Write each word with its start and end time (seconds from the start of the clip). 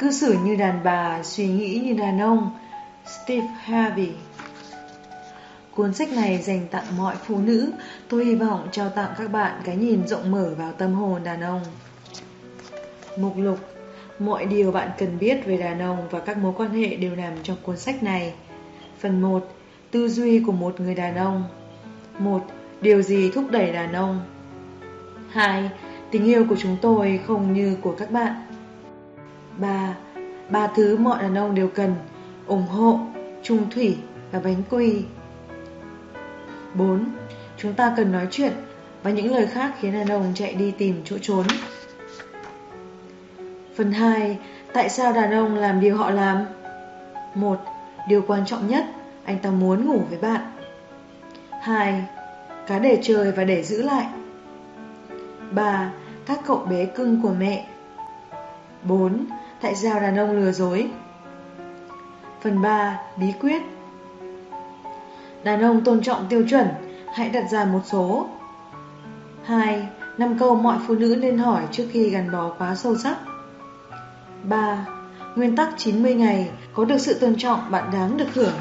Cư 0.00 0.10
xử 0.10 0.36
như 0.44 0.56
đàn 0.56 0.80
bà, 0.84 1.22
suy 1.22 1.46
nghĩ 1.46 1.80
như 1.84 1.94
đàn 1.94 2.20
ông. 2.20 2.50
Steve 3.06 3.46
Harvey. 3.46 4.10
Cuốn 5.74 5.94
sách 5.94 6.12
này 6.12 6.38
dành 6.38 6.66
tặng 6.70 6.84
mọi 6.98 7.16
phụ 7.26 7.38
nữ. 7.38 7.72
Tôi 8.08 8.24
hy 8.24 8.34
vọng 8.34 8.68
trao 8.72 8.88
tặng 8.88 9.10
các 9.18 9.32
bạn 9.32 9.60
cái 9.64 9.76
nhìn 9.76 10.06
rộng 10.06 10.30
mở 10.30 10.54
vào 10.58 10.72
tâm 10.72 10.92
hồn 10.92 11.24
đàn 11.24 11.40
ông. 11.40 11.62
Mục 13.16 13.32
lục. 13.36 13.58
Mọi 14.18 14.46
điều 14.46 14.72
bạn 14.72 14.90
cần 14.98 15.18
biết 15.18 15.46
về 15.46 15.56
đàn 15.56 15.80
ông 15.80 16.08
và 16.10 16.20
các 16.20 16.38
mối 16.38 16.52
quan 16.56 16.70
hệ 16.70 16.96
đều 16.96 17.16
nằm 17.16 17.32
trong 17.42 17.56
cuốn 17.62 17.76
sách 17.76 18.02
này. 18.02 18.32
Phần 19.00 19.20
1 19.20 19.48
Tư 19.90 20.08
duy 20.08 20.40
của 20.40 20.52
một 20.52 20.80
người 20.80 20.94
đàn 20.94 21.16
ông. 21.16 21.44
1. 22.18 22.46
Điều 22.80 23.02
gì 23.02 23.30
thúc 23.30 23.44
đẩy 23.50 23.72
đàn 23.72 23.92
ông? 23.92 24.20
2. 25.30 25.70
Tình 26.10 26.24
yêu 26.24 26.46
của 26.48 26.56
chúng 26.58 26.76
tôi 26.82 27.20
không 27.26 27.52
như 27.52 27.76
của 27.82 27.94
các 27.98 28.10
bạn 28.10 28.49
ba 29.60 29.94
Ba 30.50 30.66
thứ 30.66 30.96
mọi 30.96 31.22
đàn 31.22 31.34
ông 31.34 31.54
đều 31.54 31.68
cần 31.68 31.94
ủng 32.46 32.66
hộ, 32.66 32.98
trung 33.42 33.70
thủy 33.70 33.96
và 34.32 34.40
bánh 34.40 34.62
quy 34.70 35.02
4. 36.74 37.04
Chúng 37.56 37.74
ta 37.74 37.94
cần 37.96 38.12
nói 38.12 38.26
chuyện 38.30 38.52
và 39.02 39.10
những 39.10 39.34
lời 39.34 39.46
khác 39.46 39.74
khiến 39.80 39.92
đàn 39.92 40.08
ông 40.08 40.32
chạy 40.34 40.54
đi 40.54 40.70
tìm 40.70 41.02
chỗ 41.04 41.16
trốn 41.22 41.46
Phần 43.76 43.92
2. 43.92 44.38
Tại 44.72 44.88
sao 44.88 45.12
đàn 45.12 45.32
ông 45.34 45.54
làm 45.54 45.80
điều 45.80 45.96
họ 45.96 46.10
làm? 46.10 46.44
1. 47.34 47.60
Điều 48.08 48.22
quan 48.26 48.46
trọng 48.46 48.68
nhất, 48.68 48.84
anh 49.24 49.38
ta 49.38 49.50
muốn 49.50 49.86
ngủ 49.86 50.02
với 50.10 50.18
bạn 50.18 50.40
2. 51.60 52.04
Cá 52.66 52.78
để 52.78 52.98
chơi 53.02 53.32
và 53.32 53.44
để 53.44 53.62
giữ 53.62 53.82
lại 53.82 54.06
3. 55.50 55.90
Các 56.26 56.40
cậu 56.46 56.56
bé 56.56 56.86
cưng 56.86 57.22
của 57.22 57.34
mẹ 57.38 57.66
4. 58.82 59.26
Tại 59.60 59.74
sao 59.74 60.00
đàn 60.00 60.16
ông 60.16 60.32
lừa 60.32 60.52
dối? 60.52 60.90
Phần 62.42 62.62
3. 62.62 62.98
Bí 63.16 63.26
quyết 63.40 63.62
Đàn 65.44 65.62
ông 65.62 65.84
tôn 65.84 66.02
trọng 66.02 66.26
tiêu 66.28 66.44
chuẩn, 66.50 66.68
hãy 67.14 67.28
đặt 67.28 67.44
ra 67.50 67.64
một 67.64 67.80
số 67.84 68.28
2. 69.44 69.88
năm 70.18 70.36
câu 70.38 70.54
mọi 70.54 70.78
phụ 70.86 70.94
nữ 70.94 71.16
nên 71.20 71.38
hỏi 71.38 71.62
trước 71.72 71.86
khi 71.92 72.10
gắn 72.10 72.32
bó 72.32 72.50
quá 72.58 72.74
sâu 72.74 72.96
sắc 72.96 73.18
3. 74.42 74.86
Nguyên 75.36 75.56
tắc 75.56 75.68
90 75.76 76.14
ngày 76.14 76.50
Có 76.74 76.84
được 76.84 76.98
sự 76.98 77.14
tôn 77.14 77.34
trọng 77.38 77.70
bạn 77.70 77.90
đáng 77.92 78.16
được 78.16 78.34
hưởng 78.34 78.54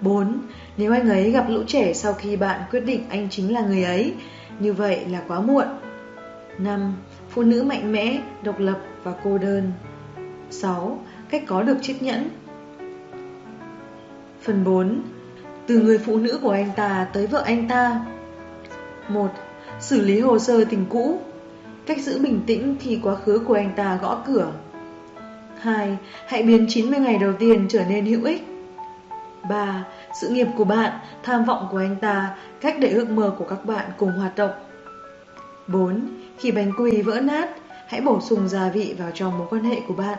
4. 0.00 0.40
Nếu 0.76 0.92
anh 0.92 1.08
ấy 1.08 1.30
gặp 1.30 1.44
lũ 1.48 1.62
trẻ 1.66 1.92
sau 1.94 2.12
khi 2.12 2.36
bạn 2.36 2.60
quyết 2.70 2.80
định 2.80 3.04
anh 3.10 3.28
chính 3.30 3.54
là 3.54 3.60
người 3.60 3.84
ấy 3.84 4.14
Như 4.58 4.72
vậy 4.72 5.04
là 5.08 5.22
quá 5.28 5.40
muộn 5.40 5.66
5. 6.58 6.94
Phụ 7.34 7.42
nữ 7.42 7.62
mạnh 7.62 7.92
mẽ, 7.92 8.20
độc 8.42 8.58
lập 8.58 8.78
và 9.02 9.12
cô 9.24 9.38
đơn 9.38 9.72
6. 10.50 10.98
Cách 11.30 11.42
có 11.46 11.62
được 11.62 11.76
chiếc 11.82 12.02
nhẫn 12.02 12.28
Phần 14.42 14.64
4 14.64 15.02
Từ 15.66 15.80
người 15.80 15.98
phụ 15.98 16.18
nữ 16.18 16.38
của 16.42 16.50
anh 16.50 16.70
ta 16.76 17.06
tới 17.12 17.26
vợ 17.26 17.42
anh 17.46 17.68
ta 17.68 18.06
1. 19.08 19.30
Xử 19.80 20.00
lý 20.00 20.20
hồ 20.20 20.38
sơ 20.38 20.64
tình 20.64 20.86
cũ 20.88 21.20
Cách 21.86 22.00
giữ 22.00 22.18
bình 22.18 22.40
tĩnh 22.46 22.76
khi 22.80 23.00
quá 23.02 23.14
khứ 23.14 23.38
của 23.46 23.54
anh 23.54 23.72
ta 23.76 23.98
gõ 24.02 24.22
cửa 24.26 24.52
2. 25.58 25.96
Hãy 26.26 26.42
biến 26.42 26.66
90 26.68 27.00
ngày 27.00 27.18
đầu 27.18 27.32
tiên 27.38 27.66
trở 27.68 27.84
nên 27.84 28.04
hữu 28.04 28.24
ích 28.24 28.46
3. 29.48 29.84
Sự 30.20 30.28
nghiệp 30.28 30.48
của 30.56 30.64
bạn, 30.64 30.92
tham 31.22 31.44
vọng 31.44 31.68
của 31.70 31.78
anh 31.78 31.96
ta, 32.00 32.36
cách 32.60 32.76
để 32.80 32.88
ước 32.88 33.10
mơ 33.10 33.34
của 33.38 33.44
các 33.44 33.64
bạn 33.64 33.90
cùng 33.98 34.12
hoạt 34.12 34.36
động 34.36 34.52
4. 35.66 36.00
Khi 36.38 36.52
bánh 36.52 36.72
quy 36.78 37.02
vỡ 37.02 37.20
nát, 37.20 37.48
hãy 37.86 38.00
bổ 38.00 38.20
sung 38.20 38.48
gia 38.48 38.68
vị 38.68 38.94
vào 38.98 39.10
trong 39.14 39.38
mối 39.38 39.46
quan 39.50 39.64
hệ 39.64 39.80
của 39.88 39.94
bạn 39.94 40.18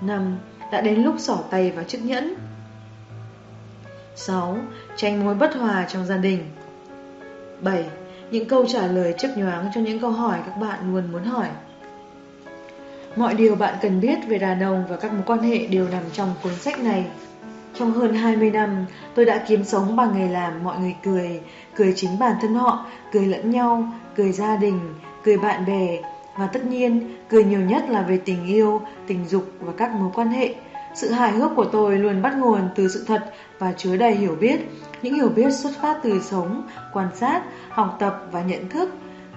5. 0.00 0.38
Đã 0.72 0.80
đến 0.80 1.02
lúc 1.02 1.14
xỏ 1.18 1.38
tay 1.50 1.70
vào 1.70 1.84
chiếc 1.84 2.04
nhẫn 2.04 2.34
6. 4.16 4.58
Tránh 4.96 5.24
mối 5.24 5.34
bất 5.34 5.54
hòa 5.54 5.86
trong 5.88 6.06
gia 6.06 6.16
đình 6.16 6.44
7 7.60 7.84
những 8.30 8.48
câu 8.48 8.66
trả 8.66 8.86
lời 8.86 9.14
chấp 9.18 9.28
nhoáng 9.36 9.70
cho 9.74 9.80
những 9.80 10.00
câu 10.00 10.10
hỏi 10.10 10.38
các 10.46 10.56
bạn 10.60 10.92
luôn 10.92 11.12
muốn 11.12 11.24
hỏi. 11.24 11.48
Mọi 13.16 13.34
điều 13.34 13.54
bạn 13.54 13.74
cần 13.82 14.00
biết 14.00 14.18
về 14.28 14.38
đàn 14.38 14.62
ông 14.62 14.84
và 14.88 14.96
các 14.96 15.12
mối 15.12 15.22
quan 15.26 15.38
hệ 15.38 15.66
đều 15.66 15.88
nằm 15.88 16.02
trong 16.12 16.34
cuốn 16.42 16.54
sách 16.54 16.80
này. 16.80 17.04
Trong 17.78 17.92
hơn 17.92 18.14
20 18.14 18.50
năm, 18.50 18.86
tôi 19.14 19.24
đã 19.24 19.44
kiếm 19.48 19.64
sống 19.64 19.96
bằng 19.96 20.18
nghề 20.18 20.28
làm 20.28 20.64
mọi 20.64 20.78
người 20.78 20.94
cười, 21.04 21.40
cười 21.74 21.92
chính 21.96 22.18
bản 22.18 22.36
thân 22.40 22.54
họ, 22.54 22.86
cười 23.12 23.26
lẫn 23.26 23.50
nhau, 23.50 23.92
cười 24.16 24.32
gia 24.32 24.56
đình, 24.56 24.80
cười 25.24 25.38
bạn 25.38 25.66
bè, 25.66 25.98
và 26.38 26.46
tất 26.46 26.64
nhiên, 26.64 27.16
cười 27.28 27.44
nhiều 27.44 27.60
nhất 27.60 27.84
là 27.88 28.02
về 28.02 28.18
tình 28.24 28.46
yêu, 28.46 28.82
tình 29.06 29.24
dục 29.28 29.44
và 29.60 29.72
các 29.76 29.90
mối 29.90 30.10
quan 30.14 30.28
hệ. 30.28 30.54
Sự 30.94 31.10
hài 31.10 31.32
hước 31.32 31.50
của 31.56 31.64
tôi 31.64 31.98
luôn 31.98 32.22
bắt 32.22 32.34
nguồn 32.36 32.60
từ 32.74 32.88
sự 32.88 33.04
thật 33.06 33.32
và 33.58 33.72
chứa 33.72 33.96
đầy 33.96 34.14
hiểu 34.14 34.36
biết, 34.40 34.60
những 35.02 35.14
hiểu 35.14 35.28
biết 35.28 35.50
xuất 35.50 35.72
phát 35.82 35.98
từ 36.02 36.20
sống, 36.20 36.68
quan 36.92 37.08
sát, 37.14 37.42
học 37.68 37.96
tập 38.00 38.28
và 38.32 38.42
nhận 38.42 38.68
thức. 38.68 38.90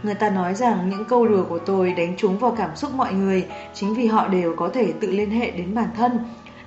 Người 0.03 0.15
ta 0.15 0.29
nói 0.29 0.55
rằng 0.55 0.89
những 0.89 1.05
câu 1.05 1.27
đùa 1.27 1.43
của 1.49 1.59
tôi 1.59 1.93
đánh 1.93 2.13
trúng 2.17 2.37
vào 2.37 2.55
cảm 2.57 2.75
xúc 2.75 2.91
mọi 2.93 3.13
người 3.13 3.45
chính 3.73 3.93
vì 3.93 4.07
họ 4.07 4.27
đều 4.27 4.55
có 4.55 4.69
thể 4.73 4.93
tự 4.99 5.11
liên 5.11 5.31
hệ 5.31 5.51
đến 5.51 5.75
bản 5.75 5.87
thân. 5.97 6.19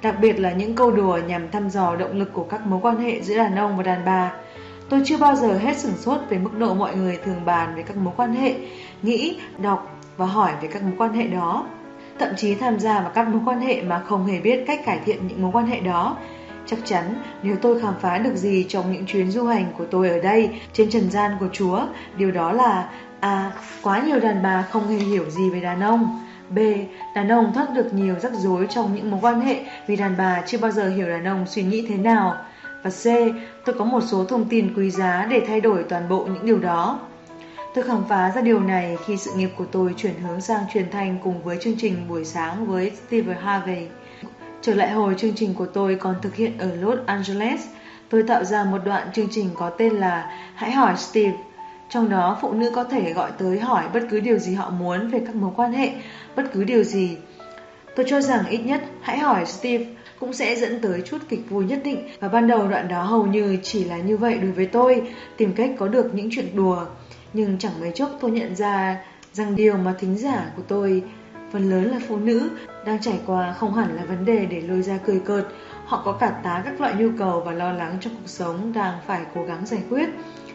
Đặc 0.02 0.14
biệt 0.20 0.40
là 0.40 0.52
những 0.52 0.74
câu 0.74 0.90
đùa 0.90 1.20
nhằm 1.26 1.50
thăm 1.50 1.70
dò 1.70 1.96
động 1.96 2.18
lực 2.18 2.32
của 2.32 2.44
các 2.44 2.66
mối 2.66 2.80
quan 2.82 2.96
hệ 2.96 3.22
giữa 3.22 3.36
đàn 3.36 3.56
ông 3.56 3.76
và 3.76 3.82
đàn 3.82 4.04
bà. 4.04 4.32
Tôi 4.90 5.02
chưa 5.04 5.16
bao 5.18 5.36
giờ 5.36 5.58
hết 5.58 5.76
sửng 5.78 5.96
sốt 5.96 6.20
về 6.28 6.38
mức 6.38 6.58
độ 6.58 6.74
mọi 6.74 6.96
người 6.96 7.18
thường 7.24 7.44
bàn 7.44 7.74
về 7.76 7.82
các 7.82 7.96
mối 7.96 8.14
quan 8.16 8.34
hệ, 8.34 8.54
nghĩ, 9.02 9.38
đọc 9.58 9.98
và 10.16 10.26
hỏi 10.26 10.52
về 10.62 10.68
các 10.68 10.82
mối 10.82 10.92
quan 10.98 11.12
hệ 11.12 11.26
đó. 11.26 11.66
Thậm 12.18 12.28
chí 12.36 12.54
tham 12.54 12.80
gia 12.80 13.00
vào 13.00 13.10
các 13.14 13.28
mối 13.28 13.40
quan 13.46 13.60
hệ 13.60 13.82
mà 13.82 14.02
không 14.06 14.26
hề 14.26 14.40
biết 14.40 14.64
cách 14.66 14.80
cải 14.84 14.98
thiện 15.04 15.28
những 15.28 15.42
mối 15.42 15.50
quan 15.54 15.66
hệ 15.66 15.80
đó. 15.80 16.16
Chắc 16.66 16.78
chắn 16.84 17.22
nếu 17.42 17.56
tôi 17.62 17.80
khám 17.80 17.94
phá 18.00 18.18
được 18.18 18.36
gì 18.36 18.66
trong 18.68 18.92
những 18.92 19.06
chuyến 19.06 19.30
du 19.30 19.46
hành 19.46 19.72
của 19.78 19.84
tôi 19.90 20.08
ở 20.08 20.18
đây 20.18 20.50
trên 20.72 20.90
trần 20.90 21.10
gian 21.10 21.30
của 21.40 21.48
Chúa, 21.52 21.80
điều 22.16 22.30
đó 22.30 22.52
là 22.52 22.88
A. 23.20 23.52
Quá 23.82 24.02
nhiều 24.06 24.20
đàn 24.20 24.42
bà 24.42 24.62
không 24.62 24.88
hề 24.88 24.96
hiểu 24.96 25.30
gì 25.30 25.50
về 25.50 25.60
đàn 25.60 25.80
ông 25.80 26.24
B. 26.50 26.58
Đàn 27.14 27.28
ông 27.28 27.52
thoát 27.54 27.74
được 27.74 27.94
nhiều 27.94 28.18
rắc 28.18 28.32
rối 28.32 28.66
trong 28.70 28.94
những 28.94 29.10
mối 29.10 29.20
quan 29.22 29.40
hệ 29.40 29.64
vì 29.86 29.96
đàn 29.96 30.16
bà 30.16 30.42
chưa 30.46 30.58
bao 30.58 30.70
giờ 30.70 30.88
hiểu 30.88 31.08
đàn 31.08 31.24
ông 31.24 31.46
suy 31.46 31.62
nghĩ 31.62 31.86
thế 31.88 31.96
nào 31.96 32.36
và 32.82 32.90
C. 32.90 33.04
Tôi 33.64 33.74
có 33.78 33.84
một 33.84 34.00
số 34.00 34.24
thông 34.24 34.48
tin 34.48 34.74
quý 34.76 34.90
giá 34.90 35.26
để 35.30 35.44
thay 35.46 35.60
đổi 35.60 35.84
toàn 35.88 36.08
bộ 36.08 36.24
những 36.24 36.46
điều 36.46 36.58
đó 36.58 36.98
Tôi 37.74 37.84
khám 37.84 38.04
phá 38.08 38.32
ra 38.34 38.40
điều 38.40 38.60
này 38.60 38.96
khi 39.06 39.16
sự 39.16 39.30
nghiệp 39.36 39.50
của 39.56 39.64
tôi 39.72 39.94
chuyển 39.96 40.14
hướng 40.14 40.40
sang 40.40 40.64
truyền 40.72 40.90
thanh 40.90 41.18
cùng 41.24 41.42
với 41.42 41.58
chương 41.60 41.76
trình 41.78 42.08
buổi 42.08 42.24
sáng 42.24 42.66
với 42.66 42.92
Steve 43.06 43.34
Harvey. 43.34 43.86
Trở 44.62 44.74
lại 44.74 44.90
hồi 44.90 45.14
chương 45.18 45.34
trình 45.36 45.54
của 45.54 45.66
tôi 45.66 45.94
còn 45.94 46.14
thực 46.22 46.34
hiện 46.34 46.58
ở 46.58 46.74
Los 46.74 46.98
Angeles, 47.06 47.60
tôi 48.08 48.22
tạo 48.22 48.44
ra 48.44 48.64
một 48.64 48.78
đoạn 48.84 49.08
chương 49.12 49.28
trình 49.30 49.50
có 49.54 49.70
tên 49.70 49.92
là 49.92 50.32
Hãy 50.54 50.70
hỏi 50.70 50.94
Steve. 50.96 51.36
Trong 51.88 52.08
đó 52.08 52.38
phụ 52.40 52.52
nữ 52.52 52.70
có 52.74 52.84
thể 52.84 53.12
gọi 53.12 53.30
tới 53.38 53.60
hỏi 53.60 53.84
bất 53.94 54.00
cứ 54.10 54.20
điều 54.20 54.38
gì 54.38 54.54
họ 54.54 54.70
muốn 54.70 55.10
về 55.10 55.22
các 55.26 55.34
mối 55.34 55.50
quan 55.56 55.72
hệ, 55.72 55.92
bất 56.36 56.52
cứ 56.52 56.64
điều 56.64 56.84
gì. 56.84 57.16
Tôi 57.96 58.06
cho 58.08 58.20
rằng 58.20 58.46
ít 58.48 58.58
nhất 58.58 58.82
Hãy 59.02 59.18
hỏi 59.18 59.46
Steve 59.46 59.84
cũng 60.20 60.32
sẽ 60.32 60.56
dẫn 60.56 60.80
tới 60.80 61.02
chút 61.06 61.18
kịch 61.28 61.50
vui 61.50 61.64
nhất 61.64 61.80
định 61.84 62.08
và 62.20 62.28
ban 62.28 62.46
đầu 62.46 62.68
đoạn 62.68 62.88
đó 62.88 63.02
hầu 63.02 63.26
như 63.26 63.58
chỉ 63.62 63.84
là 63.84 63.96
như 63.96 64.16
vậy 64.16 64.38
đối 64.38 64.50
với 64.50 64.66
tôi, 64.66 65.02
tìm 65.36 65.52
cách 65.52 65.70
có 65.78 65.88
được 65.88 66.14
những 66.14 66.28
chuyện 66.32 66.56
đùa. 66.56 66.86
Nhưng 67.32 67.58
chẳng 67.58 67.80
mấy 67.80 67.92
chốc 67.94 68.10
tôi 68.20 68.30
nhận 68.30 68.56
ra 68.56 69.04
rằng 69.32 69.56
điều 69.56 69.76
mà 69.76 69.94
thính 69.98 70.18
giả 70.18 70.50
của 70.56 70.62
tôi 70.68 71.02
phần 71.52 71.70
lớn 71.70 71.84
là 71.84 72.00
phụ 72.08 72.16
nữ 72.16 72.50
đang 72.86 73.00
trải 73.00 73.20
qua 73.26 73.52
không 73.52 73.74
hẳn 73.74 73.96
là 73.96 74.04
vấn 74.04 74.24
đề 74.24 74.46
để 74.46 74.60
lôi 74.60 74.82
ra 74.82 74.98
cười 75.04 75.20
cợt. 75.20 75.46
Họ 75.84 76.02
có 76.04 76.12
cả 76.12 76.40
tá 76.42 76.62
các 76.64 76.80
loại 76.80 76.94
nhu 76.94 77.08
cầu 77.18 77.40
và 77.40 77.52
lo 77.52 77.72
lắng 77.72 77.96
trong 78.00 78.12
cuộc 78.12 78.28
sống 78.28 78.72
đang 78.72 78.98
phải 79.06 79.20
cố 79.34 79.44
gắng 79.44 79.66
giải 79.66 79.82
quyết. 79.90 80.08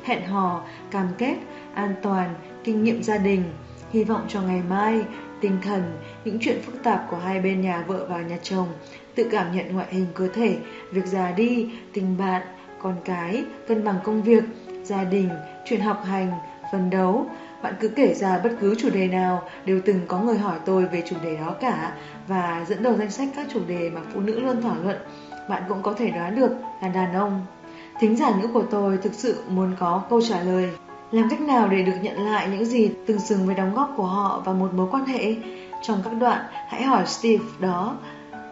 Hẹn 0.03 0.25
hò, 0.25 0.63
cam 0.91 1.07
kết, 1.17 1.35
an 1.73 1.95
toàn, 2.01 2.35
kinh 2.63 2.83
nghiệm 2.83 3.03
gia 3.03 3.17
đình, 3.17 3.43
hy 3.91 4.03
vọng 4.03 4.25
cho 4.27 4.41
ngày 4.41 4.61
mai, 4.69 5.01
tinh 5.41 5.57
thần, 5.63 5.83
những 6.25 6.37
chuyện 6.41 6.61
phức 6.61 6.83
tạp 6.83 7.07
của 7.09 7.17
hai 7.17 7.41
bên 7.41 7.61
nhà 7.61 7.83
vợ 7.87 8.05
và 8.09 8.21
nhà 8.21 8.37
chồng, 8.43 8.67
tự 9.15 9.27
cảm 9.31 9.55
nhận 9.55 9.73
ngoại 9.73 9.87
hình 9.89 10.05
cơ 10.13 10.27
thể, 10.27 10.57
việc 10.91 11.05
già 11.05 11.31
đi, 11.31 11.69
tình 11.93 12.17
bạn, 12.17 12.41
con 12.81 12.95
cái, 13.05 13.43
cân 13.67 13.83
bằng 13.83 13.95
công 14.03 14.23
việc, 14.23 14.43
gia 14.83 15.03
đình, 15.03 15.29
chuyện 15.65 15.81
học 15.81 16.03
hành, 16.05 16.31
phấn 16.71 16.89
đấu, 16.89 17.25
bạn 17.61 17.73
cứ 17.79 17.87
kể 17.87 18.13
ra 18.13 18.39
bất 18.43 18.51
cứ 18.61 18.75
chủ 18.75 18.89
đề 18.89 19.07
nào 19.07 19.43
đều 19.65 19.81
từng 19.85 19.99
có 20.07 20.19
người 20.19 20.37
hỏi 20.37 20.57
tôi 20.65 20.85
về 20.85 21.03
chủ 21.05 21.15
đề 21.23 21.37
đó 21.37 21.55
cả 21.61 21.93
và 22.27 22.65
dẫn 22.67 22.83
đầu 22.83 22.93
danh 22.93 23.11
sách 23.11 23.29
các 23.35 23.47
chủ 23.53 23.59
đề 23.67 23.89
mà 23.89 24.01
phụ 24.13 24.19
nữ 24.19 24.39
luôn 24.39 24.61
thảo 24.61 24.75
luận. 24.83 24.97
Bạn 25.49 25.63
cũng 25.69 25.81
có 25.81 25.93
thể 25.93 26.09
đoán 26.09 26.35
được 26.35 26.51
là 26.81 26.87
đàn 26.87 27.13
ông. 27.13 27.45
Thính 27.99 28.15
giả 28.15 28.33
nữ 28.41 28.47
của 28.53 28.63
tôi 28.71 28.97
thực 28.97 29.13
sự 29.13 29.43
muốn 29.49 29.75
có 29.79 30.03
câu 30.09 30.21
trả 30.21 30.41
lời. 30.41 30.69
Làm 31.11 31.29
cách 31.29 31.41
nào 31.41 31.67
để 31.67 31.83
được 31.83 31.95
nhận 32.01 32.25
lại 32.25 32.47
những 32.51 32.65
gì 32.65 32.91
tương 33.07 33.19
xứng 33.19 33.45
với 33.45 33.55
đóng 33.55 33.75
góp 33.75 33.93
của 33.97 34.05
họ 34.05 34.41
vào 34.45 34.55
một 34.55 34.73
mối 34.73 34.87
quan 34.91 35.05
hệ? 35.05 35.35
Trong 35.81 36.01
các 36.03 36.13
đoạn, 36.19 36.45
hãy 36.67 36.83
hỏi 36.83 37.03
Steve 37.05 37.43
đó. 37.59 37.97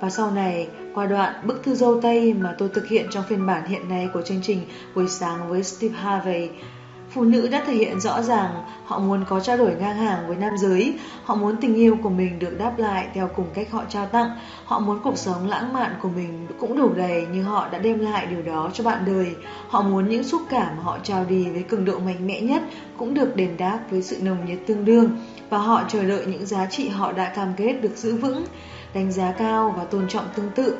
Và 0.03 0.09
sau 0.09 0.31
này, 0.31 0.67
qua 0.93 1.05
đoạn 1.05 1.33
bức 1.43 1.63
thư 1.63 1.75
dâu 1.75 2.01
Tây 2.01 2.33
mà 2.33 2.55
tôi 2.57 2.69
thực 2.69 2.87
hiện 2.87 3.05
trong 3.11 3.23
phiên 3.29 3.45
bản 3.45 3.65
hiện 3.65 3.89
nay 3.89 4.09
của 4.13 4.21
chương 4.21 4.41
trình 4.41 4.65
Buổi 4.95 5.07
sáng 5.07 5.49
với 5.49 5.63
Steve 5.63 5.95
Harvey, 5.95 6.49
Phụ 7.13 7.23
nữ 7.23 7.47
đã 7.47 7.63
thể 7.65 7.73
hiện 7.73 7.99
rõ 7.99 8.21
ràng 8.21 8.51
họ 8.85 8.99
muốn 8.99 9.25
có 9.29 9.39
trao 9.39 9.57
đổi 9.57 9.75
ngang 9.79 9.97
hàng 9.97 10.27
với 10.27 10.37
nam 10.37 10.57
giới, 10.57 10.93
họ 11.23 11.35
muốn 11.35 11.57
tình 11.61 11.75
yêu 11.75 11.97
của 12.03 12.09
mình 12.09 12.39
được 12.39 12.57
đáp 12.57 12.73
lại 12.77 13.07
theo 13.13 13.29
cùng 13.35 13.45
cách 13.53 13.71
họ 13.71 13.83
trao 13.89 14.05
tặng, 14.05 14.29
họ 14.65 14.79
muốn 14.79 14.99
cuộc 15.03 15.17
sống 15.17 15.47
lãng 15.47 15.73
mạn 15.73 15.91
của 16.01 16.09
mình 16.09 16.47
cũng 16.59 16.77
đủ 16.77 16.93
đầy 16.93 17.27
như 17.33 17.43
họ 17.43 17.67
đã 17.71 17.77
đem 17.77 17.99
lại 17.99 18.25
điều 18.25 18.41
đó 18.41 18.69
cho 18.73 18.83
bạn 18.83 19.03
đời. 19.05 19.35
Họ 19.67 19.81
muốn 19.81 20.09
những 20.09 20.23
xúc 20.23 20.41
cảm 20.49 20.77
mà 20.77 20.83
họ 20.83 20.97
trao 21.03 21.25
đi 21.25 21.49
với 21.49 21.63
cường 21.63 21.85
độ 21.85 21.99
mạnh 21.99 22.27
mẽ 22.27 22.41
nhất 22.41 22.63
cũng 22.97 23.13
được 23.13 23.35
đền 23.35 23.57
đáp 23.57 23.79
với 23.89 24.01
sự 24.01 24.17
nồng 24.21 24.45
nhiệt 24.45 24.59
tương 24.67 24.85
đương 24.85 25.17
và 25.49 25.57
họ 25.57 25.83
chờ 25.87 26.03
đợi 26.03 26.25
những 26.25 26.45
giá 26.45 26.65
trị 26.65 26.89
họ 26.89 27.11
đã 27.11 27.33
cam 27.35 27.53
kết 27.57 27.73
được 27.73 27.95
giữ 27.95 28.15
vững, 28.15 28.45
đánh 28.93 29.11
giá 29.11 29.31
cao 29.31 29.73
và 29.77 29.83
tôn 29.83 30.07
trọng 30.07 30.25
tương 30.35 30.49
tự. 30.55 30.75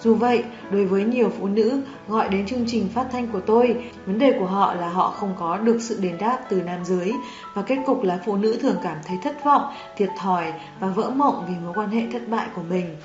Dù 0.00 0.14
vậy, 0.14 0.44
đối 0.70 0.84
với 0.84 1.04
nhiều 1.04 1.32
phụ 1.38 1.46
nữ 1.46 1.80
gọi 2.08 2.28
đến 2.28 2.46
chương 2.46 2.64
trình 2.66 2.88
phát 2.94 3.06
thanh 3.12 3.26
của 3.28 3.40
tôi, 3.40 3.84
vấn 4.06 4.18
đề 4.18 4.32
của 4.38 4.46
họ 4.46 4.74
là 4.74 4.88
họ 4.88 5.10
không 5.10 5.34
có 5.38 5.58
được 5.58 5.78
sự 5.80 5.98
đền 6.00 6.18
đáp 6.18 6.38
từ 6.48 6.62
nam 6.62 6.84
giới 6.84 7.12
và 7.54 7.62
kết 7.62 7.78
cục 7.86 8.02
là 8.02 8.18
phụ 8.26 8.36
nữ 8.36 8.58
thường 8.62 8.76
cảm 8.82 8.96
thấy 9.06 9.18
thất 9.22 9.44
vọng, 9.44 9.62
thiệt 9.96 10.08
thòi 10.18 10.52
và 10.80 10.88
vỡ 10.88 11.10
mộng 11.10 11.44
vì 11.48 11.54
mối 11.64 11.72
quan 11.74 11.90
hệ 11.90 12.02
thất 12.12 12.28
bại 12.28 12.46
của 12.54 12.62
mình. 12.70 12.96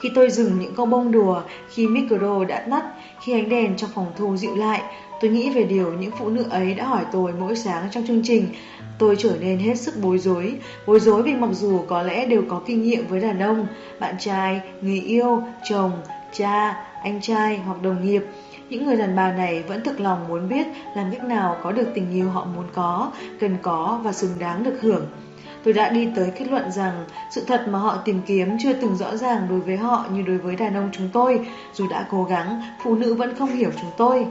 Khi 0.00 0.08
tôi 0.14 0.30
dừng 0.30 0.58
những 0.58 0.74
câu 0.74 0.86
bông 0.86 1.12
đùa, 1.12 1.42
khi 1.68 1.86
micro 1.86 2.44
đã 2.44 2.66
tắt, 2.70 2.84
khi 3.20 3.32
ánh 3.32 3.48
đèn 3.48 3.76
trong 3.76 3.90
phòng 3.94 4.12
thu 4.16 4.36
dịu 4.36 4.56
lại, 4.56 4.82
tôi 5.20 5.30
nghĩ 5.30 5.50
về 5.50 5.64
điều 5.64 5.92
những 5.92 6.10
phụ 6.18 6.28
nữ 6.28 6.44
ấy 6.50 6.74
đã 6.74 6.84
hỏi 6.84 7.04
tôi 7.12 7.32
mỗi 7.40 7.56
sáng 7.56 7.88
trong 7.90 8.06
chương 8.06 8.22
trình. 8.24 8.48
Tôi 8.98 9.16
trở 9.18 9.36
nên 9.40 9.58
hết 9.58 9.74
sức 9.74 9.94
bối 10.02 10.18
rối, 10.18 10.54
bối 10.86 11.00
rối 11.00 11.22
vì 11.22 11.34
mặc 11.34 11.50
dù 11.52 11.80
có 11.88 12.02
lẽ 12.02 12.26
đều 12.26 12.42
có 12.48 12.62
kinh 12.66 12.82
nghiệm 12.82 13.06
với 13.06 13.20
đàn 13.20 13.38
ông, 13.38 13.66
bạn 14.00 14.14
trai, 14.18 14.60
người 14.80 15.00
yêu, 15.00 15.42
chồng, 15.68 15.92
cha, 16.32 16.84
anh 17.02 17.20
trai 17.20 17.56
hoặc 17.56 17.82
đồng 17.82 18.04
nghiệp, 18.06 18.22
những 18.70 18.86
người 18.86 18.96
đàn 18.96 19.16
bà 19.16 19.32
này 19.32 19.62
vẫn 19.62 19.84
thực 19.84 20.00
lòng 20.00 20.28
muốn 20.28 20.48
biết 20.48 20.66
làm 20.96 21.10
cách 21.12 21.24
nào 21.24 21.56
có 21.62 21.72
được 21.72 21.88
tình 21.94 22.12
yêu 22.12 22.30
họ 22.30 22.46
muốn 22.56 22.64
có, 22.74 23.12
cần 23.40 23.56
có 23.62 24.00
và 24.04 24.12
xứng 24.12 24.38
đáng 24.38 24.64
được 24.64 24.78
hưởng. 24.80 25.06
Tôi 25.64 25.74
đã 25.74 25.90
đi 25.90 26.08
tới 26.16 26.32
kết 26.38 26.48
luận 26.50 26.72
rằng 26.72 27.04
sự 27.30 27.44
thật 27.46 27.66
mà 27.68 27.78
họ 27.78 27.96
tìm 28.04 28.20
kiếm 28.26 28.56
chưa 28.62 28.72
từng 28.72 28.96
rõ 28.96 29.16
ràng 29.16 29.46
đối 29.50 29.60
với 29.60 29.76
họ 29.76 30.04
như 30.12 30.22
đối 30.22 30.38
với 30.38 30.56
đàn 30.56 30.74
ông 30.74 30.90
chúng 30.92 31.08
tôi. 31.12 31.46
Dù 31.74 31.88
đã 31.90 32.06
cố 32.10 32.24
gắng, 32.24 32.62
phụ 32.82 32.94
nữ 32.94 33.14
vẫn 33.14 33.34
không 33.34 33.48
hiểu 33.48 33.70
chúng 33.80 33.90
tôi. 33.96 34.26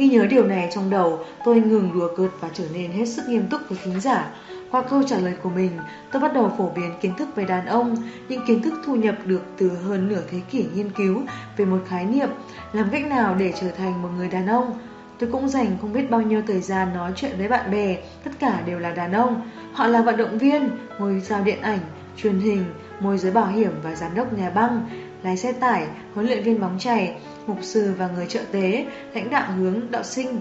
Ghi 0.00 0.08
nhớ 0.08 0.26
điều 0.26 0.46
này 0.46 0.68
trong 0.74 0.90
đầu, 0.90 1.18
tôi 1.44 1.60
ngừng 1.60 1.90
đùa 1.94 2.08
cợt 2.16 2.30
và 2.40 2.48
trở 2.54 2.64
nên 2.74 2.92
hết 2.92 3.06
sức 3.06 3.28
nghiêm 3.28 3.46
túc 3.50 3.60
với 3.68 3.78
thính 3.84 4.00
giả. 4.00 4.30
Qua 4.70 4.82
câu 4.82 5.02
trả 5.02 5.18
lời 5.18 5.34
của 5.42 5.50
mình, 5.50 5.70
tôi 6.12 6.22
bắt 6.22 6.34
đầu 6.34 6.52
phổ 6.58 6.70
biến 6.76 6.90
kiến 7.00 7.12
thức 7.18 7.28
về 7.34 7.44
đàn 7.44 7.66
ông, 7.66 7.96
những 8.28 8.46
kiến 8.46 8.62
thức 8.62 8.74
thu 8.84 8.96
nhập 8.96 9.14
được 9.24 9.42
từ 9.58 9.68
hơn 9.68 10.08
nửa 10.08 10.22
thế 10.30 10.40
kỷ 10.50 10.64
nghiên 10.74 10.90
cứu 10.90 11.22
về 11.56 11.64
một 11.64 11.78
khái 11.88 12.04
niệm, 12.04 12.28
làm 12.72 12.90
cách 12.90 13.06
nào 13.06 13.34
để 13.34 13.52
trở 13.60 13.70
thành 13.70 14.02
một 14.02 14.08
người 14.16 14.28
đàn 14.28 14.46
ông. 14.46 14.78
Tôi 15.18 15.30
cũng 15.32 15.48
dành 15.48 15.76
không 15.80 15.92
biết 15.92 16.10
bao 16.10 16.22
nhiêu 16.22 16.42
thời 16.46 16.60
gian 16.60 16.94
nói 16.94 17.12
chuyện 17.16 17.32
với 17.38 17.48
bạn 17.48 17.70
bè, 17.70 17.96
tất 18.24 18.30
cả 18.38 18.62
đều 18.66 18.78
là 18.78 18.90
đàn 18.90 19.12
ông. 19.12 19.50
Họ 19.72 19.86
là 19.86 20.02
vận 20.02 20.16
động 20.16 20.38
viên, 20.38 20.70
ngôi 20.98 21.20
sao 21.20 21.44
điện 21.44 21.62
ảnh, 21.62 21.80
truyền 22.16 22.38
hình, 22.38 22.64
môi 23.00 23.18
giới 23.18 23.32
bảo 23.32 23.46
hiểm 23.46 23.72
và 23.82 23.94
giám 23.94 24.14
đốc 24.14 24.38
nhà 24.38 24.50
băng, 24.50 24.88
lái 25.22 25.36
xe 25.36 25.52
tải, 25.52 25.86
huấn 26.14 26.26
luyện 26.26 26.42
viên 26.42 26.60
bóng 26.60 26.78
chày, 26.78 27.16
mục 27.46 27.58
sư 27.62 27.92
và 27.98 28.08
người 28.08 28.26
trợ 28.26 28.40
tế, 28.52 28.86
lãnh 29.14 29.30
đạo 29.30 29.52
hướng 29.52 29.80
đạo 29.90 30.02
sinh, 30.02 30.38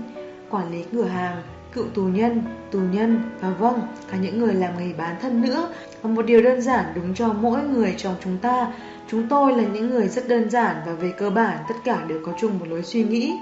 quản 0.49 0.71
lý 0.71 0.83
cửa 0.91 1.03
hàng, 1.03 1.41
cựu 1.73 1.85
tù 1.93 2.01
nhân, 2.01 2.41
tù 2.71 2.79
nhân 2.79 3.21
và 3.41 3.49
vâng, 3.49 3.81
cả 4.11 4.17
những 4.17 4.39
người 4.39 4.53
làm 4.53 4.77
nghề 4.79 4.93
bán 4.93 5.15
thân 5.21 5.41
nữa. 5.41 5.69
Và 6.01 6.09
một 6.09 6.25
điều 6.25 6.41
đơn 6.41 6.61
giản 6.61 6.85
đúng 6.95 7.13
cho 7.13 7.33
mỗi 7.33 7.63
người 7.63 7.93
trong 7.97 8.15
chúng 8.23 8.37
ta, 8.37 8.73
chúng 9.07 9.27
tôi 9.27 9.57
là 9.57 9.63
những 9.63 9.89
người 9.89 10.07
rất 10.07 10.27
đơn 10.27 10.49
giản 10.49 10.75
và 10.85 10.93
về 10.93 11.11
cơ 11.17 11.29
bản 11.29 11.57
tất 11.69 11.75
cả 11.85 12.05
đều 12.07 12.19
có 12.25 12.33
chung 12.41 12.59
một 12.59 12.65
lối 12.69 12.83
suy 12.83 13.03
nghĩ. 13.03 13.33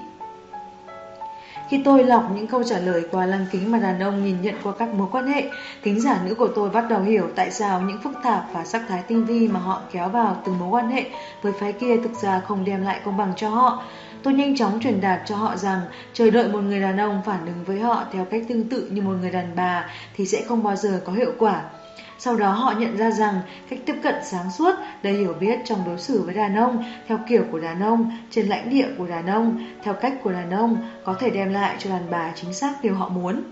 Khi 1.70 1.82
tôi 1.86 2.04
lọc 2.04 2.32
những 2.32 2.48
câu 2.48 2.64
trả 2.64 2.80
lời 2.80 3.06
qua 3.12 3.26
lăng 3.26 3.46
kính 3.52 3.72
mà 3.72 3.80
đàn 3.80 4.00
ông 4.00 4.26
nhìn 4.26 4.42
nhận 4.42 4.56
qua 4.64 4.74
các 4.80 4.90
mối 4.94 5.08
quan 5.12 5.28
hệ, 5.28 5.46
kính 5.84 6.02
giả 6.02 6.22
nữ 6.26 6.36
của 6.36 6.48
tôi 6.48 6.70
bắt 6.70 6.86
đầu 6.90 7.02
hiểu 7.02 7.30
tại 7.36 7.52
sao 7.52 7.82
những 7.82 8.02
phức 8.04 8.14
tạp 8.24 8.46
và 8.54 8.66
sắc 8.66 8.82
thái 8.88 9.04
tinh 9.08 9.26
vi 9.26 9.48
mà 9.48 9.60
họ 9.60 9.82
kéo 9.92 10.10
vào 10.10 10.38
từng 10.46 10.60
mối 10.60 10.70
quan 10.70 10.90
hệ 10.90 11.06
với 11.42 11.54
phái 11.60 11.74
kia 11.74 11.98
thực 11.98 12.16
ra 12.22 12.40
không 12.40 12.66
đem 12.66 12.82
lại 12.82 13.00
công 13.04 13.18
bằng 13.18 13.34
cho 13.36 13.50
họ. 13.50 13.84
Tôi 14.24 14.34
nhanh 14.34 14.56
chóng 14.56 14.80
truyền 14.80 15.02
đạt 15.02 15.22
cho 15.26 15.36
họ 15.36 15.56
rằng 15.56 15.80
chờ 16.14 16.30
đợi 16.30 16.48
một 16.48 16.60
người 16.60 16.82
đàn 16.82 16.98
ông 17.00 17.22
phản 17.26 17.46
ứng 17.46 17.64
với 17.64 17.80
họ 17.80 18.04
theo 18.12 18.26
cách 18.26 18.44
tương 18.48 18.64
tự 18.64 18.88
như 18.90 19.02
một 19.02 19.16
người 19.22 19.32
đàn 19.32 19.56
bà 19.56 19.86
thì 20.14 20.26
sẽ 20.26 20.42
không 20.42 20.64
bao 20.64 20.76
giờ 20.76 21.02
có 21.06 21.14
hiệu 21.14 21.32
quả. 21.38 21.64
Sau 22.20 22.36
đó 22.36 22.52
họ 22.52 22.74
nhận 22.80 22.98
ra 22.98 23.12
rằng 23.12 23.42
cách 23.70 23.80
tiếp 23.86 23.96
cận 24.04 24.16
sáng 24.24 24.52
suốt, 24.52 24.76
đầy 25.04 25.14
hiểu 25.14 25.34
biết 25.34 25.60
trong 25.66 25.84
đối 25.86 25.98
xử 25.98 26.22
với 26.22 26.34
đàn 26.34 26.56
ông, 26.56 26.84
theo 27.08 27.20
kiểu 27.30 27.44
của 27.52 27.60
đàn 27.60 27.82
ông, 27.82 28.12
trên 28.30 28.48
lãnh 28.48 28.70
địa 28.70 28.88
của 28.98 29.08
đàn 29.08 29.28
ông, 29.28 29.66
theo 29.84 29.94
cách 29.94 30.14
của 30.24 30.32
đàn 30.32 30.50
ông, 30.50 30.78
có 31.04 31.14
thể 31.20 31.30
đem 31.30 31.54
lại 31.54 31.76
cho 31.80 31.90
đàn 31.90 32.10
bà 32.10 32.32
chính 32.36 32.54
xác 32.54 32.74
điều 32.84 32.96
họ 32.96 33.10
muốn. 33.10 33.44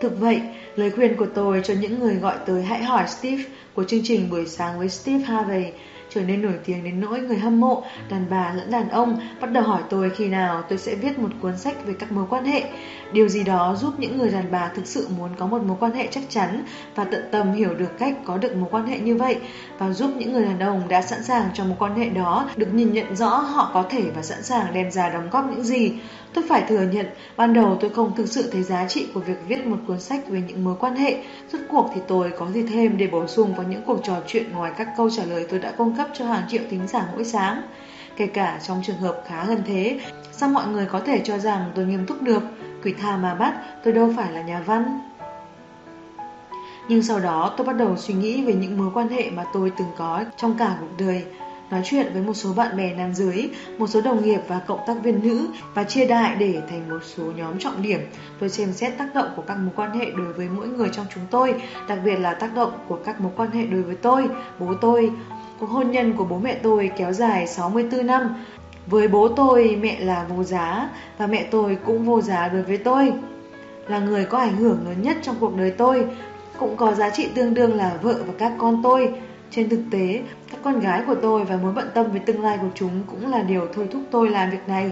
Thực 0.00 0.20
vậy, 0.20 0.40
lời 0.76 0.90
khuyên 0.90 1.16
của 1.16 1.26
tôi 1.34 1.60
cho 1.64 1.74
những 1.80 2.00
người 2.00 2.14
gọi 2.14 2.38
tới 2.46 2.62
hãy 2.62 2.82
hỏi 2.82 3.04
Steve 3.06 3.42
của 3.74 3.84
chương 3.84 4.02
trình 4.04 4.30
buổi 4.30 4.46
sáng 4.46 4.78
với 4.78 4.88
Steve 4.88 5.24
Harvey 5.24 5.72
trở 6.10 6.20
nên 6.20 6.42
nổi 6.42 6.54
tiếng 6.64 6.84
đến 6.84 7.00
nỗi 7.00 7.20
người 7.20 7.38
hâm 7.38 7.60
mộ, 7.60 7.82
đàn 8.08 8.26
bà 8.30 8.52
lẫn 8.52 8.70
đàn 8.70 8.88
ông 8.88 9.18
bắt 9.40 9.52
đầu 9.52 9.62
hỏi 9.62 9.82
tôi 9.90 10.10
khi 10.10 10.28
nào 10.28 10.62
tôi 10.68 10.78
sẽ 10.78 10.94
viết 10.94 11.18
một 11.18 11.28
cuốn 11.40 11.56
sách 11.56 11.86
về 11.86 11.94
các 11.98 12.12
mối 12.12 12.24
quan 12.30 12.44
hệ. 12.44 12.64
Điều 13.12 13.28
gì 13.28 13.44
đó 13.44 13.76
giúp 13.78 13.94
những 13.98 14.18
người 14.18 14.30
đàn 14.30 14.50
bà 14.50 14.68
thực 14.68 14.86
sự 14.86 15.08
muốn 15.18 15.30
có 15.38 15.46
một 15.46 15.62
mối 15.62 15.76
quan 15.80 15.92
hệ 15.92 16.08
chắc 16.10 16.22
chắn 16.28 16.64
và 16.94 17.04
tận 17.04 17.24
tâm 17.30 17.52
hiểu 17.52 17.74
được 17.74 17.98
cách 17.98 18.14
có 18.24 18.38
được 18.38 18.56
mối 18.56 18.68
quan 18.70 18.86
hệ 18.86 18.98
như 18.98 19.16
vậy 19.16 19.36
và 19.78 19.92
giúp 19.92 20.10
những 20.16 20.32
người 20.32 20.44
đàn 20.44 20.58
ông 20.58 20.88
đã 20.88 21.02
sẵn 21.02 21.24
sàng 21.24 21.48
cho 21.54 21.64
mối 21.64 21.76
quan 21.78 21.94
hệ 21.94 22.08
đó 22.08 22.50
được 22.56 22.74
nhìn 22.74 22.92
nhận 22.92 23.16
rõ 23.16 23.28
họ 23.28 23.70
có 23.74 23.84
thể 23.90 24.02
và 24.14 24.22
sẵn 24.22 24.42
sàng 24.42 24.66
đem 24.74 24.90
ra 24.90 25.08
đóng 25.08 25.30
góp 25.30 25.50
những 25.50 25.64
gì. 25.64 25.92
Tôi 26.34 26.44
phải 26.48 26.64
thừa 26.68 26.82
nhận, 26.92 27.06
ban 27.36 27.54
đầu 27.54 27.76
tôi 27.80 27.90
không 27.90 28.14
thực 28.16 28.28
sự 28.28 28.50
thấy 28.52 28.62
giá 28.62 28.88
trị 28.88 29.06
của 29.14 29.20
việc 29.20 29.38
viết 29.48 29.66
một 29.66 29.76
cuốn 29.86 30.00
sách 30.00 30.28
về 30.28 30.42
những 30.48 30.64
mối 30.64 30.74
quan 30.80 30.96
hệ. 30.96 31.16
Rốt 31.52 31.60
cuộc 31.68 31.90
thì 31.94 32.00
tôi 32.08 32.30
có 32.38 32.50
gì 32.50 32.62
thêm 32.62 32.98
để 32.98 33.06
bổ 33.06 33.26
sung 33.26 33.54
vào 33.54 33.66
những 33.68 33.82
cuộc 33.86 34.00
trò 34.04 34.16
chuyện 34.26 34.52
ngoài 34.52 34.72
các 34.78 34.88
câu 34.96 35.10
trả 35.10 35.24
lời 35.24 35.46
tôi 35.50 35.60
đã 35.60 35.72
cung 35.78 35.94
cấp 35.98 36.08
cho 36.14 36.24
hàng 36.24 36.42
triệu 36.48 36.62
thính 36.70 36.86
giả 36.88 37.08
mỗi 37.14 37.24
sáng. 37.24 37.62
Kể 38.16 38.26
cả 38.26 38.60
trong 38.66 38.82
trường 38.84 38.96
hợp 38.96 39.22
khá 39.26 39.44
gần 39.44 39.62
thế, 39.66 40.00
sao 40.32 40.48
mọi 40.48 40.66
người 40.66 40.86
có 40.86 41.00
thể 41.00 41.20
cho 41.24 41.38
rằng 41.38 41.70
tôi 41.74 41.86
nghiêm 41.86 42.06
túc 42.06 42.22
được? 42.22 42.42
Quỷ 42.84 42.94
tha 43.02 43.16
mà 43.16 43.34
bắt, 43.34 43.54
tôi 43.84 43.92
đâu 43.92 44.12
phải 44.16 44.32
là 44.32 44.42
nhà 44.42 44.60
văn. 44.60 45.00
Nhưng 46.88 47.02
sau 47.02 47.20
đó 47.20 47.54
tôi 47.56 47.66
bắt 47.66 47.72
đầu 47.72 47.96
suy 47.96 48.14
nghĩ 48.14 48.44
về 48.44 48.54
những 48.54 48.78
mối 48.78 48.90
quan 48.94 49.08
hệ 49.08 49.30
mà 49.30 49.44
tôi 49.52 49.72
từng 49.78 49.88
có 49.98 50.24
trong 50.36 50.58
cả 50.58 50.76
cuộc 50.80 50.96
đời 50.98 51.24
nói 51.70 51.80
chuyện 51.84 52.12
với 52.12 52.22
một 52.22 52.34
số 52.34 52.52
bạn 52.54 52.76
bè 52.76 52.94
nam 52.94 53.14
giới, 53.14 53.50
một 53.78 53.86
số 53.86 54.00
đồng 54.00 54.24
nghiệp 54.24 54.40
và 54.48 54.58
cộng 54.66 54.80
tác 54.86 54.94
viên 55.02 55.22
nữ 55.22 55.48
và 55.74 55.84
chia 55.84 56.06
đại 56.06 56.36
để 56.36 56.62
thành 56.70 56.88
một 56.88 57.00
số 57.04 57.22
nhóm 57.22 57.58
trọng 57.58 57.82
điểm. 57.82 58.00
Tôi 58.40 58.48
xem 58.48 58.72
xét 58.72 58.98
tác 58.98 59.14
động 59.14 59.28
của 59.36 59.42
các 59.42 59.54
mối 59.54 59.72
quan 59.76 59.90
hệ 59.98 60.10
đối 60.10 60.32
với 60.32 60.48
mỗi 60.48 60.68
người 60.68 60.88
trong 60.92 61.06
chúng 61.14 61.24
tôi, 61.30 61.62
đặc 61.88 61.98
biệt 62.04 62.16
là 62.16 62.34
tác 62.34 62.54
động 62.54 62.72
của 62.88 62.98
các 63.04 63.20
mối 63.20 63.32
quan 63.36 63.50
hệ 63.50 63.66
đối 63.66 63.82
với 63.82 63.96
tôi, 63.96 64.28
bố 64.58 64.74
tôi. 64.80 65.10
Cuộc 65.60 65.66
hôn 65.66 65.90
nhân 65.90 66.12
của 66.16 66.24
bố 66.24 66.38
mẹ 66.38 66.58
tôi 66.62 66.90
kéo 66.96 67.12
dài 67.12 67.46
64 67.46 68.06
năm. 68.06 68.44
Với 68.86 69.08
bố 69.08 69.28
tôi, 69.28 69.78
mẹ 69.82 70.00
là 70.00 70.26
vô 70.28 70.42
giá 70.42 70.90
và 71.18 71.26
mẹ 71.26 71.46
tôi 71.50 71.78
cũng 71.86 72.04
vô 72.04 72.20
giá 72.20 72.48
đối 72.48 72.62
với 72.62 72.78
tôi. 72.78 73.12
Là 73.88 73.98
người 73.98 74.24
có 74.24 74.38
ảnh 74.38 74.56
hưởng 74.56 74.78
lớn 74.84 75.02
nhất 75.02 75.16
trong 75.22 75.36
cuộc 75.40 75.56
đời 75.56 75.70
tôi, 75.70 76.06
cũng 76.58 76.76
có 76.76 76.94
giá 76.94 77.10
trị 77.10 77.28
tương 77.34 77.54
đương 77.54 77.74
là 77.74 77.98
vợ 78.02 78.14
và 78.26 78.32
các 78.38 78.52
con 78.58 78.80
tôi. 78.82 79.14
Trên 79.50 79.68
thực 79.68 79.80
tế, 79.90 80.22
các 80.50 80.60
con 80.62 80.80
gái 80.80 81.02
của 81.06 81.14
tôi 81.14 81.44
và 81.44 81.56
mối 81.56 81.72
bận 81.72 81.88
tâm 81.94 82.12
về 82.12 82.20
tương 82.20 82.42
lai 82.42 82.58
của 82.60 82.68
chúng 82.74 83.02
cũng 83.06 83.30
là 83.30 83.42
điều 83.42 83.66
thôi 83.74 83.88
thúc 83.92 84.02
tôi 84.10 84.30
làm 84.30 84.50
việc 84.50 84.68
này. 84.68 84.90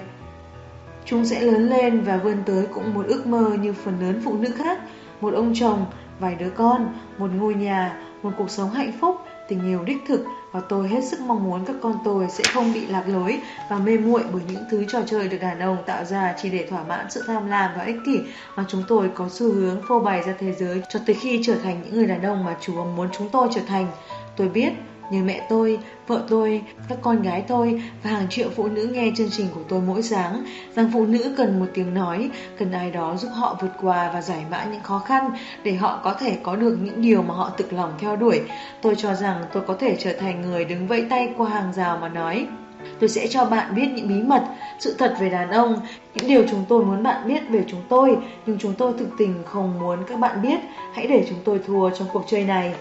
Chúng 1.05 1.25
sẽ 1.25 1.41
lớn 1.41 1.69
lên 1.69 2.01
và 2.01 2.17
vươn 2.17 2.37
tới 2.47 2.67
cũng 2.75 2.95
một 2.95 3.07
ước 3.07 3.27
mơ 3.27 3.57
như 3.61 3.73
phần 3.73 4.01
lớn 4.01 4.21
phụ 4.25 4.35
nữ 4.35 4.49
khác, 4.59 4.79
một 5.21 5.35
ông 5.35 5.53
chồng, 5.55 5.87
vài 6.21 6.35
đứa 6.35 6.51
con, 6.51 6.95
một 7.19 7.31
ngôi 7.39 7.55
nhà, 7.55 7.99
một 8.23 8.31
cuộc 8.39 8.51
sống 8.51 8.71
hạnh 8.71 8.93
phúc, 9.01 9.17
tình 9.49 9.67
yêu 9.67 9.85
đích 9.85 9.99
thực 10.09 10.25
và 10.53 10.61
tôi 10.69 10.89
hết 10.89 11.05
sức 11.05 11.21
mong 11.21 11.45
muốn 11.45 11.65
các 11.65 11.77
con 11.83 11.99
tôi 12.05 12.27
sẽ 12.29 12.45
không 12.53 12.73
bị 12.73 12.87
lạc 12.87 13.09
lối 13.09 13.39
và 13.71 13.79
mê 13.79 13.99
muội 13.99 14.23
bởi 14.33 14.43
những 14.49 14.65
thứ 14.71 14.85
trò 14.89 14.99
chơi 15.07 15.29
được 15.29 15.39
đàn 15.41 15.61
ông 15.61 15.77
tạo 15.87 16.05
ra 16.05 16.35
chỉ 16.43 16.51
để 16.51 16.67
thỏa 16.71 16.83
mãn 16.85 17.11
sự 17.11 17.23
tham 17.27 17.47
lam 17.49 17.71
và 17.77 17.85
ích 17.85 17.97
kỷ 18.07 18.21
mà 18.57 18.65
chúng 18.69 18.83
tôi 18.89 19.11
có 19.15 19.29
xu 19.31 19.53
hướng 19.53 19.81
phô 19.89 20.01
bày 20.01 20.23
ra 20.23 20.35
thế 20.39 20.53
giới 20.53 20.83
cho 20.89 21.01
tới 21.07 21.15
khi 21.15 21.41
trở 21.45 21.55
thành 21.55 21.83
những 21.85 21.95
người 21.95 22.07
đàn 22.07 22.23
ông 22.23 22.45
mà 22.45 22.57
Chúa 22.61 22.85
muốn 22.85 23.09
chúng 23.19 23.29
tôi 23.29 23.49
trở 23.55 23.61
thành. 23.69 23.87
Tôi 24.37 24.49
biết 24.49 24.73
như 25.11 25.23
mẹ 25.25 25.47
tôi, 25.49 25.79
vợ 26.07 26.23
tôi, 26.29 26.63
các 26.89 26.99
con 27.03 27.23
gái 27.23 27.45
tôi 27.49 27.83
và 28.03 28.11
hàng 28.11 28.27
triệu 28.31 28.49
phụ 28.57 28.69
nữ 28.69 28.87
nghe 28.93 29.13
chương 29.17 29.31
trình 29.31 29.47
của 29.55 29.61
tôi 29.69 29.81
mỗi 29.81 30.03
sáng 30.03 30.45
rằng 30.75 30.91
phụ 30.93 31.07
nữ 31.07 31.35
cần 31.37 31.61
một 31.61 31.67
tiếng 31.75 31.95
nói, 31.95 32.31
cần 32.59 32.73
ai 32.73 32.91
đó 32.91 33.17
giúp 33.17 33.29
họ 33.35 33.59
vượt 33.63 33.73
qua 33.81 34.11
và 34.15 34.23
giải 34.23 34.45
mã 34.51 34.65
những 34.65 34.83
khó 34.83 34.99
khăn 34.99 35.31
để 35.63 35.75
họ 35.75 36.01
có 36.05 36.15
thể 36.15 36.39
có 36.43 36.57
được 36.57 36.79
những 36.83 37.03
điều 37.03 37.23
mà 37.23 37.35
họ 37.35 37.51
thực 37.59 37.73
lòng 37.73 37.93
theo 37.99 38.17
đuổi. 38.17 38.41
Tôi 38.83 38.95
cho 38.97 39.15
rằng 39.15 39.45
tôi 39.53 39.63
có 39.67 39.75
thể 39.75 39.97
trở 39.99 40.13
thành 40.13 40.43
người 40.43 40.65
đứng 40.65 40.87
vẫy 40.87 41.07
tay 41.11 41.35
qua 41.37 41.49
hàng 41.49 41.73
rào 41.73 41.99
mà 42.01 42.09
nói 42.09 42.47
Tôi 43.01 43.09
sẽ 43.09 43.27
cho 43.27 43.45
bạn 43.45 43.75
biết 43.75 43.89
những 43.95 44.09
bí 44.09 44.23
mật, 44.23 44.45
sự 44.79 44.95
thật 44.99 45.15
về 45.21 45.31
đàn 45.31 45.51
ông, 45.51 45.81
những 46.15 46.29
điều 46.29 46.45
chúng 46.51 46.65
tôi 46.69 46.85
muốn 46.85 47.03
bạn 47.03 47.29
biết 47.29 47.41
về 47.51 47.65
chúng 47.69 47.83
tôi, 47.89 48.17
nhưng 48.47 48.59
chúng 48.59 48.75
tôi 48.79 48.93
thực 48.99 49.09
tình 49.19 49.35
không 49.45 49.79
muốn 49.79 49.99
các 50.09 50.19
bạn 50.19 50.43
biết. 50.43 50.61
Hãy 50.95 51.07
để 51.07 51.27
chúng 51.29 51.39
tôi 51.45 51.61
thua 51.67 51.91
trong 51.91 52.09
cuộc 52.13 52.25
chơi 52.27 52.45
này. 52.45 52.75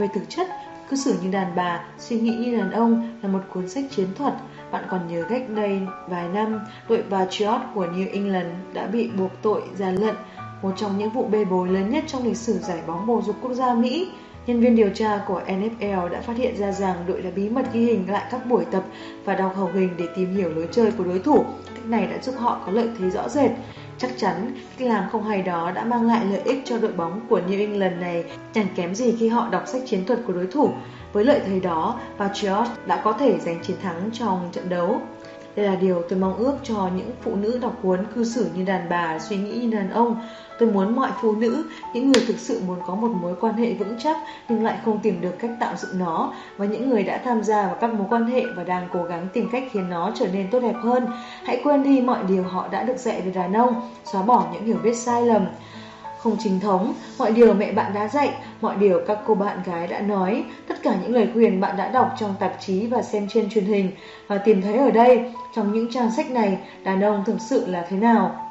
Về 0.00 0.08
thực 0.14 0.28
chất, 0.28 0.48
cư 0.90 0.96
xử 0.96 1.14
như 1.22 1.30
đàn 1.30 1.56
bà, 1.56 1.84
suy 1.98 2.20
nghĩ 2.20 2.36
như 2.36 2.58
đàn 2.58 2.70
ông 2.70 3.18
là 3.22 3.28
một 3.28 3.40
cuốn 3.52 3.68
sách 3.68 3.84
chiến 3.90 4.06
thuật. 4.14 4.34
bạn 4.70 4.84
còn 4.90 5.08
nhớ 5.08 5.24
cách 5.28 5.42
đây 5.48 5.80
vài 6.08 6.28
năm, 6.28 6.60
đội 6.88 7.02
Patriot 7.10 7.60
của 7.74 7.86
New 7.86 8.06
England 8.12 8.48
đã 8.72 8.86
bị 8.86 9.10
buộc 9.18 9.30
tội 9.42 9.62
gian 9.76 9.94
lận, 9.96 10.14
một 10.62 10.72
trong 10.76 10.98
những 10.98 11.10
vụ 11.10 11.24
bê 11.24 11.44
bối 11.44 11.68
lớn 11.68 11.90
nhất 11.90 12.04
trong 12.06 12.24
lịch 12.24 12.36
sử 12.36 12.58
giải 12.58 12.82
bóng 12.86 13.06
bầu 13.06 13.22
dục 13.26 13.36
quốc 13.42 13.52
gia 13.52 13.74
Mỹ. 13.74 14.08
Nhân 14.46 14.60
viên 14.60 14.76
điều 14.76 14.90
tra 14.90 15.20
của 15.26 15.42
NFL 15.46 16.08
đã 16.08 16.20
phát 16.20 16.36
hiện 16.36 16.56
ra 16.56 16.72
rằng 16.72 16.96
đội 17.06 17.22
đã 17.22 17.30
bí 17.36 17.48
mật 17.48 17.72
ghi 17.72 17.84
hình 17.84 18.10
lại 18.10 18.24
các 18.30 18.46
buổi 18.46 18.64
tập 18.70 18.82
và 19.24 19.34
đọc 19.34 19.52
hầu 19.56 19.66
hình 19.66 19.90
để 19.98 20.04
tìm 20.16 20.34
hiểu 20.36 20.50
lối 20.50 20.68
chơi 20.72 20.92
của 20.98 21.04
đối 21.04 21.18
thủ. 21.18 21.44
Cách 21.74 21.86
này 21.86 22.06
đã 22.06 22.18
giúp 22.22 22.34
họ 22.38 22.60
có 22.66 22.72
lợi 22.72 22.88
thế 22.98 23.10
rõ 23.10 23.28
rệt. 23.28 23.50
Chắc 24.00 24.10
chắn, 24.16 24.52
cách 24.78 24.88
làm 24.88 25.10
không 25.12 25.24
hay 25.24 25.42
đó 25.42 25.70
đã 25.70 25.84
mang 25.84 26.06
lại 26.06 26.24
lợi 26.24 26.40
ích 26.44 26.62
cho 26.64 26.78
đội 26.78 26.92
bóng 26.92 27.20
của 27.28 27.40
New 27.40 27.58
England 27.58 28.00
này 28.00 28.24
chẳng 28.52 28.66
kém 28.74 28.94
gì 28.94 29.16
khi 29.20 29.28
họ 29.28 29.48
đọc 29.48 29.62
sách 29.66 29.82
chiến 29.86 30.04
thuật 30.06 30.20
của 30.26 30.32
đối 30.32 30.46
thủ. 30.46 30.70
Với 31.12 31.24
lợi 31.24 31.40
thế 31.46 31.60
đó, 31.60 32.00
Patriots 32.18 32.70
đã 32.86 33.00
có 33.04 33.12
thể 33.12 33.38
giành 33.38 33.62
chiến 33.62 33.76
thắng 33.82 34.10
trong 34.12 34.48
trận 34.52 34.68
đấu. 34.68 35.00
Đây 35.56 35.66
là 35.66 35.76
điều 35.76 36.02
tôi 36.08 36.18
mong 36.18 36.36
ước 36.36 36.54
cho 36.62 36.90
những 36.96 37.10
phụ 37.20 37.36
nữ 37.36 37.58
đọc 37.62 37.78
cuốn 37.82 38.06
cư 38.14 38.24
xử 38.24 38.50
như 38.54 38.64
đàn 38.64 38.88
bà, 38.88 39.18
suy 39.18 39.36
nghĩ 39.36 39.52
như 39.52 39.70
đàn 39.70 39.90
ông. 39.90 40.22
Tôi 40.58 40.72
muốn 40.72 40.96
mọi 40.96 41.10
phụ 41.22 41.36
nữ, 41.36 41.64
những 41.94 42.12
người 42.12 42.24
thực 42.26 42.38
sự 42.38 42.60
muốn 42.66 42.78
có 42.86 42.94
một 42.94 43.08
mối 43.08 43.34
quan 43.40 43.54
hệ 43.54 43.74
vững 43.74 43.94
chắc 43.98 44.16
nhưng 44.48 44.64
lại 44.64 44.78
không 44.84 44.98
tìm 45.02 45.20
được 45.20 45.38
cách 45.38 45.50
tạo 45.60 45.74
dựng 45.76 45.98
nó 45.98 46.32
và 46.56 46.66
những 46.66 46.90
người 46.90 47.02
đã 47.02 47.20
tham 47.24 47.42
gia 47.42 47.66
vào 47.66 47.76
các 47.80 47.94
mối 47.94 48.06
quan 48.10 48.26
hệ 48.26 48.44
và 48.56 48.64
đang 48.64 48.88
cố 48.92 49.02
gắng 49.02 49.28
tìm 49.32 49.48
cách 49.52 49.64
khiến 49.72 49.88
nó 49.88 50.12
trở 50.14 50.26
nên 50.32 50.50
tốt 50.50 50.60
đẹp 50.60 50.76
hơn. 50.82 51.06
Hãy 51.44 51.60
quên 51.64 51.82
đi 51.82 52.00
mọi 52.00 52.22
điều 52.28 52.42
họ 52.42 52.68
đã 52.68 52.82
được 52.82 52.96
dạy 52.96 53.20
về 53.20 53.30
đàn 53.30 53.52
ông, 53.52 53.88
xóa 54.12 54.22
bỏ 54.22 54.46
những 54.52 54.64
hiểu 54.64 54.78
biết 54.82 54.94
sai 54.94 55.26
lầm 55.26 55.46
không 56.22 56.36
chính 56.38 56.60
thống, 56.60 56.92
mọi 57.18 57.32
điều 57.32 57.54
mẹ 57.54 57.72
bạn 57.72 57.92
đã 57.94 58.08
dạy, 58.08 58.30
mọi 58.60 58.76
điều 58.76 59.00
các 59.06 59.18
cô 59.26 59.34
bạn 59.34 59.58
gái 59.66 59.86
đã 59.86 60.00
nói, 60.00 60.44
tất 60.68 60.82
cả 60.82 60.94
những 61.02 61.14
lời 61.14 61.28
khuyên 61.32 61.60
bạn 61.60 61.76
đã 61.76 61.88
đọc 61.88 62.14
trong 62.20 62.34
tạp 62.40 62.52
chí 62.60 62.86
và 62.86 63.02
xem 63.02 63.28
trên 63.28 63.50
truyền 63.50 63.64
hình 63.64 63.90
và 64.26 64.38
tìm 64.38 64.62
thấy 64.62 64.74
ở 64.74 64.90
đây, 64.90 65.32
trong 65.54 65.72
những 65.72 65.92
trang 65.92 66.10
sách 66.10 66.30
này, 66.30 66.58
đàn 66.84 67.00
ông 67.00 67.24
thực 67.26 67.40
sự 67.40 67.66
là 67.66 67.86
thế 67.90 67.96
nào. 67.96 68.46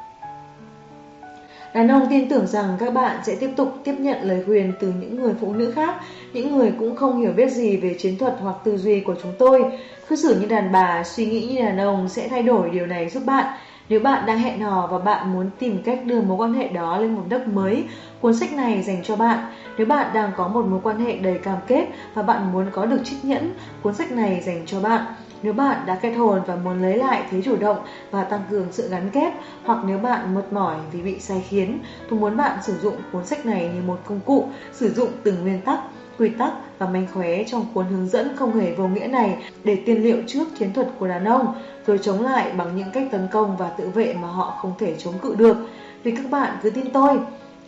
Đàn 1.74 1.88
ông 1.88 2.06
tin 2.10 2.28
tưởng 2.28 2.46
rằng 2.46 2.76
các 2.80 2.94
bạn 2.94 3.16
sẽ 3.26 3.34
tiếp 3.34 3.50
tục 3.56 3.72
tiếp 3.84 3.94
nhận 3.98 4.22
lời 4.22 4.42
khuyên 4.46 4.72
từ 4.80 4.92
những 5.00 5.22
người 5.22 5.34
phụ 5.40 5.52
nữ 5.52 5.72
khác, 5.72 5.94
những 6.32 6.56
người 6.56 6.72
cũng 6.78 6.96
không 6.96 7.20
hiểu 7.20 7.32
biết 7.32 7.52
gì 7.52 7.76
về 7.76 7.94
chiến 7.98 8.18
thuật 8.18 8.36
hoặc 8.40 8.56
tư 8.64 8.76
duy 8.76 9.00
của 9.00 9.14
chúng 9.22 9.32
tôi. 9.38 9.64
Cứ 10.08 10.16
xử 10.16 10.40
như 10.40 10.46
đàn 10.46 10.72
bà, 10.72 11.04
suy 11.04 11.26
nghĩ 11.26 11.46
như 11.46 11.60
đàn 11.60 11.78
ông 11.78 12.08
sẽ 12.08 12.28
thay 12.28 12.42
đổi 12.42 12.70
điều 12.70 12.86
này 12.86 13.08
giúp 13.08 13.22
bạn. 13.26 13.54
Nếu 13.90 14.00
bạn 14.00 14.26
đang 14.26 14.38
hẹn 14.38 14.60
hò 14.60 14.86
và 14.86 14.98
bạn 14.98 15.32
muốn 15.32 15.50
tìm 15.58 15.82
cách 15.84 16.00
đưa 16.06 16.20
mối 16.20 16.36
quan 16.36 16.54
hệ 16.54 16.68
đó 16.68 16.98
lên 16.98 17.14
một 17.14 17.22
đất 17.28 17.48
mới, 17.48 17.84
cuốn 18.20 18.34
sách 18.34 18.52
này 18.52 18.82
dành 18.82 19.02
cho 19.02 19.16
bạn. 19.16 19.38
Nếu 19.76 19.86
bạn 19.86 20.06
đang 20.14 20.32
có 20.36 20.48
một 20.48 20.66
mối 20.66 20.80
quan 20.82 20.98
hệ 20.98 21.16
đầy 21.16 21.38
cam 21.38 21.58
kết 21.66 21.88
và 22.14 22.22
bạn 22.22 22.52
muốn 22.52 22.66
có 22.72 22.86
được 22.86 23.00
trích 23.04 23.24
nhẫn, 23.24 23.52
cuốn 23.82 23.94
sách 23.94 24.12
này 24.12 24.40
dành 24.40 24.62
cho 24.66 24.80
bạn. 24.80 25.02
Nếu 25.42 25.52
bạn 25.52 25.86
đã 25.86 25.94
kết 25.94 26.10
hôn 26.10 26.42
và 26.46 26.56
muốn 26.56 26.82
lấy 26.82 26.96
lại 26.96 27.24
thế 27.30 27.42
chủ 27.42 27.56
động 27.56 27.78
và 28.10 28.24
tăng 28.24 28.40
cường 28.50 28.72
sự 28.72 28.88
gắn 28.88 29.10
kết, 29.10 29.32
hoặc 29.64 29.78
nếu 29.84 29.98
bạn 29.98 30.34
mệt 30.34 30.52
mỏi 30.52 30.76
vì 30.92 31.02
bị 31.02 31.18
sai 31.18 31.40
khiến, 31.48 31.78
tôi 32.10 32.18
muốn 32.18 32.36
bạn 32.36 32.62
sử 32.62 32.78
dụng 32.78 32.94
cuốn 33.12 33.24
sách 33.24 33.46
này 33.46 33.70
như 33.74 33.82
một 33.82 33.98
công 34.04 34.20
cụ, 34.20 34.44
sử 34.72 34.90
dụng 34.90 35.10
từng 35.22 35.42
nguyên 35.42 35.60
tắc, 35.60 35.80
quy 36.20 36.28
tắc 36.28 36.52
và 36.78 36.86
manh 36.86 37.06
khóe 37.14 37.44
trong 37.44 37.66
cuốn 37.74 37.86
hướng 37.86 38.08
dẫn 38.08 38.36
không 38.36 38.60
hề 38.60 38.74
vô 38.74 38.88
nghĩa 38.88 39.06
này 39.06 39.36
để 39.64 39.76
tiên 39.86 40.02
liệu 40.02 40.16
trước 40.26 40.44
chiến 40.58 40.72
thuật 40.72 40.88
của 40.98 41.08
đàn 41.08 41.24
ông, 41.24 41.54
rồi 41.86 41.98
chống 42.02 42.22
lại 42.22 42.52
bằng 42.56 42.76
những 42.76 42.90
cách 42.92 43.08
tấn 43.10 43.28
công 43.32 43.56
và 43.56 43.68
tự 43.68 43.88
vệ 43.88 44.14
mà 44.14 44.28
họ 44.28 44.54
không 44.62 44.72
thể 44.78 44.94
chống 44.98 45.18
cự 45.18 45.34
được. 45.34 45.56
Vì 46.02 46.10
các 46.10 46.30
bạn 46.30 46.56
cứ 46.62 46.70
tin 46.70 46.90
tôi, 46.92 47.18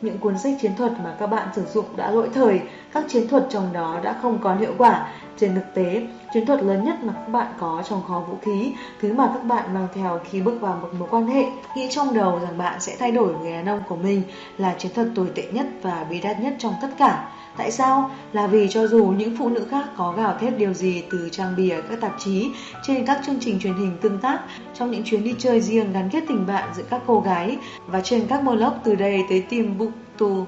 những 0.01 0.19
cuốn 0.19 0.39
sách 0.39 0.55
chiến 0.61 0.73
thuật 0.79 0.93
mà 1.05 1.15
các 1.19 1.27
bạn 1.27 1.49
sử 1.57 1.65
dụng 1.75 1.85
đã 1.97 2.11
lỗi 2.11 2.29
thời, 2.35 2.61
các 2.93 3.05
chiến 3.09 3.29
thuật 3.29 3.47
trong 3.51 3.73
đó 3.73 4.01
đã 4.03 4.19
không 4.23 4.39
còn 4.39 4.59
hiệu 4.59 4.73
quả. 4.79 5.09
Trên 5.39 5.55
thực 5.55 5.75
tế, 5.75 6.07
chiến 6.35 6.47
thuật 6.47 6.63
lớn 6.63 6.85
nhất 6.85 7.05
mà 7.05 7.13
các 7.13 7.29
bạn 7.29 7.47
có 7.61 7.83
trong 7.89 8.03
kho 8.09 8.21
vũ 8.21 8.35
khí, 8.43 8.73
thứ 9.01 9.13
mà 9.13 9.31
các 9.35 9.45
bạn 9.45 9.75
mang 9.75 9.89
theo 9.95 10.21
khi 10.31 10.41
bước 10.41 10.59
vào 10.61 10.79
một 10.83 10.89
mối 10.99 11.09
quan 11.11 11.27
hệ, 11.27 11.45
nghĩ 11.77 11.89
trong 11.91 12.15
đầu 12.15 12.41
rằng 12.43 12.59
bạn 12.59 12.81
sẽ 12.81 12.97
thay 12.99 13.13
đổi 13.13 13.35
người 13.35 13.53
đàn 13.53 13.67
ông 13.67 13.81
của 13.89 13.97
mình 13.97 14.23
là 14.59 14.75
chiến 14.79 14.93
thuật 14.95 15.07
tồi 15.15 15.31
tệ 15.35 15.43
nhất 15.53 15.67
và 15.83 16.07
bí 16.11 16.21
đát 16.21 16.41
nhất 16.41 16.55
trong 16.59 16.75
tất 16.83 16.89
cả. 16.99 17.29
Tại 17.57 17.71
sao? 17.71 18.11
Là 18.33 18.47
vì 18.47 18.69
cho 18.71 18.87
dù 18.87 19.05
những 19.05 19.37
phụ 19.39 19.49
nữ 19.49 19.67
khác 19.71 19.85
có 19.97 20.13
gào 20.13 20.39
thét 20.39 20.59
điều 20.59 20.73
gì 20.73 21.05
từ 21.11 21.29
trang 21.33 21.55
bìa 21.57 21.81
các 21.89 22.01
tạp 22.01 22.15
chí, 22.19 22.51
trên 22.83 23.07
các 23.07 23.21
chương 23.27 23.41
trình 23.41 23.59
truyền 23.61 23.75
hình 23.75 23.97
tương 24.01 24.19
tác, 24.19 24.41
trong 24.75 24.91
những 24.91 25.03
chuyến 25.05 25.25
đi 25.25 25.35
chơi 25.39 25.61
riêng 25.61 25.93
gắn 25.93 26.09
kết 26.13 26.25
tình 26.29 26.47
bạn 26.47 26.69
giữa 26.77 26.85
các 26.91 27.03
cô 27.07 27.21
gái 27.21 27.57
và 27.87 28.01
trên 28.01 28.27
các 28.29 28.41
blog 28.41 28.73
từ 28.85 28.95
đây 28.95 29.25
tới 29.29 29.41
Timbuktu, 29.41 30.47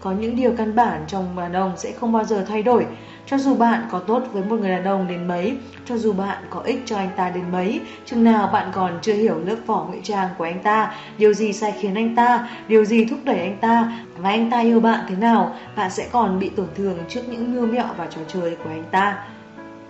có 0.00 0.12
những 0.12 0.36
điều 0.36 0.52
căn 0.56 0.76
bản 0.76 1.04
trong 1.08 1.36
đàn 1.36 1.52
ông 1.52 1.72
sẽ 1.76 1.92
không 1.92 2.12
bao 2.12 2.24
giờ 2.24 2.44
thay 2.48 2.62
đổi. 2.62 2.86
Cho 3.26 3.38
dù 3.38 3.54
bạn 3.54 3.82
có 3.90 3.98
tốt 3.98 4.22
với 4.32 4.42
một 4.44 4.56
người 4.60 4.70
đàn 4.70 4.84
ông 4.84 5.08
đến 5.08 5.28
mấy, 5.28 5.56
cho 5.84 5.96
dù 5.96 6.12
bạn 6.12 6.38
có 6.50 6.60
ích 6.60 6.82
cho 6.86 6.96
anh 6.96 7.10
ta 7.16 7.30
đến 7.30 7.44
mấy, 7.52 7.80
chừng 8.04 8.24
nào 8.24 8.50
bạn 8.52 8.68
còn 8.72 8.98
chưa 9.02 9.14
hiểu 9.14 9.40
lớp 9.44 9.56
vỏ 9.66 9.84
ngụy 9.84 10.00
trang 10.02 10.28
của 10.38 10.44
anh 10.44 10.62
ta, 10.62 10.94
điều 11.18 11.32
gì 11.32 11.52
sai 11.52 11.74
khiến 11.80 11.94
anh 11.94 12.16
ta, 12.16 12.48
điều 12.68 12.84
gì 12.84 13.04
thúc 13.04 13.18
đẩy 13.24 13.38
anh 13.38 13.56
ta 13.60 13.92
và 14.16 14.30
anh 14.30 14.50
ta 14.50 14.60
yêu 14.60 14.80
bạn 14.80 15.00
thế 15.08 15.16
nào, 15.16 15.54
bạn 15.76 15.90
sẽ 15.90 16.08
còn 16.12 16.38
bị 16.38 16.48
tổn 16.48 16.68
thương 16.74 16.98
trước 17.08 17.20
những 17.28 17.54
mưu 17.54 17.66
mẹo 17.66 17.86
và 17.96 18.06
trò 18.06 18.20
chơi 18.28 18.56
của 18.64 18.70
anh 18.70 18.84
ta. 18.90 19.24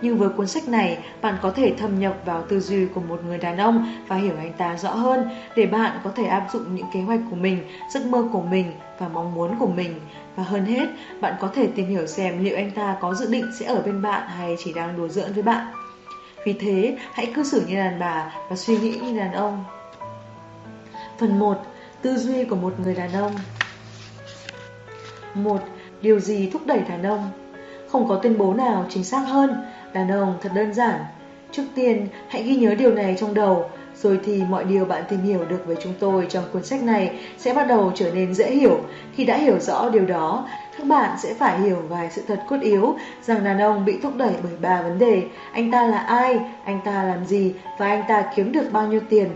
Nhưng 0.01 0.17
với 0.17 0.29
cuốn 0.29 0.47
sách 0.47 0.67
này, 0.67 0.97
bạn 1.21 1.35
có 1.41 1.51
thể 1.51 1.73
thâm 1.77 1.99
nhập 1.99 2.17
vào 2.25 2.43
tư 2.49 2.59
duy 2.59 2.85
của 2.85 3.01
một 3.01 3.19
người 3.25 3.37
đàn 3.37 3.57
ông 3.57 3.93
và 4.07 4.15
hiểu 4.15 4.33
anh 4.37 4.53
ta 4.53 4.77
rõ 4.77 4.89
hơn 4.89 5.29
để 5.55 5.65
bạn 5.65 5.99
có 6.03 6.11
thể 6.15 6.25
áp 6.25 6.47
dụng 6.53 6.75
những 6.75 6.85
kế 6.93 7.01
hoạch 7.01 7.19
của 7.29 7.35
mình, 7.35 7.63
giấc 7.93 8.05
mơ 8.05 8.27
của 8.33 8.41
mình 8.41 8.71
và 8.99 9.07
mong 9.07 9.35
muốn 9.35 9.59
của 9.59 9.67
mình. 9.67 9.99
Và 10.35 10.43
hơn 10.43 10.65
hết, 10.65 10.87
bạn 11.21 11.33
có 11.39 11.49
thể 11.53 11.67
tìm 11.75 11.87
hiểu 11.87 12.07
xem 12.07 12.43
liệu 12.43 12.55
anh 12.55 12.71
ta 12.71 12.97
có 13.01 13.13
dự 13.13 13.25
định 13.31 13.51
sẽ 13.59 13.65
ở 13.65 13.81
bên 13.81 14.01
bạn 14.01 14.27
hay 14.27 14.55
chỉ 14.63 14.73
đang 14.73 14.97
đùa 14.97 15.07
giỡn 15.07 15.33
với 15.33 15.43
bạn. 15.43 15.67
Vì 16.45 16.53
thế, 16.53 16.97
hãy 17.13 17.25
cư 17.35 17.43
xử 17.43 17.63
như 17.67 17.75
đàn 17.75 17.99
bà 17.99 18.33
và 18.49 18.55
suy 18.55 18.77
nghĩ 18.77 18.99
như 18.99 19.19
đàn 19.19 19.33
ông. 19.33 19.63
Phần 21.17 21.39
1. 21.39 21.57
Tư 22.01 22.17
duy 22.17 22.43
của 22.43 22.55
một 22.55 22.79
người 22.79 22.95
đàn 22.95 23.13
ông 23.13 23.35
1. 25.33 25.61
Điều 26.01 26.19
gì 26.19 26.49
thúc 26.53 26.61
đẩy 26.65 26.79
đàn 26.79 27.03
ông? 27.03 27.29
Không 27.87 28.07
có 28.07 28.19
tuyên 28.23 28.37
bố 28.37 28.53
nào 28.53 28.85
chính 28.89 29.03
xác 29.03 29.19
hơn 29.19 29.55
Đàn 29.93 30.11
ông 30.11 30.37
thật 30.41 30.49
đơn 30.55 30.73
giản. 30.73 30.99
Trước 31.51 31.63
tiên, 31.75 32.07
hãy 32.27 32.43
ghi 32.43 32.55
nhớ 32.55 32.75
điều 32.75 32.93
này 32.93 33.15
trong 33.19 33.33
đầu, 33.33 33.69
rồi 34.01 34.19
thì 34.25 34.43
mọi 34.49 34.63
điều 34.63 34.85
bạn 34.85 35.03
tìm 35.09 35.21
hiểu 35.21 35.45
được 35.49 35.63
với 35.65 35.75
chúng 35.83 35.93
tôi 35.99 36.27
trong 36.29 36.43
cuốn 36.53 36.63
sách 36.63 36.83
này 36.83 37.19
sẽ 37.37 37.53
bắt 37.53 37.67
đầu 37.67 37.91
trở 37.95 38.11
nên 38.13 38.33
dễ 38.33 38.51
hiểu. 38.51 38.79
Khi 39.15 39.25
đã 39.25 39.37
hiểu 39.37 39.59
rõ 39.59 39.89
điều 39.89 40.05
đó, 40.05 40.47
các 40.77 40.87
bạn 40.87 41.17
sẽ 41.19 41.33
phải 41.33 41.59
hiểu 41.59 41.77
vài 41.89 42.09
sự 42.11 42.21
thật 42.27 42.43
cốt 42.49 42.57
yếu 42.61 42.95
rằng 43.21 43.43
đàn 43.43 43.59
ông 43.59 43.85
bị 43.85 43.99
thúc 44.03 44.15
đẩy 44.17 44.33
bởi 44.43 44.53
ba 44.61 44.81
vấn 44.81 44.99
đề. 44.99 45.23
Anh 45.51 45.71
ta 45.71 45.87
là 45.87 45.97
ai, 45.97 46.39
anh 46.63 46.79
ta 46.85 47.03
làm 47.03 47.25
gì 47.25 47.53
và 47.77 47.87
anh 47.87 48.03
ta 48.07 48.31
kiếm 48.35 48.51
được 48.51 48.71
bao 48.71 48.87
nhiêu 48.87 49.01
tiền. 49.09 49.29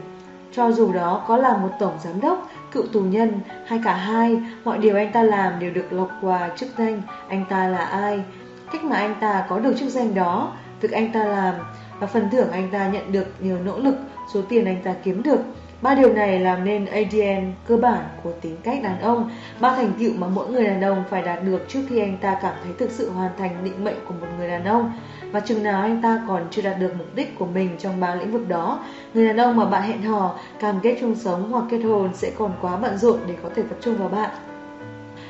Cho 0.52 0.72
dù 0.72 0.92
đó 0.92 1.24
có 1.28 1.38
là 1.38 1.58
một 1.58 1.70
tổng 1.80 1.94
giám 2.04 2.22
đốc, 2.22 2.50
cựu 2.72 2.84
tù 2.94 3.00
nhân 3.00 3.40
hay 3.66 3.82
cả 3.84 3.94
hai, 3.94 4.38
mọi 4.64 4.78
điều 4.78 4.96
anh 4.96 5.12
ta 5.12 5.24
làm 5.24 5.60
đều 5.60 5.72
được 5.72 5.94
lọc 5.94 6.10
qua 6.22 6.50
chức 6.56 6.70
danh 6.78 7.02
anh 7.28 7.46
ta 7.50 7.68
là 7.68 7.86
ai 7.86 8.24
cách 8.72 8.84
mà 8.84 8.98
anh 8.98 9.16
ta 9.20 9.46
có 9.50 9.60
được 9.60 9.74
chức 9.80 9.90
danh 9.90 10.16
đó, 10.16 10.54
việc 10.82 10.92
anh 10.92 11.12
ta 11.12 11.24
làm 11.24 11.56
và 12.00 12.08
phần 12.08 12.30
thưởng 12.32 12.52
anh 12.52 12.70
ta 12.72 12.88
nhận 12.88 13.12
được 13.12 13.26
nhờ 13.40 13.58
nỗ 13.66 13.78
lực, 13.80 13.96
số 14.34 14.42
tiền 14.50 14.66
anh 14.66 14.82
ta 14.84 14.94
kiếm 15.04 15.24
được. 15.24 15.40
Ba 15.82 15.96
điều 15.96 16.14
này 16.14 16.40
làm 16.40 16.66
nên 16.66 16.86
ADN 16.86 17.54
cơ 17.68 17.78
bản 17.78 18.04
của 18.24 18.32
tính 18.42 18.58
cách 18.64 18.84
đàn 18.84 19.02
ông, 19.02 19.30
ba 19.60 19.76
thành 19.76 19.92
tựu 20.00 20.14
mà 20.18 20.28
mỗi 20.28 20.52
người 20.52 20.64
đàn 20.64 20.82
ông 20.82 21.04
phải 21.10 21.22
đạt 21.22 21.44
được 21.44 21.66
trước 21.68 21.80
khi 21.90 22.00
anh 22.00 22.18
ta 22.22 22.40
cảm 22.42 22.54
thấy 22.64 22.74
thực 22.80 22.92
sự 22.92 23.10
hoàn 23.12 23.32
thành 23.38 23.64
định 23.64 23.84
mệnh 23.84 23.96
của 24.08 24.14
một 24.22 24.28
người 24.38 24.48
đàn 24.48 24.66
ông. 24.66 24.92
Và 25.32 25.40
chừng 25.40 25.64
nào 25.64 25.82
anh 25.82 26.02
ta 26.02 26.22
còn 26.28 26.48
chưa 26.52 26.62
đạt 26.62 26.80
được 26.80 26.94
mục 26.98 27.16
đích 27.16 27.40
của 27.40 27.46
mình 27.46 27.70
trong 27.80 28.00
ba 28.00 28.16
lĩnh 28.16 28.32
vực 28.32 28.48
đó, 28.48 28.80
người 29.14 29.28
đàn 29.28 29.38
ông 29.38 29.58
mà 29.58 29.66
bạn 29.66 29.82
hẹn 29.82 30.02
hò, 30.02 30.36
cam 30.60 30.80
kết 30.84 30.98
chung 31.02 31.16
sống 31.16 31.52
hoặc 31.52 31.64
kết 31.70 31.80
hôn 31.80 32.10
sẽ 32.14 32.32
còn 32.38 32.52
quá 32.62 32.78
bận 32.78 32.98
rộn 32.98 33.20
để 33.28 33.36
có 33.44 33.50
thể 33.56 33.64
tập 33.70 33.78
trung 33.82 33.98
vào 33.98 34.10
bạn. 34.10 34.30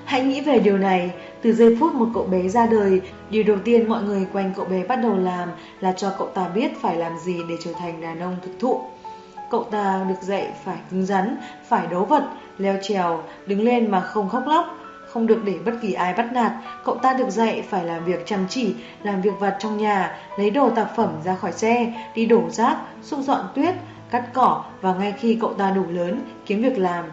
Hãy 0.06 0.24
nghĩ 0.24 0.42
về 0.42 0.60
điều 0.60 0.78
này, 0.78 1.12
từ 1.42 1.54
giây 1.54 1.78
phút 1.80 1.94
một 1.94 2.08
cậu 2.14 2.24
bé 2.24 2.48
ra 2.48 2.66
đời, 2.66 3.02
điều 3.30 3.44
đầu 3.44 3.58
tiên 3.66 3.90
mọi 3.90 4.04
người 4.04 4.28
quanh 4.34 4.54
cậu 4.56 4.66
bé 4.66 4.84
bắt 4.84 4.96
đầu 4.96 5.18
làm 5.18 5.50
là 5.80 5.92
cho 5.92 6.14
cậu 6.18 6.28
ta 6.28 6.48
biết 6.48 6.72
phải 6.82 6.96
làm 6.96 7.18
gì 7.20 7.40
để 7.50 7.56
trở 7.64 7.72
thành 7.74 8.02
đàn 8.02 8.20
ông 8.20 8.36
thực 8.46 8.52
thụ. 8.60 8.82
Cậu 9.52 9.64
ta 9.64 10.06
được 10.10 10.22
dạy 10.22 10.48
phải 10.64 10.78
cứng 10.92 11.06
rắn, 11.06 11.38
phải 11.68 11.88
đấu 11.88 12.06
vật, 12.06 12.24
leo 12.58 12.78
trèo, 12.82 13.24
đứng 13.46 13.64
lên 13.64 13.92
mà 13.92 14.02
không 14.02 14.30
khóc 14.30 14.44
lóc, 14.48 14.66
không 15.08 15.28
được 15.28 15.42
để 15.46 15.56
bất 15.66 15.74
kỳ 15.82 15.94
ai 15.94 16.14
bắt 16.14 16.34
nạt. 16.34 16.52
Cậu 16.86 16.96
ta 16.96 17.14
được 17.14 17.30
dạy 17.30 17.64
phải 17.70 17.86
làm 17.86 18.06
việc 18.06 18.26
chăm 18.26 18.46
chỉ, 18.50 18.76
làm 19.04 19.22
việc 19.22 19.40
vặt 19.40 19.56
trong 19.60 19.78
nhà, 19.78 20.18
lấy 20.38 20.50
đồ 20.50 20.70
tạp 20.70 20.96
phẩm 20.96 21.10
ra 21.26 21.36
khỏi 21.36 21.52
xe, 21.52 21.94
đi 22.16 22.26
đổ 22.26 22.50
rác, 22.50 22.78
xúc 23.02 23.20
dọn 23.20 23.46
tuyết, 23.56 23.76
cắt 24.12 24.24
cỏ 24.34 24.64
và 24.82 24.94
ngay 24.94 25.14
khi 25.20 25.38
cậu 25.42 25.54
ta 25.54 25.72
đủ 25.72 25.84
lớn, 25.90 26.22
kiếm 26.46 26.62
việc 26.62 26.78
làm, 26.78 27.06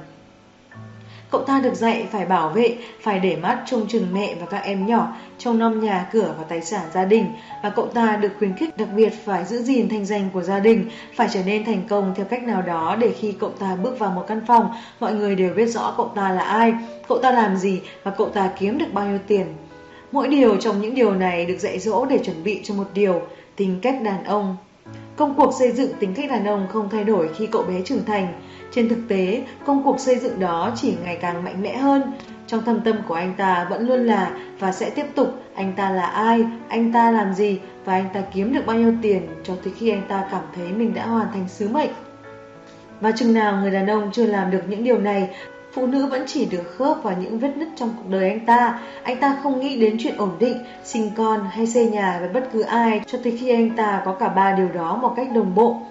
Cậu 1.31 1.43
ta 1.43 1.61
được 1.61 1.75
dạy 1.75 2.07
phải 2.13 2.27
bảo 2.27 2.49
vệ, 2.49 2.77
phải 3.01 3.21
để 3.21 3.37
mắt 3.37 3.63
trông 3.67 3.87
chừng 3.89 4.07
mẹ 4.13 4.35
và 4.41 4.47
các 4.47 4.59
em 4.59 4.87
nhỏ, 4.87 5.17
trông 5.39 5.59
nom 5.59 5.81
nhà 5.81 6.09
cửa 6.13 6.35
và 6.39 6.45
tài 6.49 6.61
sản 6.63 6.87
gia 6.95 7.05
đình. 7.05 7.27
Và 7.63 7.71
cậu 7.71 7.87
ta 7.87 8.17
được 8.17 8.29
khuyến 8.39 8.55
khích 8.55 8.77
đặc 8.77 8.89
biệt 8.97 9.13
phải 9.25 9.45
giữ 9.45 9.63
gìn 9.63 9.89
thanh 9.89 10.07
danh 10.07 10.31
của 10.33 10.43
gia 10.43 10.61
đình, 10.61 10.91
phải 11.15 11.29
trở 11.33 11.43
nên 11.47 11.65
thành 11.65 11.83
công 11.89 12.15
theo 12.17 12.27
cách 12.27 12.43
nào 12.43 12.63
đó 12.63 12.97
để 13.01 13.13
khi 13.21 13.33
cậu 13.33 13.51
ta 13.51 13.77
bước 13.83 13.99
vào 13.99 14.11
một 14.11 14.25
căn 14.29 14.41
phòng, 14.47 14.71
mọi 15.01 15.15
người 15.15 15.35
đều 15.35 15.55
biết 15.55 15.67
rõ 15.67 15.95
cậu 15.97 16.13
ta 16.15 16.31
là 16.31 16.43
ai, 16.43 16.73
cậu 17.09 17.19
ta 17.19 17.31
làm 17.31 17.57
gì 17.57 17.81
và 18.03 18.11
cậu 18.11 18.29
ta 18.29 18.51
kiếm 18.59 18.79
được 18.79 18.93
bao 18.93 19.07
nhiêu 19.07 19.19
tiền. 19.27 19.47
Mỗi 20.13 20.29
điều 20.29 20.57
trong 20.57 20.81
những 20.81 20.95
điều 20.95 21.15
này 21.15 21.47
được 21.47 21.59
dạy 21.59 21.79
dỗ 21.79 22.07
để 22.07 22.19
chuẩn 22.19 22.45
bị 22.45 22.61
cho 22.65 22.75
một 22.75 22.87
điều, 22.95 23.23
tính 23.57 23.79
cách 23.83 24.03
đàn 24.03 24.25
ông. 24.25 24.57
Công 25.17 25.35
cuộc 25.35 25.55
xây 25.59 25.73
dựng 25.73 25.93
tính 26.01 26.15
cách 26.15 26.31
đàn 26.31 26.45
ông 26.45 26.67
không 26.73 26.89
thay 26.89 27.05
đổi 27.05 27.29
khi 27.37 27.47
cậu 27.47 27.63
bé 27.63 27.81
trưởng 27.85 28.05
thành. 28.05 28.33
Trên 28.73 28.89
thực 28.89 28.99
tế, 29.09 29.43
công 29.67 29.85
cuộc 29.85 30.01
xây 30.01 30.19
dựng 30.19 30.41
đó 30.41 30.73
chỉ 30.77 30.97
ngày 31.05 31.19
càng 31.21 31.45
mạnh 31.45 31.63
mẽ 31.63 31.77
hơn. 31.77 32.03
Trong 32.47 32.65
thâm 32.65 32.81
tâm 32.81 32.97
của 33.09 33.15
anh 33.15 33.35
ta 33.37 33.67
vẫn 33.71 33.89
luôn 33.89 34.07
là 34.07 34.31
và 34.59 34.73
sẽ 34.73 34.91
tiếp 34.91 35.07
tục 35.15 35.29
anh 35.55 35.73
ta 35.77 35.91
là 35.91 36.07
ai, 36.07 36.45
anh 36.69 36.93
ta 36.93 37.11
làm 37.11 37.35
gì 37.35 37.61
và 37.85 37.93
anh 37.93 38.09
ta 38.15 38.21
kiếm 38.35 38.53
được 38.55 38.67
bao 38.67 38.77
nhiêu 38.77 38.93
tiền 39.03 39.27
cho 39.45 39.55
tới 39.65 39.73
khi 39.79 39.91
anh 39.91 40.03
ta 40.09 40.29
cảm 40.31 40.43
thấy 40.57 40.69
mình 40.73 40.95
đã 40.95 41.07
hoàn 41.07 41.27
thành 41.33 41.49
sứ 41.49 41.69
mệnh. 41.69 41.91
Và 43.01 43.13
chừng 43.13 43.35
nào 43.35 43.57
người 43.57 43.71
đàn 43.71 43.87
ông 43.87 44.11
chưa 44.13 44.27
làm 44.27 44.51
được 44.51 44.63
những 44.69 44.85
điều 44.85 44.99
này, 44.99 45.29
phụ 45.73 45.87
nữ 45.87 46.07
vẫn 46.07 46.23
chỉ 46.27 46.47
được 46.47 46.75
khớp 46.79 47.03
vào 47.03 47.15
những 47.21 47.39
vết 47.39 47.57
nứt 47.57 47.69
trong 47.77 47.91
cuộc 47.97 48.11
đời 48.11 48.29
anh 48.29 48.47
ta. 48.47 48.81
Anh 49.03 49.17
ta 49.17 49.39
không 49.43 49.61
nghĩ 49.61 49.81
đến 49.81 49.97
chuyện 50.01 50.17
ổn 50.17 50.31
định, 50.39 50.57
sinh 50.85 51.11
con 51.17 51.41
hay 51.51 51.67
xây 51.67 51.87
nhà 51.87 52.17
với 52.21 52.29
bất 52.29 52.49
cứ 52.53 52.63
ai 52.63 53.01
cho 53.07 53.19
tới 53.25 53.39
khi 53.41 53.51
anh 53.51 53.77
ta 53.77 54.03
có 54.05 54.13
cả 54.13 54.29
ba 54.29 54.53
điều 54.53 54.69
đó 54.69 54.97
một 54.97 55.13
cách 55.17 55.29
đồng 55.35 55.55
bộ. 55.55 55.83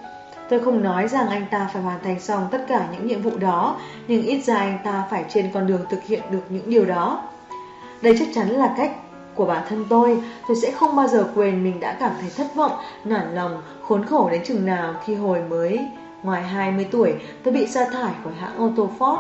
Tôi 0.50 0.60
không 0.60 0.84
nói 0.84 1.08
rằng 1.08 1.30
anh 1.30 1.46
ta 1.52 1.70
phải 1.74 1.82
hoàn 1.82 2.00
thành 2.04 2.20
xong 2.20 2.48
tất 2.52 2.66
cả 2.68 2.88
những 2.92 3.08
nhiệm 3.08 3.22
vụ 3.22 3.38
đó, 3.38 3.78
nhưng 4.08 4.22
ít 4.22 4.42
ra 4.42 4.56
anh 4.56 4.78
ta 4.84 5.04
phải 5.12 5.26
trên 5.30 5.52
con 5.54 5.68
đường 5.68 5.86
thực 5.90 6.04
hiện 6.04 6.22
được 6.32 6.44
những 6.50 6.70
điều 6.70 6.86
đó. 6.86 7.24
Đây 8.02 8.16
chắc 8.20 8.28
chắn 8.36 8.50
là 8.50 8.74
cách 8.78 8.92
của 9.36 9.46
bản 9.46 9.64
thân 9.70 9.86
tôi, 9.90 10.24
tôi 10.48 10.58
sẽ 10.62 10.72
không 10.72 10.96
bao 10.96 11.08
giờ 11.08 11.32
quên 11.36 11.64
mình 11.64 11.80
đã 11.80 11.98
cảm 12.00 12.12
thấy 12.22 12.30
thất 12.38 12.56
vọng, 12.56 12.72
nản 13.04 13.36
lòng, 13.36 13.62
khốn 13.88 14.06
khổ 14.06 14.30
đến 14.30 14.42
chừng 14.46 14.66
nào 14.66 14.94
khi 15.06 15.16
hồi 15.16 15.42
mới 15.50 15.80
ngoài 16.24 16.44
20 16.44 16.88
tuổi 16.92 17.14
tôi 17.44 17.54
bị 17.54 17.68
sa 17.68 17.86
thải 17.86 18.14
khỏi 18.24 18.34
hãng 18.40 18.58
ô 18.58 18.72
tô 18.76 18.90
Ford. 19.00 19.20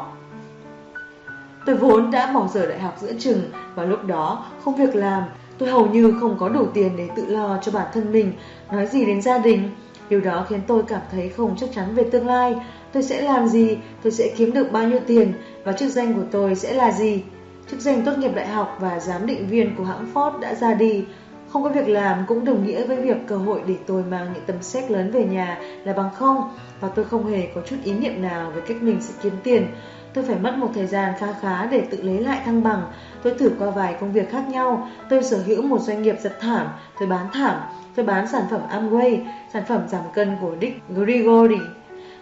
Tôi 1.65 1.75
vốn 1.75 2.11
đã 2.11 2.31
bỏ 2.33 2.47
giờ 2.47 2.65
đại 2.65 2.79
học 2.79 2.95
giữa 3.01 3.13
chừng 3.19 3.41
và 3.75 3.83
lúc 3.83 4.05
đó 4.05 4.45
không 4.63 4.75
việc 4.75 4.95
làm, 4.95 5.23
tôi 5.57 5.69
hầu 5.69 5.85
như 5.85 6.13
không 6.19 6.37
có 6.39 6.49
đủ 6.49 6.65
tiền 6.73 6.97
để 6.97 7.09
tự 7.15 7.25
lo 7.25 7.57
cho 7.61 7.71
bản 7.71 7.87
thân 7.93 8.11
mình, 8.11 8.33
nói 8.71 8.85
gì 8.85 9.05
đến 9.05 9.21
gia 9.21 9.37
đình. 9.37 9.69
Điều 10.09 10.21
đó 10.21 10.45
khiến 10.49 10.59
tôi 10.67 10.83
cảm 10.87 11.01
thấy 11.11 11.29
không 11.29 11.55
chắc 11.57 11.69
chắn 11.75 11.95
về 11.95 12.03
tương 12.03 12.27
lai. 12.27 12.55
Tôi 12.93 13.03
sẽ 13.03 13.21
làm 13.21 13.47
gì, 13.47 13.77
tôi 14.03 14.11
sẽ 14.11 14.29
kiếm 14.37 14.53
được 14.53 14.71
bao 14.71 14.87
nhiêu 14.87 14.99
tiền 15.07 15.33
và 15.63 15.71
chức 15.71 15.89
danh 15.89 16.13
của 16.13 16.25
tôi 16.31 16.55
sẽ 16.55 16.73
là 16.73 16.91
gì. 16.91 17.23
Chức 17.71 17.79
danh 17.79 18.01
tốt 18.05 18.17
nghiệp 18.17 18.31
đại 18.35 18.47
học 18.47 18.77
và 18.79 18.99
giám 18.99 19.25
định 19.25 19.47
viên 19.47 19.75
của 19.75 19.83
hãng 19.83 20.07
Ford 20.13 20.39
đã 20.39 20.55
ra 20.55 20.73
đi. 20.73 21.05
Không 21.49 21.63
có 21.63 21.69
việc 21.69 21.89
làm 21.89 22.25
cũng 22.27 22.45
đồng 22.45 22.65
nghĩa 22.65 22.83
với 22.83 22.97
việc 22.97 23.17
cơ 23.27 23.37
hội 23.37 23.61
để 23.67 23.75
tôi 23.87 24.03
mang 24.03 24.33
những 24.33 24.43
tấm 24.45 24.55
séc 24.61 24.91
lớn 24.91 25.11
về 25.11 25.25
nhà 25.25 25.61
là 25.83 25.93
bằng 25.93 26.09
không 26.15 26.49
và 26.79 26.87
tôi 26.87 27.05
không 27.05 27.27
hề 27.27 27.47
có 27.55 27.61
chút 27.65 27.75
ý 27.83 27.93
niệm 27.93 28.21
nào 28.21 28.51
về 28.55 28.61
cách 28.67 28.77
mình 28.81 29.01
sẽ 29.01 29.13
kiếm 29.21 29.33
tiền. 29.43 29.67
Tôi 30.13 30.23
phải 30.23 30.35
mất 30.35 30.57
một 30.57 30.69
thời 30.73 30.85
gian 30.85 31.13
khá 31.19 31.27
khá 31.41 31.65
để 31.65 31.81
tự 31.91 32.01
lấy 32.01 32.19
lại 32.19 32.41
thăng 32.45 32.63
bằng. 32.63 32.81
Tôi 33.23 33.33
thử 33.33 33.51
qua 33.59 33.69
vài 33.69 33.95
công 33.99 34.13
việc 34.13 34.31
khác 34.31 34.43
nhau. 34.49 34.87
Tôi 35.09 35.23
sở 35.23 35.37
hữu 35.45 35.61
một 35.61 35.79
doanh 35.79 36.01
nghiệp 36.01 36.15
giật 36.21 36.37
thảm. 36.39 36.67
Tôi 36.99 37.07
bán 37.07 37.27
thảm. 37.33 37.61
Tôi 37.95 38.05
bán 38.05 38.27
sản 38.27 38.43
phẩm 38.51 38.61
Amway, 38.69 39.17
sản 39.53 39.63
phẩm 39.67 39.81
giảm 39.87 40.03
cân 40.13 40.37
của 40.41 40.55
Dick 40.61 40.89
Grigori 40.89 41.59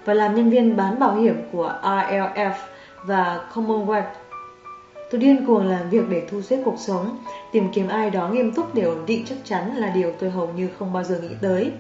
và 0.06 0.14
làm 0.14 0.36
nhân 0.36 0.50
viên 0.50 0.76
bán 0.76 1.00
bảo 1.00 1.16
hiểm 1.16 1.36
của 1.52 1.74
RLF 1.84 2.52
và 3.06 3.50
Commonwealth. 3.54 4.04
Tôi 5.12 5.22
điên 5.22 5.46
cuồng 5.48 5.68
làm 5.68 5.90
việc 5.90 6.10
để 6.10 6.28
thu 6.30 6.42
xếp 6.42 6.62
cuộc 6.66 6.76
sống, 6.78 7.18
tìm 7.52 7.68
kiếm 7.74 7.88
ai 7.88 8.10
đó 8.10 8.30
nghiêm 8.30 8.52
túc 8.52 8.76
để 8.76 8.84
ổn 8.84 9.06
định 9.06 9.26
chắc 9.26 9.38
chắn 9.44 9.76
là 9.76 9.90
điều 9.90 10.12
tôi 10.20 10.30
hầu 10.30 10.48
như 10.48 10.70
không 10.80 10.94
bao 10.94 11.04
giờ 11.04 11.20
nghĩ 11.22 11.36
tới. 11.42 11.72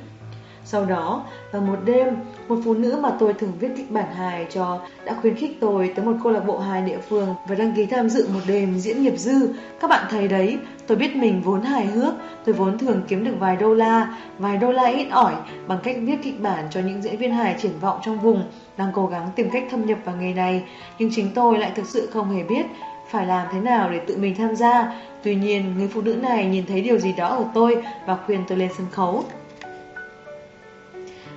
Sau 0.68 0.86
đó, 0.86 1.24
vào 1.52 1.62
một 1.62 1.78
đêm, 1.86 2.16
một 2.48 2.56
phụ 2.66 2.74
nữ 2.74 3.00
mà 3.02 3.12
tôi 3.20 3.34
thường 3.34 3.52
viết 3.60 3.70
kịch 3.78 3.92
bản 3.92 4.14
hài 4.16 4.46
cho 4.54 4.80
đã 5.06 5.16
khuyến 5.22 5.36
khích 5.36 5.58
tôi 5.60 5.92
tới 5.96 6.06
một 6.06 6.14
câu 6.24 6.32
lạc 6.32 6.40
bộ 6.40 6.60
hài 6.60 6.82
địa 6.82 6.98
phương 7.10 7.36
và 7.48 7.56
đăng 7.56 7.74
ký 7.76 7.86
tham 7.86 8.10
dự 8.10 8.28
một 8.34 8.40
đêm 8.48 8.78
diễn 8.78 9.04
nghiệp 9.04 9.18
dư. 9.18 9.50
Các 9.82 9.90
bạn 9.90 10.06
thấy 10.10 10.28
đấy, 10.28 10.58
tôi 10.88 10.98
biết 10.98 11.16
mình 11.16 11.42
vốn 11.42 11.62
hài 11.62 11.86
hước, 11.86 12.14
tôi 12.46 12.56
vốn 12.56 12.78
thường 12.78 13.02
kiếm 13.08 13.24
được 13.24 13.36
vài 13.40 13.56
đô 13.56 13.74
la, 13.74 14.18
vài 14.40 14.58
đô 14.58 14.72
la 14.72 14.86
ít 14.86 15.08
ỏi 15.12 15.34
bằng 15.68 15.80
cách 15.84 15.96
viết 16.02 16.18
kịch 16.24 16.42
bản 16.42 16.66
cho 16.70 16.80
những 16.80 17.02
diễn 17.02 17.18
viên 17.18 17.32
hài 17.32 17.56
triển 17.62 17.80
vọng 17.82 18.00
trong 18.06 18.20
vùng 18.20 18.44
đang 18.78 18.92
cố 18.94 19.08
gắng 19.08 19.30
tìm 19.36 19.50
cách 19.50 19.64
thâm 19.72 19.86
nhập 19.86 19.98
vào 20.06 20.16
nghề 20.16 20.34
này, 20.34 20.64
nhưng 21.00 21.10
chính 21.16 21.32
tôi 21.36 21.58
lại 21.58 21.72
thực 21.76 21.86
sự 21.86 22.10
không 22.14 22.36
hề 22.36 22.44
biết 22.44 22.66
phải 23.10 23.26
làm 23.26 23.48
thế 23.54 23.60
nào 23.60 23.90
để 23.90 24.00
tự 24.08 24.18
mình 24.18 24.36
tham 24.36 24.56
gia. 24.56 24.94
Tuy 25.24 25.36
nhiên, 25.36 25.78
người 25.78 25.88
phụ 25.88 26.02
nữ 26.02 26.16
này 26.16 26.46
nhìn 26.46 26.66
thấy 26.66 26.82
điều 26.82 26.98
gì 26.98 27.14
đó 27.14 27.28
ở 27.28 27.46
tôi 27.54 27.84
và 28.06 28.18
khuyên 28.26 28.40
tôi 28.48 28.58
lên 28.58 28.70
sân 28.78 28.88
khấu. 28.92 29.24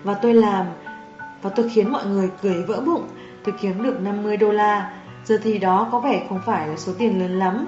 Và 0.02 0.14
tôi 0.14 0.34
làm. 0.34 0.66
Và 1.42 1.50
tôi 1.50 1.68
khiến 1.68 1.92
mọi 1.92 2.06
người 2.06 2.30
cười 2.42 2.62
vỡ 2.62 2.80
bụng. 2.86 3.02
Tôi 3.44 3.54
kiếm 3.60 3.82
được 3.82 4.00
50 4.00 4.36
đô 4.36 4.50
la. 4.50 4.92
Giờ 5.24 5.38
thì 5.42 5.58
đó 5.58 5.88
có 5.92 6.00
vẻ 6.00 6.26
không 6.28 6.40
phải 6.46 6.68
là 6.68 6.76
số 6.76 6.92
tiền 6.98 7.20
lớn 7.20 7.38
lắm. 7.38 7.66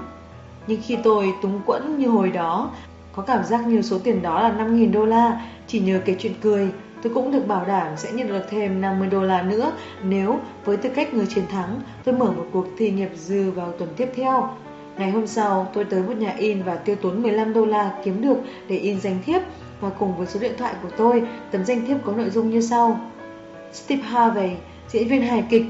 Nhưng 0.67 0.81
khi 0.83 0.99
tôi 1.03 1.35
túng 1.43 1.61
quẫn 1.67 1.99
như 1.99 2.09
hồi 2.09 2.31
đó, 2.31 2.71
Có 3.13 3.23
cảm 3.23 3.45
giác 3.45 3.67
như 3.67 3.83
số 3.83 3.99
tiền 3.99 4.23
đó 4.23 4.43
là 4.43 4.51
5.000 4.51 4.93
đô 4.93 5.07
la. 5.07 5.41
Chỉ 5.67 5.81
nhờ 5.81 6.01
cái 6.07 6.17
chuyện 6.19 6.33
cười, 6.41 6.69
Tôi 7.03 7.15
cũng 7.15 7.33
được 7.33 7.47
bảo 7.47 7.65
đảm 7.65 7.97
sẽ 7.97 8.13
nhận 8.13 8.29
được 8.29 8.43
thêm 8.51 8.81
50 8.81 9.09
đô 9.09 9.23
la 9.23 9.43
nữa. 9.43 9.73
Nếu 10.03 10.41
với 10.65 10.77
tư 10.77 10.91
cách 10.95 11.15
người 11.15 11.27
chiến 11.27 11.45
thắng, 11.47 11.81
Tôi 12.05 12.15
mở 12.15 12.31
một 12.31 12.47
cuộc 12.53 12.67
thi 12.79 12.91
nghiệp 12.91 13.11
dư 13.15 13.51
vào 13.51 13.73
tuần 13.73 13.91
tiếp 13.97 14.09
theo. 14.17 14.51
Ngày 14.99 15.11
hôm 15.11 15.27
sau, 15.27 15.71
tôi 15.75 15.85
tới 15.85 16.03
một 16.03 16.17
nhà 16.17 16.35
in 16.39 16.63
và 16.63 16.77
tiêu 16.77 16.97
tốn 17.03 17.23
15 17.23 17.53
đô 17.53 17.67
la 17.67 17.93
kiếm 18.05 18.23
được 18.23 18.37
để 18.69 18.77
in 18.77 19.01
danh 19.01 19.19
thiếp 19.27 19.43
và 19.81 19.91
cùng 19.99 20.17
với 20.17 20.27
số 20.27 20.41
điện 20.41 20.53
thoại 20.59 20.75
của 20.83 20.89
tôi, 20.97 21.23
tấm 21.51 21.65
danh 21.65 21.87
thiếp 21.87 21.97
có 22.05 22.13
nội 22.13 22.31
dung 22.31 22.51
như 22.51 22.61
sau. 22.61 23.01
Steve 23.73 24.03
Harvey, 24.03 24.51
diễn 24.89 25.09
viên 25.09 25.23
hài 25.23 25.45
kịch, 25.51 25.65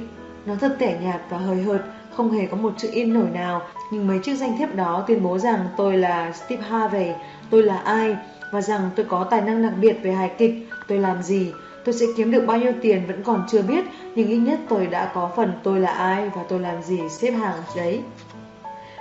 nó 0.46 0.55
thật 0.61 0.77
tẻ 0.79 0.99
nhạt 1.03 1.20
và 1.31 1.38
hời 1.38 1.62
hợt, 1.62 1.81
không 2.16 2.31
hề 2.31 2.46
có 2.46 2.57
một 2.57 2.73
chữ 2.77 2.88
in 2.92 3.14
nổi 3.14 3.31
nào, 3.35 3.62
nhưng 3.92 4.07
mấy 4.07 4.18
chiếc 4.18 4.35
danh 4.35 4.59
thiếp 4.59 4.75
đó 4.75 5.05
tuyên 5.07 5.23
bố 5.23 5.38
rằng 5.38 5.66
tôi 5.77 5.96
là 5.96 6.33
Steve 6.33 6.62
Harvey, 6.62 7.12
tôi 7.51 7.62
là 7.62 7.79
ai, 7.79 8.16
và 8.53 8.61
rằng 8.61 8.90
tôi 8.96 9.07
có 9.09 9.25
tài 9.25 9.40
năng 9.40 9.62
đặc 9.62 9.73
biệt 9.81 9.96
về 10.03 10.12
hài 10.12 10.31
kịch, 10.38 10.68
tôi 10.88 10.99
làm 10.99 11.23
gì, 11.23 11.53
tôi 11.85 11.94
sẽ 11.94 12.07
kiếm 12.16 12.31
được 12.31 12.44
bao 12.46 12.59
nhiêu 12.59 12.73
tiền 12.83 13.07
vẫn 13.07 13.23
còn 13.23 13.46
chưa 13.49 13.62
biết, 13.62 13.85
nhưng 14.14 14.29
ít 14.29 14.38
nhất 14.38 14.61
tôi 14.68 14.87
đã 14.87 15.11
có 15.14 15.31
phần 15.37 15.53
tôi 15.62 15.81
là 15.81 15.90
ai 15.90 16.31
và 16.35 16.42
tôi 16.49 16.61
làm 16.61 16.83
gì 16.83 17.01
xếp 17.09 17.31
hàng 17.31 17.62
đấy. 17.77 18.03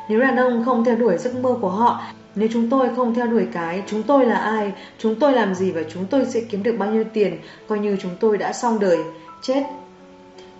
Nếu 0.09 0.19
đàn 0.19 0.35
ông 0.35 0.65
không 0.65 0.85
theo 0.85 0.95
đuổi 0.95 1.17
giấc 1.17 1.35
mơ 1.35 1.57
của 1.61 1.69
họ 1.69 2.01
nếu 2.39 2.49
chúng 2.53 2.69
tôi 2.69 2.89
không 2.95 3.15
theo 3.15 3.27
đuổi 3.27 3.47
cái 3.53 3.83
chúng 3.87 4.03
tôi 4.03 4.25
là 4.25 4.35
ai, 4.35 4.71
chúng 4.97 5.15
tôi 5.15 5.33
làm 5.33 5.55
gì 5.55 5.71
và 5.71 5.81
chúng 5.93 6.05
tôi 6.05 6.25
sẽ 6.25 6.41
kiếm 6.49 6.63
được 6.63 6.75
bao 6.79 6.91
nhiêu 6.91 7.03
tiền, 7.13 7.37
coi 7.67 7.79
như 7.79 7.97
chúng 8.01 8.11
tôi 8.19 8.37
đã 8.37 8.53
xong 8.53 8.79
đời, 8.79 8.97
chết. 9.41 9.63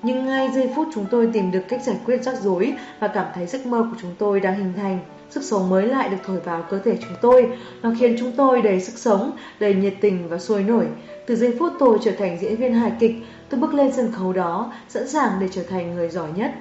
Nhưng 0.03 0.25
ngay 0.25 0.49
giây 0.55 0.69
phút 0.75 0.87
chúng 0.93 1.05
tôi 1.11 1.29
tìm 1.33 1.51
được 1.51 1.61
cách 1.67 1.81
giải 1.83 1.95
quyết 2.05 2.23
rắc 2.23 2.35
rối 2.41 2.73
và 2.99 3.07
cảm 3.07 3.25
thấy 3.35 3.45
giấc 3.45 3.65
mơ 3.65 3.87
của 3.91 3.97
chúng 4.01 4.15
tôi 4.17 4.39
đang 4.39 4.55
hình 4.55 4.73
thành, 4.77 4.99
sức 5.29 5.43
sống 5.43 5.69
mới 5.69 5.87
lại 5.87 6.09
được 6.09 6.17
thổi 6.25 6.39
vào 6.39 6.63
cơ 6.69 6.79
thể 6.79 6.97
chúng 7.01 7.15
tôi. 7.21 7.47
Nó 7.81 7.91
khiến 7.99 8.15
chúng 8.19 8.31
tôi 8.31 8.61
đầy 8.61 8.81
sức 8.81 8.97
sống, 8.97 9.31
đầy 9.59 9.73
nhiệt 9.73 9.93
tình 10.01 10.29
và 10.29 10.37
sôi 10.37 10.63
nổi. 10.63 10.85
Từ 11.25 11.35
giây 11.35 11.55
phút 11.59 11.73
tôi 11.79 11.97
trở 12.03 12.11
thành 12.11 12.37
diễn 12.41 12.55
viên 12.55 12.73
hài 12.73 12.91
kịch, 12.99 13.15
tôi 13.49 13.59
bước 13.59 13.73
lên 13.73 13.91
sân 13.91 14.11
khấu 14.11 14.33
đó, 14.33 14.73
sẵn 14.87 15.07
sàng 15.07 15.31
để 15.41 15.47
trở 15.51 15.63
thành 15.63 15.95
người 15.95 16.09
giỏi 16.09 16.29
nhất. 16.35 16.51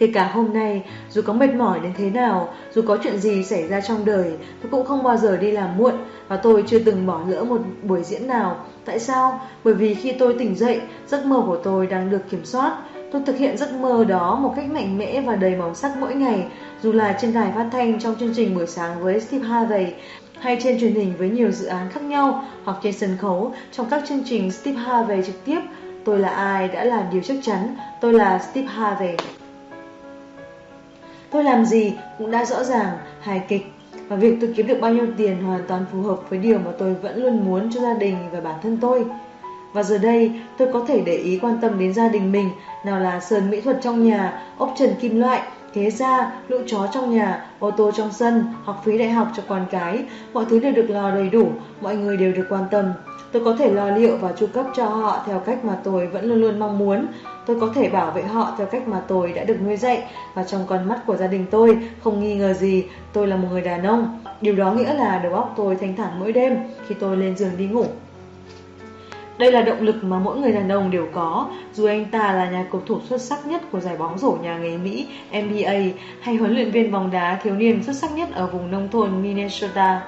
Kể 0.00 0.10
cả 0.14 0.30
hôm 0.32 0.52
nay, 0.52 0.82
dù 1.10 1.22
có 1.22 1.32
mệt 1.32 1.54
mỏi 1.54 1.80
đến 1.80 1.92
thế 1.96 2.10
nào, 2.10 2.48
dù 2.74 2.82
có 2.82 2.98
chuyện 3.02 3.18
gì 3.18 3.44
xảy 3.44 3.68
ra 3.68 3.80
trong 3.80 4.04
đời, 4.04 4.32
tôi 4.62 4.70
cũng 4.70 4.86
không 4.86 5.02
bao 5.02 5.16
giờ 5.16 5.36
đi 5.36 5.50
làm 5.50 5.76
muộn 5.76 5.94
và 6.28 6.36
tôi 6.36 6.64
chưa 6.66 6.78
từng 6.78 7.06
bỏ 7.06 7.20
lỡ 7.28 7.44
một 7.44 7.60
buổi 7.82 8.02
diễn 8.02 8.26
nào. 8.26 8.64
Tại 8.84 8.98
sao? 8.98 9.40
Bởi 9.64 9.74
vì 9.74 9.94
khi 9.94 10.12
tôi 10.12 10.34
tỉnh 10.38 10.54
dậy, 10.54 10.80
giấc 11.06 11.24
mơ 11.26 11.42
của 11.46 11.56
tôi 11.56 11.86
đang 11.86 12.10
được 12.10 12.30
kiểm 12.30 12.44
soát. 12.44 12.78
Tôi 13.12 13.22
thực 13.26 13.36
hiện 13.36 13.56
giấc 13.56 13.72
mơ 13.72 14.04
đó 14.04 14.34
một 14.34 14.52
cách 14.56 14.70
mạnh 14.70 14.98
mẽ 14.98 15.20
và 15.20 15.36
đầy 15.36 15.56
màu 15.56 15.74
sắc 15.74 15.96
mỗi 15.96 16.14
ngày, 16.14 16.46
dù 16.82 16.92
là 16.92 17.18
trên 17.20 17.32
đài 17.32 17.52
phát 17.54 17.66
thanh 17.72 18.00
trong 18.00 18.14
chương 18.20 18.34
trình 18.36 18.54
buổi 18.54 18.66
sáng 18.66 19.02
với 19.02 19.20
Steve 19.20 19.48
Harvey 19.48 19.86
hay 20.38 20.58
trên 20.62 20.80
truyền 20.80 20.94
hình 20.94 21.12
với 21.18 21.30
nhiều 21.30 21.50
dự 21.50 21.66
án 21.66 21.90
khác 21.90 22.02
nhau 22.02 22.44
hoặc 22.64 22.76
trên 22.82 22.92
sân 22.92 23.16
khấu 23.20 23.52
trong 23.72 23.86
các 23.90 24.02
chương 24.08 24.22
trình 24.24 24.50
Steve 24.50 24.78
Harvey 24.78 25.22
trực 25.26 25.44
tiếp. 25.44 25.60
Tôi 26.04 26.18
là 26.18 26.28
ai 26.28 26.68
đã 26.68 26.84
làm 26.84 27.04
điều 27.12 27.22
chắc 27.22 27.36
chắn, 27.42 27.76
tôi 28.00 28.12
là 28.12 28.38
Steve 28.38 28.68
Harvey. 28.68 29.16
Tôi 31.30 31.44
làm 31.44 31.64
gì 31.64 31.92
cũng 32.18 32.30
đã 32.30 32.44
rõ 32.44 32.64
ràng, 32.64 32.98
hài 33.20 33.42
kịch 33.48 33.72
và 34.08 34.16
việc 34.16 34.36
tôi 34.40 34.52
kiếm 34.56 34.66
được 34.66 34.78
bao 34.80 34.94
nhiêu 34.94 35.06
tiền 35.16 35.42
hoàn 35.42 35.60
toàn 35.68 35.84
phù 35.92 36.02
hợp 36.02 36.30
với 36.30 36.38
điều 36.38 36.58
mà 36.58 36.70
tôi 36.78 36.94
vẫn 36.94 37.22
luôn 37.22 37.44
muốn 37.44 37.70
cho 37.74 37.80
gia 37.80 37.94
đình 37.94 38.16
và 38.32 38.40
bản 38.40 38.54
thân 38.62 38.78
tôi. 38.80 39.04
Và 39.72 39.82
giờ 39.82 39.98
đây, 39.98 40.32
tôi 40.58 40.72
có 40.72 40.84
thể 40.88 41.00
để 41.00 41.16
ý 41.16 41.38
quan 41.38 41.58
tâm 41.60 41.78
đến 41.78 41.94
gia 41.94 42.08
đình 42.08 42.32
mình, 42.32 42.50
nào 42.84 43.00
là 43.00 43.20
sườn 43.20 43.50
mỹ 43.50 43.60
thuật 43.60 43.78
trong 43.82 44.04
nhà, 44.04 44.42
ốp 44.58 44.74
trần 44.76 44.90
kim 45.00 45.20
loại, 45.20 45.42
ghế 45.74 45.90
da, 45.90 46.32
lũ 46.48 46.58
chó 46.66 46.86
trong 46.92 47.14
nhà, 47.14 47.46
ô 47.58 47.70
tô 47.70 47.90
trong 47.90 48.12
sân, 48.12 48.44
học 48.64 48.82
phí 48.84 48.98
đại 48.98 49.10
học 49.10 49.28
cho 49.36 49.42
con 49.48 49.66
cái, 49.70 50.04
mọi 50.32 50.44
thứ 50.50 50.60
đều 50.60 50.72
được 50.72 50.90
lo 50.90 51.10
đầy 51.10 51.28
đủ, 51.28 51.48
mọi 51.80 51.96
người 51.96 52.16
đều 52.16 52.32
được 52.32 52.46
quan 52.48 52.64
tâm. 52.70 52.92
Tôi 53.32 53.44
có 53.44 53.56
thể 53.58 53.70
lo 53.70 53.90
liệu 53.90 54.16
và 54.16 54.32
chu 54.32 54.46
cấp 54.46 54.66
cho 54.76 54.84
họ 54.84 55.22
theo 55.26 55.38
cách 55.38 55.64
mà 55.64 55.76
tôi 55.84 56.06
vẫn 56.06 56.24
luôn 56.24 56.40
luôn 56.40 56.58
mong 56.58 56.78
muốn. 56.78 57.06
Tôi 57.50 57.60
có 57.60 57.72
thể 57.74 57.88
bảo 57.88 58.10
vệ 58.10 58.22
họ 58.22 58.54
theo 58.58 58.66
cách 58.66 58.88
mà 58.88 59.02
tôi 59.08 59.32
đã 59.32 59.44
được 59.44 59.56
nuôi 59.64 59.76
dạy 59.76 60.02
và 60.34 60.44
trong 60.44 60.64
con 60.66 60.88
mắt 60.88 61.02
của 61.06 61.16
gia 61.16 61.26
đình 61.26 61.46
tôi 61.50 61.78
không 62.04 62.20
nghi 62.20 62.34
ngờ 62.34 62.52
gì 62.52 62.84
tôi 63.12 63.26
là 63.26 63.36
một 63.36 63.48
người 63.50 63.60
đàn 63.60 63.82
ông. 63.82 64.24
Điều 64.40 64.56
đó 64.56 64.72
nghĩa 64.72 64.94
là 64.94 65.18
đầu 65.18 65.34
óc 65.34 65.54
tôi 65.56 65.76
thanh 65.76 65.96
thản 65.96 66.20
mỗi 66.20 66.32
đêm 66.32 66.56
khi 66.86 66.94
tôi 67.00 67.16
lên 67.16 67.36
giường 67.36 67.56
đi 67.58 67.66
ngủ. 67.66 67.84
Đây 69.38 69.52
là 69.52 69.62
động 69.62 69.80
lực 69.80 70.04
mà 70.04 70.18
mỗi 70.18 70.38
người 70.38 70.52
đàn 70.52 70.68
ông 70.68 70.90
đều 70.90 71.06
có, 71.12 71.50
dù 71.74 71.86
anh 71.86 72.04
ta 72.04 72.32
là 72.32 72.50
nhà 72.50 72.66
cầu 72.72 72.82
thủ 72.86 73.00
xuất 73.08 73.20
sắc 73.20 73.46
nhất 73.46 73.62
của 73.72 73.80
giải 73.80 73.96
bóng 73.96 74.18
rổ 74.18 74.30
nhà 74.42 74.58
nghề 74.58 74.76
Mỹ 74.76 75.06
NBA 75.32 75.74
hay 76.20 76.36
huấn 76.36 76.54
luyện 76.54 76.70
viên 76.70 76.92
bóng 76.92 77.10
đá 77.10 77.40
thiếu 77.42 77.54
niên 77.54 77.82
xuất 77.82 77.96
sắc 77.96 78.12
nhất 78.12 78.28
ở 78.32 78.46
vùng 78.46 78.70
nông 78.70 78.88
thôn 78.92 79.22
Minnesota. 79.22 80.02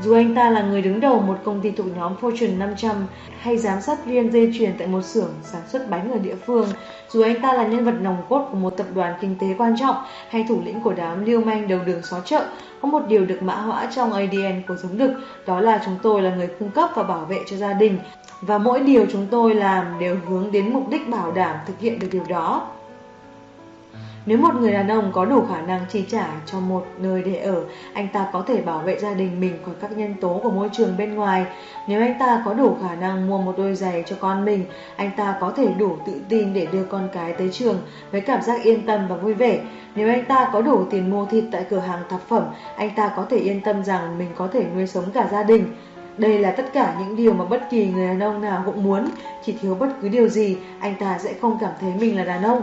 Dù 0.00 0.14
anh 0.14 0.34
ta 0.34 0.50
là 0.50 0.62
người 0.62 0.82
đứng 0.82 1.00
đầu 1.00 1.20
một 1.20 1.38
công 1.44 1.60
ty 1.60 1.70
thuộc 1.70 1.86
nhóm 1.96 2.14
Fortune 2.20 2.58
500 2.58 3.06
hay 3.38 3.58
giám 3.58 3.80
sát 3.80 4.06
viên 4.06 4.32
dây 4.32 4.52
chuyền 4.58 4.74
tại 4.78 4.88
một 4.88 5.02
xưởng 5.02 5.30
sản 5.42 5.62
xuất 5.68 5.90
bánh 5.90 6.12
ở 6.12 6.18
địa 6.18 6.34
phương, 6.46 6.68
dù 7.08 7.22
anh 7.22 7.40
ta 7.42 7.52
là 7.52 7.66
nhân 7.66 7.84
vật 7.84 7.94
nòng 8.00 8.16
cốt 8.28 8.48
của 8.50 8.56
một 8.56 8.70
tập 8.70 8.86
đoàn 8.94 9.14
kinh 9.20 9.36
tế 9.40 9.46
quan 9.58 9.74
trọng 9.80 9.96
hay 10.28 10.44
thủ 10.48 10.62
lĩnh 10.64 10.80
của 10.80 10.92
đám 10.92 11.24
lưu 11.24 11.44
manh 11.44 11.68
đầu 11.68 11.80
đường 11.86 12.02
xó 12.02 12.20
chợ, 12.20 12.44
có 12.82 12.88
một 12.88 13.02
điều 13.08 13.26
được 13.26 13.42
mã 13.42 13.54
hóa 13.54 13.88
trong 13.94 14.12
ADN 14.12 14.62
của 14.68 14.76
giống 14.76 14.98
đực, 14.98 15.12
đó 15.46 15.60
là 15.60 15.82
chúng 15.84 15.96
tôi 16.02 16.22
là 16.22 16.34
người 16.34 16.48
cung 16.58 16.70
cấp 16.70 16.90
và 16.94 17.02
bảo 17.02 17.24
vệ 17.24 17.38
cho 17.46 17.56
gia 17.56 17.72
đình, 17.72 17.98
và 18.40 18.58
mỗi 18.58 18.80
điều 18.80 19.06
chúng 19.12 19.26
tôi 19.30 19.54
làm 19.54 19.98
đều 20.00 20.16
hướng 20.28 20.52
đến 20.52 20.72
mục 20.72 20.88
đích 20.88 21.08
bảo 21.08 21.32
đảm 21.32 21.56
thực 21.66 21.80
hiện 21.80 21.98
được 21.98 22.08
điều 22.12 22.24
đó. 22.28 22.68
Nếu 24.26 24.38
một 24.38 24.54
người 24.54 24.72
đàn 24.72 24.88
ông 24.88 25.10
có 25.12 25.24
đủ 25.24 25.42
khả 25.48 25.60
năng 25.60 25.80
chi 25.88 26.04
trả 26.08 26.26
cho 26.46 26.60
một 26.60 26.86
nơi 26.98 27.22
để 27.22 27.36
ở, 27.36 27.64
anh 27.92 28.08
ta 28.12 28.26
có 28.32 28.44
thể 28.46 28.60
bảo 28.60 28.78
vệ 28.78 28.98
gia 28.98 29.14
đình 29.14 29.40
mình 29.40 29.58
khỏi 29.64 29.74
các 29.80 29.96
nhân 29.96 30.14
tố 30.20 30.40
của 30.42 30.50
môi 30.50 30.68
trường 30.72 30.96
bên 30.98 31.14
ngoài. 31.14 31.44
Nếu 31.88 32.00
anh 32.00 32.18
ta 32.18 32.42
có 32.44 32.54
đủ 32.54 32.76
khả 32.82 32.94
năng 32.94 33.28
mua 33.28 33.38
một 33.38 33.54
đôi 33.56 33.74
giày 33.74 34.04
cho 34.06 34.16
con 34.20 34.44
mình, 34.44 34.64
anh 34.96 35.10
ta 35.16 35.36
có 35.40 35.52
thể 35.56 35.68
đủ 35.78 35.96
tự 36.06 36.20
tin 36.28 36.54
để 36.54 36.66
đưa 36.72 36.84
con 36.84 37.08
cái 37.12 37.32
tới 37.32 37.48
trường 37.52 37.78
với 38.10 38.20
cảm 38.20 38.42
giác 38.42 38.62
yên 38.62 38.86
tâm 38.86 39.08
và 39.08 39.16
vui 39.16 39.34
vẻ. 39.34 39.60
Nếu 39.94 40.08
anh 40.08 40.24
ta 40.24 40.50
có 40.52 40.62
đủ 40.62 40.84
tiền 40.90 41.10
mua 41.10 41.26
thịt 41.26 41.44
tại 41.52 41.64
cửa 41.70 41.78
hàng 41.78 42.02
tạp 42.10 42.20
phẩm, 42.28 42.44
anh 42.76 42.90
ta 42.96 43.12
có 43.16 43.26
thể 43.30 43.36
yên 43.36 43.60
tâm 43.60 43.84
rằng 43.84 44.18
mình 44.18 44.28
có 44.36 44.48
thể 44.52 44.64
nuôi 44.74 44.86
sống 44.86 45.10
cả 45.14 45.28
gia 45.32 45.42
đình. 45.42 45.74
Đây 46.18 46.38
là 46.38 46.50
tất 46.50 46.72
cả 46.72 46.94
những 46.98 47.16
điều 47.16 47.32
mà 47.32 47.44
bất 47.44 47.70
kỳ 47.70 47.86
người 47.86 48.06
đàn 48.06 48.20
ông 48.20 48.40
nào 48.40 48.62
cũng 48.66 48.84
muốn, 48.84 49.08
chỉ 49.44 49.52
thiếu 49.60 49.74
bất 49.74 49.88
cứ 50.02 50.08
điều 50.08 50.28
gì, 50.28 50.56
anh 50.80 50.94
ta 51.00 51.18
sẽ 51.18 51.34
không 51.40 51.58
cảm 51.60 51.72
thấy 51.80 51.92
mình 52.00 52.16
là 52.16 52.24
đàn 52.24 52.42
ông. 52.42 52.62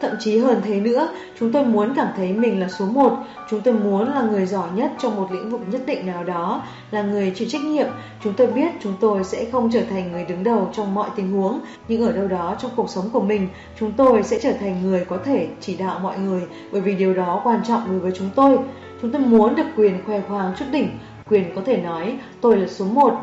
Thậm 0.00 0.10
chí 0.18 0.38
hơn 0.38 0.60
thế 0.64 0.80
nữa, 0.80 1.08
chúng 1.40 1.52
tôi 1.52 1.64
muốn 1.64 1.92
cảm 1.96 2.08
thấy 2.16 2.32
mình 2.32 2.60
là 2.60 2.68
số 2.68 2.86
một, 2.86 3.16
chúng 3.50 3.60
tôi 3.60 3.74
muốn 3.74 4.14
là 4.14 4.22
người 4.22 4.46
giỏi 4.46 4.68
nhất 4.74 4.92
trong 4.98 5.16
một 5.16 5.32
lĩnh 5.32 5.50
vực 5.50 5.60
nhất 5.70 5.80
định 5.86 6.06
nào 6.06 6.24
đó, 6.24 6.62
là 6.90 7.02
người 7.02 7.32
chịu 7.36 7.48
trách 7.50 7.64
nhiệm. 7.64 7.86
Chúng 8.24 8.32
tôi 8.32 8.46
biết 8.46 8.70
chúng 8.82 8.92
tôi 9.00 9.24
sẽ 9.24 9.44
không 9.52 9.70
trở 9.72 9.82
thành 9.90 10.12
người 10.12 10.24
đứng 10.24 10.44
đầu 10.44 10.68
trong 10.72 10.94
mọi 10.94 11.08
tình 11.16 11.32
huống, 11.32 11.60
nhưng 11.88 12.06
ở 12.06 12.12
đâu 12.12 12.28
đó 12.28 12.56
trong 12.58 12.70
cuộc 12.76 12.90
sống 12.90 13.10
của 13.12 13.20
mình, 13.20 13.48
chúng 13.80 13.92
tôi 13.92 14.22
sẽ 14.22 14.38
trở 14.42 14.52
thành 14.52 14.82
người 14.82 15.04
có 15.04 15.18
thể 15.24 15.48
chỉ 15.60 15.76
đạo 15.76 15.98
mọi 16.02 16.18
người, 16.18 16.42
bởi 16.72 16.80
vì 16.80 16.94
điều 16.94 17.14
đó 17.14 17.40
quan 17.44 17.60
trọng 17.68 17.90
đối 17.90 17.98
với 17.98 18.12
chúng 18.18 18.30
tôi. 18.34 18.58
Chúng 19.02 19.12
tôi 19.12 19.22
muốn 19.22 19.54
được 19.54 19.66
quyền 19.76 20.04
khoe 20.06 20.20
khoang 20.20 20.52
chút 20.58 20.64
đỉnh, 20.72 20.90
quyền 21.28 21.54
có 21.54 21.62
thể 21.66 21.76
nói 21.76 22.18
tôi 22.40 22.56
là 22.56 22.66
số 22.66 22.84
một. 22.84 23.14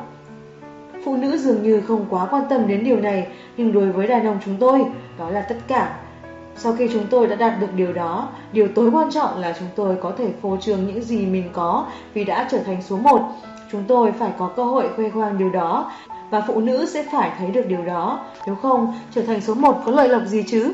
Phụ 1.05 1.17
nữ 1.17 1.37
dường 1.37 1.63
như 1.63 1.81
không 1.81 2.05
quá 2.09 2.27
quan 2.31 2.43
tâm 2.49 2.67
đến 2.67 2.83
điều 2.83 2.99
này, 2.99 3.27
nhưng 3.57 3.71
đối 3.71 3.91
với 3.91 4.07
đàn 4.07 4.27
ông 4.27 4.39
chúng 4.45 4.57
tôi, 4.59 4.85
đó 5.19 5.29
là 5.29 5.41
tất 5.41 5.57
cả. 5.67 5.99
Sau 6.57 6.73
khi 6.73 6.89
chúng 6.93 7.05
tôi 7.09 7.27
đã 7.27 7.35
đạt 7.35 7.53
được 7.59 7.73
điều 7.75 7.93
đó, 7.93 8.29
điều 8.51 8.67
tối 8.75 8.89
quan 8.93 9.11
trọng 9.11 9.39
là 9.39 9.55
chúng 9.59 9.67
tôi 9.75 9.95
có 10.01 10.11
thể 10.17 10.29
phô 10.41 10.57
trương 10.57 10.87
những 10.87 11.01
gì 11.01 11.25
mình 11.25 11.49
có 11.53 11.85
vì 12.13 12.23
đã 12.23 12.47
trở 12.51 12.57
thành 12.57 12.81
số 12.81 12.97
1. 12.97 13.21
Chúng 13.71 13.83
tôi 13.87 14.11
phải 14.11 14.31
có 14.37 14.49
cơ 14.55 14.63
hội 14.63 14.89
khoe 14.95 15.09
khoang 15.09 15.37
điều 15.37 15.49
đó 15.49 15.91
và 16.29 16.41
phụ 16.47 16.59
nữ 16.59 16.85
sẽ 16.85 17.03
phải 17.11 17.31
thấy 17.37 17.47
được 17.47 17.65
điều 17.67 17.85
đó. 17.85 18.19
Nếu 18.45 18.55
không, 18.55 18.93
trở 19.15 19.21
thành 19.21 19.41
số 19.41 19.53
1 19.53 19.81
có 19.85 19.91
lợi 19.91 20.09
lộc 20.09 20.25
gì 20.25 20.43
chứ? 20.47 20.73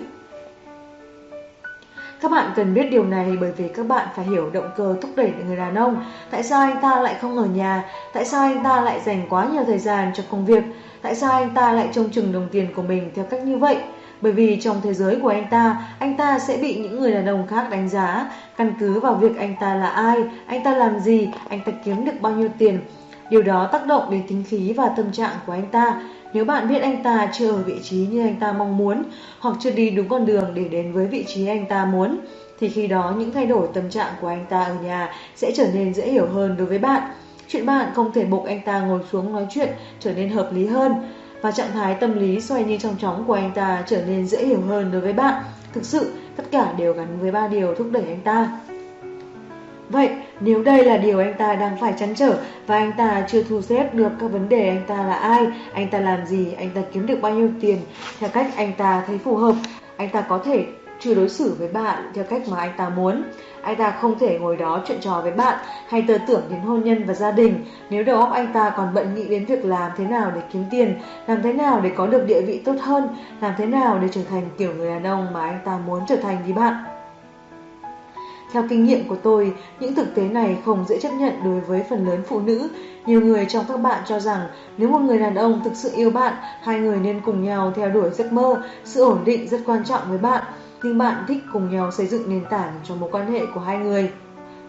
Các 2.21 2.31
bạn 2.31 2.51
cần 2.55 2.73
biết 2.73 2.83
điều 2.91 3.05
này 3.05 3.37
bởi 3.41 3.51
vì 3.51 3.67
các 3.67 3.87
bạn 3.87 4.07
phải 4.15 4.25
hiểu 4.25 4.49
động 4.49 4.69
cơ 4.75 4.95
thúc 5.01 5.11
đẩy 5.15 5.31
người 5.45 5.57
đàn 5.57 5.75
ông. 5.75 6.05
Tại 6.31 6.43
sao 6.43 6.61
anh 6.61 6.81
ta 6.81 6.99
lại 6.99 7.15
không 7.21 7.37
ở 7.37 7.45
nhà? 7.45 7.83
Tại 8.13 8.25
sao 8.25 8.41
anh 8.41 8.63
ta 8.63 8.81
lại 8.81 8.99
dành 9.05 9.25
quá 9.29 9.47
nhiều 9.51 9.63
thời 9.67 9.79
gian 9.79 10.11
cho 10.15 10.23
công 10.31 10.45
việc? 10.45 10.63
Tại 11.01 11.15
sao 11.15 11.31
anh 11.31 11.49
ta 11.49 11.71
lại 11.71 11.89
trông 11.93 12.09
chừng 12.09 12.31
đồng 12.31 12.47
tiền 12.51 12.73
của 12.75 12.81
mình 12.81 13.11
theo 13.15 13.25
cách 13.25 13.43
như 13.45 13.57
vậy? 13.57 13.77
Bởi 14.23 14.31
vì 14.31 14.57
trong 14.61 14.81
thế 14.83 14.93
giới 14.93 15.15
của 15.21 15.27
anh 15.27 15.47
ta, 15.49 15.87
anh 15.99 16.17
ta 16.17 16.39
sẽ 16.39 16.57
bị 16.57 16.75
những 16.75 16.99
người 16.99 17.11
đàn 17.11 17.25
ông 17.25 17.47
khác 17.47 17.67
đánh 17.71 17.89
giá, 17.89 18.31
căn 18.57 18.73
cứ 18.79 18.99
vào 18.99 19.15
việc 19.15 19.37
anh 19.37 19.55
ta 19.59 19.75
là 19.75 19.87
ai, 19.87 20.23
anh 20.45 20.63
ta 20.63 20.77
làm 20.77 20.99
gì, 20.99 21.29
anh 21.49 21.59
ta 21.65 21.71
kiếm 21.85 22.05
được 22.05 22.21
bao 22.21 22.31
nhiêu 22.33 22.49
tiền. 22.57 22.79
Điều 23.29 23.41
đó 23.41 23.69
tác 23.71 23.87
động 23.87 24.11
đến 24.11 24.21
tính 24.27 24.43
khí 24.47 24.73
và 24.73 24.89
tâm 24.97 25.11
trạng 25.11 25.31
của 25.45 25.53
anh 25.53 25.67
ta. 25.71 26.01
Nếu 26.33 26.45
bạn 26.45 26.67
biết 26.67 26.81
anh 26.81 27.03
ta 27.03 27.29
chưa 27.33 27.51
ở 27.51 27.57
vị 27.57 27.79
trí 27.83 27.97
như 27.97 28.21
anh 28.21 28.35
ta 28.35 28.53
mong 28.53 28.77
muốn, 28.77 29.03
hoặc 29.39 29.55
chưa 29.59 29.71
đi 29.71 29.89
đúng 29.89 30.09
con 30.09 30.25
đường 30.25 30.51
để 30.55 30.63
đến 30.67 30.93
với 30.93 31.07
vị 31.07 31.25
trí 31.27 31.47
anh 31.47 31.65
ta 31.65 31.85
muốn, 31.85 32.17
thì 32.59 32.69
khi 32.69 32.87
đó 32.87 33.13
những 33.17 33.31
thay 33.31 33.45
đổi 33.45 33.67
tâm 33.73 33.89
trạng 33.89 34.13
của 34.21 34.27
anh 34.27 34.45
ta 34.49 34.63
ở 34.63 34.73
nhà 34.83 35.13
sẽ 35.35 35.51
trở 35.55 35.67
nên 35.73 35.93
dễ 35.93 36.07
hiểu 36.07 36.27
hơn 36.27 36.55
đối 36.57 36.67
với 36.67 36.79
bạn. 36.79 37.01
Chuyện 37.47 37.65
bạn 37.65 37.87
không 37.93 38.11
thể 38.11 38.25
buộc 38.25 38.45
anh 38.45 38.61
ta 38.61 38.79
ngồi 38.79 38.99
xuống 39.11 39.33
nói 39.33 39.47
chuyện 39.49 39.69
trở 39.99 40.13
nên 40.13 40.29
hợp 40.29 40.49
lý 40.53 40.65
hơn 40.65 40.93
và 41.43 41.51
trạng 41.51 41.71
thái 41.73 41.95
tâm 41.95 42.19
lý 42.19 42.41
xoay 42.41 42.63
như 42.63 42.77
trong 42.77 42.95
chóng 42.97 43.23
của 43.27 43.33
anh 43.33 43.51
ta 43.55 43.83
trở 43.87 44.05
nên 44.07 44.27
dễ 44.27 44.45
hiểu 44.45 44.61
hơn 44.61 44.91
đối 44.91 45.01
với 45.01 45.13
bạn. 45.13 45.43
Thực 45.73 45.85
sự, 45.85 46.13
tất 46.35 46.43
cả 46.51 46.73
đều 46.77 46.93
gắn 46.93 47.19
với 47.19 47.31
ba 47.31 47.47
điều 47.47 47.75
thúc 47.75 47.87
đẩy 47.91 48.03
anh 48.03 48.21
ta. 48.23 48.59
Vậy, 49.89 50.09
nếu 50.39 50.63
đây 50.63 50.85
là 50.85 50.97
điều 50.97 51.19
anh 51.19 51.33
ta 51.37 51.55
đang 51.55 51.77
phải 51.79 51.93
chăn 51.99 52.15
trở 52.15 52.37
và 52.67 52.77
anh 52.77 52.91
ta 52.97 53.25
chưa 53.27 53.43
thu 53.43 53.61
xếp 53.61 53.93
được 53.93 54.09
các 54.19 54.27
vấn 54.27 54.49
đề 54.49 54.69
anh 54.69 54.83
ta 54.87 54.95
là 54.95 55.13
ai, 55.13 55.47
anh 55.73 55.89
ta 55.89 55.99
làm 55.99 56.25
gì, 56.25 56.53
anh 56.57 56.69
ta 56.69 56.81
kiếm 56.93 57.05
được 57.05 57.21
bao 57.21 57.31
nhiêu 57.31 57.49
tiền, 57.61 57.77
theo 58.19 58.29
cách 58.29 58.47
anh 58.55 58.73
ta 58.77 59.03
thấy 59.07 59.17
phù 59.17 59.35
hợp, 59.35 59.55
anh 59.97 60.09
ta 60.09 60.21
có 60.21 60.37
thể 60.45 60.65
chưa 61.03 61.13
đối 61.13 61.29
xử 61.29 61.55
với 61.59 61.67
bạn 61.67 62.11
theo 62.13 62.25
cách 62.29 62.41
mà 62.51 62.59
anh 62.59 62.71
ta 62.77 62.89
muốn. 62.89 63.23
Anh 63.61 63.75
ta 63.75 63.91
không 63.91 64.19
thể 64.19 64.39
ngồi 64.39 64.57
đó 64.57 64.83
chuyện 64.87 64.97
trò 65.01 65.21
với 65.23 65.31
bạn 65.31 65.57
hay 65.87 66.05
tơ 66.07 66.17
tưởng 66.27 66.41
đến 66.49 66.59
hôn 66.59 66.83
nhân 66.83 67.03
và 67.05 67.13
gia 67.13 67.31
đình 67.31 67.65
nếu 67.89 68.03
đầu 68.03 68.19
óc 68.19 68.31
anh 68.33 68.53
ta 68.53 68.73
còn 68.77 68.93
bận 68.93 69.15
nghĩ 69.15 69.27
đến 69.27 69.45
việc 69.45 69.65
làm 69.65 69.91
thế 69.97 70.05
nào 70.05 70.31
để 70.35 70.41
kiếm 70.53 70.63
tiền, 70.71 70.95
làm 71.27 71.41
thế 71.43 71.53
nào 71.53 71.81
để 71.81 71.91
có 71.95 72.07
được 72.07 72.25
địa 72.27 72.41
vị 72.41 72.61
tốt 72.65 72.75
hơn, 72.81 73.07
làm 73.41 73.53
thế 73.57 73.65
nào 73.65 73.99
để 73.99 74.07
trở 74.11 74.23
thành 74.23 74.49
kiểu 74.57 74.73
người 74.75 74.89
đàn 74.89 75.03
ông 75.03 75.33
mà 75.33 75.41
anh 75.41 75.59
ta 75.65 75.79
muốn 75.85 76.01
trở 76.07 76.15
thành 76.15 76.37
với 76.43 76.53
bạn. 76.53 76.73
Theo 78.51 78.63
kinh 78.69 78.83
nghiệm 78.83 79.07
của 79.07 79.15
tôi, 79.15 79.53
những 79.79 79.95
thực 79.95 80.15
tế 80.15 80.23
này 80.23 80.57
không 80.65 80.85
dễ 80.87 80.99
chấp 80.99 81.13
nhận 81.13 81.33
đối 81.43 81.59
với 81.59 81.83
phần 81.89 82.07
lớn 82.07 82.23
phụ 82.27 82.39
nữ. 82.39 82.69
Nhiều 83.05 83.21
người 83.21 83.45
trong 83.45 83.65
các 83.67 83.77
bạn 83.77 84.01
cho 84.05 84.19
rằng 84.19 84.41
nếu 84.77 84.89
một 84.89 84.99
người 84.99 85.19
đàn 85.19 85.35
ông 85.35 85.61
thực 85.63 85.75
sự 85.75 85.91
yêu 85.95 86.09
bạn, 86.09 86.33
hai 86.61 86.79
người 86.79 86.99
nên 86.99 87.21
cùng 87.25 87.43
nhau 87.43 87.73
theo 87.75 87.89
đuổi 87.89 88.09
giấc 88.11 88.33
mơ, 88.33 88.61
sự 88.83 89.03
ổn 89.03 89.23
định 89.25 89.47
rất 89.47 89.61
quan 89.65 89.83
trọng 89.83 90.01
với 90.09 90.17
bạn 90.17 90.43
nhưng 90.83 90.97
bạn 90.97 91.23
thích 91.27 91.43
cùng 91.53 91.69
nhau 91.69 91.91
xây 91.91 92.07
dựng 92.07 92.29
nền 92.29 92.45
tảng 92.49 92.73
cho 92.83 92.95
mối 92.95 93.09
quan 93.11 93.31
hệ 93.31 93.45
của 93.53 93.59
hai 93.59 93.77
người. 93.77 94.11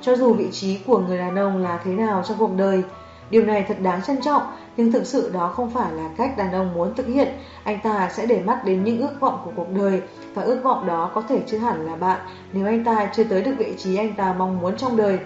Cho 0.00 0.16
dù 0.16 0.32
vị 0.32 0.48
trí 0.52 0.78
của 0.86 0.98
người 0.98 1.18
đàn 1.18 1.36
ông 1.36 1.62
là 1.62 1.80
thế 1.84 1.92
nào 1.92 2.22
trong 2.28 2.38
cuộc 2.38 2.56
đời, 2.56 2.82
điều 3.30 3.44
này 3.44 3.64
thật 3.68 3.76
đáng 3.82 4.02
trân 4.02 4.20
trọng, 4.20 4.42
nhưng 4.76 4.92
thực 4.92 5.06
sự 5.06 5.30
đó 5.34 5.48
không 5.48 5.70
phải 5.70 5.92
là 5.92 6.08
cách 6.16 6.36
đàn 6.36 6.52
ông 6.52 6.74
muốn 6.74 6.94
thực 6.94 7.06
hiện. 7.06 7.28
Anh 7.64 7.78
ta 7.82 8.10
sẽ 8.12 8.26
để 8.26 8.42
mắt 8.42 8.64
đến 8.64 8.84
những 8.84 9.00
ước 9.00 9.20
vọng 9.20 9.38
của 9.44 9.50
cuộc 9.56 9.66
đời, 9.76 10.02
và 10.34 10.42
ước 10.42 10.60
vọng 10.62 10.86
đó 10.86 11.10
có 11.14 11.22
thể 11.28 11.42
chưa 11.46 11.58
hẳn 11.58 11.86
là 11.86 11.96
bạn 11.96 12.20
nếu 12.52 12.66
anh 12.66 12.84
ta 12.84 13.10
chưa 13.14 13.24
tới 13.24 13.42
được 13.42 13.54
vị 13.58 13.74
trí 13.78 13.96
anh 13.96 14.14
ta 14.14 14.34
mong 14.38 14.60
muốn 14.60 14.76
trong 14.76 14.96
đời. 14.96 15.18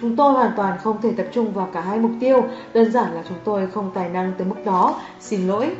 Chúng 0.00 0.16
tôi 0.16 0.32
hoàn 0.32 0.52
toàn 0.56 0.78
không 0.82 1.00
thể 1.02 1.12
tập 1.16 1.26
trung 1.32 1.52
vào 1.52 1.68
cả 1.72 1.80
hai 1.80 1.98
mục 1.98 2.12
tiêu, 2.20 2.44
đơn 2.74 2.92
giản 2.92 3.14
là 3.14 3.22
chúng 3.28 3.38
tôi 3.44 3.66
không 3.66 3.90
tài 3.94 4.08
năng 4.08 4.32
tới 4.38 4.46
mức 4.46 4.64
đó, 4.64 5.00
xin 5.20 5.48
lỗi. 5.48 5.76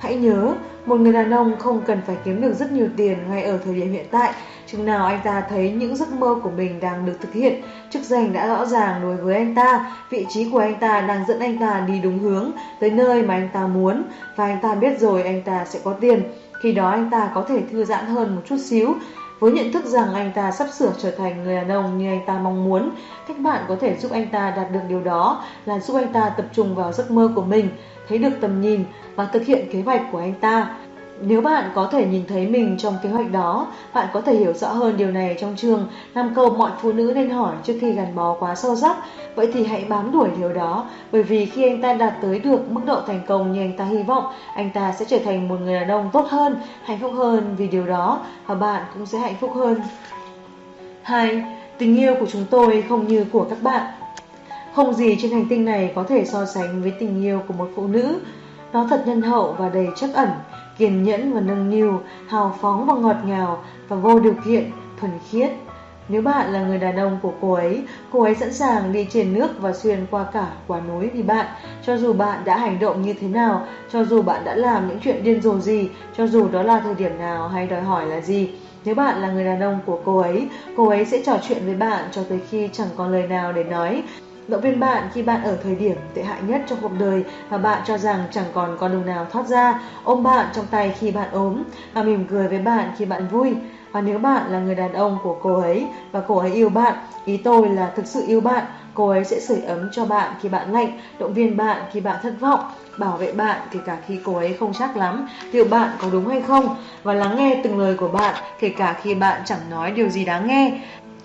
Hãy 0.00 0.16
nhớ, 0.16 0.54
một 0.86 0.96
người 1.00 1.12
đàn 1.12 1.30
ông 1.30 1.56
không 1.58 1.82
cần 1.86 2.00
phải 2.06 2.16
kiếm 2.24 2.40
được 2.40 2.54
rất 2.54 2.72
nhiều 2.72 2.88
tiền 2.96 3.18
ngay 3.30 3.42
ở 3.42 3.58
thời 3.64 3.74
điểm 3.74 3.92
hiện 3.92 4.06
tại, 4.10 4.32
chừng 4.66 4.84
nào 4.84 5.06
anh 5.06 5.20
ta 5.24 5.40
thấy 5.50 5.70
những 5.70 5.96
giấc 5.96 6.12
mơ 6.12 6.36
của 6.42 6.50
mình 6.50 6.80
đang 6.80 7.06
được 7.06 7.12
thực 7.20 7.32
hiện, 7.32 7.62
chức 7.90 8.02
danh 8.02 8.32
đã 8.32 8.48
rõ 8.48 8.64
ràng 8.64 9.02
đối 9.02 9.16
với 9.16 9.34
anh 9.34 9.54
ta, 9.54 9.86
vị 10.10 10.26
trí 10.28 10.50
của 10.50 10.58
anh 10.58 10.76
ta 10.80 11.00
đang 11.00 11.24
dẫn 11.28 11.38
anh 11.38 11.58
ta 11.58 11.80
đi 11.80 11.98
đúng 11.98 12.18
hướng, 12.18 12.50
tới 12.80 12.90
nơi 12.90 13.22
mà 13.22 13.34
anh 13.34 13.48
ta 13.52 13.66
muốn, 13.66 14.02
và 14.36 14.44
anh 14.44 14.58
ta 14.62 14.74
biết 14.74 14.98
rồi 14.98 15.22
anh 15.22 15.42
ta 15.42 15.64
sẽ 15.64 15.78
có 15.84 15.92
tiền. 15.92 16.22
Khi 16.60 16.72
đó 16.72 16.90
anh 16.90 17.10
ta 17.10 17.30
có 17.34 17.44
thể 17.48 17.62
thư 17.70 17.84
giãn 17.84 18.06
hơn 18.06 18.34
một 18.36 18.42
chút 18.46 18.56
xíu, 18.58 18.94
với 19.40 19.52
nhận 19.52 19.72
thức 19.72 19.84
rằng 19.84 20.14
anh 20.14 20.32
ta 20.34 20.50
sắp 20.50 20.68
sửa 20.78 20.92
trở 20.98 21.10
thành 21.10 21.44
người 21.44 21.54
đàn 21.54 21.68
ông 21.68 21.98
như 21.98 22.08
anh 22.08 22.26
ta 22.26 22.38
mong 22.38 22.64
muốn, 22.64 22.90
cách 23.28 23.36
bạn 23.40 23.64
có 23.68 23.76
thể 23.80 23.96
giúp 23.96 24.12
anh 24.12 24.26
ta 24.32 24.50
đạt 24.56 24.72
được 24.72 24.80
điều 24.88 25.00
đó 25.00 25.42
là 25.66 25.78
giúp 25.78 25.96
anh 25.96 26.12
ta 26.12 26.30
tập 26.36 26.46
trung 26.52 26.74
vào 26.74 26.92
giấc 26.92 27.10
mơ 27.10 27.32
của 27.34 27.42
mình, 27.42 27.68
thấy 28.08 28.18
được 28.18 28.32
tầm 28.40 28.60
nhìn 28.60 28.84
và 29.16 29.24
thực 29.24 29.44
hiện 29.44 29.68
kế 29.72 29.82
hoạch 29.82 30.02
của 30.12 30.18
anh 30.18 30.34
ta. 30.34 30.76
Nếu 31.22 31.40
bạn 31.40 31.70
có 31.74 31.88
thể 31.92 32.06
nhìn 32.06 32.22
thấy 32.28 32.46
mình 32.46 32.76
trong 32.78 32.96
kế 33.02 33.08
hoạch 33.08 33.32
đó, 33.32 33.66
bạn 33.94 34.08
có 34.12 34.20
thể 34.20 34.34
hiểu 34.34 34.52
rõ 34.52 34.68
hơn 34.68 34.96
điều 34.96 35.10
này 35.10 35.36
trong 35.40 35.56
chương 35.56 35.88
năm 36.14 36.32
câu 36.34 36.50
mọi 36.50 36.70
phụ 36.82 36.92
nữ 36.92 37.12
nên 37.14 37.30
hỏi 37.30 37.54
trước 37.64 37.74
khi 37.80 37.92
gắn 37.92 38.14
bó 38.14 38.36
quá 38.40 38.54
sâu 38.54 38.76
sắc. 38.76 38.96
Vậy 39.34 39.50
thì 39.52 39.64
hãy 39.64 39.84
bám 39.88 40.12
đuổi 40.12 40.28
điều 40.38 40.52
đó, 40.52 40.86
bởi 41.12 41.22
vì 41.22 41.46
khi 41.46 41.68
anh 41.68 41.82
ta 41.82 41.94
đạt 41.94 42.14
tới 42.22 42.38
được 42.38 42.70
mức 42.70 42.80
độ 42.86 43.00
thành 43.06 43.20
công 43.26 43.52
như 43.52 43.60
anh 43.60 43.76
ta 43.76 43.84
hy 43.84 44.02
vọng, 44.02 44.24
anh 44.54 44.70
ta 44.70 44.92
sẽ 44.92 45.04
trở 45.04 45.18
thành 45.24 45.48
một 45.48 45.56
người 45.60 45.74
đàn 45.74 45.88
ông 45.88 46.10
tốt 46.12 46.26
hơn, 46.28 46.56
hạnh 46.84 46.98
phúc 47.00 47.12
hơn 47.16 47.54
vì 47.58 47.68
điều 47.68 47.86
đó, 47.86 48.20
và 48.46 48.54
bạn 48.54 48.82
cũng 48.94 49.06
sẽ 49.06 49.18
hạnh 49.18 49.34
phúc 49.40 49.50
hơn. 49.54 49.80
2. 51.02 51.44
Tình 51.78 51.96
yêu 51.96 52.14
của 52.20 52.26
chúng 52.26 52.44
tôi 52.50 52.84
không 52.88 53.08
như 53.08 53.24
của 53.32 53.46
các 53.50 53.62
bạn. 53.62 53.92
Không 54.74 54.92
gì 54.92 55.16
trên 55.22 55.30
hành 55.30 55.46
tinh 55.48 55.64
này 55.64 55.92
có 55.94 56.04
thể 56.08 56.24
so 56.24 56.46
sánh 56.46 56.82
với 56.82 56.90
tình 56.90 57.22
yêu 57.22 57.42
của 57.48 57.54
một 57.54 57.68
phụ 57.76 57.86
nữ. 57.86 58.20
Nó 58.72 58.86
thật 58.90 59.02
nhân 59.06 59.22
hậu 59.22 59.52
và 59.58 59.68
đầy 59.68 59.88
trắc 59.96 60.10
ẩn, 60.14 60.28
kiên 60.78 61.02
nhẫn 61.02 61.32
và 61.32 61.40
nâng 61.40 61.70
niu, 61.70 62.00
hào 62.28 62.56
phóng 62.60 62.86
và 62.86 62.94
ngọt 62.94 63.16
ngào 63.26 63.62
và 63.88 63.96
vô 63.96 64.20
điều 64.20 64.34
kiện, 64.44 64.70
thuần 65.00 65.12
khiết. 65.30 65.50
Nếu 66.08 66.22
bạn 66.22 66.52
là 66.52 66.64
người 66.64 66.78
đàn 66.78 66.96
ông 66.96 67.18
của 67.22 67.32
cô 67.40 67.52
ấy, 67.52 67.84
cô 68.12 68.22
ấy 68.22 68.34
sẵn 68.34 68.52
sàng 68.52 68.92
đi 68.92 69.06
trên 69.10 69.34
nước 69.34 69.48
và 69.58 69.72
xuyên 69.72 70.06
qua 70.10 70.24
cả 70.32 70.46
quả 70.66 70.80
núi 70.80 71.08
vì 71.08 71.22
bạn, 71.22 71.46
cho 71.86 71.96
dù 71.96 72.12
bạn 72.12 72.44
đã 72.44 72.56
hành 72.56 72.78
động 72.78 73.02
như 73.02 73.14
thế 73.20 73.28
nào, 73.28 73.66
cho 73.92 74.04
dù 74.04 74.22
bạn 74.22 74.44
đã 74.44 74.54
làm 74.54 74.88
những 74.88 74.98
chuyện 75.00 75.22
điên 75.22 75.42
rồ 75.42 75.58
gì, 75.58 75.90
cho 76.16 76.26
dù 76.26 76.48
đó 76.48 76.62
là 76.62 76.80
thời 76.80 76.94
điểm 76.94 77.18
nào 77.18 77.48
hay 77.48 77.66
đòi 77.66 77.82
hỏi 77.82 78.06
là 78.06 78.20
gì. 78.20 78.50
Nếu 78.84 78.94
bạn 78.94 79.22
là 79.22 79.30
người 79.30 79.44
đàn 79.44 79.60
ông 79.60 79.78
của 79.86 80.00
cô 80.04 80.18
ấy, 80.18 80.48
cô 80.76 80.88
ấy 80.88 81.04
sẽ 81.04 81.22
trò 81.26 81.38
chuyện 81.48 81.66
với 81.66 81.74
bạn 81.74 82.04
cho 82.12 82.22
tới 82.28 82.40
khi 82.50 82.68
chẳng 82.72 82.88
còn 82.96 83.12
lời 83.12 83.26
nào 83.26 83.52
để 83.52 83.64
nói 83.64 84.02
động 84.50 84.60
viên 84.60 84.80
bạn 84.80 85.08
khi 85.14 85.22
bạn 85.22 85.42
ở 85.42 85.56
thời 85.62 85.74
điểm 85.74 85.96
tệ 86.14 86.22
hại 86.22 86.42
nhất 86.42 86.62
trong 86.66 86.78
cuộc 86.82 86.92
đời 86.98 87.24
và 87.48 87.58
bạn 87.58 87.82
cho 87.86 87.98
rằng 87.98 88.24
chẳng 88.30 88.44
còn 88.54 88.76
con 88.80 88.92
đường 88.92 89.06
nào 89.06 89.26
thoát 89.32 89.46
ra, 89.46 89.80
ôm 90.04 90.22
bạn 90.22 90.46
trong 90.54 90.66
tay 90.70 90.94
khi 90.98 91.10
bạn 91.10 91.28
ốm 91.32 91.62
và 91.94 92.02
mỉm 92.02 92.24
cười 92.30 92.48
với 92.48 92.58
bạn 92.58 92.90
khi 92.98 93.04
bạn 93.04 93.28
vui. 93.28 93.54
Và 93.92 94.00
nếu 94.00 94.18
bạn 94.18 94.52
là 94.52 94.58
người 94.58 94.74
đàn 94.74 94.92
ông 94.92 95.18
của 95.22 95.38
cô 95.42 95.60
ấy 95.60 95.86
và 96.12 96.22
cô 96.28 96.36
ấy 96.36 96.52
yêu 96.52 96.68
bạn, 96.68 96.94
ý 97.24 97.36
tôi 97.36 97.68
là 97.68 97.92
thực 97.96 98.06
sự 98.06 98.24
yêu 98.26 98.40
bạn, 98.40 98.64
cô 98.94 99.08
ấy 99.08 99.24
sẽ 99.24 99.40
sưởi 99.40 99.60
ấm 99.60 99.88
cho 99.92 100.04
bạn 100.04 100.34
khi 100.40 100.48
bạn 100.48 100.72
lạnh, 100.72 101.00
động 101.18 101.34
viên 101.34 101.56
bạn 101.56 101.82
khi 101.92 102.00
bạn 102.00 102.16
thất 102.22 102.32
vọng, 102.40 102.60
bảo 102.98 103.16
vệ 103.16 103.32
bạn 103.32 103.60
kể 103.70 103.78
cả 103.86 103.98
khi 104.06 104.18
cô 104.24 104.36
ấy 104.36 104.56
không 104.60 104.72
chắc 104.78 104.96
lắm 104.96 105.28
liệu 105.52 105.64
bạn 105.64 105.90
có 106.02 106.08
đúng 106.12 106.28
hay 106.28 106.42
không 106.42 106.76
và 107.02 107.14
lắng 107.14 107.36
nghe 107.36 107.60
từng 107.64 107.78
lời 107.78 107.94
của 107.94 108.08
bạn 108.08 108.34
kể 108.60 108.68
cả 108.68 108.96
khi 109.02 109.14
bạn 109.14 109.42
chẳng 109.44 109.70
nói 109.70 109.90
điều 109.90 110.08
gì 110.08 110.24
đáng 110.24 110.46
nghe. 110.46 110.80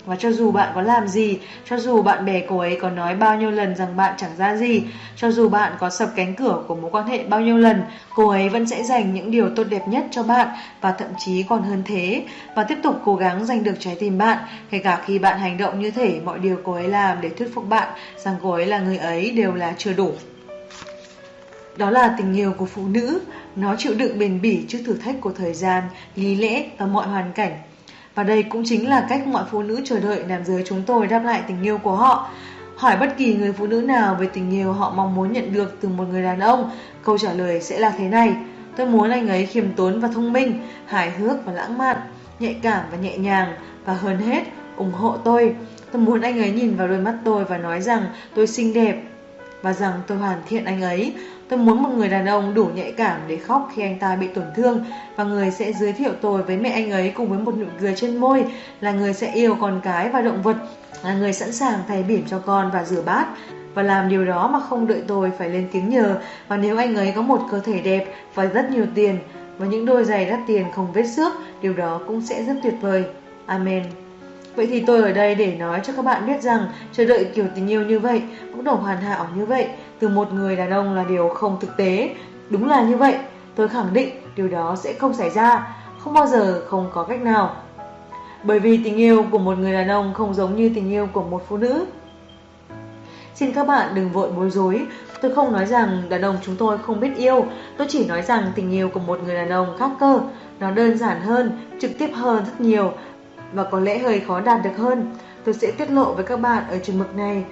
Và 0.06 0.16
cho 0.16 0.32
dù 0.32 0.50
bạn 0.52 0.72
có 0.74 0.82
làm 0.82 1.08
gì, 1.08 1.38
cho 1.64 1.78
dù 1.78 2.02
bạn 2.02 2.24
bè 2.24 2.42
cô 2.48 2.58
ấy 2.58 2.78
có 2.80 2.90
nói 2.90 3.14
bao 3.14 3.36
nhiêu 3.36 3.50
lần 3.50 3.76
rằng 3.76 3.96
bạn 3.96 4.14
chẳng 4.18 4.36
ra 4.38 4.56
gì, 4.56 4.82
cho 5.16 5.30
dù 5.30 5.48
bạn 5.48 5.72
có 5.78 5.90
sập 5.90 6.08
cánh 6.16 6.34
cửa 6.34 6.62
của 6.68 6.74
mối 6.74 6.90
quan 6.90 7.06
hệ 7.06 7.24
bao 7.24 7.40
nhiêu 7.40 7.56
lần, 7.56 7.82
cô 8.14 8.28
ấy 8.28 8.48
vẫn 8.48 8.66
sẽ 8.66 8.82
dành 8.82 9.14
những 9.14 9.30
điều 9.30 9.50
tốt 9.56 9.64
đẹp 9.70 9.88
nhất 9.88 10.04
cho 10.10 10.22
bạn 10.22 10.48
và 10.80 10.92
thậm 10.92 11.08
chí 11.18 11.42
còn 11.42 11.62
hơn 11.62 11.82
thế 11.86 12.22
và 12.54 12.64
tiếp 12.64 12.78
tục 12.82 13.00
cố 13.04 13.16
gắng 13.16 13.44
giành 13.44 13.64
được 13.64 13.74
trái 13.78 13.96
tim 14.00 14.18
bạn, 14.18 14.38
kể 14.70 14.78
cả 14.78 15.02
khi 15.04 15.18
bạn 15.18 15.38
hành 15.38 15.56
động 15.56 15.80
như 15.80 15.90
thể 15.90 16.20
mọi 16.24 16.38
điều 16.38 16.60
cô 16.64 16.72
ấy 16.72 16.88
làm 16.88 17.20
để 17.20 17.28
thuyết 17.28 17.54
phục 17.54 17.68
bạn 17.68 17.88
rằng 18.16 18.34
cô 18.42 18.50
ấy 18.50 18.66
là 18.66 18.78
người 18.78 18.98
ấy 18.98 19.30
đều 19.30 19.54
là 19.54 19.74
chưa 19.78 19.92
đủ. 19.92 20.12
Đó 21.76 21.90
là 21.90 22.14
tình 22.18 22.34
yêu 22.34 22.52
của 22.52 22.66
phụ 22.66 22.82
nữ, 22.88 23.20
nó 23.56 23.74
chịu 23.78 23.94
đựng 23.94 24.18
bền 24.18 24.40
bỉ 24.40 24.64
trước 24.68 24.78
thử 24.86 24.94
thách 24.94 25.20
của 25.20 25.32
thời 25.32 25.54
gian, 25.54 25.84
lý 26.16 26.36
lẽ 26.36 26.64
và 26.78 26.86
mọi 26.86 27.06
hoàn 27.06 27.32
cảnh. 27.32 27.52
Và 28.16 28.22
đây 28.22 28.42
cũng 28.42 28.62
chính 28.64 28.88
là 28.88 29.06
cách 29.08 29.26
mọi 29.26 29.44
phụ 29.50 29.62
nữ 29.62 29.80
chờ 29.84 30.00
đợi 30.00 30.24
nam 30.28 30.44
giới 30.44 30.62
chúng 30.66 30.82
tôi 30.82 31.06
đáp 31.06 31.24
lại 31.24 31.42
tình 31.48 31.62
yêu 31.62 31.78
của 31.78 31.96
họ. 31.96 32.28
Hỏi 32.76 32.96
bất 32.96 33.16
kỳ 33.16 33.34
người 33.34 33.52
phụ 33.52 33.66
nữ 33.66 33.80
nào 33.80 34.16
về 34.20 34.26
tình 34.32 34.50
yêu 34.50 34.72
họ 34.72 34.92
mong 34.96 35.14
muốn 35.14 35.32
nhận 35.32 35.52
được 35.52 35.76
từ 35.80 35.88
một 35.88 36.04
người 36.10 36.22
đàn 36.22 36.40
ông, 36.40 36.70
câu 37.04 37.18
trả 37.18 37.32
lời 37.32 37.60
sẽ 37.60 37.78
là 37.78 37.90
thế 37.98 38.08
này. 38.08 38.36
Tôi 38.76 38.86
muốn 38.86 39.10
anh 39.10 39.28
ấy 39.28 39.46
khiêm 39.46 39.72
tốn 39.72 40.00
và 40.00 40.08
thông 40.08 40.32
minh, 40.32 40.60
hài 40.86 41.10
hước 41.10 41.46
và 41.46 41.52
lãng 41.52 41.78
mạn, 41.78 41.96
nhạy 42.38 42.54
cảm 42.62 42.84
và 42.90 42.96
nhẹ 42.96 43.18
nhàng, 43.18 43.54
và 43.84 43.94
hơn 43.94 44.18
hết, 44.18 44.42
ủng 44.76 44.92
hộ 44.92 45.16
tôi. 45.24 45.54
Tôi 45.92 46.02
muốn 46.02 46.20
anh 46.20 46.40
ấy 46.40 46.50
nhìn 46.50 46.76
vào 46.76 46.88
đôi 46.88 46.98
mắt 46.98 47.14
tôi 47.24 47.44
và 47.44 47.58
nói 47.58 47.80
rằng 47.80 48.02
tôi 48.34 48.46
xinh 48.46 48.74
đẹp, 48.74 49.02
và 49.62 49.72
rằng 49.72 49.92
tôi 50.06 50.18
hoàn 50.18 50.38
thiện 50.48 50.64
anh 50.64 50.82
ấy. 50.82 51.14
Tôi 51.48 51.58
muốn 51.58 51.82
một 51.82 51.88
người 51.96 52.08
đàn 52.08 52.26
ông 52.26 52.54
đủ 52.54 52.66
nhạy 52.74 52.92
cảm 52.92 53.20
để 53.28 53.36
khóc 53.36 53.70
khi 53.74 53.82
anh 53.82 53.98
ta 53.98 54.16
bị 54.16 54.26
tổn 54.26 54.44
thương 54.56 54.84
và 55.16 55.24
người 55.24 55.50
sẽ 55.50 55.72
giới 55.72 55.92
thiệu 55.92 56.12
tôi 56.20 56.42
với 56.42 56.56
mẹ 56.56 56.70
anh 56.70 56.90
ấy 56.90 57.12
cùng 57.16 57.28
với 57.28 57.38
một 57.38 57.56
nụ 57.56 57.66
cười 57.80 57.94
trên 57.96 58.16
môi 58.16 58.44
là 58.80 58.92
người 58.92 59.12
sẽ 59.12 59.32
yêu 59.34 59.56
con 59.60 59.80
cái 59.82 60.08
và 60.08 60.20
động 60.20 60.42
vật, 60.42 60.56
là 61.04 61.14
người 61.14 61.32
sẵn 61.32 61.52
sàng 61.52 61.78
thay 61.88 62.02
bỉm 62.02 62.24
cho 62.30 62.38
con 62.38 62.70
và 62.72 62.84
rửa 62.84 63.02
bát 63.02 63.26
và 63.74 63.82
làm 63.82 64.08
điều 64.08 64.24
đó 64.24 64.48
mà 64.48 64.60
không 64.60 64.86
đợi 64.86 65.02
tôi 65.06 65.30
phải 65.38 65.48
lên 65.48 65.68
tiếng 65.72 65.88
nhờ 65.88 66.18
và 66.48 66.56
nếu 66.56 66.76
anh 66.76 66.96
ấy 66.96 67.12
có 67.16 67.22
một 67.22 67.42
cơ 67.50 67.60
thể 67.60 67.80
đẹp 67.80 68.14
và 68.34 68.46
rất 68.46 68.70
nhiều 68.70 68.86
tiền 68.94 69.18
và 69.58 69.66
những 69.66 69.86
đôi 69.86 70.04
giày 70.04 70.26
đắt 70.26 70.40
tiền 70.46 70.66
không 70.74 70.92
vết 70.92 71.04
xước, 71.04 71.32
điều 71.62 71.74
đó 71.74 72.00
cũng 72.06 72.20
sẽ 72.20 72.42
rất 72.42 72.54
tuyệt 72.62 72.74
vời. 72.80 73.04
Amen. 73.46 74.05
Vậy 74.56 74.66
thì 74.66 74.80
tôi 74.80 75.02
ở 75.02 75.12
đây 75.12 75.34
để 75.34 75.56
nói 75.58 75.80
cho 75.84 75.92
các 75.96 76.04
bạn 76.04 76.26
biết 76.26 76.42
rằng 76.42 76.66
chờ 76.92 77.04
đợi 77.04 77.24
kiểu 77.34 77.44
tình 77.54 77.68
yêu 77.68 77.82
như 77.82 77.98
vậy, 77.98 78.22
cũng 78.52 78.64
đủ 78.64 78.74
hoàn 78.74 79.00
hảo 79.00 79.26
như 79.36 79.46
vậy. 79.46 79.68
Từ 79.98 80.08
một 80.08 80.32
người 80.32 80.56
đàn 80.56 80.70
ông 80.70 80.94
là 80.94 81.04
điều 81.08 81.28
không 81.28 81.56
thực 81.60 81.76
tế. 81.76 82.14
Đúng 82.50 82.68
là 82.68 82.82
như 82.82 82.96
vậy, 82.96 83.14
tôi 83.54 83.68
khẳng 83.68 83.92
định 83.92 84.08
điều 84.36 84.48
đó 84.48 84.76
sẽ 84.76 84.92
không 84.92 85.14
xảy 85.14 85.30
ra, 85.30 85.76
không 85.98 86.12
bao 86.12 86.26
giờ 86.26 86.62
không 86.66 86.90
có 86.92 87.02
cách 87.02 87.22
nào. 87.22 87.56
Bởi 88.42 88.60
vì 88.60 88.80
tình 88.84 88.96
yêu 88.96 89.24
của 89.30 89.38
một 89.38 89.58
người 89.58 89.72
đàn 89.72 89.88
ông 89.88 90.14
không 90.14 90.34
giống 90.34 90.56
như 90.56 90.70
tình 90.74 90.90
yêu 90.90 91.08
của 91.12 91.22
một 91.22 91.42
phụ 91.48 91.56
nữ. 91.56 91.86
Xin 93.34 93.52
các 93.52 93.66
bạn 93.66 93.94
đừng 93.94 94.10
vội 94.10 94.30
bối 94.36 94.50
rối, 94.50 94.86
tôi 95.20 95.34
không 95.34 95.52
nói 95.52 95.66
rằng 95.66 96.02
đàn 96.08 96.22
ông 96.22 96.36
chúng 96.42 96.56
tôi 96.56 96.78
không 96.78 97.00
biết 97.00 97.16
yêu, 97.16 97.46
tôi 97.76 97.86
chỉ 97.90 98.06
nói 98.06 98.22
rằng 98.22 98.52
tình 98.54 98.72
yêu 98.72 98.88
của 98.88 99.00
một 99.00 99.20
người 99.24 99.34
đàn 99.34 99.50
ông 99.50 99.76
khác 99.78 99.90
cơ, 100.00 100.20
nó 100.60 100.70
đơn 100.70 100.98
giản 100.98 101.20
hơn, 101.20 101.58
trực 101.80 101.90
tiếp 101.98 102.10
hơn 102.14 102.44
rất 102.44 102.60
nhiều 102.60 102.92
và 103.52 103.64
có 103.64 103.80
lẽ 103.80 103.98
hơi 103.98 104.22
khó 104.26 104.40
đạt 104.40 104.60
được 104.64 104.76
hơn. 104.76 105.14
Tôi 105.44 105.54
sẽ 105.54 105.70
tiết 105.70 105.90
lộ 105.90 106.12
với 106.12 106.24
các 106.24 106.40
bạn 106.40 106.64
ở 106.70 106.78
chừng 106.78 106.98
mực 106.98 107.16
này. 107.16 107.44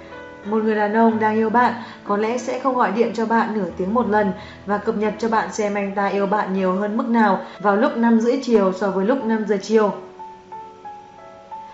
Một 0.45 0.63
người 0.63 0.75
đàn 0.75 0.93
ông 0.93 1.19
đang 1.19 1.35
yêu 1.35 1.49
bạn 1.49 1.73
có 2.03 2.17
lẽ 2.17 2.37
sẽ 2.37 2.59
không 2.59 2.75
gọi 2.75 2.91
điện 2.91 3.11
cho 3.13 3.25
bạn 3.25 3.53
nửa 3.53 3.65
tiếng 3.77 3.93
một 3.93 4.09
lần 4.09 4.31
và 4.65 4.77
cập 4.77 4.97
nhật 4.97 5.13
cho 5.19 5.29
bạn 5.29 5.53
xem 5.53 5.75
anh 5.75 5.95
ta 5.95 6.07
yêu 6.07 6.27
bạn 6.27 6.53
nhiều 6.53 6.73
hơn 6.73 6.97
mức 6.97 7.09
nào 7.09 7.39
vào 7.59 7.75
lúc 7.75 7.97
5 7.97 8.19
rưỡi 8.19 8.39
chiều 8.43 8.73
so 8.73 8.91
với 8.91 9.05
lúc 9.05 9.25
5 9.25 9.45
giờ 9.47 9.57
chiều. 9.61 9.93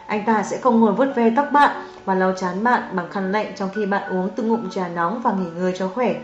Anh 0.07 0.25
ta 0.25 0.43
sẽ 0.43 0.57
không 0.57 0.79
ngồi 0.79 0.93
vuốt 0.93 1.07
ve 1.15 1.31
tóc 1.35 1.47
bạn 1.51 1.71
và 2.05 2.15
lau 2.15 2.33
chán 2.37 2.63
bạn 2.63 2.83
bằng 2.91 3.09
khăn 3.09 3.31
lạnh 3.31 3.45
trong 3.55 3.69
khi 3.75 3.85
bạn 3.85 4.11
uống 4.11 4.29
từng 4.35 4.47
ngụm 4.47 4.69
trà 4.69 4.87
nóng 4.87 5.21
và 5.21 5.33
nghỉ 5.33 5.49
ngơi 5.55 5.73
cho 5.77 5.87
khỏe. 5.87 6.15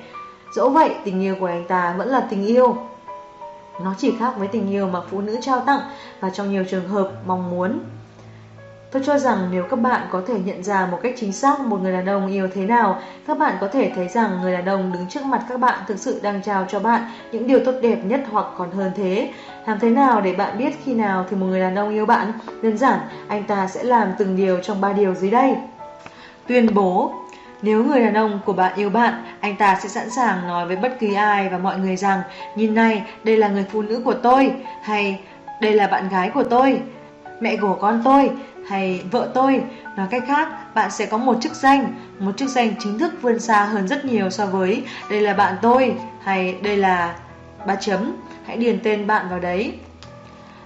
Dẫu 0.56 0.70
vậy, 0.70 0.96
tình 1.04 1.22
yêu 1.22 1.36
của 1.40 1.46
anh 1.46 1.66
ta 1.68 1.96
vẫn 1.98 2.08
là 2.08 2.28
tình 2.30 2.46
yêu. 2.46 2.78
Nó 3.84 3.94
chỉ 3.98 4.14
khác 4.20 4.34
với 4.38 4.48
tình 4.48 4.72
yêu 4.72 4.88
mà 4.88 5.00
phụ 5.10 5.22
nữ 5.22 5.38
trao 5.42 5.60
tặng 5.60 5.80
và 6.20 6.30
trong 6.30 6.52
nhiều 6.52 6.64
trường 6.70 6.90
hợp 6.90 7.12
mong 7.26 7.50
muốn. 7.50 7.80
Tôi 8.92 9.04
cho 9.06 9.18
rằng 9.18 9.38
nếu 9.52 9.64
các 9.70 9.80
bạn 9.80 10.08
có 10.12 10.22
thể 10.28 10.40
nhận 10.46 10.64
ra 10.64 10.86
một 10.86 11.00
cách 11.04 11.14
chính 11.18 11.34
xác 11.34 11.60
một 11.60 11.82
người 11.82 11.94
đàn 11.94 12.06
ông 12.06 12.28
yêu 12.28 12.50
thế 12.54 12.66
nào, 12.66 13.00
các 13.28 13.38
bạn 13.38 13.58
có 13.62 13.68
thể 13.68 13.92
thấy 13.96 14.08
rằng 14.08 14.42
người 14.42 14.54
đàn 14.54 14.66
ông 14.66 14.92
đứng 14.94 15.08
trước 15.10 15.26
mặt 15.26 15.46
các 15.50 15.60
bạn 15.60 15.80
thực 15.88 16.00
sự 16.00 16.20
đang 16.24 16.42
trao 16.42 16.66
cho 16.70 16.80
bạn 16.80 17.02
những 17.32 17.48
điều 17.48 17.60
tốt 17.66 17.74
đẹp 17.82 18.00
nhất 18.04 18.24
hoặc 18.32 18.46
còn 18.58 18.72
hơn 18.72 18.92
thế. 18.96 19.30
Làm 19.68 19.80
thế 19.80 19.90
nào 19.90 20.22
để 20.22 20.34
bạn 20.34 20.58
biết 20.58 20.74
khi 20.84 20.94
nào 20.94 21.26
thì 21.30 21.36
một 21.36 21.46
người 21.46 21.60
đàn 21.60 21.76
ông 21.76 21.90
yêu 21.90 22.06
bạn? 22.06 22.32
Đơn 22.62 22.78
giản, 22.78 23.00
anh 23.28 23.44
ta 23.44 23.68
sẽ 23.68 23.84
làm 23.84 24.12
từng 24.18 24.36
điều 24.36 24.60
trong 24.60 24.82
ba 24.82 24.94
điều 24.94 25.16
dưới 25.16 25.32
đây. 25.32 25.56
Tuyên 26.48 26.74
bố 26.74 27.14
nếu 27.62 27.84
người 27.84 28.02
đàn 28.02 28.14
ông 28.14 28.40
của 28.46 28.54
bạn 28.54 28.74
yêu 28.76 28.90
bạn, 28.90 29.14
anh 29.40 29.56
ta 29.56 29.80
sẽ 29.84 29.90
sẵn 29.90 30.10
sàng 30.10 30.48
nói 30.48 30.68
với 30.68 30.76
bất 30.76 31.00
kỳ 31.00 31.14
ai 31.14 31.50
và 31.50 31.58
mọi 31.58 31.80
người 31.80 31.96
rằng 31.96 32.22
Nhìn 32.56 32.76
này, 32.76 33.04
đây 33.24 33.38
là 33.38 33.48
người 33.48 33.66
phụ 33.72 33.82
nữ 33.82 34.02
của 34.06 34.14
tôi 34.14 34.52
Hay 34.84 35.20
đây 35.62 35.74
là 35.74 35.88
bạn 35.88 36.10
gái 36.10 36.30
của 36.30 36.44
tôi 36.44 36.82
Mẹ 37.40 37.58
của 37.58 37.78
con 37.82 38.02
tôi 38.04 38.32
hay 38.68 39.02
vợ 39.12 39.32
tôi. 39.34 39.64
Nói 39.98 40.08
cách 40.12 40.24
khác, 40.28 40.76
bạn 40.76 40.92
sẽ 40.92 41.06
có 41.06 41.18
một 41.18 41.38
chức 41.42 41.54
danh, 41.54 41.96
một 42.20 42.32
chức 42.38 42.50
danh 42.50 42.74
chính 42.80 43.00
thức 43.00 43.14
vươn 43.22 43.40
xa 43.40 43.64
hơn 43.64 43.88
rất 43.88 44.06
nhiều 44.06 44.30
so 44.30 44.46
với 44.46 44.84
đây 45.10 45.22
là 45.22 45.34
bạn 45.34 45.56
tôi 45.62 45.96
hay 46.24 46.56
đây 46.62 46.78
là 46.78 47.16
ba 47.68 47.76
chấm. 47.76 48.16
Hãy 48.46 48.58
điền 48.58 48.80
tên 48.84 49.08
bạn 49.08 49.30
vào 49.30 49.40
đấy. 49.40 49.80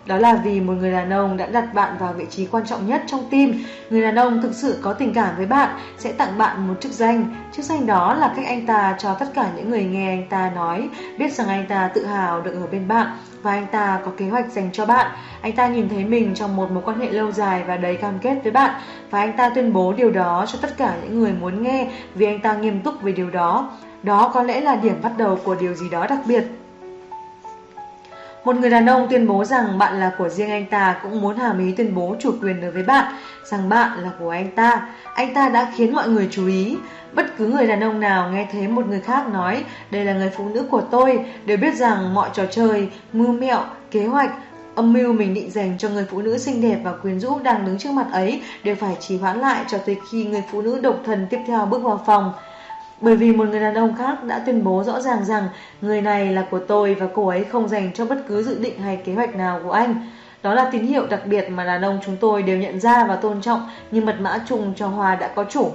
Đó 0.05 0.17
là 0.17 0.35
vì 0.43 0.61
một 0.61 0.73
người 0.73 0.91
đàn 0.91 1.09
ông 1.09 1.37
đã 1.37 1.45
đặt 1.45 1.73
bạn 1.73 1.97
vào 1.99 2.13
vị 2.13 2.25
trí 2.29 2.45
quan 2.45 2.65
trọng 2.65 2.87
nhất 2.87 3.03
trong 3.07 3.27
tim. 3.29 3.63
Người 3.89 4.01
đàn 4.01 4.15
ông 4.15 4.41
thực 4.41 4.53
sự 4.53 4.77
có 4.81 4.93
tình 4.93 5.13
cảm 5.13 5.37
với 5.37 5.45
bạn 5.45 5.69
sẽ 5.97 6.11
tặng 6.11 6.37
bạn 6.37 6.67
một 6.67 6.73
chức 6.81 6.91
danh. 6.91 7.25
Chức 7.51 7.65
danh 7.65 7.85
đó 7.85 8.13
là 8.13 8.33
cách 8.35 8.45
anh 8.45 8.65
ta 8.65 8.95
cho 8.99 9.13
tất 9.13 9.25
cả 9.33 9.49
những 9.55 9.69
người 9.69 9.83
nghe 9.83 10.09
anh 10.09 10.27
ta 10.29 10.51
nói, 10.55 10.89
biết 11.17 11.33
rằng 11.33 11.47
anh 11.47 11.65
ta 11.69 11.87
tự 11.93 12.05
hào 12.05 12.41
được 12.41 12.53
ở 12.53 12.67
bên 12.71 12.87
bạn 12.87 13.07
và 13.41 13.51
anh 13.51 13.67
ta 13.71 13.99
có 14.05 14.11
kế 14.17 14.29
hoạch 14.29 14.51
dành 14.51 14.69
cho 14.73 14.85
bạn. 14.85 15.11
Anh 15.41 15.55
ta 15.55 15.67
nhìn 15.67 15.89
thấy 15.89 16.05
mình 16.05 16.33
trong 16.35 16.55
một 16.55 16.71
mối 16.71 16.83
quan 16.85 16.99
hệ 16.99 17.09
lâu 17.09 17.31
dài 17.31 17.63
và 17.67 17.77
đầy 17.77 17.95
cam 17.95 18.19
kết 18.19 18.39
với 18.43 18.51
bạn 18.51 18.81
và 19.09 19.19
anh 19.19 19.33
ta 19.37 19.49
tuyên 19.49 19.73
bố 19.73 19.93
điều 19.93 20.11
đó 20.11 20.45
cho 20.47 20.59
tất 20.61 20.77
cả 20.77 20.95
những 21.03 21.19
người 21.19 21.33
muốn 21.33 21.63
nghe 21.63 21.87
vì 22.15 22.25
anh 22.25 22.39
ta 22.39 22.53
nghiêm 22.53 22.81
túc 22.81 23.01
về 23.01 23.11
điều 23.11 23.29
đó. 23.29 23.71
Đó 24.03 24.31
có 24.33 24.43
lẽ 24.43 24.61
là 24.61 24.75
điểm 24.75 24.95
bắt 25.01 25.11
đầu 25.17 25.39
của 25.43 25.55
điều 25.55 25.73
gì 25.73 25.89
đó 25.89 26.07
đặc 26.09 26.19
biệt. 26.25 26.43
Một 28.43 28.55
người 28.55 28.69
đàn 28.69 28.85
ông 28.85 29.07
tuyên 29.09 29.27
bố 29.27 29.45
rằng 29.45 29.77
bạn 29.77 29.99
là 29.99 30.11
của 30.17 30.29
riêng 30.29 30.49
anh 30.49 30.65
ta 30.65 30.95
cũng 31.03 31.21
muốn 31.21 31.37
hàm 31.37 31.59
ý 31.59 31.71
tuyên 31.71 31.95
bố 31.95 32.15
chủ 32.19 32.33
quyền 32.41 32.61
đối 32.61 32.71
với 32.71 32.83
bạn, 32.83 33.13
rằng 33.43 33.69
bạn 33.69 33.99
là 34.03 34.09
của 34.19 34.29
anh 34.29 34.51
ta. 34.51 34.87
Anh 35.13 35.33
ta 35.33 35.49
đã 35.49 35.71
khiến 35.75 35.93
mọi 35.93 36.09
người 36.09 36.27
chú 36.31 36.47
ý. 36.47 36.77
Bất 37.13 37.37
cứ 37.37 37.47
người 37.47 37.67
đàn 37.67 37.83
ông 37.83 37.99
nào 37.99 38.31
nghe 38.31 38.47
thấy 38.51 38.67
một 38.67 38.87
người 38.87 38.99
khác 38.99 39.27
nói 39.27 39.63
đây 39.91 40.05
là 40.05 40.13
người 40.13 40.31
phụ 40.37 40.49
nữ 40.49 40.65
của 40.71 40.81
tôi 40.81 41.25
đều 41.45 41.57
biết 41.57 41.75
rằng 41.75 42.13
mọi 42.13 42.29
trò 42.33 42.45
chơi, 42.45 42.89
mưu 43.13 43.27
mẹo, 43.27 43.63
kế 43.91 44.05
hoạch, 44.05 44.31
âm 44.75 44.93
mưu 44.93 45.13
mình 45.13 45.33
định 45.33 45.51
dành 45.51 45.77
cho 45.77 45.89
người 45.89 46.05
phụ 46.11 46.21
nữ 46.21 46.37
xinh 46.37 46.61
đẹp 46.61 46.77
và 46.83 46.91
quyến 46.91 47.19
rũ 47.19 47.39
đang 47.39 47.65
đứng 47.65 47.77
trước 47.77 47.91
mặt 47.91 48.07
ấy 48.11 48.41
đều 48.63 48.75
phải 48.75 48.95
trì 48.99 49.17
hoãn 49.17 49.39
lại 49.39 49.65
cho 49.67 49.77
tới 49.77 49.97
khi 50.11 50.25
người 50.25 50.43
phụ 50.51 50.61
nữ 50.61 50.79
độc 50.79 50.95
thần 51.05 51.27
tiếp 51.29 51.39
theo 51.47 51.65
bước 51.65 51.83
vào 51.83 52.03
phòng. 52.05 52.33
Bởi 53.01 53.15
vì 53.15 53.31
một 53.31 53.47
người 53.47 53.59
đàn 53.59 53.73
ông 53.73 53.95
khác 53.95 54.23
đã 54.23 54.39
tuyên 54.45 54.63
bố 54.63 54.83
rõ 54.83 55.01
ràng 55.01 55.25
rằng 55.25 55.43
người 55.81 56.01
này 56.01 56.33
là 56.33 56.47
của 56.51 56.59
tôi 56.59 56.93
và 56.93 57.07
cô 57.13 57.27
ấy 57.27 57.43
không 57.43 57.67
dành 57.67 57.91
cho 57.93 58.05
bất 58.05 58.23
cứ 58.27 58.43
dự 58.43 58.59
định 58.59 58.81
hay 58.81 58.97
kế 59.05 59.13
hoạch 59.13 59.35
nào 59.35 59.59
của 59.63 59.71
anh. 59.71 60.09
Đó 60.43 60.53
là 60.53 60.69
tín 60.71 60.81
hiệu 60.81 61.07
đặc 61.07 61.21
biệt 61.25 61.49
mà 61.49 61.65
đàn 61.65 61.81
ông 61.81 61.99
chúng 62.05 62.17
tôi 62.17 62.43
đều 62.43 62.57
nhận 62.57 62.79
ra 62.79 63.05
và 63.05 63.15
tôn 63.15 63.41
trọng 63.41 63.69
như 63.91 64.01
mật 64.01 64.15
mã 64.19 64.39
chung 64.47 64.73
cho 64.75 64.87
Hoa 64.87 65.15
đã 65.15 65.27
có 65.27 65.43
chủ. 65.43 65.71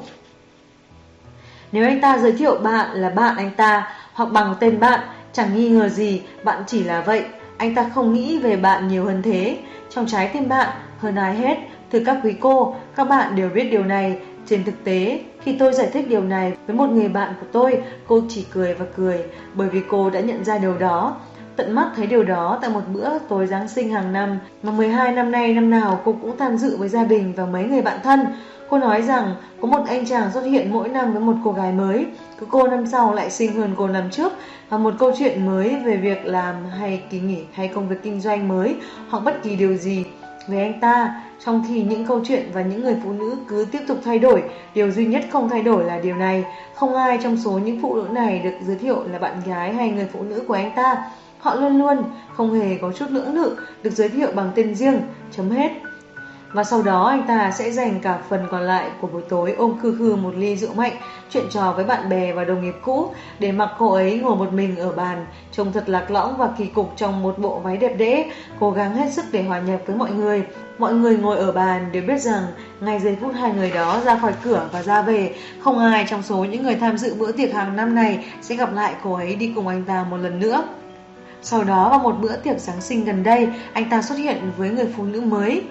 Nếu 1.73 1.85
anh 1.85 2.01
ta 2.01 2.19
giới 2.19 2.33
thiệu 2.33 2.59
bạn 2.63 2.91
là 2.93 3.11
bạn 3.11 3.37
anh 3.37 3.51
ta 3.51 3.93
hoặc 4.13 4.27
bằng 4.33 4.55
tên 4.61 4.81
bạn, 4.81 5.01
chẳng 5.33 5.55
nghi 5.55 5.69
ngờ 5.69 5.89
gì 5.89 6.23
bạn 6.45 6.63
chỉ 6.67 6.85
là 6.85 7.01
vậy. 7.01 7.25
Anh 7.57 7.75
ta 7.75 7.91
không 7.95 8.15
nghĩ 8.15 8.39
về 8.39 8.57
bạn 8.57 8.89
nhiều 8.89 9.05
hơn 9.05 9.23
thế. 9.23 9.59
Trong 9.91 10.07
trái 10.07 10.31
tim 10.33 10.49
bạn, 10.49 10.69
hơn 10.99 11.15
ai 11.17 11.35
hết, 11.35 11.57
thưa 11.93 12.01
các 12.07 12.17
quý 12.23 12.35
cô, 12.41 12.77
các 12.97 13.05
bạn 13.05 13.37
đều 13.37 13.49
biết 13.49 13.69
điều 13.71 13.85
này. 13.85 14.19
Trên 14.49 14.65
thực 14.65 14.85
tế, 14.85 15.21
khi 15.41 15.57
tôi 15.59 15.73
giải 15.73 15.89
thích 15.93 16.09
điều 16.09 16.23
này 16.23 16.53
với 16.67 16.77
một 16.77 16.87
người 16.91 17.09
bạn 17.09 17.35
của 17.41 17.47
tôi, 17.53 17.83
cô 18.07 18.21
chỉ 18.29 18.47
cười 18.53 18.75
và 18.75 18.87
cười 18.97 19.25
bởi 19.55 19.69
vì 19.69 19.81
cô 19.89 20.11
đã 20.11 20.21
nhận 20.21 20.45
ra 20.45 20.59
điều 20.59 20.79
đó. 20.79 21.17
tận 21.57 21.75
mắt 21.75 21.91
thấy 21.97 22.07
điều 22.07 22.25
đó 22.25 22.59
tại 22.63 22.71
một 22.71 22.81
bữa 22.95 23.19
tối 23.29 23.47
Giáng 23.47 23.69
sinh 23.69 23.91
hàng 23.91 24.13
năm 24.13 24.39
mà 24.63 24.73
12 24.73 25.13
năm 25.13 25.31
nay 25.31 25.55
năm 25.55 25.71
nào 25.71 26.01
cô 26.05 26.17
cũng 26.23 26.37
tham 26.39 26.57
dự 26.57 26.77
với 26.77 26.89
gia 26.89 27.05
đình 27.05 27.33
và 27.37 27.47
mấy 27.47 27.65
người 27.65 27.83
bạn 27.83 27.99
thân. 28.03 28.21
Cô 28.69 28.79
nói 28.79 29.03
rằng 29.03 29.35
có 29.61 29.69
một 29.69 29.85
anh 29.89 30.07
chàng 30.07 30.33
xuất 30.33 30.41
hiện 30.41 30.73
mỗi 30.73 30.89
năm 30.89 31.13
với 31.13 31.21
một 31.23 31.35
cô 31.45 31.53
gái 31.53 31.73
mới, 31.73 32.07
cứ 32.41 32.47
cô 32.51 32.69
năm 32.69 32.87
sau 32.87 33.15
lại 33.15 33.31
xinh 33.31 33.53
hơn 33.53 33.75
cô 33.77 33.89
năm 33.89 34.11
trước 34.11 34.33
và 34.69 34.79
một 34.79 34.95
câu 34.99 35.13
chuyện 35.19 35.47
mới 35.47 35.77
về 35.85 35.97
việc 35.97 36.27
làm 36.27 36.55
hay 36.79 37.03
kỳ 37.11 37.21
nghỉ 37.21 37.45
hay 37.53 37.69
công 37.69 37.89
việc 37.89 38.03
kinh 38.03 38.21
doanh 38.21 38.49
mới 38.49 38.77
hoặc 39.11 39.25
bất 39.25 39.43
kỳ 39.43 39.57
điều 39.57 39.75
gì 39.77 40.05
về 40.49 40.63
anh 40.63 40.81
ta 40.81 41.23
trong 41.45 41.65
khi 41.69 41.83
những 41.83 42.07
câu 42.07 42.21
chuyện 42.25 42.51
và 42.53 42.63
những 42.63 42.83
người 42.83 42.97
phụ 43.05 43.13
nữ 43.13 43.37
cứ 43.49 43.67
tiếp 43.73 43.81
tục 43.89 43.99
thay 44.05 44.19
đổi, 44.19 44.43
điều 44.75 44.91
duy 44.91 45.07
nhất 45.07 45.25
không 45.33 45.49
thay 45.49 45.63
đổi 45.63 45.85
là 45.85 45.99
điều 45.99 46.17
này. 46.17 46.45
Không 46.75 46.95
ai 46.95 47.19
trong 47.23 47.37
số 47.37 47.51
những 47.51 47.81
phụ 47.83 47.95
nữ 47.95 48.09
này 48.13 48.39
được 48.39 48.55
giới 48.67 48.77
thiệu 48.77 49.05
là 49.13 49.19
bạn 49.19 49.37
gái 49.47 49.73
hay 49.75 49.91
người 49.91 50.09
phụ 50.13 50.23
nữ 50.23 50.43
của 50.49 50.55
anh 50.55 50.73
ta. 50.77 51.11
Họ 51.39 51.55
luôn 51.55 51.79
luôn, 51.79 51.97
không 52.35 52.61
hề 52.61 52.79
có 52.83 52.93
chút 52.93 53.07
lưỡng 53.11 53.35
lự, 53.35 53.57
được 53.83 53.91
giới 53.91 54.09
thiệu 54.09 54.29
bằng 54.35 54.51
tên 54.55 54.75
riêng, 54.75 55.01
chấm 55.37 55.51
hết 55.51 55.71
và 56.53 56.65
sau 56.65 56.83
đó 56.83 57.07
anh 57.09 57.25
ta 57.29 57.51
sẽ 57.51 57.71
dành 57.71 58.01
cả 58.01 58.19
phần 58.29 58.47
còn 58.51 58.63
lại 58.63 58.91
của 59.01 59.07
buổi 59.07 59.23
tối 59.29 59.55
ôm 59.59 59.79
khư 59.83 59.97
khư 59.99 60.17
một 60.17 60.33
ly 60.37 60.57
rượu 60.57 60.75
mạnh, 60.75 60.93
chuyện 61.31 61.45
trò 61.51 61.73
với 61.73 61.85
bạn 61.85 62.09
bè 62.09 62.33
và 62.33 62.45
đồng 62.45 62.65
nghiệp 62.65 62.75
cũ, 62.83 63.09
để 63.39 63.53
mặc 63.53 63.71
cô 63.79 63.93
ấy 63.93 64.19
ngồi 64.19 64.37
một 64.37 64.53
mình 64.53 64.77
ở 64.77 64.93
bàn, 64.93 65.27
trông 65.53 65.73
thật 65.73 65.89
lạc 65.89 66.11
lõng 66.11 66.37
và 66.37 66.49
kỳ 66.59 66.67
cục 66.67 66.93
trong 66.97 67.23
một 67.23 67.39
bộ 67.39 67.59
váy 67.59 67.77
đẹp 67.77 67.95
đẽ, 67.99 68.31
cố 68.61 68.71
gắng 68.71 68.95
hết 68.95 69.13
sức 69.13 69.25
để 69.33 69.43
hòa 69.43 69.61
nhập 69.61 69.81
với 69.87 69.97
mọi 69.97 70.11
người. 70.11 70.45
Mọi 70.79 70.95
người 70.95 71.17
ngồi 71.17 71.39
ở 71.39 71.53
bàn 71.53 71.93
đều 71.93 72.03
biết 72.03 72.21
rằng 72.21 72.43
ngay 72.81 73.01
giây 73.01 73.17
phút 73.21 73.35
hai 73.35 73.53
người 73.53 73.71
đó 73.71 74.01
ra 74.05 74.19
khỏi 74.19 74.33
cửa 74.43 74.69
và 74.73 74.83
ra 74.83 75.03
về, 75.03 75.35
không 75.61 75.79
ai 75.79 76.07
trong 76.09 76.23
số 76.23 76.37
những 76.37 76.63
người 76.63 76.75
tham 76.75 76.99
dự 76.99 77.15
bữa 77.15 77.33
tiệc 77.33 77.55
hàng 77.55 77.77
năm 77.77 77.95
này 77.95 78.25
sẽ 78.43 78.57
gặp 78.57 78.75
lại 78.75 78.95
cô 79.03 79.15
ấy 79.15 79.35
đi 79.35 79.53
cùng 79.55 79.69
anh 79.69 79.85
ta 79.85 80.07
một 80.11 80.17
lần 80.17 80.41
nữa. 80.41 80.65
Sau 81.43 81.65
đó 81.65 81.89
vào 81.89 81.99
một 81.99 82.17
bữa 82.21 82.37
tiệc 82.37 82.59
Giáng 82.59 82.81
sinh 82.81 83.05
gần 83.05 83.23
đây, 83.23 83.49
anh 83.73 83.91
ta 83.91 84.03
xuất 84.03 84.15
hiện 84.15 84.53
với 84.57 84.71
người 84.71 84.87
phụ 84.97 85.05
nữ 85.05 85.21
mới. 85.21 85.63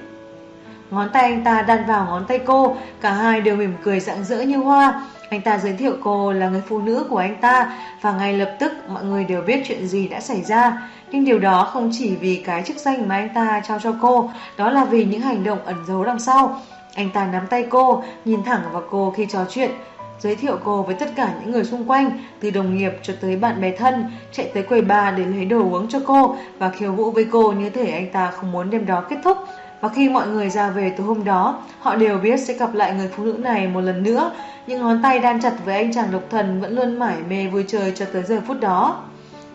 Ngón 0.96 1.10
tay 1.10 1.24
anh 1.24 1.44
ta 1.44 1.62
đan 1.62 1.86
vào 1.86 2.06
ngón 2.06 2.26
tay 2.26 2.40
cô, 2.40 2.76
cả 3.02 3.12
hai 3.12 3.42
đều 3.42 3.56
mỉm 3.56 3.74
cười 3.84 4.00
rạng 4.00 4.24
rỡ 4.24 4.42
như 4.42 4.58
hoa. 4.58 5.02
Anh 5.30 5.42
ta 5.42 5.58
giới 5.58 5.74
thiệu 5.74 5.94
cô 6.04 6.34
là 6.34 6.50
người 6.50 6.62
phụ 6.68 6.82
nữ 6.82 7.06
của 7.10 7.18
anh 7.18 7.36
ta 7.42 7.74
và 8.02 8.12
ngay 8.12 8.34
lập 8.34 8.56
tức 8.60 8.72
mọi 8.90 9.04
người 9.04 9.24
đều 9.24 9.42
biết 9.42 9.64
chuyện 9.68 9.88
gì 9.88 10.08
đã 10.08 10.20
xảy 10.20 10.42
ra. 10.44 10.90
Nhưng 11.12 11.26
điều 11.26 11.40
đó 11.40 11.70
không 11.74 11.90
chỉ 11.94 12.16
vì 12.16 12.44
cái 12.46 12.64
chức 12.64 12.78
danh 12.78 13.08
mà 13.08 13.16
anh 13.16 13.30
ta 13.34 13.62
trao 13.68 13.80
cho 13.80 13.96
cô, 14.02 14.30
đó 14.58 14.70
là 14.70 14.86
vì 14.86 15.06
những 15.06 15.22
hành 15.22 15.44
động 15.44 15.60
ẩn 15.66 15.76
giấu 15.88 16.04
đằng 16.04 16.20
sau. 16.20 16.62
Anh 16.96 17.10
ta 17.10 17.28
nắm 17.28 17.48
tay 17.50 17.66
cô, 17.70 18.04
nhìn 18.26 18.44
thẳng 18.44 18.62
vào 18.72 18.84
cô 18.90 19.14
khi 19.18 19.26
trò 19.26 19.46
chuyện, 19.50 19.72
giới 20.20 20.36
thiệu 20.36 20.58
cô 20.64 20.84
với 20.84 20.96
tất 20.96 21.10
cả 21.16 21.34
những 21.42 21.52
người 21.52 21.64
xung 21.64 21.86
quanh, 21.86 22.20
từ 22.40 22.50
đồng 22.50 22.78
nghiệp 22.78 22.92
cho 23.02 23.14
tới 23.22 23.36
bạn 23.36 23.62
bè 23.62 23.72
thân, 23.78 24.12
chạy 24.32 24.52
tới 24.54 24.64
quầy 24.64 24.82
bar 24.82 25.18
để 25.18 25.26
lấy 25.26 25.46
đồ 25.46 25.60
uống 25.60 25.88
cho 25.88 26.00
cô 26.06 26.36
và 26.60 26.70
khiêu 26.70 26.92
vũ 26.92 27.12
với 27.12 27.26
cô 27.32 27.52
như 27.52 27.70
thể 27.70 27.92
anh 27.92 28.10
ta 28.12 28.32
không 28.32 28.52
muốn 28.52 28.70
đêm 28.70 28.86
đó 28.86 29.04
kết 29.10 29.18
thúc. 29.24 29.38
Và 29.86 29.92
khi 29.92 30.10
mọi 30.10 30.28
người 30.28 30.50
ra 30.50 30.70
về 30.70 30.94
từ 30.98 31.04
hôm 31.04 31.24
đó, 31.24 31.62
họ 31.80 31.96
đều 31.96 32.18
biết 32.18 32.38
sẽ 32.38 32.54
gặp 32.54 32.74
lại 32.74 32.94
người 32.94 33.10
phụ 33.16 33.24
nữ 33.24 33.34
này 33.34 33.68
một 33.68 33.82
lần 33.82 34.04
nữa. 34.04 34.32
nhưng 34.68 34.82
ngón 34.82 35.02
tay 35.04 35.20
đan 35.20 35.42
chặt 35.42 35.54
với 35.66 35.76
anh 35.76 35.94
chàng 35.94 36.12
độc 36.12 36.22
thần 36.30 36.62
vẫn 36.62 36.76
luôn 36.76 37.00
mải 37.00 37.16
mê 37.30 37.48
vui 37.48 37.66
chơi 37.68 37.92
cho 37.96 38.06
tới 38.14 38.24
giờ 38.24 38.42
phút 38.48 38.60
đó. 38.60 39.04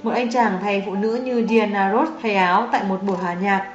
Một 0.02 0.10
anh 0.10 0.30
chàng 0.32 0.58
thay 0.62 0.82
phụ 0.86 0.94
nữ 0.94 1.14
như 1.14 1.46
Diana 1.48 1.92
Ross 1.92 2.12
thay 2.22 2.34
áo 2.34 2.68
tại 2.72 2.84
một 2.88 3.02
buổi 3.02 3.16
hòa 3.16 3.34
nhạc. 3.34 3.72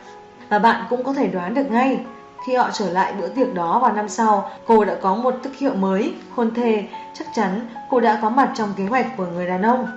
Và 0.50 0.60
bạn 0.60 0.86
cũng 0.90 1.04
có 1.04 1.14
thể 1.14 1.28
đoán 1.28 1.54
được 1.54 1.72
ngay, 1.72 2.00
khi 2.48 2.56
họ 2.56 2.70
trở 2.74 2.90
lại 2.90 3.14
bữa 3.20 3.28
tiệc 3.28 3.54
đó 3.54 3.80
vào 3.80 3.94
năm 3.94 4.10
sau, 4.10 4.50
cô 4.66 4.86
đã 4.86 4.96
có 5.02 5.16
một 5.16 5.36
tức 5.44 5.56
hiệu 5.56 5.74
mới, 5.74 6.14
hôn 6.36 6.54
thề, 6.54 6.84
chắc 7.14 7.28
chắn 7.36 7.68
cô 7.90 8.00
đã 8.00 8.20
có 8.22 8.30
mặt 8.30 8.52
trong 8.56 8.70
kế 8.78 8.86
hoạch 8.86 9.18
của 9.18 9.26
người 9.26 9.48
đàn 9.48 9.62
ông. 9.62 9.88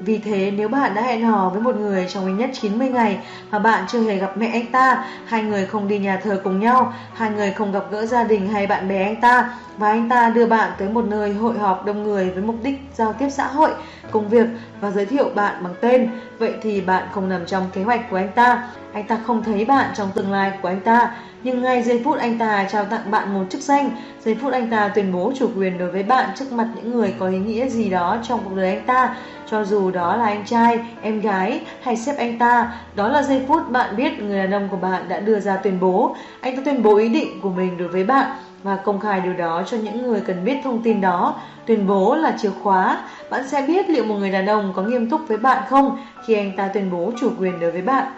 Vì 0.00 0.18
thế 0.18 0.52
nếu 0.56 0.68
bạn 0.68 0.94
đã 0.94 1.02
hẹn 1.02 1.24
hò 1.24 1.48
với 1.48 1.62
một 1.62 1.76
người 1.76 2.06
trong 2.08 2.26
ít 2.26 2.32
nhất 2.32 2.50
90 2.52 2.88
ngày 2.88 3.18
mà 3.50 3.58
bạn 3.58 3.84
chưa 3.88 4.00
hề 4.00 4.16
gặp 4.16 4.36
mẹ 4.36 4.46
anh 4.46 4.66
ta, 4.66 5.04
hai 5.26 5.42
người 5.42 5.66
không 5.66 5.88
đi 5.88 5.98
nhà 5.98 6.16
thờ 6.16 6.40
cùng 6.44 6.60
nhau, 6.60 6.92
hai 7.14 7.30
người 7.30 7.50
không 7.50 7.72
gặp 7.72 7.84
gỡ 7.90 8.06
gia 8.06 8.24
đình 8.24 8.48
hay 8.48 8.66
bạn 8.66 8.88
bè 8.88 9.04
anh 9.04 9.16
ta 9.20 9.52
và 9.78 9.88
anh 9.88 10.08
ta 10.08 10.30
đưa 10.30 10.46
bạn 10.46 10.70
tới 10.78 10.88
một 10.88 11.04
nơi 11.04 11.34
hội 11.34 11.58
họp 11.58 11.84
đông 11.84 12.02
người 12.02 12.30
với 12.30 12.42
mục 12.42 12.56
đích 12.62 12.80
giao 12.94 13.12
tiếp 13.12 13.28
xã 13.30 13.46
hội, 13.46 13.70
công 14.10 14.28
việc 14.28 14.46
và 14.80 14.90
giới 14.90 15.06
thiệu 15.06 15.30
bạn 15.34 15.54
bằng 15.62 15.74
tên, 15.80 16.10
vậy 16.38 16.54
thì 16.62 16.80
bạn 16.80 17.08
không 17.12 17.28
nằm 17.28 17.46
trong 17.46 17.66
kế 17.72 17.82
hoạch 17.82 18.10
của 18.10 18.16
anh 18.16 18.32
ta. 18.34 18.68
Anh 18.92 19.06
ta 19.06 19.18
không 19.26 19.42
thấy 19.42 19.64
bạn 19.64 19.90
trong 19.94 20.10
tương 20.14 20.32
lai 20.32 20.52
của 20.62 20.68
anh 20.68 20.80
ta, 20.80 21.14
nhưng 21.42 21.62
ngay 21.62 21.82
giây 21.82 22.02
phút 22.04 22.18
anh 22.18 22.38
ta 22.38 22.64
trao 22.72 22.84
tặng 22.84 23.10
bạn 23.10 23.34
một 23.34 23.44
chức 23.50 23.60
danh, 23.60 23.90
giây 24.24 24.36
phút 24.42 24.52
anh 24.52 24.70
ta 24.70 24.88
tuyên 24.88 25.12
bố 25.12 25.32
chủ 25.38 25.50
quyền 25.56 25.78
đối 25.78 25.90
với 25.90 26.02
bạn 26.02 26.28
trước 26.38 26.52
mặt 26.52 26.66
những 26.74 26.92
người 26.94 27.14
có 27.18 27.28
ý 27.28 27.38
nghĩa 27.38 27.68
gì 27.68 27.90
đó 27.90 28.16
trong 28.28 28.40
cuộc 28.44 28.56
đời 28.56 28.74
anh 28.74 28.86
ta, 28.86 29.16
cho 29.50 29.64
dù 29.64 29.90
đó 29.90 30.16
là 30.16 30.26
anh 30.26 30.44
trai, 30.44 30.80
em 31.02 31.20
gái 31.20 31.60
hay 31.82 31.96
sếp 31.96 32.16
anh 32.16 32.38
ta, 32.38 32.72
đó 32.94 33.08
là 33.08 33.22
giây 33.22 33.44
phút 33.48 33.70
bạn 33.70 33.96
biết 33.96 34.22
người 34.22 34.38
đàn 34.38 34.50
ông 34.50 34.68
của 34.70 34.76
bạn 34.76 35.08
đã 35.08 35.20
đưa 35.20 35.40
ra 35.40 35.56
tuyên 35.56 35.80
bố. 35.80 36.16
Anh 36.40 36.56
ta 36.56 36.62
tuyên 36.64 36.82
bố 36.82 36.96
ý 36.96 37.08
định 37.08 37.40
của 37.40 37.50
mình 37.50 37.76
đối 37.78 37.88
với 37.88 38.04
bạn 38.04 38.30
và 38.62 38.76
công 38.76 39.00
khai 39.00 39.20
điều 39.20 39.32
đó 39.32 39.62
cho 39.66 39.76
những 39.76 40.02
người 40.02 40.20
cần 40.20 40.44
biết 40.44 40.56
thông 40.64 40.82
tin 40.82 41.00
đó. 41.00 41.34
Tuyên 41.66 41.86
bố 41.86 42.14
là 42.14 42.36
chìa 42.42 42.50
khóa. 42.62 43.02
Bạn 43.30 43.48
sẽ 43.48 43.62
biết 43.62 43.90
liệu 43.90 44.04
một 44.04 44.14
người 44.14 44.30
đàn 44.30 44.46
ông 44.46 44.72
có 44.76 44.82
nghiêm 44.82 45.10
túc 45.10 45.20
với 45.28 45.36
bạn 45.36 45.62
không 45.68 45.98
khi 46.26 46.34
anh 46.34 46.56
ta 46.56 46.68
tuyên 46.68 46.90
bố 46.90 47.12
chủ 47.20 47.30
quyền 47.38 47.60
đối 47.60 47.70
với 47.70 47.82
bạn. 47.82 48.12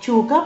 Chu 0.00 0.22
cấp 0.22 0.44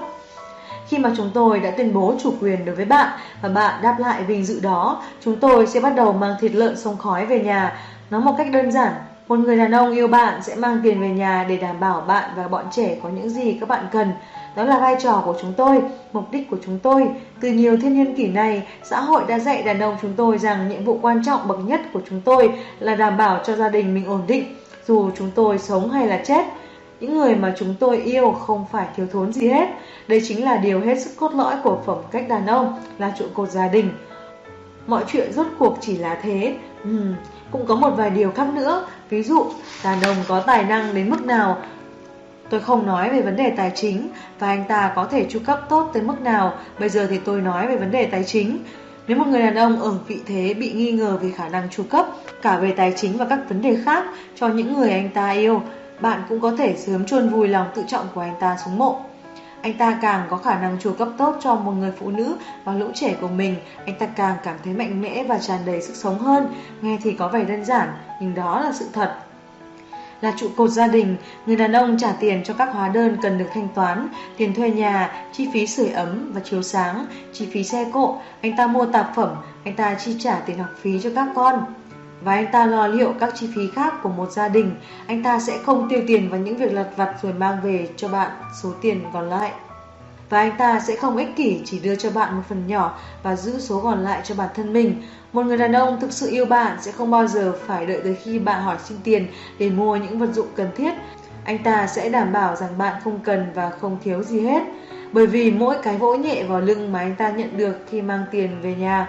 khi 0.88 0.98
mà 0.98 1.12
chúng 1.16 1.30
tôi 1.34 1.60
đã 1.60 1.70
tuyên 1.70 1.94
bố 1.94 2.14
chủ 2.22 2.34
quyền 2.40 2.64
đối 2.64 2.74
với 2.74 2.84
bạn 2.84 3.18
và 3.42 3.48
bạn 3.48 3.82
đáp 3.82 3.96
lại 3.98 4.22
vinh 4.22 4.44
dự 4.44 4.60
đó, 4.60 5.02
chúng 5.20 5.36
tôi 5.36 5.66
sẽ 5.66 5.80
bắt 5.80 5.90
đầu 5.96 6.12
mang 6.12 6.34
thịt 6.40 6.54
lợn 6.54 6.76
sông 6.76 6.98
khói 6.98 7.26
về 7.26 7.40
nhà. 7.40 7.76
Nói 8.10 8.20
một 8.20 8.34
cách 8.38 8.46
đơn 8.52 8.72
giản, 8.72 8.92
một 9.28 9.38
người 9.38 9.56
đàn 9.56 9.72
ông 9.72 9.92
yêu 9.92 10.08
bạn 10.08 10.42
sẽ 10.42 10.54
mang 10.54 10.80
tiền 10.82 11.00
về 11.00 11.08
nhà 11.08 11.46
để 11.48 11.56
đảm 11.56 11.80
bảo 11.80 12.00
bạn 12.00 12.30
và 12.36 12.48
bọn 12.48 12.64
trẻ 12.70 12.96
có 13.02 13.08
những 13.08 13.30
gì 13.30 13.56
các 13.60 13.68
bạn 13.68 13.86
cần. 13.92 14.12
Đó 14.56 14.64
là 14.64 14.78
vai 14.78 14.96
trò 15.02 15.22
của 15.24 15.34
chúng 15.40 15.52
tôi, 15.56 15.82
mục 16.12 16.24
đích 16.32 16.50
của 16.50 16.56
chúng 16.64 16.78
tôi. 16.78 17.08
Từ 17.40 17.48
nhiều 17.48 17.76
thiên 17.76 17.94
niên 17.94 18.14
kỷ 18.14 18.28
này, 18.28 18.66
xã 18.82 19.00
hội 19.00 19.22
đã 19.28 19.38
dạy 19.38 19.62
đàn 19.62 19.80
ông 19.80 19.96
chúng 20.02 20.12
tôi 20.16 20.38
rằng 20.38 20.68
nhiệm 20.68 20.84
vụ 20.84 20.98
quan 21.02 21.22
trọng 21.24 21.48
bậc 21.48 21.58
nhất 21.66 21.80
của 21.92 22.00
chúng 22.10 22.20
tôi 22.20 22.52
là 22.78 22.94
đảm 22.94 23.16
bảo 23.16 23.40
cho 23.44 23.56
gia 23.56 23.68
đình 23.68 23.94
mình 23.94 24.06
ổn 24.06 24.20
định, 24.26 24.44
dù 24.86 25.10
chúng 25.18 25.30
tôi 25.34 25.58
sống 25.58 25.90
hay 25.90 26.06
là 26.06 26.22
chết. 26.24 26.44
Những 27.00 27.18
người 27.18 27.34
mà 27.34 27.54
chúng 27.58 27.74
tôi 27.80 27.96
yêu 27.96 28.32
không 28.32 28.64
phải 28.72 28.86
thiếu 28.96 29.06
thốn 29.12 29.32
gì 29.32 29.48
hết. 29.48 29.68
Đây 30.08 30.22
chính 30.28 30.44
là 30.44 30.56
điều 30.56 30.80
hết 30.80 31.00
sức 31.00 31.10
cốt 31.16 31.34
lõi 31.34 31.54
của 31.64 31.78
phẩm 31.86 31.96
cách 32.10 32.28
đàn 32.28 32.46
ông, 32.46 32.78
là 32.98 33.12
trụ 33.18 33.24
cột 33.34 33.50
gia 33.50 33.68
đình. 33.68 33.90
Mọi 34.86 35.04
chuyện 35.06 35.32
rốt 35.32 35.46
cuộc 35.58 35.78
chỉ 35.80 35.96
là 35.96 36.18
thế. 36.22 36.54
Uhm, 36.88 37.14
cũng 37.50 37.66
có 37.66 37.74
một 37.74 37.90
vài 37.90 38.10
điều 38.10 38.30
khác 38.30 38.46
nữa. 38.54 38.86
Ví 39.10 39.22
dụ, 39.22 39.46
đàn 39.84 40.02
ông 40.02 40.16
có 40.28 40.40
tài 40.40 40.64
năng 40.64 40.94
đến 40.94 41.10
mức 41.10 41.24
nào 41.24 41.56
Tôi 42.52 42.60
không 42.60 42.86
nói 42.86 43.10
về 43.10 43.22
vấn 43.22 43.36
đề 43.36 43.50
tài 43.50 43.72
chính 43.74 44.08
và 44.38 44.46
anh 44.46 44.64
ta 44.68 44.92
có 44.96 45.04
thể 45.04 45.26
chu 45.28 45.38
cấp 45.46 45.60
tốt 45.68 45.90
tới 45.94 46.02
mức 46.02 46.20
nào, 46.20 46.54
bây 46.80 46.88
giờ 46.88 47.06
thì 47.10 47.18
tôi 47.24 47.40
nói 47.40 47.66
về 47.66 47.76
vấn 47.76 47.90
đề 47.90 48.04
tài 48.06 48.24
chính. 48.24 48.58
Nếu 49.08 49.18
một 49.18 49.26
người 49.26 49.42
đàn 49.42 49.54
ông 49.54 49.82
ở 49.82 49.90
vị 49.90 50.20
thế 50.26 50.54
bị 50.54 50.72
nghi 50.72 50.92
ngờ 50.92 51.18
về 51.22 51.30
khả 51.36 51.48
năng 51.48 51.70
chu 51.70 51.82
cấp, 51.90 52.06
cả 52.42 52.58
về 52.58 52.74
tài 52.76 52.92
chính 52.96 53.16
và 53.16 53.24
các 53.24 53.38
vấn 53.48 53.62
đề 53.62 53.76
khác 53.84 54.04
cho 54.34 54.48
những 54.48 54.74
người 54.74 54.92
anh 54.92 55.10
ta 55.14 55.30
yêu, 55.30 55.62
bạn 56.00 56.22
cũng 56.28 56.40
có 56.40 56.52
thể 56.58 56.74
sớm 56.76 57.06
chôn 57.06 57.28
vùi 57.28 57.48
lòng 57.48 57.66
tự 57.74 57.82
trọng 57.88 58.06
của 58.14 58.20
anh 58.20 58.34
ta 58.40 58.56
xuống 58.64 58.78
mộ. 58.78 59.00
Anh 59.62 59.74
ta 59.78 59.98
càng 60.02 60.26
có 60.30 60.36
khả 60.36 60.60
năng 60.60 60.78
chu 60.80 60.92
cấp 60.92 61.08
tốt 61.18 61.36
cho 61.42 61.54
một 61.54 61.72
người 61.72 61.92
phụ 61.98 62.10
nữ 62.10 62.36
và 62.64 62.72
lũ 62.72 62.86
trẻ 62.94 63.14
của 63.20 63.28
mình, 63.28 63.56
anh 63.86 63.94
ta 63.98 64.06
càng 64.06 64.36
cảm 64.44 64.56
thấy 64.64 64.72
mạnh 64.72 65.02
mẽ 65.02 65.24
và 65.24 65.38
tràn 65.38 65.58
đầy 65.66 65.82
sức 65.82 65.96
sống 65.96 66.18
hơn. 66.18 66.46
Nghe 66.82 66.98
thì 67.02 67.12
có 67.12 67.28
vẻ 67.28 67.44
đơn 67.44 67.64
giản, 67.64 67.88
nhưng 68.20 68.34
đó 68.34 68.60
là 68.60 68.72
sự 68.72 68.86
thật 68.92 69.14
là 70.22 70.32
trụ 70.36 70.48
cột 70.56 70.70
gia 70.70 70.86
đình, 70.86 71.16
người 71.46 71.56
đàn 71.56 71.72
ông 71.72 71.98
trả 71.98 72.12
tiền 72.12 72.42
cho 72.44 72.54
các 72.54 72.68
hóa 72.72 72.88
đơn 72.88 73.16
cần 73.22 73.38
được 73.38 73.46
thanh 73.54 73.68
toán, 73.74 74.08
tiền 74.36 74.54
thuê 74.54 74.70
nhà, 74.70 75.24
chi 75.32 75.48
phí 75.52 75.66
sưởi 75.66 75.88
ấm 75.88 76.30
và 76.34 76.40
chiếu 76.40 76.62
sáng, 76.62 77.06
chi 77.32 77.46
phí 77.52 77.64
xe 77.64 77.86
cộ, 77.92 78.16
anh 78.40 78.56
ta 78.56 78.66
mua 78.66 78.86
tạp 78.86 79.12
phẩm, 79.16 79.36
anh 79.64 79.76
ta 79.76 79.94
chi 79.94 80.16
trả 80.18 80.40
tiền 80.46 80.58
học 80.58 80.70
phí 80.82 81.00
cho 81.00 81.10
các 81.14 81.28
con. 81.34 81.64
Và 82.20 82.34
anh 82.34 82.46
ta 82.52 82.66
lo 82.66 82.86
liệu 82.86 83.12
các 83.20 83.32
chi 83.34 83.48
phí 83.54 83.62
khác 83.74 83.94
của 84.02 84.08
một 84.08 84.30
gia 84.30 84.48
đình, 84.48 84.74
anh 85.06 85.22
ta 85.22 85.40
sẽ 85.40 85.58
không 85.66 85.88
tiêu 85.88 86.00
tiền 86.06 86.30
vào 86.30 86.40
những 86.40 86.56
việc 86.56 86.72
lặt 86.72 86.88
vặt 86.96 87.14
rồi 87.22 87.32
mang 87.32 87.58
về 87.62 87.88
cho 87.96 88.08
bạn 88.08 88.30
số 88.62 88.72
tiền 88.80 89.04
còn 89.12 89.28
lại. 89.28 89.52
Và 90.32 90.38
anh 90.38 90.52
ta 90.58 90.80
sẽ 90.80 90.96
không 90.96 91.16
ích 91.16 91.36
kỷ, 91.36 91.60
chỉ 91.64 91.78
đưa 91.78 91.94
cho 91.94 92.10
bạn 92.10 92.36
một 92.36 92.42
phần 92.48 92.66
nhỏ 92.66 92.98
và 93.22 93.36
giữ 93.36 93.58
số 93.60 93.80
còn 93.80 93.98
lại 93.98 94.20
cho 94.24 94.34
bản 94.34 94.48
thân 94.54 94.72
mình. 94.72 95.02
Một 95.32 95.42
người 95.42 95.56
đàn 95.56 95.72
ông 95.72 96.00
thực 96.00 96.12
sự 96.12 96.30
yêu 96.30 96.46
bạn 96.46 96.76
sẽ 96.80 96.92
không 96.92 97.10
bao 97.10 97.26
giờ 97.26 97.54
phải 97.66 97.86
đợi 97.86 98.00
tới 98.04 98.14
khi 98.14 98.38
bạn 98.38 98.62
hỏi 98.62 98.76
xin 98.84 98.98
tiền 99.04 99.26
để 99.58 99.70
mua 99.70 99.96
những 99.96 100.18
vật 100.18 100.32
dụng 100.32 100.46
cần 100.56 100.68
thiết. 100.76 100.94
Anh 101.44 101.58
ta 101.58 101.86
sẽ 101.86 102.08
đảm 102.08 102.32
bảo 102.32 102.56
rằng 102.56 102.78
bạn 102.78 103.00
không 103.04 103.18
cần 103.24 103.52
và 103.54 103.70
không 103.70 103.98
thiếu 104.04 104.22
gì 104.22 104.40
hết. 104.40 104.62
Bởi 105.12 105.26
vì 105.26 105.50
mỗi 105.50 105.76
cái 105.82 105.96
vỗ 105.96 106.14
nhẹ 106.14 106.44
vào 106.44 106.60
lưng 106.60 106.92
mà 106.92 106.98
anh 106.98 107.14
ta 107.14 107.30
nhận 107.30 107.56
được 107.56 107.76
khi 107.90 108.02
mang 108.02 108.24
tiền 108.30 108.60
về 108.62 108.74
nhà 108.74 109.08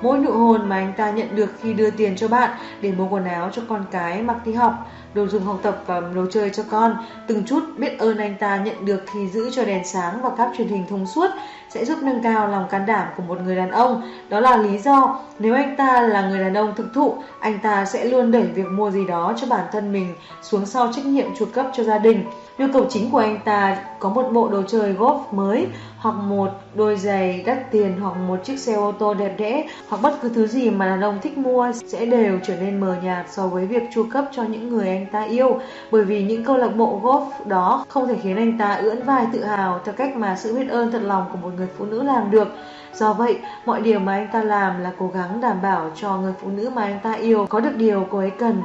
Mỗi 0.00 0.18
nụ 0.18 0.32
hôn 0.32 0.68
mà 0.68 0.76
anh 0.76 0.92
ta 0.96 1.10
nhận 1.10 1.36
được 1.36 1.52
khi 1.62 1.72
đưa 1.72 1.90
tiền 1.90 2.16
cho 2.16 2.28
bạn 2.28 2.50
để 2.80 2.92
mua 2.92 3.08
quần 3.08 3.24
áo 3.24 3.50
cho 3.52 3.62
con 3.68 3.84
cái 3.90 4.22
mặc 4.22 4.36
đi 4.44 4.52
học, 4.52 4.90
đồ 5.14 5.26
dùng 5.26 5.44
học 5.44 5.58
tập 5.62 5.82
và 5.86 6.00
đồ 6.00 6.26
chơi 6.32 6.50
cho 6.50 6.62
con, 6.70 6.96
từng 7.26 7.44
chút 7.44 7.62
biết 7.76 7.98
ơn 7.98 8.18
anh 8.18 8.34
ta 8.40 8.56
nhận 8.56 8.84
được 8.84 9.02
khi 9.12 9.28
giữ 9.28 9.50
cho 9.50 9.64
đèn 9.64 9.84
sáng 9.84 10.22
và 10.22 10.30
các 10.38 10.50
truyền 10.58 10.68
hình 10.68 10.84
thông 10.88 11.06
suốt 11.06 11.30
sẽ 11.68 11.84
giúp 11.84 11.98
nâng 12.02 12.22
cao 12.22 12.48
lòng 12.48 12.68
can 12.70 12.86
đảm 12.86 13.08
của 13.16 13.22
một 13.22 13.40
người 13.40 13.56
đàn 13.56 13.70
ông. 13.70 14.02
Đó 14.28 14.40
là 14.40 14.56
lý 14.56 14.78
do 14.78 15.20
nếu 15.38 15.54
anh 15.54 15.76
ta 15.76 16.00
là 16.00 16.28
người 16.28 16.38
đàn 16.38 16.54
ông 16.54 16.74
thực 16.76 16.94
thụ, 16.94 17.14
anh 17.40 17.58
ta 17.58 17.84
sẽ 17.84 18.04
luôn 18.04 18.32
đẩy 18.32 18.42
việc 18.42 18.66
mua 18.66 18.90
gì 18.90 19.06
đó 19.06 19.34
cho 19.40 19.46
bản 19.46 19.66
thân 19.72 19.92
mình 19.92 20.14
xuống 20.42 20.66
sau 20.66 20.92
trách 20.92 21.06
nhiệm 21.06 21.26
chu 21.38 21.46
cấp 21.54 21.66
cho 21.76 21.82
gia 21.82 21.98
đình. 21.98 22.24
Nhu 22.58 22.66
cầu 22.72 22.86
chính 22.88 23.10
của 23.10 23.18
anh 23.18 23.38
ta 23.44 23.78
có 23.98 24.08
một 24.08 24.30
bộ 24.32 24.48
đồ 24.48 24.62
chơi 24.68 24.94
golf 24.94 25.20
mới 25.30 25.66
hoặc 25.98 26.12
một 26.12 26.48
đôi 26.74 26.96
giày 26.96 27.42
đắt 27.46 27.70
tiền 27.70 28.00
hoặc 28.00 28.16
một 28.16 28.36
chiếc 28.44 28.58
xe 28.58 28.74
ô 28.74 28.92
tô 28.92 29.14
đẹp 29.14 29.34
đẽ 29.38 29.68
hoặc 29.88 30.02
bất 30.02 30.18
cứ 30.22 30.28
thứ 30.28 30.46
gì 30.46 30.70
mà 30.70 30.86
đàn 30.86 31.00
ông 31.00 31.18
thích 31.22 31.38
mua 31.38 31.72
sẽ 31.86 32.06
đều 32.06 32.38
trở 32.46 32.56
nên 32.60 32.80
mờ 32.80 32.96
nhạt 33.02 33.26
so 33.30 33.46
với 33.46 33.66
việc 33.66 33.82
chu 33.94 34.06
cấp 34.12 34.24
cho 34.32 34.42
những 34.42 34.68
người 34.68 34.88
anh 34.88 35.06
ta 35.12 35.22
yêu 35.22 35.60
bởi 35.90 36.04
vì 36.04 36.22
những 36.22 36.44
câu 36.44 36.56
lạc 36.56 36.76
bộ 36.76 37.00
golf 37.02 37.48
đó 37.48 37.84
không 37.88 38.08
thể 38.08 38.14
khiến 38.22 38.36
anh 38.36 38.58
ta 38.58 38.74
ưỡn 38.74 39.02
vai 39.02 39.26
tự 39.32 39.44
hào 39.44 39.80
theo 39.84 39.94
cách 39.94 40.16
mà 40.16 40.36
sự 40.36 40.54
biết 40.54 40.68
ơn 40.68 40.92
thật 40.92 41.02
lòng 41.02 41.24
của 41.32 41.38
một 41.42 41.50
người 41.56 41.68
phụ 41.78 41.84
nữ 41.84 42.02
làm 42.02 42.30
được. 42.30 42.48
Do 42.94 43.12
vậy, 43.12 43.38
mọi 43.64 43.80
điều 43.80 43.98
mà 43.98 44.12
anh 44.12 44.28
ta 44.32 44.42
làm 44.42 44.80
là 44.80 44.92
cố 44.98 45.10
gắng 45.14 45.40
đảm 45.40 45.62
bảo 45.62 45.90
cho 45.94 46.16
người 46.16 46.32
phụ 46.42 46.48
nữ 46.48 46.70
mà 46.74 46.82
anh 46.82 46.98
ta 47.02 47.12
yêu 47.12 47.46
có 47.46 47.60
được 47.60 47.76
điều 47.76 48.06
cô 48.10 48.18
ấy 48.18 48.30
cần. 48.30 48.62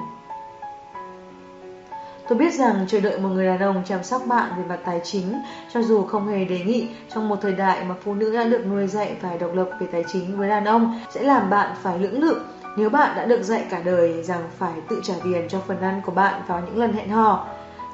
Tôi 2.29 2.37
biết 2.37 2.53
rằng 2.53 2.85
chờ 2.87 2.99
đợi 2.99 3.19
một 3.19 3.29
người 3.29 3.45
đàn 3.45 3.59
ông 3.59 3.83
chăm 3.85 4.03
sóc 4.03 4.21
bạn 4.27 4.51
về 4.57 4.63
mặt 4.69 4.79
tài 4.85 5.01
chính, 5.03 5.41
cho 5.73 5.81
dù 5.81 6.03
không 6.03 6.27
hề 6.27 6.45
đề 6.45 6.59
nghị 6.59 6.87
trong 7.13 7.29
một 7.29 7.35
thời 7.41 7.53
đại 7.53 7.85
mà 7.85 7.95
phụ 8.03 8.13
nữ 8.13 8.35
đã 8.35 8.43
được 8.43 8.65
nuôi 8.67 8.87
dạy 8.87 9.15
phải 9.21 9.37
độc 9.37 9.55
lập 9.55 9.69
về 9.79 9.87
tài 9.91 10.03
chính 10.13 10.37
với 10.37 10.49
đàn 10.49 10.65
ông 10.65 10.99
sẽ 11.13 11.23
làm 11.23 11.49
bạn 11.49 11.75
phải 11.83 11.99
lưỡng 11.99 12.21
lự 12.21 12.41
nếu 12.77 12.89
bạn 12.89 13.15
đã 13.15 13.25
được 13.25 13.43
dạy 13.43 13.65
cả 13.69 13.81
đời 13.85 14.23
rằng 14.23 14.41
phải 14.57 14.73
tự 14.89 15.01
trả 15.03 15.13
tiền 15.23 15.47
cho 15.49 15.59
phần 15.67 15.81
ăn 15.81 16.01
của 16.05 16.11
bạn 16.11 16.41
vào 16.47 16.61
những 16.65 16.77
lần 16.77 16.93
hẹn 16.93 17.09
hò 17.09 17.47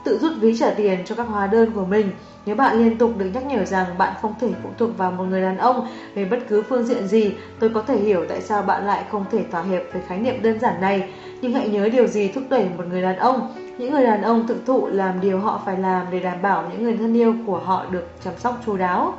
tự 0.04 0.18
rút 0.18 0.32
ví 0.40 0.58
trả 0.58 0.70
tiền 0.70 1.00
cho 1.06 1.16
các 1.16 1.28
hóa 1.28 1.48
đơn 1.48 1.72
của 1.72 1.86
mình. 1.86 2.12
Nếu 2.46 2.56
bạn 2.56 2.78
liên 2.78 2.98
tục 2.98 3.18
được 3.18 3.30
nhắc 3.34 3.46
nhở 3.46 3.66
rằng 3.66 3.98
bạn 3.98 4.14
không 4.22 4.34
thể 4.42 4.50
phụ 4.64 4.70
thuộc 4.78 4.98
vào 4.98 5.12
một 5.12 5.24
người 5.24 5.42
đàn 5.42 5.58
ông 5.58 5.88
về 6.16 6.26
bất 6.26 6.40
cứ 6.50 6.62
phương 6.62 6.84
diện 6.84 7.08
gì, 7.08 7.34
tôi 7.60 7.70
có 7.70 7.82
thể 7.82 7.98
hiểu 7.98 8.26
tại 8.30 8.42
sao 8.42 8.62
bạn 8.62 8.86
lại 8.86 9.04
không 9.12 9.26
thể 9.32 9.44
thỏa 9.52 9.62
hiệp 9.62 9.82
với 9.94 10.02
khái 10.08 10.20
niệm 10.20 10.42
đơn 10.42 10.60
giản 10.60 10.82
này. 10.82 11.10
Nhưng 11.42 11.54
hãy 11.54 11.70
nhớ 11.70 11.90
điều 11.90 12.08
gì 12.08 12.28
thúc 12.28 12.44
đẩy 12.50 12.66
một 12.78 12.84
người 12.90 13.02
đàn 13.02 13.18
ông. 13.18 13.69
Những 13.80 13.92
người 13.92 14.04
đàn 14.04 14.22
ông 14.22 14.48
thực 14.48 14.66
thụ 14.66 14.88
làm 14.88 15.22
điều 15.22 15.40
họ 15.40 15.62
phải 15.66 15.78
làm 15.78 16.08
để 16.12 16.20
đảm 16.20 16.42
bảo 16.42 16.64
những 16.72 16.84
người 16.84 16.98
thân 16.98 17.14
yêu 17.14 17.36
của 17.46 17.58
họ 17.58 17.86
được 17.92 18.08
chăm 18.24 18.34
sóc 18.38 18.62
chú 18.66 18.78
đáo. 18.78 19.14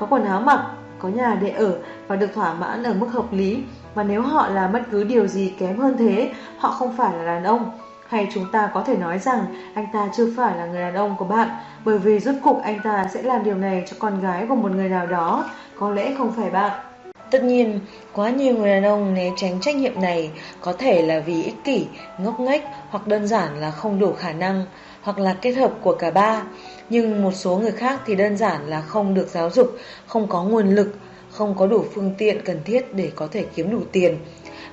Có 0.00 0.06
quần 0.10 0.24
áo 0.24 0.40
mặc, 0.40 0.66
có 0.98 1.08
nhà 1.08 1.38
để 1.40 1.50
ở 1.50 1.78
và 2.06 2.16
được 2.16 2.34
thỏa 2.34 2.54
mãn 2.54 2.82
ở 2.82 2.94
mức 2.94 3.06
hợp 3.06 3.32
lý. 3.32 3.62
Và 3.94 4.02
nếu 4.02 4.22
họ 4.22 4.48
làm 4.48 4.72
bất 4.72 4.82
cứ 4.90 5.04
điều 5.04 5.26
gì 5.26 5.54
kém 5.58 5.78
hơn 5.78 5.96
thế, 5.98 6.32
họ 6.58 6.70
không 6.70 6.96
phải 6.96 7.18
là 7.18 7.24
đàn 7.24 7.44
ông. 7.44 7.70
Hay 8.08 8.28
chúng 8.34 8.44
ta 8.52 8.70
có 8.74 8.82
thể 8.82 8.96
nói 8.96 9.18
rằng 9.18 9.44
anh 9.74 9.86
ta 9.92 10.08
chưa 10.16 10.28
phải 10.36 10.56
là 10.56 10.66
người 10.66 10.80
đàn 10.80 10.94
ông 10.94 11.16
của 11.18 11.24
bạn 11.24 11.48
bởi 11.84 11.98
vì 11.98 12.20
rốt 12.20 12.34
cuộc 12.42 12.62
anh 12.62 12.80
ta 12.82 13.06
sẽ 13.14 13.22
làm 13.22 13.44
điều 13.44 13.54
này 13.54 13.84
cho 13.90 13.96
con 14.00 14.20
gái 14.20 14.46
của 14.48 14.54
một 14.54 14.70
người 14.72 14.88
nào 14.88 15.06
đó, 15.06 15.44
có 15.78 15.90
lẽ 15.90 16.14
không 16.18 16.32
phải 16.32 16.50
bạn. 16.50 16.95
Tất 17.30 17.42
nhiên, 17.42 17.80
quá 18.12 18.30
nhiều 18.30 18.56
người 18.56 18.68
đàn 18.68 18.82
ông 18.82 19.14
né 19.14 19.30
tránh 19.36 19.60
trách 19.60 19.76
nhiệm 19.76 20.00
này 20.00 20.30
có 20.60 20.72
thể 20.72 21.02
là 21.02 21.20
vì 21.20 21.42
ích 21.42 21.64
kỷ, 21.64 21.86
ngốc 22.18 22.40
nghếch 22.40 22.62
hoặc 22.90 23.06
đơn 23.06 23.26
giản 23.26 23.60
là 23.60 23.70
không 23.70 23.98
đủ 23.98 24.12
khả 24.12 24.32
năng 24.32 24.64
hoặc 25.02 25.18
là 25.18 25.36
kết 25.42 25.52
hợp 25.52 25.72
của 25.82 25.94
cả 25.94 26.10
ba. 26.10 26.42
Nhưng 26.90 27.22
một 27.22 27.34
số 27.34 27.56
người 27.56 27.72
khác 27.72 28.00
thì 28.06 28.14
đơn 28.14 28.36
giản 28.36 28.66
là 28.66 28.80
không 28.80 29.14
được 29.14 29.28
giáo 29.28 29.50
dục, 29.50 29.76
không 30.06 30.26
có 30.28 30.44
nguồn 30.44 30.70
lực, 30.70 30.94
không 31.30 31.54
có 31.54 31.66
đủ 31.66 31.84
phương 31.94 32.14
tiện 32.18 32.40
cần 32.44 32.60
thiết 32.64 32.94
để 32.94 33.10
có 33.14 33.26
thể 33.26 33.44
kiếm 33.54 33.70
đủ 33.70 33.80
tiền. 33.92 34.18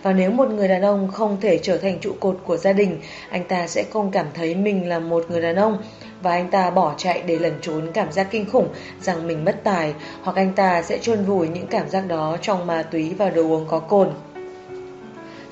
Và 0.03 0.13
nếu 0.13 0.31
một 0.31 0.49
người 0.49 0.67
đàn 0.67 0.81
ông 0.81 1.11
không 1.11 1.37
thể 1.41 1.57
trở 1.57 1.77
thành 1.77 1.99
trụ 1.99 2.11
cột 2.19 2.39
của 2.45 2.57
gia 2.57 2.73
đình, 2.73 2.99
anh 3.29 3.43
ta 3.43 3.67
sẽ 3.67 3.83
không 3.93 4.11
cảm 4.11 4.25
thấy 4.33 4.55
mình 4.55 4.89
là 4.89 4.99
một 4.99 5.25
người 5.29 5.41
đàn 5.41 5.55
ông 5.55 5.77
và 6.23 6.31
anh 6.31 6.49
ta 6.49 6.69
bỏ 6.69 6.93
chạy 6.97 7.23
để 7.25 7.39
lẩn 7.39 7.53
trốn 7.61 7.87
cảm 7.93 8.11
giác 8.11 8.27
kinh 8.31 8.49
khủng 8.49 8.67
rằng 9.01 9.27
mình 9.27 9.45
mất 9.45 9.63
tài 9.63 9.93
hoặc 10.21 10.35
anh 10.35 10.53
ta 10.55 10.81
sẽ 10.81 10.97
chôn 10.97 11.25
vùi 11.25 11.47
những 11.47 11.67
cảm 11.67 11.89
giác 11.89 12.07
đó 12.07 12.37
trong 12.41 12.67
ma 12.67 12.83
túy 12.83 13.13
và 13.17 13.29
đồ 13.29 13.41
uống 13.41 13.65
có 13.69 13.79
cồn. 13.79 14.09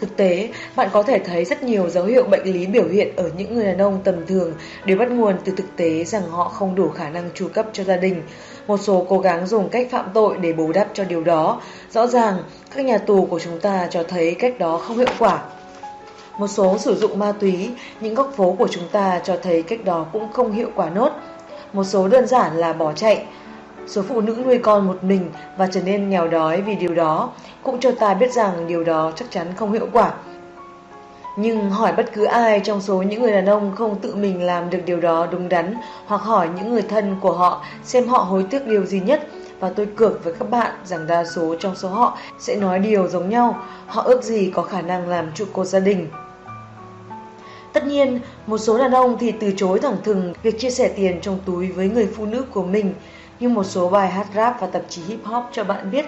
Thực 0.02 0.18
tế, 0.18 0.50
bạn 0.76 0.90
có 0.94 1.04
thể 1.04 1.20
thấy 1.20 1.46
rất 1.46 1.64
nhiều 1.64 1.90
dấu 1.90 2.06
hiệu 2.06 2.24
bệnh 2.24 2.44
lý 2.44 2.66
biểu 2.66 2.88
hiện 2.88 3.16
ở 3.16 3.32
những 3.38 3.56
người 3.56 3.66
đàn 3.66 3.78
ông 3.78 4.00
tầm 4.04 4.26
thường 4.28 4.54
đều 4.86 4.98
bắt 4.98 5.12
nguồn 5.12 5.36
từ 5.46 5.54
thực 5.58 5.76
tế 5.78 6.04
rằng 6.04 6.24
họ 6.30 6.50
không 6.50 6.76
đủ 6.76 6.90
khả 6.90 7.10
năng 7.10 7.30
chu 7.34 7.48
cấp 7.54 7.66
cho 7.74 7.84
gia 7.84 7.98
đình. 7.98 8.22
Một 8.68 8.78
số 8.78 9.06
cố 9.10 9.20
gắng 9.20 9.48
dùng 9.48 9.70
cách 9.70 9.88
phạm 9.92 10.06
tội 10.14 10.38
để 10.38 10.54
bù 10.54 10.72
đắp 10.72 10.88
cho 10.94 11.04
điều 11.04 11.24
đó. 11.24 11.62
Rõ 11.92 12.08
ràng, 12.08 12.44
các 12.76 12.86
nhà 12.86 12.98
tù 12.98 13.26
của 13.26 13.40
chúng 13.40 13.60
ta 13.60 13.88
cho 13.90 14.04
thấy 14.04 14.36
cách 14.40 14.60
đó 14.60 14.78
không 14.78 14.98
hiệu 14.98 15.08
quả. 15.20 15.44
Một 16.38 16.48
số 16.48 16.78
sử 16.78 16.96
dụng 16.96 17.20
ma 17.20 17.34
túy, 17.40 17.72
những 18.02 18.14
góc 18.14 18.34
phố 18.36 18.56
của 18.60 18.68
chúng 18.68 18.88
ta 18.92 19.20
cho 19.24 19.38
thấy 19.44 19.64
cách 19.64 19.86
đó 19.86 20.06
cũng 20.14 20.32
không 20.34 20.52
hiệu 20.52 20.70
quả 20.76 20.90
nốt. 20.90 21.12
Một 21.74 21.84
số 21.84 22.08
đơn 22.08 22.28
giản 22.28 22.58
là 22.58 22.74
bỏ 22.74 22.94
chạy. 22.94 23.26
Số 23.88 24.02
phụ 24.02 24.22
nữ 24.22 24.38
nuôi 24.46 24.58
con 24.58 24.88
một 24.88 25.04
mình 25.04 25.32
và 25.58 25.68
trở 25.72 25.82
nên 25.82 26.10
nghèo 26.10 26.28
đói 26.28 26.62
vì 26.62 26.76
điều 26.76 26.96
đó 26.96 27.30
cũng 27.64 27.80
cho 27.80 27.92
ta 27.92 28.14
biết 28.14 28.34
rằng 28.34 28.68
điều 28.68 28.84
đó 28.84 29.12
chắc 29.16 29.32
chắn 29.32 29.48
không 29.56 29.72
hiệu 29.72 29.88
quả. 29.94 30.14
Nhưng 31.38 31.70
hỏi 31.70 31.94
bất 31.94 32.14
cứ 32.14 32.24
ai 32.24 32.60
trong 32.60 32.82
số 32.82 33.02
những 33.02 33.22
người 33.22 33.32
đàn 33.32 33.46
ông 33.46 33.76
không 33.76 34.00
tự 34.00 34.16
mình 34.16 34.44
làm 34.46 34.70
được 34.70 34.80
điều 34.86 35.00
đó 35.00 35.28
đúng 35.32 35.50
đắn 35.50 35.76
hoặc 36.06 36.22
hỏi 36.22 36.50
những 36.56 36.74
người 36.74 36.82
thân 36.82 37.16
của 37.22 37.32
họ 37.32 37.66
xem 37.84 38.08
họ 38.08 38.18
hối 38.18 38.46
tiếc 38.50 38.68
điều 38.68 38.86
gì 38.86 39.00
nhất 39.00 39.28
và 39.62 39.70
tôi 39.70 39.86
cược 39.86 40.24
với 40.24 40.34
các 40.40 40.50
bạn 40.50 40.72
rằng 40.86 41.08
đa 41.08 41.26
số 41.26 41.56
trong 41.60 41.76
số 41.76 41.90
họ 41.90 42.18
sẽ 42.40 42.56
nói 42.56 42.80
điều 42.80 43.08
giống 43.08 43.30
nhau, 43.30 43.58
họ 43.88 44.02
ước 44.02 44.24
gì 44.24 44.52
có 44.54 44.64
khả 44.64 44.82
năng 44.82 45.10
làm 45.10 45.32
trụ 45.36 45.46
cột 45.54 45.68
gia 45.68 45.80
đình. 45.80 46.08
Tất 47.74 47.86
nhiên, 47.86 48.20
một 48.48 48.58
số 48.58 48.78
đàn 48.78 48.92
ông 48.92 49.18
thì 49.20 49.32
từ 49.32 49.54
chối 49.58 49.80
thẳng 49.80 49.98
thừng 50.04 50.34
việc 50.44 50.60
chia 50.60 50.70
sẻ 50.70 50.94
tiền 50.96 51.22
trong 51.22 51.40
túi 51.46 51.72
với 51.72 51.90
người 51.90 52.08
phụ 52.16 52.26
nữ 52.26 52.46
của 52.54 52.64
mình, 52.64 52.94
như 53.40 53.50
một 53.50 53.64
số 53.64 53.90
bài 53.90 54.10
hát 54.10 54.28
rap 54.36 54.62
và 54.62 54.68
tạp 54.68 54.82
chí 54.90 55.02
hip 55.08 55.26
hop 55.26 55.44
cho 55.52 55.64
bạn 55.64 55.92
biết 55.92 56.06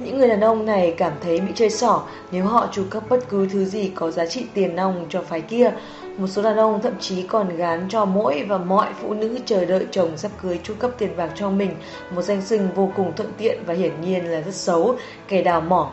những 0.00 0.18
người 0.18 0.28
đàn 0.28 0.40
ông 0.40 0.66
này 0.66 0.94
cảm 0.96 1.12
thấy 1.20 1.40
bị 1.40 1.52
chơi 1.54 1.70
xỏ 1.70 2.02
nếu 2.32 2.44
họ 2.44 2.68
chu 2.72 2.84
cấp 2.90 3.02
bất 3.08 3.28
cứ 3.28 3.48
thứ 3.52 3.64
gì 3.64 3.92
có 3.94 4.10
giá 4.10 4.26
trị 4.26 4.46
tiền 4.54 4.76
nong 4.76 5.06
cho 5.08 5.22
phái 5.22 5.40
kia. 5.40 5.72
Một 6.16 6.26
số 6.26 6.42
đàn 6.42 6.56
ông 6.56 6.82
thậm 6.82 6.92
chí 7.00 7.22
còn 7.22 7.56
gán 7.56 7.86
cho 7.88 8.04
mỗi 8.04 8.44
và 8.48 8.58
mọi 8.58 8.88
phụ 9.00 9.14
nữ 9.14 9.38
chờ 9.46 9.64
đợi 9.64 9.86
chồng 9.90 10.16
sắp 10.16 10.30
cưới 10.42 10.60
chu 10.62 10.74
cấp 10.78 10.90
tiền 10.98 11.16
bạc 11.16 11.30
cho 11.34 11.50
mình, 11.50 11.70
một 12.14 12.22
danh 12.22 12.42
xưng 12.42 12.68
vô 12.74 12.90
cùng 12.96 13.12
thuận 13.16 13.32
tiện 13.38 13.58
và 13.66 13.74
hiển 13.74 14.00
nhiên 14.00 14.24
là 14.24 14.40
rất 14.40 14.54
xấu, 14.54 14.94
kẻ 15.28 15.42
đào 15.42 15.60
mỏ. 15.60 15.92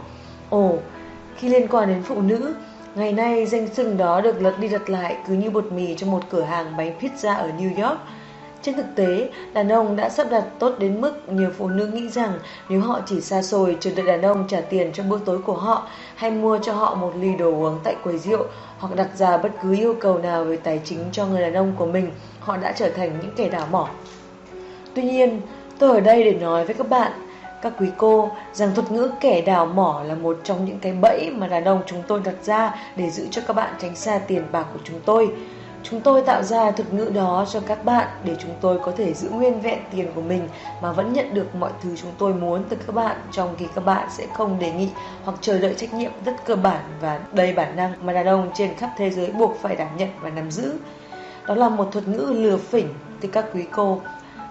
Ồ, 0.49 0.78
khi 1.38 1.49
liên 1.49 1.68
quan 1.68 1.89
đến 1.89 2.03
phụ 2.03 2.22
nữ, 2.22 2.53
ngày 2.95 3.14
nay 3.14 3.45
danh 3.45 3.68
xưng 3.68 3.97
đó 3.97 4.22
được 4.22 4.41
lật 4.41 4.60
đi 4.60 4.70
lật 4.70 4.89
lại 4.89 5.18
cứ 5.28 5.34
như 5.34 5.49
bột 5.49 5.72
mì 5.72 5.95
trong 5.95 6.12
một 6.12 6.22
cửa 6.30 6.43
hàng 6.43 6.78
bánh 6.78 6.99
pizza 6.99 7.38
ở 7.38 7.51
New 7.60 7.88
York. 7.88 7.99
Trên 8.62 8.76
thực 8.76 8.86
tế, 8.95 9.30
đàn 9.53 9.70
ông 9.70 9.95
đã 9.95 10.10
sắp 10.10 10.28
đặt 10.32 10.43
tốt 10.60 10.76
đến 10.80 11.01
mức 11.01 11.30
nhiều 11.30 11.49
phụ 11.58 11.68
nữ 11.68 11.88
nghĩ 11.88 12.10
rằng 12.10 12.39
nếu 12.70 12.82
họ 12.82 12.99
chỉ 13.05 13.22
xa 13.22 13.41
xôi 13.41 13.78
chờ 13.80 13.91
đợi 13.95 14.05
đàn 14.05 14.22
ông 14.22 14.47
trả 14.47 14.62
tiền 14.62 14.91
cho 14.93 15.03
bữa 15.03 15.20
tối 15.26 15.39
của 15.41 15.53
họ 15.53 15.88
hay 16.16 16.32
mua 16.32 16.58
cho 16.58 16.74
họ 16.74 16.95
một 16.95 17.12
ly 17.20 17.36
đồ 17.36 17.51
uống 17.51 17.80
tại 17.84 17.95
quầy 18.03 18.18
rượu 18.18 18.45
hoặc 18.78 18.95
đặt 18.95 19.10
ra 19.16 19.38
bất 19.38 19.51
cứ 19.64 19.76
yêu 19.76 19.95
cầu 19.99 20.18
nào 20.18 20.43
về 20.43 20.58
tài 20.58 20.82
chính 20.84 20.99
cho 21.12 21.26
người 21.26 21.41
đàn 21.41 21.53
ông 21.53 21.74
của 21.78 21.86
mình, 21.86 22.12
họ 22.39 22.58
đã 22.58 22.72
trở 22.72 22.89
thành 22.89 23.20
những 23.22 23.32
kẻ 23.36 23.49
đảo 23.49 23.68
mỏ. 23.72 23.89
Tuy 24.93 25.03
nhiên, 25.03 25.41
tôi 25.80 25.89
ở 25.89 25.99
đây 25.99 26.24
để 26.24 26.34
nói 26.34 26.66
với 26.66 26.76
các 26.76 26.89
bạn, 26.89 27.12
các 27.62 27.74
quý 27.80 27.88
cô, 27.97 28.30
rằng 28.53 28.76
thuật 28.76 28.91
ngữ 28.91 29.12
kẻ 29.20 29.41
đào 29.41 29.66
mỏ 29.66 30.01
là 30.05 30.16
một 30.16 30.39
trong 30.43 30.66
những 30.66 30.80
cái 30.80 30.93
bẫy 31.01 31.32
mà 31.36 31.47
đàn 31.47 31.64
ông 31.64 31.82
chúng 31.86 32.03
tôi 32.08 32.22
đặt 32.24 32.36
ra 32.43 32.76
để 32.95 33.10
giữ 33.10 33.28
cho 33.32 33.41
các 33.47 33.55
bạn 33.55 33.74
tránh 33.82 33.95
xa 33.95 34.20
tiền 34.28 34.43
bạc 34.51 34.66
của 34.74 34.80
chúng 34.84 34.99
tôi. 35.05 35.30
Chúng 35.89 36.01
tôi 36.01 36.21
tạo 36.21 36.43
ra 36.43 36.71
thuật 36.71 36.93
ngữ 36.93 37.11
đó 37.15 37.45
cho 37.51 37.59
các 37.59 37.85
bạn 37.85 38.07
để 38.23 38.35
chúng 38.39 38.51
tôi 38.61 38.79
có 38.79 38.91
thể 38.97 39.13
giữ 39.13 39.29
nguyên 39.29 39.61
vẹn 39.61 39.79
tiền 39.91 40.07
của 40.15 40.21
mình 40.21 40.47
mà 40.81 40.91
vẫn 40.91 41.13
nhận 41.13 41.33
được 41.33 41.55
mọi 41.55 41.71
thứ 41.83 41.95
chúng 42.01 42.11
tôi 42.17 42.33
muốn 42.33 42.63
từ 42.69 42.77
các 42.88 42.95
bạn 42.95 43.17
trong 43.31 43.55
khi 43.57 43.65
các 43.75 43.85
bạn 43.85 44.07
sẽ 44.11 44.27
không 44.33 44.59
đề 44.59 44.71
nghị 44.71 44.89
hoặc 45.23 45.38
chờ 45.41 45.59
đợi 45.59 45.73
trách 45.77 45.93
nhiệm 45.93 46.11
rất 46.25 46.45
cơ 46.45 46.55
bản 46.55 46.81
và 47.01 47.19
đầy 47.31 47.53
bản 47.53 47.75
năng 47.75 47.93
mà 48.05 48.13
đàn 48.13 48.25
ông 48.25 48.49
trên 48.53 48.75
khắp 48.75 48.89
thế 48.97 49.09
giới 49.09 49.31
buộc 49.31 49.57
phải 49.61 49.75
đảm 49.75 49.97
nhận 49.97 50.09
và 50.21 50.29
nắm 50.29 50.51
giữ. 50.51 50.73
Đó 51.47 51.55
là 51.55 51.69
một 51.69 51.89
thuật 51.91 52.07
ngữ 52.07 52.33
lừa 52.38 52.57
phỉnh 52.57 52.88
từ 53.21 53.29
các 53.29 53.45
quý 53.53 53.65
cô 53.71 54.01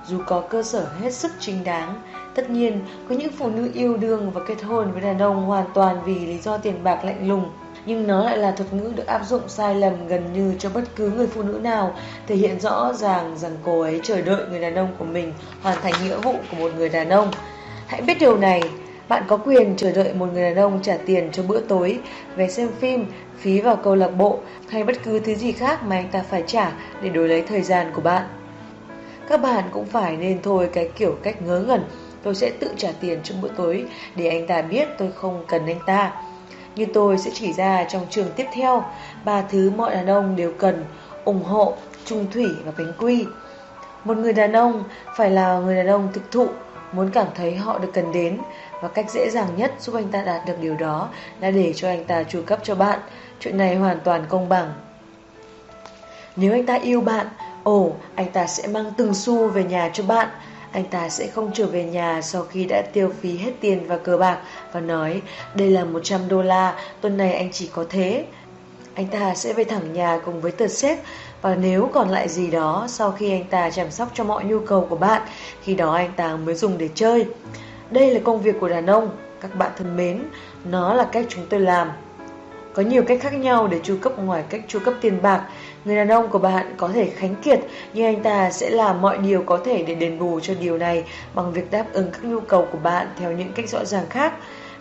dù 0.06 0.20
có 0.26 0.40
cơ 0.40 0.62
sở 0.62 0.86
hết 1.00 1.12
sức 1.12 1.32
chính 1.40 1.64
đáng. 1.64 2.02
Tất 2.34 2.50
nhiên, 2.50 2.80
có 3.08 3.14
những 3.14 3.32
phụ 3.38 3.48
nữ 3.48 3.70
yêu 3.74 3.96
đương 3.96 4.30
và 4.30 4.40
kết 4.48 4.62
hôn 4.62 4.92
với 4.92 5.00
đàn 5.00 5.18
ông 5.18 5.46
hoàn 5.46 5.66
toàn 5.74 6.02
vì 6.04 6.26
lý 6.26 6.38
do 6.38 6.58
tiền 6.58 6.84
bạc 6.84 7.04
lạnh 7.04 7.28
lùng 7.28 7.50
nhưng 7.86 8.06
nó 8.06 8.24
lại 8.24 8.38
là 8.38 8.50
thuật 8.50 8.72
ngữ 8.72 8.92
được 8.96 9.06
áp 9.06 9.26
dụng 9.26 9.48
sai 9.48 9.74
lầm 9.74 10.08
gần 10.08 10.32
như 10.32 10.54
cho 10.58 10.70
bất 10.70 10.82
cứ 10.96 11.10
người 11.10 11.26
phụ 11.26 11.42
nữ 11.42 11.60
nào, 11.62 11.94
thể 12.26 12.36
hiện 12.36 12.60
rõ 12.60 12.92
ràng 12.92 13.38
rằng 13.38 13.56
cô 13.64 13.80
ấy 13.80 14.00
chờ 14.02 14.20
đợi 14.20 14.44
người 14.50 14.60
đàn 14.60 14.74
ông 14.74 14.94
của 14.98 15.04
mình 15.04 15.32
hoàn 15.62 15.78
thành 15.82 15.94
nghĩa 16.04 16.16
vụ 16.16 16.34
của 16.50 16.56
một 16.56 16.72
người 16.76 16.88
đàn 16.88 17.08
ông. 17.08 17.32
Hãy 17.86 18.00
biết 18.00 18.16
điều 18.20 18.36
này, 18.36 18.70
bạn 19.08 19.22
có 19.28 19.36
quyền 19.36 19.76
chờ 19.76 19.92
đợi 19.92 20.14
một 20.14 20.28
người 20.32 20.42
đàn 20.42 20.56
ông 20.56 20.82
trả 20.82 20.96
tiền 21.06 21.28
cho 21.32 21.42
bữa 21.42 21.60
tối, 21.60 21.98
về 22.36 22.48
xem 22.48 22.68
phim, 22.80 23.06
phí 23.38 23.60
vào 23.60 23.76
câu 23.76 23.94
lạc 23.94 24.10
bộ 24.10 24.38
hay 24.68 24.84
bất 24.84 24.96
cứ 25.04 25.18
thứ 25.18 25.34
gì 25.34 25.52
khác 25.52 25.82
mà 25.82 25.96
anh 25.96 26.08
ta 26.08 26.22
phải 26.30 26.42
trả 26.46 26.72
để 27.02 27.08
đổi 27.08 27.28
lấy 27.28 27.42
thời 27.42 27.62
gian 27.62 27.92
của 27.94 28.00
bạn. 28.00 28.26
Các 29.28 29.42
bạn 29.42 29.64
cũng 29.70 29.86
phải 29.86 30.16
nên 30.16 30.42
thôi 30.42 30.70
cái 30.72 30.90
kiểu 30.96 31.16
cách 31.22 31.42
ngớ 31.42 31.60
ngẩn 31.60 31.84
tôi 32.22 32.34
sẽ 32.34 32.50
tự 32.60 32.70
trả 32.76 32.88
tiền 33.00 33.18
cho 33.22 33.34
bữa 33.42 33.48
tối 33.48 33.84
để 34.16 34.28
anh 34.28 34.46
ta 34.46 34.62
biết 34.62 34.88
tôi 34.98 35.12
không 35.14 35.44
cần 35.48 35.66
anh 35.66 35.80
ta. 35.86 36.12
Như 36.76 36.86
tôi 36.94 37.18
sẽ 37.18 37.30
chỉ 37.34 37.52
ra 37.52 37.84
trong 37.84 38.06
trường 38.10 38.30
tiếp 38.36 38.46
theo, 38.52 38.84
ba 39.24 39.42
thứ 39.42 39.70
mọi 39.76 39.94
đàn 39.94 40.06
ông 40.06 40.36
đều 40.36 40.52
cần, 40.58 40.84
ủng 41.24 41.42
hộ, 41.44 41.74
trung 42.04 42.26
thủy 42.32 42.46
và 42.64 42.72
bánh 42.78 42.92
quy. 42.98 43.26
Một 44.04 44.16
người 44.16 44.32
đàn 44.32 44.52
ông 44.52 44.84
phải 45.16 45.30
là 45.30 45.58
người 45.58 45.76
đàn 45.76 45.86
ông 45.86 46.08
thực 46.12 46.30
thụ, 46.30 46.46
muốn 46.92 47.10
cảm 47.10 47.26
thấy 47.34 47.56
họ 47.56 47.78
được 47.78 47.90
cần 47.94 48.12
đến 48.12 48.38
và 48.82 48.88
cách 48.88 49.10
dễ 49.10 49.30
dàng 49.30 49.48
nhất 49.56 49.72
giúp 49.80 49.94
anh 49.94 50.08
ta 50.08 50.22
đạt 50.22 50.46
được 50.46 50.54
điều 50.60 50.76
đó 50.76 51.08
là 51.40 51.50
để 51.50 51.72
cho 51.76 51.88
anh 51.88 52.04
ta 52.04 52.22
chu 52.22 52.42
cấp 52.46 52.58
cho 52.62 52.74
bạn. 52.74 52.98
Chuyện 53.40 53.58
này 53.58 53.76
hoàn 53.76 54.00
toàn 54.00 54.24
công 54.28 54.48
bằng. 54.48 54.72
Nếu 56.36 56.52
anh 56.52 56.66
ta 56.66 56.74
yêu 56.74 57.00
bạn, 57.00 57.26
ồ, 57.62 57.92
anh 58.14 58.32
ta 58.32 58.46
sẽ 58.46 58.66
mang 58.66 58.92
từng 58.96 59.14
xu 59.14 59.48
về 59.48 59.64
nhà 59.64 59.90
cho 59.92 60.04
bạn. 60.04 60.28
Anh 60.76 60.84
ta 60.84 61.08
sẽ 61.08 61.26
không 61.26 61.50
trở 61.54 61.66
về 61.66 61.84
nhà 61.84 62.22
sau 62.22 62.42
khi 62.42 62.64
đã 62.64 62.82
tiêu 62.92 63.12
phí 63.20 63.36
hết 63.36 63.52
tiền 63.60 63.86
và 63.86 63.96
cờ 63.96 64.16
bạc 64.16 64.38
và 64.72 64.80
nói 64.80 65.22
đây 65.54 65.70
là 65.70 65.84
100 65.84 66.28
đô 66.28 66.42
la, 66.42 66.78
tuần 67.00 67.16
này 67.16 67.34
anh 67.34 67.52
chỉ 67.52 67.70
có 67.72 67.84
thế. 67.88 68.24
Anh 68.94 69.06
ta 69.06 69.34
sẽ 69.34 69.52
về 69.52 69.64
thẳng 69.64 69.92
nhà 69.92 70.18
cùng 70.24 70.40
với 70.40 70.52
tờ 70.52 70.68
xếp 70.68 70.98
và 71.42 71.54
nếu 71.54 71.90
còn 71.92 72.08
lại 72.08 72.28
gì 72.28 72.50
đó 72.50 72.86
sau 72.88 73.12
khi 73.12 73.30
anh 73.30 73.44
ta 73.44 73.70
chăm 73.70 73.90
sóc 73.90 74.08
cho 74.14 74.24
mọi 74.24 74.44
nhu 74.44 74.60
cầu 74.60 74.86
của 74.90 74.96
bạn, 74.96 75.22
khi 75.62 75.74
đó 75.74 75.94
anh 75.94 76.12
ta 76.16 76.36
mới 76.36 76.54
dùng 76.54 76.78
để 76.78 76.88
chơi. 76.94 77.26
Đây 77.90 78.10
là 78.10 78.20
công 78.24 78.42
việc 78.42 78.56
của 78.60 78.68
đàn 78.68 78.86
ông, 78.86 79.10
các 79.40 79.54
bạn 79.54 79.72
thân 79.76 79.96
mến, 79.96 80.22
nó 80.64 80.94
là 80.94 81.04
cách 81.04 81.26
chúng 81.28 81.46
tôi 81.50 81.60
làm. 81.60 81.90
Có 82.74 82.82
nhiều 82.82 83.02
cách 83.02 83.18
khác 83.22 83.34
nhau 83.34 83.66
để 83.66 83.80
chu 83.82 83.96
cấp 84.00 84.18
ngoài 84.18 84.44
cách 84.48 84.60
chu 84.68 84.78
cấp 84.84 84.94
tiền 85.00 85.22
bạc. 85.22 85.42
Người 85.86 85.96
đàn 85.96 86.08
ông 86.08 86.28
của 86.28 86.38
bạn 86.38 86.74
có 86.76 86.88
thể 86.88 87.10
khánh 87.16 87.34
kiệt, 87.34 87.60
nhưng 87.92 88.06
anh 88.06 88.22
ta 88.22 88.50
sẽ 88.50 88.70
làm 88.70 89.00
mọi 89.02 89.18
điều 89.18 89.42
có 89.42 89.58
thể 89.64 89.82
để 89.82 89.94
đền 89.94 90.18
bù 90.18 90.40
cho 90.40 90.54
điều 90.60 90.78
này 90.78 91.04
bằng 91.34 91.52
việc 91.52 91.70
đáp 91.70 91.84
ứng 91.92 92.10
các 92.12 92.24
nhu 92.24 92.40
cầu 92.40 92.68
của 92.72 92.78
bạn 92.78 93.06
theo 93.18 93.32
những 93.32 93.52
cách 93.52 93.68
rõ 93.68 93.84
ràng 93.84 94.04
khác. 94.10 94.32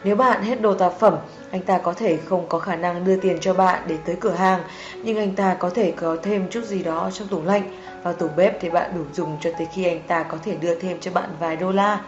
Nếu 0.03 0.15
bạn 0.15 0.43
hết 0.43 0.61
đồ 0.61 0.73
tạp 0.73 0.99
phẩm, 0.99 1.17
anh 1.51 1.61
ta 1.61 1.77
có 1.77 1.93
thể 1.93 2.17
không 2.25 2.45
có 2.49 2.59
khả 2.59 2.75
năng 2.75 3.05
đưa 3.05 3.15
tiền 3.15 3.37
cho 3.41 3.53
bạn 3.53 3.83
để 3.87 3.97
tới 4.05 4.15
cửa 4.19 4.31
hàng, 4.31 4.61
nhưng 5.03 5.17
anh 5.17 5.35
ta 5.35 5.53
có 5.53 5.69
thể 5.69 5.91
có 5.91 6.17
thêm 6.23 6.47
chút 6.49 6.63
gì 6.63 6.83
đó 6.83 7.09
trong 7.13 7.27
tủ 7.27 7.43
lạnh. 7.43 7.63
và 8.03 8.11
tủ 8.11 8.27
bếp 8.35 8.61
thì 8.61 8.69
bạn 8.69 8.91
đủ 8.95 9.01
dùng 9.13 9.37
cho 9.41 9.51
tới 9.57 9.67
khi 9.73 9.85
anh 9.85 10.01
ta 10.07 10.23
có 10.23 10.37
thể 10.43 10.55
đưa 10.55 10.79
thêm 10.79 10.97
cho 11.01 11.11
bạn 11.11 11.29
vài 11.39 11.55
đô 11.55 11.71
la. 11.71 11.99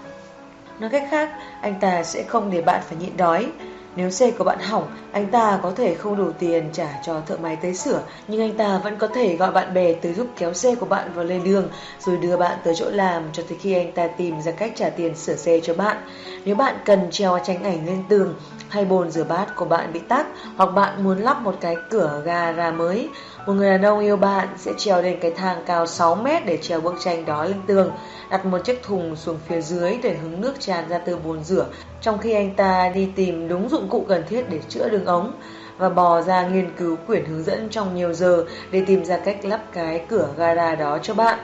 Nói 0.80 0.90
cách 0.90 1.08
khác, 1.12 1.30
anh 1.62 1.74
ta 1.80 2.04
sẽ 2.04 2.24
không 2.24 2.52
để 2.52 2.62
bạn 2.62 2.82
phải 2.88 2.98
nhịn 2.98 3.18
đói. 3.18 3.52
Nếu 3.98 4.10
xe 4.10 4.32
của 4.32 4.44
bạn 4.44 4.60
hỏng, 4.60 4.88
anh 5.12 5.28
ta 5.28 5.60
có 5.64 5.72
thể 5.72 5.96
không 5.96 6.18
đủ 6.18 6.32
tiền 6.40 6.70
trả 6.74 7.00
cho 7.04 7.22
thợ 7.28 7.38
máy 7.38 7.56
tới 7.56 7.74
sửa, 7.74 8.02
nhưng 8.28 8.42
anh 8.42 8.58
ta 8.58 8.78
vẫn 8.78 8.98
có 8.98 9.08
thể 9.08 9.36
gọi 9.36 9.52
bạn 9.52 9.74
bè 9.74 9.94
tới 9.94 10.14
giúp 10.14 10.28
kéo 10.38 10.54
xe 10.54 10.76
của 10.76 10.86
bạn 10.86 11.14
vào 11.16 11.26
lề 11.26 11.40
đường, 11.40 11.70
rồi 12.00 12.18
đưa 12.18 12.38
bạn 12.38 12.58
tới 12.64 12.76
chỗ 12.76 12.90
làm 12.90 13.24
cho 13.34 13.44
tới 13.50 13.58
khi 13.62 13.74
anh 13.74 13.92
ta 13.92 14.08
tìm 14.08 14.42
ra 14.42 14.52
cách 14.52 14.72
trả 14.76 14.90
tiền 14.90 15.16
sửa 15.16 15.36
xe 15.36 15.60
cho 15.64 15.74
bạn. 15.74 15.98
Nếu 16.46 16.56
bạn 16.56 16.76
cần 16.86 17.08
treo 17.12 17.40
tranh 17.44 17.64
ảnh 17.64 17.86
lên 17.86 18.04
tường, 18.10 18.36
hay 18.70 18.86
bồn 18.86 19.12
rửa 19.12 19.24
bát 19.24 19.56
của 19.56 19.66
bạn 19.66 19.94
bị 19.94 20.00
tắc, 20.00 20.28
hoặc 20.58 20.66
bạn 20.66 21.04
muốn 21.04 21.18
lắp 21.18 21.42
một 21.42 21.56
cái 21.62 21.76
cửa 21.90 22.22
gara 22.26 22.72
mới, 22.72 23.10
một 23.48 23.54
người 23.54 23.70
đàn 23.70 23.82
ông 23.82 24.00
yêu 24.00 24.18
bạn 24.18 24.48
sẽ 24.58 24.72
trèo 24.78 25.02
lên 25.02 25.18
cái 25.22 25.32
thang 25.32 25.64
cao 25.66 25.86
6 25.86 26.16
mét 26.16 26.46
để 26.46 26.58
trèo 26.58 26.82
bức 26.82 26.96
tranh 27.00 27.26
đó 27.26 27.44
lên 27.44 27.62
tường, 27.68 27.92
đặt 28.30 28.46
một 28.46 28.60
chiếc 28.64 28.84
thùng 28.84 29.16
xuống 29.16 29.40
phía 29.48 29.62
dưới 29.62 29.98
để 30.04 30.16
hứng 30.16 30.42
nước 30.42 30.54
tràn 30.60 30.90
ra 30.90 30.98
từ 30.98 31.18
bồn 31.18 31.44
rửa, 31.44 31.66
trong 32.02 32.18
khi 32.18 32.34
anh 32.34 32.56
ta 32.56 32.90
đi 32.90 33.10
tìm 33.16 33.48
đúng 33.48 33.70
dụng 33.70 33.88
cụ 33.90 34.06
cần 34.08 34.24
thiết 34.30 34.50
để 34.50 34.60
chữa 34.70 34.90
đường 34.90 35.06
ống 35.06 35.32
và 35.78 35.90
bò 35.90 36.22
ra 36.22 36.48
nghiên 36.48 36.70
cứu 36.78 36.96
quyển 37.08 37.26
hướng 37.26 37.44
dẫn 37.44 37.70
trong 37.70 37.96
nhiều 37.96 38.14
giờ 38.14 38.46
để 38.72 38.84
tìm 38.88 39.06
ra 39.06 39.18
cách 39.18 39.46
lắp 39.46 39.62
cái 39.74 40.06
cửa 40.10 40.28
gara 40.38 40.76
đó 40.76 40.98
cho 41.02 41.14
bạn. 41.14 41.40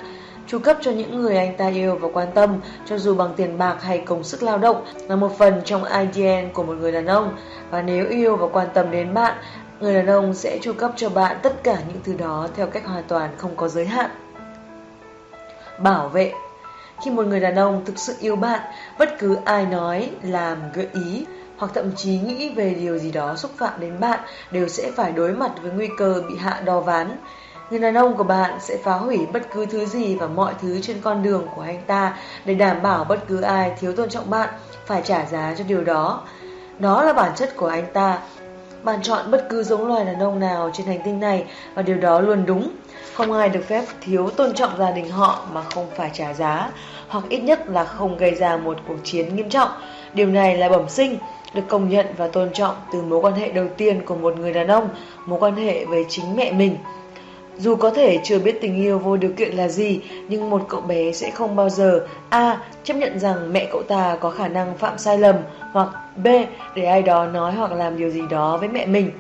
Chu 0.48 0.60
cấp 0.60 0.78
cho 0.82 0.92
những 0.92 1.22
người 1.22 1.38
anh 1.38 1.58
ta 1.58 1.68
yêu 1.70 1.96
và 1.96 2.08
quan 2.14 2.28
tâm, 2.34 2.60
cho 2.86 2.98
dù 2.98 3.16
bằng 3.16 3.34
tiền 3.36 3.58
bạc 3.58 3.78
hay 3.82 3.98
công 3.98 4.24
sức 4.24 4.44
lao 4.44 4.58
động, 4.58 4.86
là 5.08 5.16
một 5.16 5.38
phần 5.38 5.62
trong 5.66 5.84
IDN 5.84 6.50
của 6.54 6.64
một 6.64 6.74
người 6.74 6.92
đàn 6.92 7.06
ông. 7.06 7.36
Và 7.70 7.82
nếu 7.82 8.08
yêu 8.10 8.36
và 8.36 8.48
quan 8.48 8.68
tâm 8.74 8.92
đến 8.92 9.14
bạn, 9.14 9.34
người 9.84 9.94
đàn 9.94 10.08
ông 10.08 10.34
sẽ 10.34 10.60
chu 10.62 10.74
cấp 10.74 10.92
cho 10.96 11.10
bạn 11.10 11.38
tất 11.44 11.64
cả 11.64 11.78
những 11.88 12.00
thứ 12.04 12.14
đó 12.14 12.48
theo 12.56 12.68
cách 12.68 12.86
hoàn 12.86 13.04
toàn 13.08 13.30
không 13.38 13.56
có 13.56 13.68
giới 13.68 13.86
hạn. 13.86 14.10
Bảo 15.80 16.08
vệ 16.08 16.34
Khi 17.04 17.12
một 17.12 17.26
người 17.26 17.40
đàn 17.40 17.56
ông 17.56 17.86
thực 17.86 18.00
sự 18.00 18.16
yêu 18.20 18.36
bạn, 18.36 18.62
bất 19.00 19.20
cứ 19.20 19.38
ai 19.46 19.66
nói, 19.66 20.12
làm, 20.22 20.58
gợi 20.74 20.88
ý 20.94 21.26
hoặc 21.58 21.72
thậm 21.74 21.92
chí 21.96 22.20
nghĩ 22.20 22.54
về 22.56 22.74
điều 22.74 22.98
gì 22.98 23.12
đó 23.12 23.36
xúc 23.36 23.52
phạm 23.58 23.80
đến 23.80 24.00
bạn 24.00 24.20
đều 24.52 24.68
sẽ 24.68 24.92
phải 24.92 25.12
đối 25.12 25.34
mặt 25.34 25.52
với 25.62 25.72
nguy 25.72 25.90
cơ 25.98 26.22
bị 26.30 26.36
hạ 26.38 26.62
đo 26.66 26.80
ván. 26.80 27.18
Người 27.70 27.80
đàn 27.80 27.98
ông 27.98 28.18
của 28.18 28.24
bạn 28.24 28.60
sẽ 28.60 28.78
phá 28.84 28.94
hủy 28.94 29.20
bất 29.34 29.44
cứ 29.54 29.66
thứ 29.66 29.86
gì 29.86 30.16
và 30.16 30.28
mọi 30.28 30.54
thứ 30.62 30.82
trên 30.82 31.02
con 31.02 31.24
đường 31.24 31.48
của 31.56 31.62
anh 31.62 31.82
ta 31.88 32.18
để 32.46 32.54
đảm 32.54 32.82
bảo 32.82 33.04
bất 33.04 33.28
cứ 33.28 33.42
ai 33.42 33.74
thiếu 33.80 33.96
tôn 33.96 34.10
trọng 34.10 34.30
bạn 34.30 34.50
phải 34.86 35.02
trả 35.06 35.26
giá 35.26 35.56
cho 35.58 35.64
điều 35.68 35.84
đó. 35.84 36.22
Đó 36.80 37.04
là 37.04 37.14
bản 37.14 37.32
chất 37.36 37.58
của 37.58 37.68
anh 37.68 37.86
ta. 37.94 38.20
Bạn 38.84 39.02
chọn 39.02 39.32
bất 39.32 39.46
cứ 39.50 39.64
giống 39.64 39.88
loài 39.88 40.06
đàn 40.06 40.20
ông 40.20 40.40
nào 40.40 40.70
trên 40.74 40.88
hành 40.88 41.00
tinh 41.06 41.20
này 41.20 41.44
và 41.74 41.82
điều 41.82 41.98
đó 41.98 42.20
luôn 42.20 42.46
đúng. 42.46 42.70
Không 43.14 43.32
ai 43.32 43.50
được 43.50 43.66
phép 43.68 43.84
thiếu 44.02 44.30
tôn 44.30 44.54
trọng 44.54 44.78
gia 44.78 44.92
đình 44.92 45.10
họ 45.10 45.46
mà 45.54 45.62
không 45.64 45.88
phải 45.98 46.10
trả 46.14 46.34
giá, 46.34 46.70
hoặc 47.08 47.26
ít 47.30 47.40
nhất 47.40 47.70
là 47.70 47.86
không 47.86 48.18
gây 48.18 48.36
ra 48.36 48.58
một 48.58 48.78
cuộc 48.88 48.98
chiến 49.04 49.36
nghiêm 49.36 49.50
trọng. 49.50 49.70
Điều 50.14 50.28
này 50.28 50.58
là 50.58 50.70
bẩm 50.70 50.90
sinh, 50.90 51.18
được 51.54 51.62
công 51.68 51.90
nhận 51.90 52.06
và 52.18 52.28
tôn 52.28 52.54
trọng 52.54 52.76
từ 52.94 53.02
mối 53.02 53.20
quan 53.20 53.34
hệ 53.34 53.52
đầu 53.52 53.68
tiên 53.78 54.06
của 54.06 54.16
một 54.16 54.38
người 54.38 54.54
đàn 54.54 54.68
ông, 54.68 54.90
mối 55.26 55.40
quan 55.40 55.56
hệ 55.56 55.86
với 55.86 56.06
chính 56.10 56.36
mẹ 56.36 56.52
mình. 56.52 56.78
Dù 57.58 57.76
có 57.76 57.90
thể 57.90 58.20
chưa 58.24 58.40
biết 58.40 58.62
tình 58.62 58.76
yêu 58.76 59.00
vô 59.00 59.18
điều 59.18 59.32
kiện 59.32 59.56
là 59.56 59.68
gì, 59.68 60.00
nhưng 60.28 60.50
một 60.50 60.66
cậu 60.70 60.82
bé 60.82 61.12
sẽ 61.12 61.32
không 61.32 61.56
bao 61.56 61.70
giờ 61.70 62.08
A. 62.30 62.58
Chấp 62.84 62.94
nhận 62.94 63.20
rằng 63.20 63.54
mẹ 63.54 63.68
cậu 63.72 63.84
ta 63.84 64.18
có 64.20 64.30
khả 64.30 64.48
năng 64.48 64.78
phạm 64.78 64.98
sai 64.98 65.18
lầm 65.18 65.36
hoặc 65.72 65.90
B. 66.24 66.28
Để 66.76 66.86
ai 66.86 67.02
đó 67.02 67.26
nói 67.26 67.52
hoặc 67.52 67.72
làm 67.72 67.98
điều 67.98 68.10
gì 68.10 68.22
đó 68.30 68.58
với 68.58 68.70
mẹ 68.70 68.86
mình. 68.86 69.12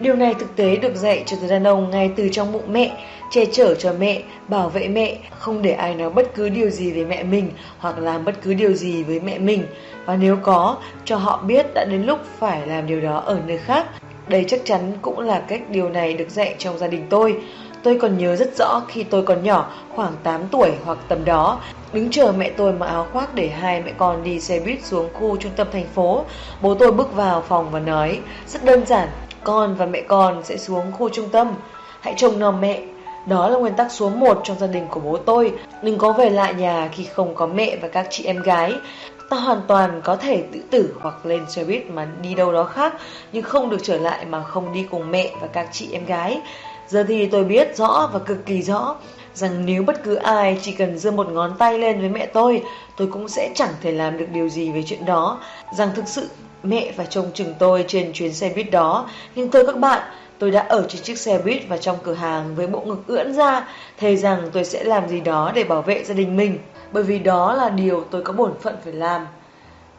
Điều 0.00 0.16
này 0.16 0.34
thực 0.34 0.56
tế 0.56 0.76
được 0.76 0.96
dạy 0.96 1.22
cho 1.26 1.36
đàn 1.48 1.64
ông 1.64 1.90
ngay 1.90 2.10
từ 2.16 2.28
trong 2.32 2.52
bụng 2.52 2.72
mẹ, 2.72 3.04
che 3.30 3.44
chở 3.44 3.74
cho 3.74 3.92
mẹ, 3.98 4.22
bảo 4.48 4.68
vệ 4.68 4.88
mẹ, 4.88 5.18
không 5.38 5.62
để 5.62 5.72
ai 5.72 5.94
nói 5.94 6.10
bất 6.10 6.34
cứ 6.34 6.48
điều 6.48 6.70
gì 6.70 6.92
về 6.92 7.04
mẹ 7.04 7.22
mình 7.22 7.50
hoặc 7.78 7.98
làm 7.98 8.24
bất 8.24 8.42
cứ 8.42 8.54
điều 8.54 8.72
gì 8.72 9.02
với 9.02 9.20
mẹ 9.20 9.38
mình. 9.38 9.62
Và 10.04 10.16
nếu 10.16 10.36
có, 10.42 10.76
cho 11.04 11.16
họ 11.16 11.42
biết 11.46 11.66
đã 11.74 11.84
đến 11.84 12.02
lúc 12.02 12.18
phải 12.38 12.66
làm 12.66 12.86
điều 12.86 13.00
đó 13.00 13.16
ở 13.18 13.38
nơi 13.46 13.58
khác 13.58 13.86
đây 14.28 14.44
chắc 14.48 14.60
chắn 14.64 14.92
cũng 15.02 15.20
là 15.20 15.40
cách 15.48 15.62
điều 15.70 15.88
này 15.88 16.14
được 16.14 16.30
dạy 16.30 16.54
trong 16.58 16.78
gia 16.78 16.86
đình 16.86 17.06
tôi. 17.10 17.36
Tôi 17.82 17.98
còn 17.98 18.18
nhớ 18.18 18.36
rất 18.36 18.56
rõ 18.58 18.82
khi 18.88 19.04
tôi 19.04 19.22
còn 19.22 19.42
nhỏ, 19.42 19.72
khoảng 19.94 20.12
8 20.22 20.48
tuổi 20.50 20.70
hoặc 20.84 20.98
tầm 21.08 21.24
đó, 21.24 21.60
đứng 21.92 22.10
chờ 22.10 22.32
mẹ 22.38 22.50
tôi 22.56 22.72
mặc 22.72 22.86
áo 22.86 23.06
khoác 23.12 23.34
để 23.34 23.48
hai 23.48 23.82
mẹ 23.82 23.92
con 23.98 24.22
đi 24.22 24.40
xe 24.40 24.60
buýt 24.60 24.84
xuống 24.84 25.08
khu 25.12 25.36
trung 25.36 25.52
tâm 25.56 25.66
thành 25.72 25.86
phố. 25.94 26.24
Bố 26.62 26.74
tôi 26.74 26.92
bước 26.92 27.14
vào 27.14 27.42
phòng 27.48 27.70
và 27.70 27.80
nói, 27.80 28.20
rất 28.46 28.64
đơn 28.64 28.86
giản, 28.86 29.08
con 29.44 29.74
và 29.74 29.86
mẹ 29.86 30.00
con 30.00 30.44
sẽ 30.44 30.56
xuống 30.56 30.92
khu 30.92 31.08
trung 31.08 31.28
tâm. 31.28 31.54
Hãy 32.00 32.14
trông 32.16 32.38
nom 32.38 32.60
mẹ. 32.60 32.82
Đó 33.26 33.48
là 33.48 33.58
nguyên 33.58 33.74
tắc 33.74 33.92
số 33.92 34.08
1 34.08 34.40
trong 34.44 34.58
gia 34.58 34.66
đình 34.66 34.86
của 34.90 35.00
bố 35.00 35.16
tôi. 35.16 35.52
Đừng 35.82 35.98
có 35.98 36.12
về 36.12 36.30
lại 36.30 36.54
nhà 36.54 36.88
khi 36.92 37.04
không 37.04 37.34
có 37.34 37.46
mẹ 37.46 37.76
và 37.82 37.88
các 37.88 38.06
chị 38.10 38.24
em 38.24 38.42
gái. 38.42 38.72
Ta 39.30 39.36
hoàn 39.36 39.60
toàn 39.68 40.00
có 40.04 40.16
thể 40.16 40.44
tự 40.52 40.60
tử 40.70 40.94
hoặc 41.00 41.26
lên 41.26 41.50
xe 41.50 41.64
buýt 41.64 41.90
mà 41.90 42.08
đi 42.22 42.34
đâu 42.34 42.52
đó 42.52 42.64
khác, 42.64 42.94
nhưng 43.32 43.42
không 43.42 43.70
được 43.70 43.80
trở 43.82 43.98
lại 43.98 44.24
mà 44.24 44.42
không 44.42 44.72
đi 44.72 44.86
cùng 44.90 45.10
mẹ 45.10 45.30
và 45.40 45.46
các 45.46 45.68
chị 45.72 45.88
em 45.92 46.06
gái. 46.06 46.40
Giờ 46.88 47.04
thì 47.08 47.26
tôi 47.26 47.44
biết 47.44 47.76
rõ 47.76 48.10
và 48.12 48.18
cực 48.18 48.46
kỳ 48.46 48.62
rõ 48.62 48.96
rằng 49.34 49.66
nếu 49.66 49.82
bất 49.82 50.04
cứ 50.04 50.14
ai 50.14 50.58
chỉ 50.62 50.72
cần 50.72 50.98
giơ 50.98 51.10
một 51.10 51.28
ngón 51.32 51.54
tay 51.58 51.78
lên 51.78 52.00
với 52.00 52.08
mẹ 52.08 52.26
tôi, 52.26 52.62
tôi 52.96 53.08
cũng 53.12 53.28
sẽ 53.28 53.50
chẳng 53.54 53.72
thể 53.82 53.92
làm 53.92 54.18
được 54.18 54.26
điều 54.32 54.48
gì 54.48 54.72
về 54.72 54.82
chuyện 54.86 55.04
đó. 55.04 55.40
Rằng 55.72 55.88
thực 55.94 56.08
sự 56.08 56.28
mẹ 56.62 56.92
và 56.96 57.04
chồng 57.04 57.30
chừng 57.34 57.54
tôi 57.58 57.84
trên 57.88 58.12
chuyến 58.12 58.32
xe 58.32 58.52
buýt 58.54 58.70
đó. 58.70 59.08
Nhưng 59.34 59.50
thưa 59.50 59.66
các 59.66 59.76
bạn, 59.76 60.02
tôi 60.38 60.50
đã 60.50 60.66
ở 60.68 60.86
trên 60.88 61.02
chiếc 61.02 61.18
xe 61.18 61.38
buýt 61.38 61.62
và 61.68 61.76
trong 61.76 61.96
cửa 62.02 62.14
hàng 62.14 62.54
với 62.54 62.66
bộ 62.66 62.80
ngực 62.80 63.06
ưỡn 63.06 63.32
ra, 63.32 63.68
thề 63.98 64.16
rằng 64.16 64.50
tôi 64.52 64.64
sẽ 64.64 64.84
làm 64.84 65.08
gì 65.08 65.20
đó 65.20 65.52
để 65.54 65.64
bảo 65.64 65.82
vệ 65.82 66.04
gia 66.04 66.14
đình 66.14 66.36
mình 66.36 66.58
bởi 66.96 67.02
vì 67.02 67.18
đó 67.18 67.54
là 67.54 67.68
điều 67.68 68.04
tôi 68.10 68.22
có 68.22 68.32
bổn 68.32 68.52
phận 68.60 68.76
phải 68.84 68.92
làm. 68.92 69.26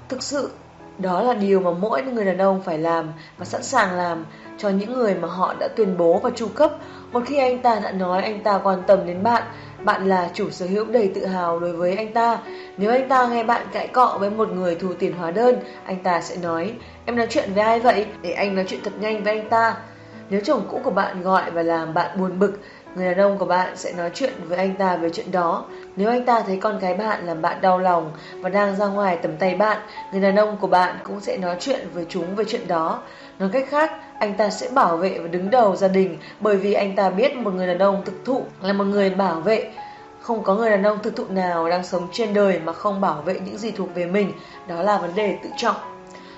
Thực 0.10 0.24
sự, 0.24 0.50
đó 0.98 1.22
là 1.22 1.34
điều 1.34 1.60
mà 1.60 1.72
mỗi 1.72 2.02
người 2.02 2.26
đàn 2.26 2.38
ông 2.38 2.62
phải 2.62 2.78
làm 2.78 3.12
và 3.38 3.46
sẵn 3.46 3.64
sàng 3.64 3.98
làm 3.98 4.26
cho 4.58 4.70
những 4.70 4.94
người 4.94 5.16
mà 5.16 5.28
họ 5.28 5.54
đã 5.60 5.68
tuyên 5.68 5.98
bố 5.98 6.20
và 6.24 6.30
chu 6.36 6.48
cấp. 6.56 6.72
Một 7.12 7.22
khi 7.26 7.38
anh 7.38 7.62
ta 7.62 7.80
đã 7.84 7.92
nói 7.92 8.22
anh 8.22 8.44
ta 8.44 8.60
quan 8.64 8.84
tâm 8.88 9.00
đến 9.06 9.24
bạn, 9.24 9.44
bạn 9.84 10.08
là 10.08 10.30
chủ 10.34 10.50
sở 10.50 10.66
hữu 10.66 10.86
đầy 10.86 11.12
tự 11.16 11.26
hào 11.26 11.60
đối 11.60 11.74
với 11.74 11.96
anh 11.96 12.14
ta. 12.14 12.40
Nếu 12.78 12.92
anh 12.92 13.10
ta 13.10 13.28
nghe 13.28 13.44
bạn 13.44 13.68
cãi 13.74 13.88
cọ 13.88 14.18
với 14.20 14.30
một 14.30 14.50
người 14.50 14.76
thu 14.76 14.94
tiền 15.00 15.14
hóa 15.14 15.32
đơn, 15.32 15.56
anh 15.86 16.04
ta 16.04 16.22
sẽ 16.22 16.36
nói, 16.36 16.74
em 17.06 17.16
nói 17.16 17.28
chuyện 17.30 17.54
với 17.54 17.64
ai 17.64 17.80
vậy? 17.80 18.06
Để 18.22 18.32
anh 18.32 18.56
nói 18.56 18.66
chuyện 18.68 18.80
thật 18.84 18.94
nhanh 19.00 19.24
với 19.24 19.40
anh 19.40 19.50
ta. 19.50 19.76
Nếu 20.30 20.42
chồng 20.44 20.68
cũ 20.72 20.82
của 20.84 20.92
bạn 20.92 21.22
gọi 21.22 21.52
và 21.52 21.64
làm 21.64 21.94
bạn 21.94 22.20
buồn 22.20 22.40
bực, 22.40 22.60
người 22.98 23.06
đàn 23.06 23.18
ông 23.18 23.38
của 23.38 23.46
bạn 23.46 23.78
sẽ 23.78 23.94
nói 23.94 24.12
chuyện 24.14 24.34
với 24.48 24.58
anh 24.58 24.76
ta 24.76 24.96
về 24.96 25.10
chuyện 25.10 25.32
đó. 25.32 25.66
Nếu 25.96 26.10
anh 26.10 26.26
ta 26.26 26.42
thấy 26.42 26.58
con 26.58 26.80
gái 26.80 26.94
bạn 26.94 27.26
làm 27.26 27.42
bạn 27.42 27.62
đau 27.62 27.80
lòng 27.80 28.12
và 28.42 28.50
đang 28.50 28.76
ra 28.76 28.88
ngoài 28.88 29.18
tầm 29.22 29.38
tay 29.38 29.56
bạn, 29.56 29.78
người 30.12 30.22
đàn 30.22 30.36
ông 30.36 30.58
của 30.62 30.68
bạn 30.68 30.96
cũng 31.04 31.20
sẽ 31.20 31.38
nói 31.38 31.56
chuyện 31.60 31.88
với 31.94 32.06
chúng 32.10 32.36
về 32.36 32.46
chuyện 32.48 32.68
đó. 32.68 33.02
Nói 33.40 33.50
cách 33.54 33.66
khác, 33.70 33.92
anh 34.20 34.34
ta 34.34 34.50
sẽ 34.50 34.70
bảo 34.70 34.98
vệ 34.98 35.20
và 35.20 35.28
đứng 35.28 35.50
đầu 35.50 35.76
gia 35.76 35.88
đình 35.88 36.18
bởi 36.40 36.58
vì 36.58 36.74
anh 36.74 36.96
ta 36.96 37.10
biết 37.10 37.36
một 37.36 37.54
người 37.54 37.68
đàn 37.68 37.80
ông 37.80 38.02
thực 38.06 38.26
thụ 38.26 38.44
là 38.62 38.74
một 38.74 38.84
người 38.84 39.10
bảo 39.10 39.40
vệ 39.40 39.72
Không 40.22 40.44
có 40.44 40.56
người 40.56 40.70
đàn 40.70 40.84
ông 40.84 41.00
thực 41.04 41.16
thụ 41.16 41.26
nào 41.30 41.70
đang 41.70 41.84
sống 41.84 42.08
trên 42.12 42.34
đời 42.34 42.60
mà 42.60 42.74
không 42.74 43.02
bảo 43.02 43.22
vệ 43.22 43.40
những 43.40 43.58
gì 43.58 43.72
thuộc 43.72 43.96
về 43.96 44.06
mình, 44.06 44.32
đó 44.68 44.84
là 44.84 44.98
vấn 44.98 45.16
đề 45.16 45.38
tự 45.44 45.50
trọng. 45.58 45.76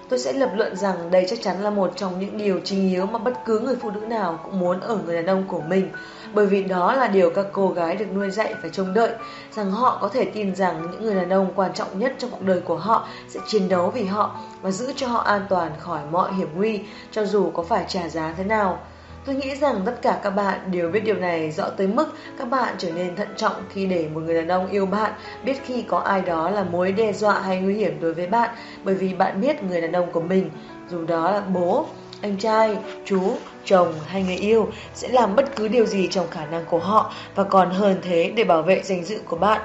Tôi 0.09 0.19
sẽ 0.19 0.33
lập 0.33 0.49
luận 0.55 0.75
rằng 0.75 1.11
đây 1.11 1.25
chắc 1.29 1.39
chắn 1.41 1.63
là 1.63 1.69
một 1.69 1.91
trong 1.95 2.19
những 2.19 2.37
điều 2.37 2.59
chính 2.63 2.89
yếu 2.89 3.05
mà 3.05 3.19
bất 3.19 3.33
cứ 3.45 3.59
người 3.59 3.75
phụ 3.81 3.91
nữ 3.91 3.99
nào 3.99 4.39
cũng 4.43 4.59
muốn 4.59 4.79
ở 4.79 4.97
người 5.05 5.15
đàn 5.15 5.25
ông 5.25 5.43
của 5.47 5.61
mình, 5.61 5.89
bởi 6.33 6.45
vì 6.45 6.63
đó 6.63 6.93
là 6.93 7.07
điều 7.07 7.29
các 7.29 7.45
cô 7.51 7.69
gái 7.69 7.95
được 7.95 8.05
nuôi 8.13 8.31
dạy 8.31 8.53
phải 8.61 8.69
trông 8.69 8.93
đợi, 8.93 9.11
rằng 9.51 9.71
họ 9.71 9.97
có 10.01 10.09
thể 10.09 10.25
tin 10.25 10.55
rằng 10.55 10.87
những 10.91 11.03
người 11.03 11.15
đàn 11.15 11.29
ông 11.29 11.51
quan 11.55 11.73
trọng 11.73 11.99
nhất 11.99 12.15
trong 12.17 12.31
cuộc 12.31 12.41
đời 12.41 12.61
của 12.61 12.77
họ 12.77 13.07
sẽ 13.27 13.39
chiến 13.47 13.69
đấu 13.69 13.91
vì 13.91 14.03
họ 14.03 14.35
và 14.61 14.71
giữ 14.71 14.93
cho 14.95 15.07
họ 15.07 15.19
an 15.19 15.41
toàn 15.49 15.71
khỏi 15.79 15.99
mọi 16.11 16.33
hiểm 16.33 16.49
nguy, 16.55 16.81
cho 17.11 17.25
dù 17.25 17.49
có 17.49 17.63
phải 17.63 17.85
trả 17.87 18.09
giá 18.09 18.33
thế 18.37 18.43
nào. 18.43 18.79
Tôi 19.25 19.35
nghĩ 19.35 19.55
rằng 19.55 19.81
tất 19.85 20.01
cả 20.01 20.19
các 20.23 20.29
bạn 20.29 20.59
đều 20.71 20.89
biết 20.89 20.99
điều 20.99 21.15
này 21.15 21.51
rõ 21.51 21.69
tới 21.69 21.87
mức 21.87 22.07
các 22.39 22.49
bạn 22.49 22.75
trở 22.77 22.91
nên 22.91 23.15
thận 23.15 23.27
trọng 23.35 23.53
khi 23.69 23.85
để 23.85 24.09
một 24.13 24.19
người 24.19 24.35
đàn 24.35 24.47
ông 24.47 24.69
yêu 24.69 24.85
bạn, 24.85 25.11
biết 25.45 25.61
khi 25.65 25.81
có 25.81 25.97
ai 25.97 26.21
đó 26.21 26.49
là 26.49 26.63
mối 26.63 26.91
đe 26.91 27.13
dọa 27.13 27.39
hay 27.39 27.59
nguy 27.61 27.73
hiểm 27.73 28.01
đối 28.01 28.13
với 28.13 28.27
bạn, 28.27 28.49
bởi 28.83 28.95
vì 28.95 29.13
bạn 29.13 29.41
biết 29.41 29.63
người 29.63 29.81
đàn 29.81 29.91
ông 29.91 30.11
của 30.11 30.21
mình, 30.21 30.49
dù 30.89 31.05
đó 31.05 31.31
là 31.31 31.41
bố, 31.53 31.85
anh 32.21 32.37
trai, 32.37 32.77
chú, 33.05 33.37
chồng 33.65 33.93
hay 34.07 34.23
người 34.23 34.35
yêu 34.35 34.67
sẽ 34.93 35.07
làm 35.07 35.35
bất 35.35 35.55
cứ 35.55 35.67
điều 35.67 35.85
gì 35.85 36.07
trong 36.11 36.27
khả 36.31 36.45
năng 36.45 36.65
của 36.65 36.79
họ 36.79 37.13
và 37.35 37.43
còn 37.43 37.69
hơn 37.69 37.99
thế 38.01 38.31
để 38.35 38.43
bảo 38.43 38.61
vệ 38.61 38.81
danh 38.83 39.03
dự 39.03 39.19
của 39.25 39.35
bạn. 39.35 39.61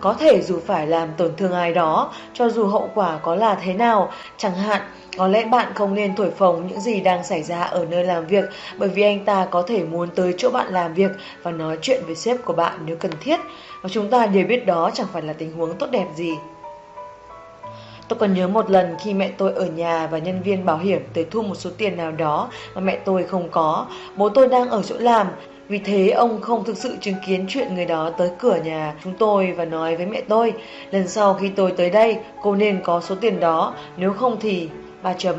Có 0.00 0.12
thể 0.12 0.42
dù 0.42 0.60
phải 0.66 0.86
làm 0.86 1.08
tổn 1.16 1.36
thương 1.36 1.52
ai 1.52 1.74
đó, 1.74 2.12
cho 2.34 2.48
dù 2.48 2.66
hậu 2.66 2.90
quả 2.94 3.18
có 3.22 3.34
là 3.34 3.54
thế 3.54 3.74
nào, 3.74 4.12
chẳng 4.36 4.54
hạn 4.54 4.82
có 5.18 5.28
lẽ 5.28 5.44
bạn 5.44 5.72
không 5.74 5.94
nên 5.94 6.16
thổi 6.16 6.30
phồng 6.30 6.66
những 6.66 6.80
gì 6.80 7.00
đang 7.00 7.24
xảy 7.24 7.42
ra 7.42 7.62
ở 7.62 7.84
nơi 7.84 8.04
làm 8.04 8.26
việc 8.26 8.44
bởi 8.78 8.88
vì 8.88 9.02
anh 9.02 9.24
ta 9.24 9.46
có 9.50 9.62
thể 9.62 9.84
muốn 9.84 10.08
tới 10.14 10.34
chỗ 10.38 10.50
bạn 10.50 10.72
làm 10.72 10.94
việc 10.94 11.10
và 11.42 11.50
nói 11.50 11.78
chuyện 11.82 12.02
với 12.06 12.14
sếp 12.14 12.44
của 12.44 12.52
bạn 12.52 12.78
nếu 12.86 12.96
cần 12.96 13.12
thiết. 13.20 13.40
Và 13.82 13.88
chúng 13.88 14.10
ta 14.10 14.26
đều 14.26 14.46
biết 14.46 14.66
đó 14.66 14.90
chẳng 14.94 15.06
phải 15.12 15.22
là 15.22 15.32
tình 15.32 15.52
huống 15.52 15.78
tốt 15.78 15.86
đẹp 15.90 16.06
gì. 16.16 16.32
Tôi 18.08 18.18
còn 18.18 18.34
nhớ 18.34 18.48
một 18.48 18.70
lần 18.70 18.94
khi 19.00 19.14
mẹ 19.14 19.30
tôi 19.38 19.52
ở 19.52 19.66
nhà 19.66 20.06
và 20.06 20.18
nhân 20.18 20.42
viên 20.42 20.64
bảo 20.64 20.78
hiểm 20.78 21.02
tới 21.14 21.26
thu 21.30 21.42
một 21.42 21.54
số 21.54 21.70
tiền 21.78 21.96
nào 21.96 22.12
đó 22.12 22.50
mà 22.74 22.80
mẹ 22.80 22.98
tôi 23.04 23.24
không 23.24 23.48
có. 23.50 23.86
Bố 24.16 24.28
tôi 24.28 24.48
đang 24.48 24.70
ở 24.70 24.82
chỗ 24.82 24.96
làm, 24.98 25.26
vì 25.68 25.78
thế 25.78 26.10
ông 26.10 26.40
không 26.40 26.64
thực 26.64 26.76
sự 26.76 26.96
chứng 27.00 27.14
kiến 27.26 27.46
chuyện 27.48 27.74
người 27.74 27.86
đó 27.86 28.10
tới 28.18 28.30
cửa 28.38 28.58
nhà 28.64 28.94
chúng 29.04 29.12
tôi 29.18 29.52
và 29.52 29.64
nói 29.64 29.96
với 29.96 30.06
mẹ 30.06 30.22
tôi 30.28 30.54
Lần 30.90 31.08
sau 31.08 31.34
khi 31.34 31.48
tôi 31.48 31.70
tới 31.70 31.90
đây 31.90 32.18
cô 32.42 32.56
nên 32.56 32.80
có 32.84 33.00
số 33.00 33.14
tiền 33.20 33.40
đó. 33.40 33.74
Nếu 33.96 34.12
không 34.12 34.36
thì 34.40 34.68
ba 35.02 35.12
chấm. 35.12 35.36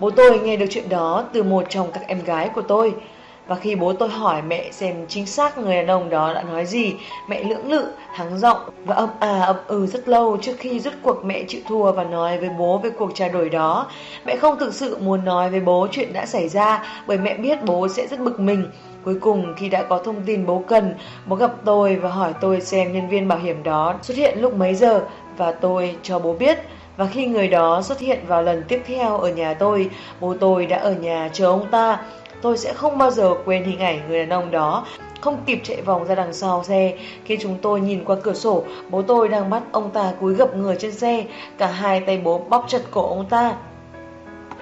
Bố 0.00 0.10
tôi 0.10 0.38
nghe 0.38 0.56
được 0.56 0.66
chuyện 0.70 0.88
đó 0.88 1.24
từ 1.32 1.42
một 1.42 1.64
trong 1.68 1.92
các 1.92 2.02
em 2.06 2.24
gái 2.24 2.50
của 2.54 2.62
tôi 2.62 2.94
và 3.46 3.56
khi 3.56 3.74
bố 3.74 3.92
tôi 3.92 4.08
hỏi 4.08 4.42
mẹ 4.42 4.70
xem 4.70 5.06
chính 5.08 5.26
xác 5.26 5.58
người 5.58 5.76
đàn 5.76 5.86
ông 5.86 6.10
đó 6.10 6.34
đã 6.34 6.42
nói 6.42 6.66
gì, 6.66 6.94
mẹ 7.28 7.42
lưỡng 7.42 7.70
lự, 7.70 7.86
hắng 8.12 8.38
giọng 8.38 8.58
và 8.84 8.94
âm 8.94 9.08
à 9.20 9.40
âm 9.40 9.56
ừ 9.66 9.86
rất 9.86 10.08
lâu 10.08 10.36
trước 10.42 10.52
khi 10.58 10.80
rút 10.80 10.94
cuộc 11.02 11.24
mẹ 11.24 11.44
chịu 11.48 11.60
thua 11.68 11.92
và 11.92 12.04
nói 12.04 12.38
với 12.38 12.48
bố 12.58 12.78
về 12.78 12.90
cuộc 12.90 13.14
trao 13.14 13.28
đổi 13.28 13.50
đó. 13.50 13.86
Mẹ 14.26 14.36
không 14.36 14.58
thực 14.58 14.74
sự 14.74 14.98
muốn 15.00 15.24
nói 15.24 15.50
với 15.50 15.60
bố 15.60 15.86
chuyện 15.90 16.12
đã 16.12 16.26
xảy 16.26 16.48
ra 16.48 16.82
bởi 17.06 17.18
mẹ 17.18 17.34
biết 17.34 17.64
bố 17.64 17.88
sẽ 17.88 18.06
rất 18.06 18.20
bực 18.20 18.40
mình. 18.40 18.70
Cuối 19.04 19.16
cùng 19.20 19.54
khi 19.56 19.68
đã 19.68 19.82
có 19.82 19.98
thông 20.04 20.22
tin 20.26 20.46
bố 20.46 20.62
cần, 20.66 20.94
bố 21.26 21.36
gặp 21.36 21.50
tôi 21.64 21.96
và 21.96 22.08
hỏi 22.08 22.32
tôi 22.40 22.60
xem 22.60 22.92
nhân 22.92 23.08
viên 23.08 23.28
bảo 23.28 23.38
hiểm 23.38 23.62
đó 23.62 23.94
xuất 24.02 24.16
hiện 24.16 24.40
lúc 24.40 24.54
mấy 24.54 24.74
giờ 24.74 25.04
và 25.36 25.52
tôi 25.52 25.96
cho 26.02 26.18
bố 26.18 26.32
biết. 26.32 26.58
Và 26.96 27.06
khi 27.06 27.26
người 27.26 27.48
đó 27.48 27.82
xuất 27.82 28.00
hiện 28.00 28.18
vào 28.26 28.42
lần 28.42 28.62
tiếp 28.68 28.82
theo 28.86 29.18
ở 29.18 29.28
nhà 29.28 29.54
tôi, 29.54 29.90
bố 30.20 30.34
tôi 30.40 30.66
đã 30.66 30.78
ở 30.78 30.92
nhà 30.92 31.30
chờ 31.32 31.46
ông 31.46 31.66
ta. 31.70 31.98
Tôi 32.44 32.56
sẽ 32.56 32.72
không 32.72 32.98
bao 32.98 33.10
giờ 33.10 33.34
quên 33.44 33.64
hình 33.64 33.78
ảnh 33.78 34.08
người 34.08 34.18
đàn 34.18 34.28
ông 34.28 34.50
đó 34.50 34.86
không 35.20 35.42
kịp 35.46 35.60
chạy 35.64 35.82
vòng 35.82 36.04
ra 36.04 36.14
đằng 36.14 36.32
sau 36.32 36.64
xe. 36.64 36.98
Khi 37.24 37.38
chúng 37.40 37.56
tôi 37.62 37.80
nhìn 37.80 38.04
qua 38.04 38.16
cửa 38.22 38.34
sổ, 38.34 38.64
bố 38.90 39.02
tôi 39.02 39.28
đang 39.28 39.50
bắt 39.50 39.62
ông 39.72 39.90
ta 39.90 40.12
cúi 40.20 40.34
gập 40.34 40.56
người 40.56 40.76
trên 40.78 40.92
xe, 40.92 41.24
cả 41.58 41.66
hai 41.66 42.00
tay 42.00 42.20
bố 42.24 42.38
bóp 42.38 42.64
chặt 42.68 42.78
cổ 42.90 43.08
ông 43.08 43.26
ta. 43.28 43.56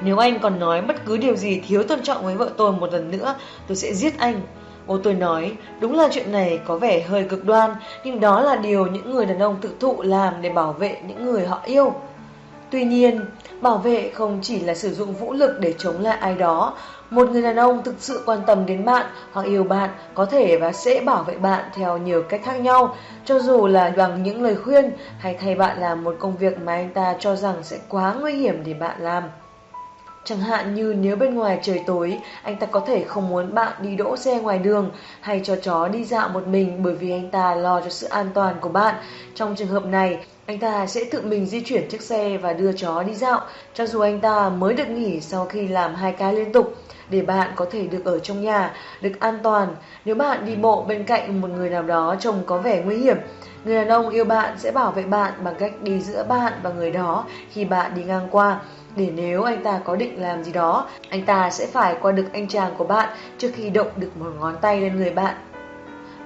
Nếu 0.00 0.18
anh 0.18 0.38
còn 0.38 0.58
nói 0.58 0.82
bất 0.82 1.04
cứ 1.06 1.16
điều 1.16 1.36
gì 1.36 1.62
thiếu 1.68 1.82
tôn 1.82 2.02
trọng 2.02 2.24
với 2.24 2.34
vợ 2.34 2.50
tôi 2.56 2.72
một 2.72 2.92
lần 2.92 3.10
nữa, 3.10 3.34
tôi 3.66 3.76
sẽ 3.76 3.94
giết 3.94 4.18
anh. 4.18 4.40
Bố 4.86 4.98
tôi 4.98 5.14
nói, 5.14 5.52
đúng 5.80 5.94
là 5.94 6.08
chuyện 6.12 6.32
này 6.32 6.58
có 6.66 6.76
vẻ 6.76 7.02
hơi 7.02 7.24
cực 7.24 7.44
đoan, 7.44 7.70
nhưng 8.04 8.20
đó 8.20 8.40
là 8.40 8.56
điều 8.56 8.86
những 8.86 9.10
người 9.10 9.26
đàn 9.26 9.38
ông 9.38 9.56
tự 9.60 9.70
thụ 9.80 10.02
làm 10.02 10.34
để 10.42 10.50
bảo 10.50 10.72
vệ 10.72 10.96
những 11.06 11.24
người 11.24 11.46
họ 11.46 11.60
yêu. 11.64 11.94
Tuy 12.72 12.84
nhiên, 12.84 13.20
bảo 13.60 13.78
vệ 13.78 14.10
không 14.14 14.38
chỉ 14.42 14.60
là 14.60 14.74
sử 14.74 14.94
dụng 14.94 15.14
vũ 15.14 15.32
lực 15.32 15.60
để 15.60 15.74
chống 15.78 16.00
lại 16.00 16.18
ai 16.20 16.34
đó. 16.34 16.74
Một 17.10 17.28
người 17.28 17.42
đàn 17.42 17.56
ông 17.56 17.82
thực 17.82 17.94
sự 17.98 18.22
quan 18.26 18.38
tâm 18.46 18.66
đến 18.66 18.84
bạn 18.84 19.06
hoặc 19.32 19.46
yêu 19.46 19.64
bạn 19.64 19.90
có 20.14 20.24
thể 20.24 20.56
và 20.56 20.72
sẽ 20.72 21.00
bảo 21.00 21.22
vệ 21.22 21.34
bạn 21.34 21.64
theo 21.74 21.98
nhiều 21.98 22.22
cách 22.22 22.40
khác 22.44 22.60
nhau, 22.60 22.96
cho 23.24 23.38
dù 23.38 23.66
là 23.66 23.92
bằng 23.96 24.22
những 24.22 24.42
lời 24.42 24.56
khuyên 24.56 24.92
hay 25.18 25.36
thay 25.40 25.54
bạn 25.54 25.80
làm 25.80 26.04
một 26.04 26.16
công 26.18 26.36
việc 26.36 26.58
mà 26.60 26.74
anh 26.74 26.90
ta 26.90 27.14
cho 27.18 27.36
rằng 27.36 27.56
sẽ 27.62 27.78
quá 27.88 28.14
nguy 28.20 28.32
hiểm 28.32 28.62
để 28.64 28.74
bạn 28.74 28.96
làm. 28.98 29.22
Chẳng 30.24 30.40
hạn 30.40 30.74
như 30.74 30.94
nếu 30.98 31.16
bên 31.16 31.34
ngoài 31.34 31.58
trời 31.62 31.80
tối, 31.86 32.18
anh 32.42 32.56
ta 32.56 32.66
có 32.66 32.80
thể 32.80 33.04
không 33.04 33.28
muốn 33.28 33.54
bạn 33.54 33.72
đi 33.80 33.96
đỗ 33.96 34.16
xe 34.16 34.40
ngoài 34.40 34.58
đường 34.58 34.90
hay 35.20 35.40
cho 35.44 35.56
chó 35.56 35.88
đi 35.88 36.04
dạo 36.04 36.28
một 36.28 36.46
mình 36.46 36.82
bởi 36.82 36.94
vì 36.94 37.10
anh 37.10 37.30
ta 37.30 37.54
lo 37.54 37.80
cho 37.80 37.90
sự 37.90 38.06
an 38.06 38.30
toàn 38.34 38.54
của 38.60 38.68
bạn. 38.68 38.94
Trong 39.34 39.54
trường 39.56 39.68
hợp 39.68 39.86
này, 39.86 40.18
anh 40.46 40.58
ta 40.58 40.86
sẽ 40.86 41.04
tự 41.04 41.22
mình 41.22 41.46
di 41.46 41.60
chuyển 41.60 41.88
chiếc 41.88 42.02
xe 42.02 42.38
và 42.38 42.52
đưa 42.52 42.72
chó 42.72 43.02
đi 43.02 43.14
dạo, 43.14 43.40
cho 43.74 43.86
dù 43.86 44.00
anh 44.00 44.20
ta 44.20 44.48
mới 44.48 44.74
được 44.74 44.88
nghỉ 44.88 45.20
sau 45.20 45.44
khi 45.46 45.68
làm 45.68 45.94
hai 45.94 46.12
ca 46.12 46.32
liên 46.32 46.52
tục, 46.52 46.74
để 47.10 47.22
bạn 47.22 47.50
có 47.56 47.66
thể 47.70 47.86
được 47.86 48.04
ở 48.04 48.18
trong 48.18 48.42
nhà, 48.42 48.74
được 49.00 49.20
an 49.20 49.38
toàn. 49.42 49.68
Nếu 50.04 50.14
bạn 50.14 50.46
đi 50.46 50.56
bộ 50.56 50.84
bên 50.88 51.04
cạnh 51.04 51.40
một 51.40 51.48
người 51.50 51.70
nào 51.70 51.82
đó 51.82 52.16
trông 52.20 52.42
có 52.46 52.58
vẻ 52.58 52.82
nguy 52.84 52.96
hiểm, 52.96 53.16
người 53.64 53.76
đàn 53.76 53.88
ông 53.88 54.08
yêu 54.08 54.24
bạn 54.24 54.58
sẽ 54.58 54.70
bảo 54.70 54.90
vệ 54.90 55.02
bạn 55.02 55.32
bằng 55.44 55.54
cách 55.58 55.72
đi 55.82 56.00
giữa 56.00 56.24
bạn 56.24 56.52
và 56.62 56.70
người 56.70 56.90
đó 56.90 57.24
khi 57.50 57.64
bạn 57.64 57.92
đi 57.94 58.04
ngang 58.04 58.28
qua. 58.30 58.60
Để 58.96 59.08
nếu 59.14 59.42
anh 59.42 59.62
ta 59.62 59.80
có 59.84 59.96
định 59.96 60.22
làm 60.22 60.44
gì 60.44 60.52
đó, 60.52 60.88
anh 61.08 61.22
ta 61.22 61.50
sẽ 61.50 61.66
phải 61.66 61.96
qua 62.00 62.12
được 62.12 62.26
anh 62.32 62.48
chàng 62.48 62.74
của 62.78 62.84
bạn 62.84 63.08
trước 63.38 63.50
khi 63.54 63.70
động 63.70 63.88
được 63.96 64.10
một 64.16 64.30
ngón 64.40 64.56
tay 64.60 64.80
lên 64.80 64.96
người 64.96 65.10
bạn. 65.10 65.34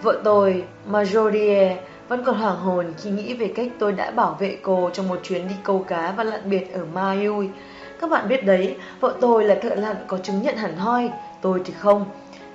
Vợ 0.02 0.20
tôi, 0.24 0.64
Marjorie, 0.90 1.74
vẫn 2.08 2.24
còn 2.24 2.38
hoảng 2.38 2.56
hồn 2.56 2.86
khi 2.98 3.10
nghĩ 3.10 3.34
về 3.34 3.52
cách 3.56 3.68
tôi 3.78 3.92
đã 3.92 4.10
bảo 4.10 4.36
vệ 4.38 4.56
cô 4.62 4.90
trong 4.92 5.08
một 5.08 5.20
chuyến 5.22 5.48
đi 5.48 5.54
câu 5.64 5.78
cá 5.78 6.12
và 6.16 6.24
lặn 6.24 6.50
biệt 6.50 6.72
ở 6.72 6.84
Maui. 6.94 7.48
Các 8.00 8.10
bạn 8.10 8.28
biết 8.28 8.44
đấy, 8.44 8.76
vợ 9.00 9.14
tôi 9.20 9.44
là 9.44 9.54
thợ 9.54 9.74
lặn 9.74 9.96
có 10.06 10.18
chứng 10.18 10.42
nhận 10.42 10.56
hẳn 10.56 10.76
hoi, 10.76 11.10
tôi 11.40 11.60
thì 11.64 11.72
không. 11.78 12.04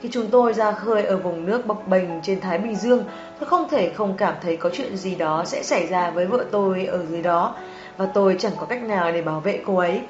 Khi 0.02 0.10
chúng 0.12 0.28
tôi 0.28 0.54
ra 0.54 0.72
khơi 0.72 1.04
ở 1.04 1.18
vùng 1.18 1.46
nước 1.46 1.66
bập 1.66 1.88
bềnh 1.88 2.22
trên 2.22 2.40
Thái 2.40 2.58
Bình 2.58 2.76
Dương, 2.76 3.04
tôi 3.40 3.50
không 3.50 3.70
thể 3.70 3.90
không 3.90 4.14
cảm 4.18 4.34
thấy 4.42 4.56
có 4.56 4.70
chuyện 4.74 4.98
gì 4.98 5.16
đó 5.16 5.44
sẽ 5.46 5.64
xảy 5.64 5.88
ra 5.88 6.12
với 6.12 6.26
vợ 6.26 6.46
tôi 6.52 6.86
ở 6.86 7.06
dưới 7.06 7.22
đó, 7.22 7.56
và 7.98 8.06
tôi 8.06 8.36
chẳng 8.40 8.52
có 8.60 8.66
cách 8.66 8.84
nào 8.84 9.12
để 9.12 9.22
bảo 9.22 9.40
vệ 9.40 9.60
cô 9.66 9.78
ấy. 9.78 10.02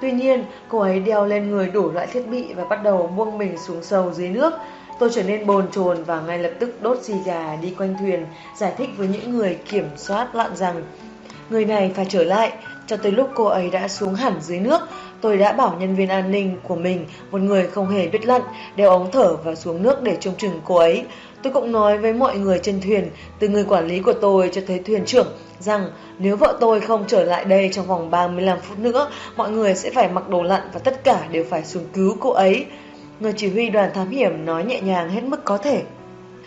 Tuy 0.00 0.12
nhiên, 0.12 0.44
cô 0.68 0.78
ấy 0.78 1.00
đeo 1.00 1.26
lên 1.26 1.50
người 1.50 1.66
đủ 1.66 1.90
loại 1.90 2.06
thiết 2.06 2.28
bị 2.28 2.54
và 2.54 2.64
bắt 2.64 2.82
đầu 2.82 3.06
buông 3.06 3.38
mình 3.38 3.58
xuống 3.58 3.82
sâu 3.82 4.12
dưới 4.12 4.28
nước. 4.28 4.52
Tôi 4.98 5.10
trở 5.14 5.22
nên 5.22 5.46
bồn 5.46 5.70
chồn 5.72 6.04
và 6.04 6.20
ngay 6.20 6.38
lập 6.38 6.50
tức 6.58 6.82
đốt 6.82 6.98
xì 7.02 7.14
gà 7.26 7.56
đi 7.62 7.74
quanh 7.78 7.96
thuyền, 8.00 8.26
giải 8.56 8.72
thích 8.78 8.88
với 8.96 9.08
những 9.08 9.38
người 9.38 9.58
kiểm 9.68 9.88
soát 9.96 10.34
lặn 10.34 10.56
rằng 10.56 10.82
người 11.50 11.64
này 11.64 11.92
phải 11.94 12.06
trở 12.08 12.24
lại. 12.24 12.52
Cho 12.86 12.96
tới 12.96 13.12
lúc 13.12 13.30
cô 13.34 13.44
ấy 13.44 13.70
đã 13.70 13.88
xuống 13.88 14.14
hẳn 14.14 14.34
dưới 14.40 14.60
nước, 14.60 14.80
tôi 15.20 15.36
đã 15.36 15.52
bảo 15.52 15.76
nhân 15.80 15.94
viên 15.94 16.08
an 16.08 16.30
ninh 16.30 16.56
của 16.62 16.76
mình, 16.76 17.06
một 17.30 17.40
người 17.40 17.66
không 17.66 17.88
hề 17.88 18.08
biết 18.08 18.26
lặn, 18.26 18.42
đeo 18.76 18.90
ống 18.90 19.10
thở 19.10 19.36
và 19.36 19.54
xuống 19.54 19.82
nước 19.82 20.02
để 20.02 20.16
trông 20.20 20.34
chừng 20.36 20.60
cô 20.64 20.76
ấy. 20.76 21.04
Tôi 21.42 21.52
cũng 21.52 21.72
nói 21.72 21.98
với 21.98 22.12
mọi 22.12 22.38
người 22.38 22.60
trên 22.62 22.80
thuyền, 22.80 23.10
từ 23.38 23.48
người 23.48 23.64
quản 23.64 23.86
lý 23.86 24.00
của 24.00 24.12
tôi 24.12 24.50
cho 24.52 24.60
tới 24.66 24.78
thuyền 24.78 25.04
trưởng, 25.06 25.26
rằng 25.58 25.90
nếu 26.18 26.36
vợ 26.36 26.56
tôi 26.60 26.80
không 26.80 27.04
trở 27.06 27.24
lại 27.24 27.44
đây 27.44 27.70
trong 27.72 27.86
vòng 27.86 28.10
35 28.10 28.58
phút 28.60 28.78
nữa, 28.78 29.10
mọi 29.36 29.50
người 29.50 29.74
sẽ 29.74 29.90
phải 29.90 30.08
mặc 30.08 30.28
đồ 30.28 30.42
lặn 30.42 30.62
và 30.72 30.78
tất 30.78 31.04
cả 31.04 31.26
đều 31.30 31.44
phải 31.50 31.64
xuống 31.64 31.84
cứu 31.94 32.16
cô 32.20 32.30
ấy. 32.30 32.66
Người 33.20 33.32
chỉ 33.36 33.50
huy 33.50 33.70
đoàn 33.70 33.90
thám 33.94 34.10
hiểm 34.10 34.44
nói 34.44 34.64
nhẹ 34.64 34.80
nhàng 34.80 35.10
hết 35.10 35.24
mức 35.24 35.44
có 35.44 35.58
thể. 35.58 35.82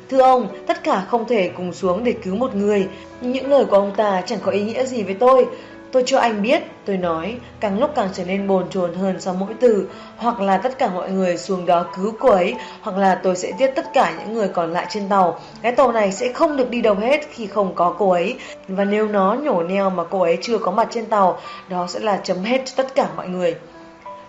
Thưa 0.09 0.21
ông, 0.21 0.47
tất 0.67 0.83
cả 0.83 1.05
không 1.09 1.27
thể 1.27 1.51
cùng 1.57 1.73
xuống 1.73 2.03
để 2.03 2.11
cứu 2.11 2.35
một 2.35 2.55
người, 2.55 2.87
những 3.21 3.49
lời 3.49 3.65
của 3.65 3.75
ông 3.75 3.91
ta 3.97 4.21
chẳng 4.25 4.39
có 4.43 4.51
ý 4.51 4.63
nghĩa 4.63 4.85
gì 4.85 5.03
với 5.03 5.13
tôi. 5.13 5.45
Tôi 5.91 6.03
cho 6.05 6.19
anh 6.19 6.41
biết, 6.41 6.63
tôi 6.85 6.97
nói, 6.97 7.37
càng 7.59 7.79
lúc 7.79 7.91
càng 7.95 8.09
trở 8.13 8.25
nên 8.25 8.47
bồn 8.47 8.69
chồn 8.69 8.93
hơn 8.93 9.19
sau 9.19 9.33
mỗi 9.33 9.49
từ, 9.59 9.87
hoặc 10.17 10.41
là 10.41 10.57
tất 10.57 10.77
cả 10.77 10.89
mọi 10.89 11.11
người 11.11 11.37
xuống 11.37 11.65
đó 11.65 11.85
cứu 11.95 12.13
cô 12.19 12.29
ấy, 12.29 12.55
hoặc 12.81 12.97
là 12.97 13.15
tôi 13.23 13.35
sẽ 13.35 13.51
giết 13.59 13.67
tất 13.75 13.93
cả 13.93 14.13
những 14.19 14.33
người 14.33 14.47
còn 14.47 14.73
lại 14.73 14.85
trên 14.89 15.09
tàu. 15.09 15.39
Cái 15.61 15.71
tàu 15.71 15.91
này 15.91 16.11
sẽ 16.11 16.33
không 16.33 16.57
được 16.57 16.69
đi 16.69 16.81
đâu 16.81 16.95
hết 16.95 17.19
khi 17.31 17.47
không 17.47 17.75
có 17.75 17.95
cô 17.97 18.09
ấy, 18.09 18.35
và 18.67 18.85
nếu 18.85 19.07
nó 19.07 19.37
nhổ 19.43 19.63
neo 19.63 19.89
mà 19.89 20.03
cô 20.03 20.21
ấy 20.21 20.37
chưa 20.41 20.57
có 20.57 20.71
mặt 20.71 20.87
trên 20.91 21.05
tàu, 21.05 21.39
đó 21.69 21.87
sẽ 21.89 21.99
là 21.99 22.17
chấm 22.23 22.43
hết 22.43 22.61
cho 22.65 22.83
tất 22.83 22.95
cả 22.95 23.07
mọi 23.15 23.27
người. 23.27 23.55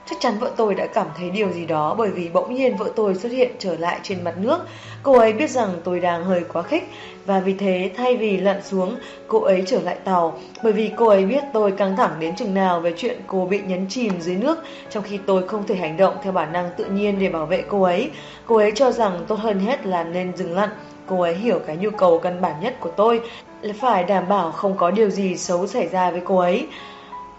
Chắc 0.07 0.21
chắn 0.21 0.39
vợ 0.39 0.51
tôi 0.57 0.75
đã 0.75 0.87
cảm 0.87 1.07
thấy 1.19 1.31
điều 1.31 1.51
gì 1.51 1.67
đó 1.67 1.95
bởi 1.99 2.11
vì 2.11 2.29
bỗng 2.29 2.55
nhiên 2.55 2.77
vợ 2.77 2.91
tôi 2.97 3.15
xuất 3.15 3.33
hiện 3.33 3.51
trở 3.59 3.77
lại 3.77 4.01
trên 4.03 4.25
mặt 4.25 4.35
nước. 4.39 4.59
Cô 5.03 5.19
ấy 5.19 5.33
biết 5.33 5.51
rằng 5.51 5.75
tôi 5.85 6.01
đang 6.01 6.25
hơi 6.25 6.45
quá 6.53 6.63
khích 6.63 6.89
và 7.27 7.41
vì 7.41 7.53
thế 7.53 7.91
thay 7.97 8.17
vì 8.17 8.37
lặn 8.37 8.63
xuống, 8.63 8.97
cô 9.29 9.41
ấy 9.41 9.63
trở 9.67 9.81
lại 9.81 9.97
tàu 10.05 10.39
bởi 10.63 10.73
vì 10.73 10.91
cô 10.97 11.09
ấy 11.09 11.25
biết 11.25 11.45
tôi 11.53 11.71
căng 11.73 11.97
thẳng 11.97 12.21
đến 12.21 12.37
chừng 12.37 12.55
nào 12.55 12.81
về 12.81 12.95
chuyện 12.97 13.21
cô 13.27 13.47
bị 13.47 13.61
nhấn 13.67 13.87
chìm 13.89 14.21
dưới 14.21 14.37
nước 14.37 14.59
trong 14.91 15.03
khi 15.03 15.19
tôi 15.27 15.49
không 15.49 15.67
thể 15.67 15.75
hành 15.75 15.97
động 15.97 16.15
theo 16.23 16.33
bản 16.33 16.53
năng 16.53 16.71
tự 16.77 16.85
nhiên 16.85 17.19
để 17.19 17.29
bảo 17.29 17.47
vệ 17.47 17.65
cô 17.69 17.83
ấy. 17.83 18.11
Cô 18.47 18.57
ấy 18.57 18.73
cho 18.75 18.93
rằng 18.93 19.25
tốt 19.29 19.39
hơn 19.39 19.61
hết 19.61 19.87
là 19.87 20.05
nên 20.05 20.37
dừng 20.37 20.55
lặn. 20.57 20.71
Cô 21.07 21.21
ấy 21.21 21.35
hiểu 21.35 21.59
cái 21.67 21.77
nhu 21.77 21.91
cầu 21.91 22.19
căn 22.19 22.41
bản 22.41 22.61
nhất 22.61 22.77
của 22.81 22.91
tôi 22.97 23.21
là 23.63 23.75
phải 23.81 24.05
đảm 24.05 24.29
bảo 24.29 24.53
không 24.53 24.77
có 24.77 24.91
điều 24.91 25.11
gì 25.11 25.37
xấu 25.37 25.67
xảy 25.67 25.89
ra 25.89 26.11
với 26.11 26.21
cô 26.25 26.39
ấy. 26.39 26.67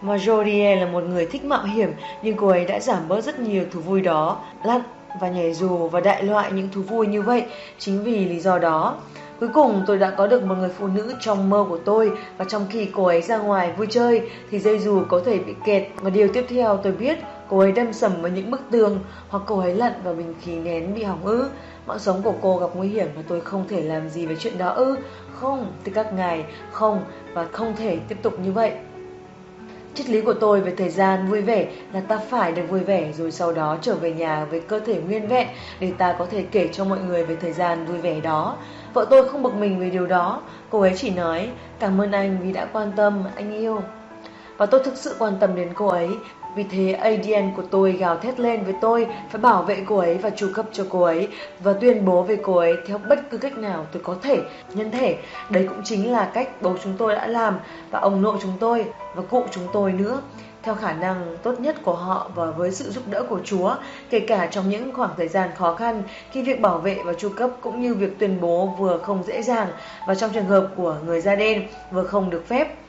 Marjorie 0.04 0.80
là 0.80 0.86
một 0.86 1.04
người 1.04 1.26
thích 1.26 1.45
mạo 1.45 1.64
hiểm 1.64 1.91
nhưng 2.22 2.36
cô 2.38 2.47
ấy 2.47 2.66
đã 2.66 2.80
giảm 2.80 3.08
bớt 3.08 3.22
rất 3.22 3.39
nhiều 3.39 3.64
thú 3.72 3.80
vui 3.80 4.01
đó. 4.01 4.38
Lặn 4.64 4.82
và 5.20 5.30
nhảy 5.30 5.54
dù 5.54 5.88
và 5.88 5.99
đại 5.99 6.24
loại 6.24 6.51
những 6.51 6.70
thú 6.74 6.82
vui 6.82 7.08
như 7.08 7.22
vậy 7.22 7.45
chính 7.78 8.04
vì 8.04 8.26
lý 8.26 8.39
do 8.39 8.60
đó. 8.60 8.95
Cuối 9.39 9.49
cùng 9.54 9.84
tôi 9.88 9.97
đã 9.97 10.10
có 10.10 10.28
được 10.28 10.43
một 10.43 10.56
người 10.56 10.70
phụ 10.80 10.88
nữ 10.88 11.14
trong 11.20 11.49
mơ 11.49 11.66
của 11.70 11.78
tôi 11.78 12.12
và 12.38 12.45
trong 12.45 12.66
khi 12.70 12.88
cô 12.93 13.06
ấy 13.06 13.22
ra 13.22 13.38
ngoài 13.38 13.72
vui 13.78 13.88
chơi 13.89 14.22
thì 14.51 14.60
dây 14.60 14.80
dù 14.80 15.01
có 15.10 15.22
thể 15.26 15.39
bị 15.39 15.54
kẹt 15.66 15.84
và 15.95 16.10
điều 16.10 16.28
tiếp 16.34 16.45
theo 16.49 16.78
tôi 16.78 16.93
biết 16.93 17.18
cô 17.49 17.60
ấy 17.60 17.72
đâm 17.72 17.93
sầm 17.93 18.22
vào 18.22 18.32
những 18.32 18.51
bức 18.51 18.62
tường 18.72 18.99
hoặc 19.30 19.43
cô 19.45 19.60
ấy 19.60 19.74
lặn 19.74 19.93
vào 20.04 20.14
bình 20.14 20.34
khí 20.41 20.56
nén 20.56 20.95
bị 20.95 21.04
hỏng 21.04 21.26
ư. 21.26 21.49
Mạng 21.86 21.99
sống 21.99 22.22
của 22.22 22.34
cô 22.41 22.58
gặp 22.58 22.70
nguy 22.74 22.88
hiểm 22.88 23.08
và 23.16 23.22
tôi 23.28 23.41
không 23.41 23.68
thể 23.68 23.82
làm 23.82 24.10
gì 24.10 24.26
về 24.26 24.36
chuyện 24.39 24.58
đó 24.58 24.70
ư. 24.70 24.97
Không, 25.34 25.72
từ 25.84 25.91
các 25.95 26.14
ngài, 26.14 26.45
không 26.72 27.04
và 27.34 27.47
không 27.51 27.76
thể 27.76 27.97
tiếp 28.08 28.18
tục 28.22 28.39
như 28.39 28.51
vậy. 28.51 28.72
Triết 29.95 30.09
lý 30.09 30.21
của 30.21 30.33
tôi 30.33 30.61
về 30.61 30.73
thời 30.77 30.89
gian 30.89 31.27
vui 31.27 31.41
vẻ 31.41 31.67
là 31.93 32.01
ta 32.01 32.17
phải 32.29 32.51
được 32.51 32.63
vui 32.69 32.79
vẻ 32.79 33.11
rồi 33.11 33.31
sau 33.31 33.51
đó 33.51 33.77
trở 33.81 33.95
về 33.95 34.11
nhà 34.11 34.45
với 34.45 34.59
cơ 34.59 34.79
thể 34.79 35.01
nguyên 35.01 35.27
vẹn 35.27 35.47
để 35.79 35.91
ta 35.97 36.15
có 36.19 36.25
thể 36.25 36.45
kể 36.51 36.69
cho 36.73 36.85
mọi 36.85 36.99
người 36.99 37.25
về 37.25 37.35
thời 37.35 37.53
gian 37.53 37.85
vui 37.85 37.97
vẻ 37.97 38.19
đó. 38.19 38.57
Vợ 38.93 39.07
tôi 39.09 39.29
không 39.29 39.43
bực 39.43 39.55
mình 39.55 39.79
về 39.79 39.89
điều 39.89 40.07
đó, 40.07 40.41
cô 40.69 40.81
ấy 40.81 40.93
chỉ 40.95 41.09
nói 41.09 41.49
cảm 41.79 42.01
ơn 42.01 42.11
anh 42.11 42.37
vì 42.43 42.51
đã 42.51 42.65
quan 42.73 42.91
tâm, 42.95 43.23
anh 43.35 43.53
yêu. 43.53 43.81
Và 44.58 44.66
tôi 44.66 44.82
thực 44.84 44.97
sự 44.97 45.16
quan 45.20 45.34
tâm 45.39 45.56
đến 45.56 45.70
cô 45.76 45.88
ấy 45.88 46.10
vì 46.56 46.64
thế 46.64 46.91
ADN 46.91 47.51
của 47.56 47.64
tôi 47.72 47.91
gào 47.91 48.18
thét 48.18 48.39
lên 48.39 48.64
với 48.64 48.74
tôi 48.82 49.08
phải 49.32 49.41
bảo 49.41 49.64
vệ 49.64 49.84
cô 49.88 49.97
ấy 49.97 50.18
và 50.18 50.30
chu 50.30 50.47
cấp 50.54 50.66
cho 50.74 50.86
cô 50.89 51.01
ấy 51.01 51.28
và 51.60 51.74
tuyên 51.74 52.06
bố 52.06 52.24
về 52.24 52.38
cô 52.43 52.56
ấy 52.56 52.78
theo 52.88 52.97
bất 53.10 53.20
cứ 53.32 53.38
cách 53.38 53.58
nào 53.58 53.86
tôi 53.91 54.04
có 54.04 54.16
thể, 54.22 54.41
nhân 54.74 54.91
thể. 54.91 55.18
Đấy 55.49 55.66
cũng 55.70 55.82
chính 55.84 56.12
là 56.12 56.32
cách 56.34 56.62
bố 56.62 56.76
chúng 56.84 56.93
tôi 56.97 57.16
đã 57.16 57.28
làm 57.28 57.60
và 57.91 57.99
ông 57.99 58.22
nội 58.22 58.38
chúng 58.41 58.54
tôi 58.60 58.86
và 59.16 59.24
cụ 59.30 59.43
chúng 59.51 59.68
tôi 59.74 59.91
nữa 59.91 60.22
theo 60.64 60.76
khả 60.76 60.93
năng 60.93 61.38
tốt 61.43 61.60
nhất 61.60 61.76
của 61.84 61.95
họ 61.95 62.32
và 62.36 62.45
với 62.45 62.72
sự 62.72 62.91
giúp 62.91 63.04
đỡ 63.10 63.24
của 63.30 63.39
Chúa, 63.43 63.76
kể 64.10 64.20
cả 64.20 64.47
trong 64.51 64.70
những 64.70 64.93
khoảng 64.93 65.10
thời 65.18 65.28
gian 65.28 65.49
khó 65.58 65.76
khăn 65.76 66.04
khi 66.32 66.43
việc 66.43 66.62
bảo 66.62 66.78
vệ 66.78 66.97
và 67.06 67.14
chu 67.14 67.30
cấp 67.30 67.49
cũng 67.62 67.82
như 67.82 67.93
việc 67.93 68.20
tuyên 68.20 68.41
bố 68.41 68.76
vừa 68.80 68.97
không 68.97 69.24
dễ 69.24 69.41
dàng 69.41 69.68
và 70.08 70.16
trong 70.16 70.32
trường 70.34 70.45
hợp 70.45 70.70
của 70.76 70.97
người 71.06 71.22
da 71.22 71.36
đen 71.36 71.68
vừa 71.91 72.04
không 72.04 72.30
được 72.30 72.47
phép. 72.47 72.82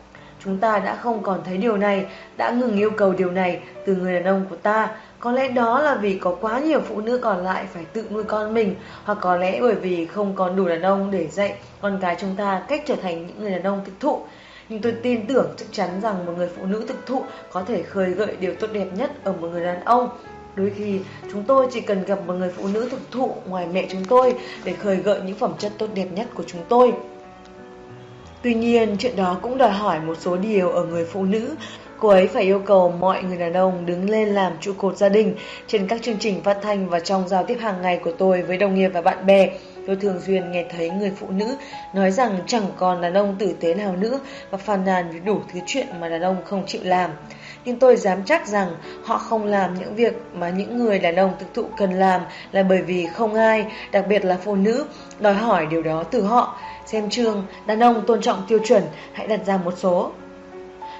Chúng 0.44 0.58
ta 0.58 0.78
đã 0.78 0.96
không 0.96 1.22
còn 1.22 1.40
thấy 1.44 1.56
điều 1.56 1.76
này, 1.76 2.06
đã 2.36 2.50
ngừng 2.50 2.78
yêu 2.78 2.90
cầu 2.90 3.12
điều 3.12 3.30
này 3.30 3.60
từ 3.86 3.94
người 3.94 4.14
đàn 4.14 4.24
ông 4.24 4.46
của 4.50 4.56
ta. 4.56 4.88
Có 5.20 5.32
lẽ 5.32 5.48
đó 5.48 5.82
là 5.82 5.94
vì 5.94 6.18
có 6.18 6.36
quá 6.40 6.58
nhiều 6.58 6.80
phụ 6.80 7.00
nữ 7.00 7.18
còn 7.18 7.44
lại 7.44 7.64
phải 7.72 7.84
tự 7.84 8.04
nuôi 8.10 8.24
con 8.24 8.54
mình, 8.54 8.74
hoặc 9.04 9.18
có 9.20 9.36
lẽ 9.36 9.60
bởi 9.60 9.74
vì 9.74 10.06
không 10.06 10.34
còn 10.36 10.56
đủ 10.56 10.68
đàn 10.68 10.82
ông 10.82 11.10
để 11.10 11.28
dạy 11.28 11.54
con 11.80 11.98
cái 12.00 12.16
chúng 12.20 12.34
ta 12.36 12.62
cách 12.68 12.82
trở 12.86 12.96
thành 12.96 13.26
những 13.26 13.40
người 13.40 13.50
đàn 13.50 13.62
ông 13.62 13.80
thực 13.84 14.00
thụ. 14.00 14.20
Nhưng 14.68 14.80
tôi 14.80 14.94
tin 15.02 15.26
tưởng 15.26 15.54
chắc 15.56 15.66
chắn 15.72 16.00
rằng 16.02 16.26
một 16.26 16.32
người 16.36 16.48
phụ 16.56 16.66
nữ 16.66 16.84
thực 16.88 17.06
thụ 17.06 17.22
có 17.52 17.62
thể 17.62 17.82
khơi 17.82 18.10
gợi 18.10 18.36
điều 18.40 18.54
tốt 18.54 18.68
đẹp 18.72 18.86
nhất 18.96 19.10
ở 19.24 19.32
một 19.32 19.48
người 19.48 19.64
đàn 19.64 19.84
ông. 19.84 20.08
Đôi 20.56 20.72
khi 20.76 21.00
chúng 21.32 21.42
tôi 21.42 21.66
chỉ 21.72 21.80
cần 21.80 22.04
gặp 22.04 22.18
một 22.26 22.34
người 22.34 22.50
phụ 22.56 22.68
nữ 22.68 22.88
thực 22.90 23.10
thụ 23.10 23.34
ngoài 23.46 23.66
mẹ 23.72 23.86
chúng 23.90 24.04
tôi 24.04 24.34
để 24.64 24.72
khơi 24.72 24.96
gợi 24.96 25.20
những 25.26 25.36
phẩm 25.36 25.52
chất 25.58 25.72
tốt 25.78 25.86
đẹp 25.94 26.06
nhất 26.12 26.26
của 26.34 26.44
chúng 26.46 26.60
tôi. 26.68 26.92
Tuy 28.44 28.54
nhiên, 28.54 28.96
chuyện 28.98 29.16
đó 29.16 29.38
cũng 29.42 29.58
đòi 29.58 29.70
hỏi 29.70 30.00
một 30.00 30.14
số 30.20 30.36
điều 30.36 30.70
ở 30.70 30.84
người 30.84 31.04
phụ 31.04 31.24
nữ. 31.24 31.54
Cô 31.98 32.08
ấy 32.08 32.26
phải 32.26 32.42
yêu 32.42 32.58
cầu 32.58 32.90
mọi 32.90 33.22
người 33.22 33.36
đàn 33.36 33.52
ông 33.52 33.86
đứng 33.86 34.10
lên 34.10 34.28
làm 34.28 34.52
trụ 34.60 34.72
cột 34.78 34.96
gia 34.96 35.08
đình 35.08 35.34
trên 35.66 35.86
các 35.86 36.02
chương 36.02 36.18
trình 36.18 36.42
phát 36.42 36.58
thanh 36.62 36.88
và 36.88 37.00
trong 37.00 37.28
giao 37.28 37.44
tiếp 37.44 37.58
hàng 37.60 37.82
ngày 37.82 38.00
của 38.04 38.12
tôi 38.12 38.42
với 38.42 38.56
đồng 38.56 38.74
nghiệp 38.74 38.88
và 38.88 39.00
bạn 39.00 39.26
bè. 39.26 39.48
Tôi 39.86 39.96
thường 39.96 40.20
xuyên 40.26 40.52
nghe 40.52 40.64
thấy 40.70 40.90
người 40.90 41.12
phụ 41.16 41.26
nữ 41.30 41.56
nói 41.94 42.10
rằng 42.10 42.38
chẳng 42.46 42.66
còn 42.76 43.00
đàn 43.00 43.14
ông 43.14 43.36
tử 43.38 43.54
tế 43.60 43.74
nào 43.74 43.96
nữa 43.96 44.20
và 44.50 44.58
phàn 44.58 44.84
nàn 44.84 45.10
với 45.10 45.20
đủ 45.20 45.40
thứ 45.52 45.60
chuyện 45.66 45.86
mà 46.00 46.08
đàn 46.08 46.22
ông 46.22 46.36
không 46.44 46.66
chịu 46.66 46.80
làm. 46.84 47.10
Nhưng 47.64 47.78
tôi 47.78 47.96
dám 47.96 48.24
chắc 48.24 48.46
rằng 48.48 48.68
họ 49.04 49.18
không 49.18 49.44
làm 49.44 49.74
những 49.74 49.94
việc 49.94 50.14
mà 50.34 50.50
những 50.50 50.78
người 50.78 50.98
đàn 50.98 51.16
ông 51.16 51.32
thực 51.38 51.54
thụ 51.54 51.64
cần 51.76 51.92
làm 51.92 52.20
là 52.52 52.62
bởi 52.62 52.82
vì 52.82 53.06
không 53.06 53.34
ai, 53.34 53.66
đặc 53.92 54.04
biệt 54.08 54.24
là 54.24 54.38
phụ 54.44 54.54
nữ, 54.54 54.84
đòi 55.18 55.34
hỏi 55.34 55.66
điều 55.70 55.82
đó 55.82 56.04
từ 56.10 56.22
họ. 56.22 56.58
Xem 56.94 57.10
chương, 57.10 57.46
đàn 57.66 57.80
ông 57.80 58.02
tôn 58.06 58.20
trọng 58.20 58.42
tiêu 58.48 58.58
chuẩn, 58.64 58.82
hãy 59.12 59.26
đặt 59.26 59.40
ra 59.46 59.56
một 59.56 59.74
số. 59.76 60.10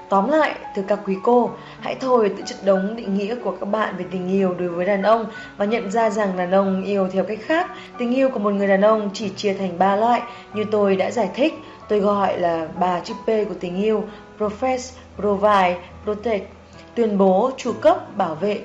Tóm 0.09 0.29
lại, 0.29 0.55
thưa 0.77 0.83
các 0.89 0.99
quý 1.07 1.17
cô, 1.23 1.51
hãy 1.81 1.95
thôi 2.01 2.33
tự 2.37 2.43
chất 2.47 2.57
đống 2.65 2.97
định 2.97 3.15
nghĩa 3.15 3.35
của 3.45 3.51
các 3.61 3.67
bạn 3.67 3.97
về 3.97 4.05
tình 4.11 4.29
yêu 4.29 4.55
đối 4.59 4.69
với 4.69 4.87
đàn 4.87 5.03
ông 5.03 5.27
và 5.57 5.65
nhận 5.65 5.91
ra 5.91 6.11
rằng 6.11 6.37
đàn 6.37 6.51
ông 6.51 6.85
yêu 6.85 7.09
theo 7.13 7.25
cách 7.25 7.39
khác. 7.43 7.71
Tình 7.99 8.15
yêu 8.15 8.29
của 8.29 8.39
một 8.39 8.51
người 8.51 8.69
đàn 8.69 8.81
ông 8.81 9.11
chỉ 9.13 9.29
chia 9.29 9.55
thành 9.55 9.79
ba 9.79 9.97
loại 9.97 10.23
như 10.55 10.65
tôi 10.71 10.97
đã 10.97 11.11
giải 11.11 11.31
thích. 11.35 11.55
Tôi 11.89 12.01
gọi 12.01 12.39
là 12.39 12.69
ba 12.81 13.01
chữ 13.01 13.15
P 13.25 13.27
của 13.27 13.55
tình 13.61 13.77
yêu, 13.83 14.05
profess, 14.39 14.93
provide, 15.17 15.77
protect, 16.05 16.51
tuyên 16.95 17.19
bố, 17.19 17.51
chu 17.57 17.73
cấp, 17.73 18.17
bảo 18.17 18.35
vệ. 18.35 18.61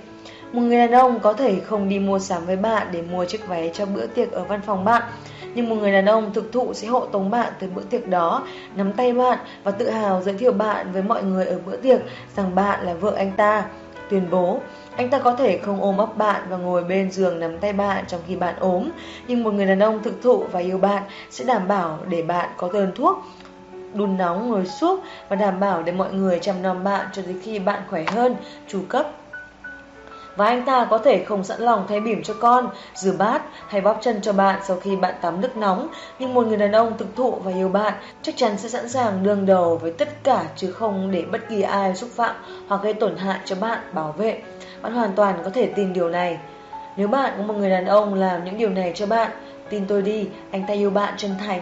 Một 0.51 0.61
người 0.61 0.77
đàn 0.77 0.91
ông 0.91 1.19
có 1.19 1.33
thể 1.33 1.55
không 1.65 1.89
đi 1.89 1.99
mua 1.99 2.19
sắm 2.19 2.45
với 2.45 2.55
bạn 2.55 2.87
để 2.91 3.01
mua 3.01 3.25
chiếc 3.25 3.47
váy 3.47 3.71
cho 3.73 3.85
bữa 3.85 4.07
tiệc 4.07 4.31
ở 4.31 4.43
văn 4.43 4.61
phòng 4.65 4.85
bạn, 4.85 5.01
nhưng 5.55 5.69
một 5.69 5.75
người 5.75 5.91
đàn 5.91 6.05
ông 6.05 6.33
thực 6.33 6.51
thụ 6.51 6.73
sẽ 6.73 6.87
hộ 6.87 7.05
tống 7.05 7.29
bạn 7.29 7.53
từ 7.59 7.67
bữa 7.75 7.81
tiệc 7.81 8.07
đó, 8.07 8.47
nắm 8.75 8.93
tay 8.93 9.13
bạn 9.13 9.37
và 9.63 9.71
tự 9.71 9.89
hào 9.89 10.21
giới 10.21 10.33
thiệu 10.33 10.51
bạn 10.51 10.91
với 10.91 11.01
mọi 11.01 11.23
người 11.23 11.45
ở 11.45 11.59
bữa 11.65 11.77
tiệc 11.77 11.99
rằng 12.35 12.55
bạn 12.55 12.85
là 12.85 12.93
vợ 12.93 13.13
anh 13.17 13.31
ta. 13.37 13.65
Tuyên 14.09 14.29
bố, 14.31 14.59
anh 14.95 15.09
ta 15.09 15.19
có 15.19 15.35
thể 15.35 15.57
không 15.57 15.81
ôm 15.81 15.97
ấp 15.97 16.17
bạn 16.17 16.41
và 16.49 16.57
ngồi 16.57 16.83
bên 16.83 17.11
giường 17.11 17.39
nắm 17.39 17.57
tay 17.57 17.73
bạn 17.73 18.03
trong 18.07 18.21
khi 18.27 18.35
bạn 18.35 18.55
ốm, 18.59 18.89
nhưng 19.27 19.43
một 19.43 19.51
người 19.51 19.65
đàn 19.65 19.79
ông 19.79 20.03
thực 20.03 20.21
thụ 20.21 20.43
và 20.51 20.59
yêu 20.59 20.77
bạn 20.77 21.03
sẽ 21.29 21.45
đảm 21.45 21.67
bảo 21.67 21.99
để 22.07 22.21
bạn 22.21 22.49
có 22.57 22.69
đơn 22.73 22.91
thuốc 22.95 23.23
đun 23.93 24.17
nóng 24.17 24.49
ngồi 24.49 24.65
suốt 24.65 24.99
và 25.29 25.35
đảm 25.35 25.59
bảo 25.59 25.83
để 25.83 25.91
mọi 25.91 26.13
người 26.13 26.39
chăm 26.39 26.61
nom 26.61 26.83
bạn 26.83 27.07
cho 27.13 27.21
đến 27.21 27.39
khi 27.43 27.59
bạn 27.59 27.81
khỏe 27.89 28.05
hơn, 28.07 28.35
chu 28.67 28.79
cấp 28.89 29.11
và 30.39 30.45
anh 30.45 30.65
ta 30.65 30.87
có 30.89 30.97
thể 30.97 31.23
không 31.23 31.43
sẵn 31.43 31.61
lòng 31.61 31.85
thay 31.89 31.99
bỉm 31.99 32.23
cho 32.23 32.33
con, 32.39 32.69
rửa 32.95 33.11
bát 33.17 33.41
hay 33.67 33.81
bóp 33.81 33.97
chân 34.01 34.21
cho 34.21 34.33
bạn 34.33 34.59
sau 34.67 34.77
khi 34.77 34.95
bạn 34.95 35.15
tắm 35.21 35.41
nước 35.41 35.57
nóng, 35.57 35.87
nhưng 36.19 36.33
một 36.33 36.47
người 36.47 36.57
đàn 36.57 36.71
ông 36.71 36.97
thực 36.97 37.15
thụ 37.15 37.31
và 37.31 37.51
yêu 37.51 37.69
bạn 37.69 37.93
chắc 38.21 38.37
chắn 38.37 38.57
sẽ 38.57 38.69
sẵn 38.69 38.89
sàng 38.89 39.23
đương 39.23 39.45
đầu 39.45 39.77
với 39.77 39.91
tất 39.91 40.23
cả 40.23 40.43
chứ 40.55 40.71
không 40.71 41.11
để 41.11 41.25
bất 41.31 41.49
kỳ 41.49 41.61
ai 41.61 41.95
xúc 41.95 42.09
phạm 42.15 42.35
hoặc 42.67 42.83
gây 42.83 42.93
tổn 42.93 43.17
hại 43.17 43.39
cho 43.45 43.55
bạn 43.55 43.79
bảo 43.93 44.11
vệ. 44.11 44.41
Bạn 44.81 44.93
hoàn 44.93 45.11
toàn 45.15 45.41
có 45.43 45.49
thể 45.49 45.65
tin 45.75 45.93
điều 45.93 46.09
này. 46.09 46.39
Nếu 46.97 47.07
bạn 47.07 47.33
có 47.37 47.43
một 47.43 47.53
người 47.53 47.69
đàn 47.69 47.85
ông 47.85 48.13
làm 48.13 48.45
những 48.45 48.57
điều 48.57 48.69
này 48.69 48.91
cho 48.95 49.05
bạn, 49.05 49.31
tin 49.69 49.85
tôi 49.87 50.01
đi, 50.01 50.27
anh 50.51 50.63
ta 50.67 50.73
yêu 50.73 50.89
bạn 50.89 51.13
chân 51.17 51.31
thành. 51.39 51.61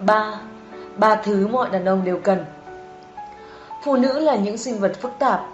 3. 0.00 0.34
Ba 0.96 1.14
thứ 1.14 1.46
mọi 1.46 1.70
đàn 1.70 1.84
ông 1.84 2.04
đều 2.04 2.18
cần 2.24 2.44
Phụ 3.84 3.96
nữ 3.96 4.18
là 4.18 4.36
những 4.36 4.58
sinh 4.58 4.80
vật 4.80 4.92
phức 5.00 5.12
tạp 5.18 5.51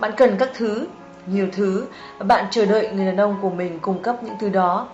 bạn 0.00 0.12
cần 0.16 0.36
các 0.38 0.50
thứ, 0.54 0.86
nhiều 1.26 1.48
thứ 1.52 1.86
và 2.18 2.24
bạn 2.24 2.44
chờ 2.50 2.66
đợi 2.66 2.90
người 2.92 3.06
đàn 3.06 3.16
ông 3.16 3.38
của 3.42 3.50
mình 3.50 3.78
cung 3.82 4.02
cấp 4.02 4.16
những 4.22 4.34
thứ 4.40 4.48
đó. 4.48 4.88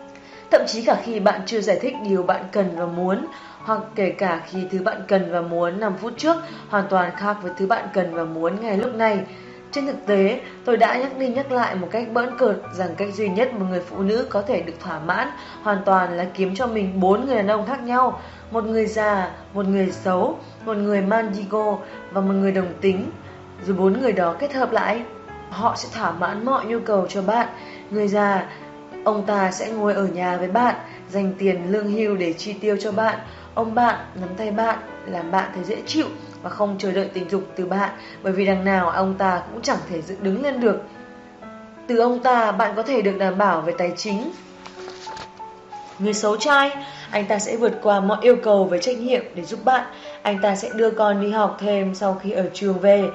Thậm 0.51 0.61
chí 0.67 0.83
cả 0.83 0.97
khi 1.05 1.21
bạn 1.21 1.41
chưa 1.47 1.61
giải 1.61 1.79
thích 1.83 1.95
điều 2.05 2.23
bạn 2.23 2.45
cần 2.53 2.71
và 2.77 2.87
muốn, 2.87 3.27
hoặc 3.65 3.81
kể 3.95 4.11
cả 4.11 4.41
khi 4.47 4.59
thứ 4.71 4.83
bạn 4.83 5.03
cần 5.09 5.33
và 5.33 5.41
muốn 5.41 5.81
5 5.81 5.95
phút 6.01 6.13
trước 6.17 6.37
hoàn 6.69 6.85
toàn 6.91 7.13
khác 7.17 7.37
với 7.43 7.53
thứ 7.59 7.67
bạn 7.67 7.89
cần 7.95 8.15
và 8.15 8.25
muốn 8.25 8.61
ngay 8.61 8.77
lúc 8.77 8.95
này. 8.95 9.21
Trên 9.73 9.87
thực 9.87 10.07
tế, 10.07 10.41
tôi 10.65 10.77
đã 10.77 10.97
nhắc 10.97 11.19
đi 11.19 11.29
nhắc 11.29 11.53
lại 11.53 11.75
một 11.75 11.89
cách 11.91 12.09
bỡn 12.13 12.39
cợt 12.39 12.57
rằng 12.75 12.95
cách 12.97 13.15
duy 13.15 13.29
nhất 13.29 13.55
một 13.55 13.67
người 13.71 13.81
phụ 13.81 14.03
nữ 14.03 14.27
có 14.31 14.43
thể 14.43 14.61
được 14.61 14.73
thỏa 14.81 14.99
mãn 14.99 15.29
hoàn 15.63 15.79
toàn 15.85 16.17
là 16.17 16.27
kiếm 16.35 16.55
cho 16.55 16.67
mình 16.67 17.01
bốn 17.01 17.27
người 17.27 17.37
đàn 17.37 17.49
ông 17.49 17.67
khác 17.67 17.83
nhau, 17.83 18.21
một 18.51 18.65
người 18.65 18.87
già, 18.87 19.31
một 19.55 19.67
người 19.67 19.91
xấu, 19.91 20.39
một 20.65 20.77
người 20.77 21.01
mandigo 21.01 21.79
và 22.13 22.21
một 22.21 22.33
người 22.33 22.53
đồng 22.53 22.73
tính. 22.81 23.11
Rồi 23.65 23.77
bốn 23.77 24.01
người 24.01 24.13
đó 24.13 24.35
kết 24.39 24.55
hợp 24.55 24.73
lại 24.73 25.03
Họ 25.51 25.77
sẽ 25.77 25.89
thỏa 25.93 26.11
mãn 26.11 26.45
mọi 26.45 26.65
nhu 26.67 26.79
cầu 26.81 27.07
cho 27.09 27.23
bạn 27.23 27.49
Người 27.91 28.09
già 28.09 28.47
Ông 29.05 29.27
ta 29.27 29.51
sẽ 29.51 29.71
ngồi 29.71 29.95
ở 29.95 30.07
nhà 30.07 30.37
với 30.37 30.49
bạn 30.49 30.75
Dành 31.09 31.33
tiền 31.39 31.73
lương 31.73 31.93
hưu 31.93 32.17
để 32.17 32.33
chi 32.33 32.53
tiêu 32.53 32.77
cho 32.81 32.93
bạn 32.93 33.19
Ông 33.55 33.75
bạn 33.75 33.97
nắm 34.15 34.29
tay 34.37 34.51
bạn 34.51 34.79
Làm 35.07 35.31
bạn 35.31 35.51
thấy 35.55 35.65
dễ 35.65 35.83
chịu 35.87 36.07
Và 36.43 36.51
không 36.51 36.77
chờ 36.79 36.93
đợi 36.93 37.11
tình 37.15 37.31
dục 37.31 37.43
từ 37.57 37.67
bạn 37.67 37.91
Bởi 38.23 38.33
vì 38.33 38.47
đằng 38.47 38.65
nào 38.65 38.91
ông 38.91 39.15
ta 39.15 39.43
cũng 39.53 39.63
chẳng 39.63 39.79
thể 39.91 40.03
dựng 40.03 40.23
đứng 40.23 40.43
lên 40.43 40.61
được 40.61 40.83
Từ 41.87 41.99
ông 41.99 42.23
ta 42.23 42.53
bạn 42.53 42.73
có 42.77 42.83
thể 42.83 43.03
được 43.03 43.19
đảm 43.19 43.39
bảo 43.39 43.61
về 43.61 43.75
tài 43.79 43.93
chính 43.97 44.31
Người 45.99 46.15
xấu 46.15 46.37
trai, 46.37 46.71
anh 47.11 47.27
ta 47.27 47.39
sẽ 47.39 47.57
vượt 47.57 47.79
qua 47.83 48.01
mọi 48.01 48.19
yêu 48.21 48.37
cầu 48.43 48.65
về 48.65 48.79
trách 48.79 48.99
nhiệm 48.99 49.23
để 49.35 49.45
giúp 49.45 49.65
bạn. 49.65 49.85
Anh 50.23 50.39
ta 50.43 50.57
sẽ 50.57 50.71
đưa 50.75 50.91
con 50.91 51.21
đi 51.21 51.31
học 51.31 51.57
thêm 51.61 51.95
sau 51.95 52.21
khi 52.23 52.31
ở 52.31 52.51
trường 52.55 52.79
về 52.79 53.09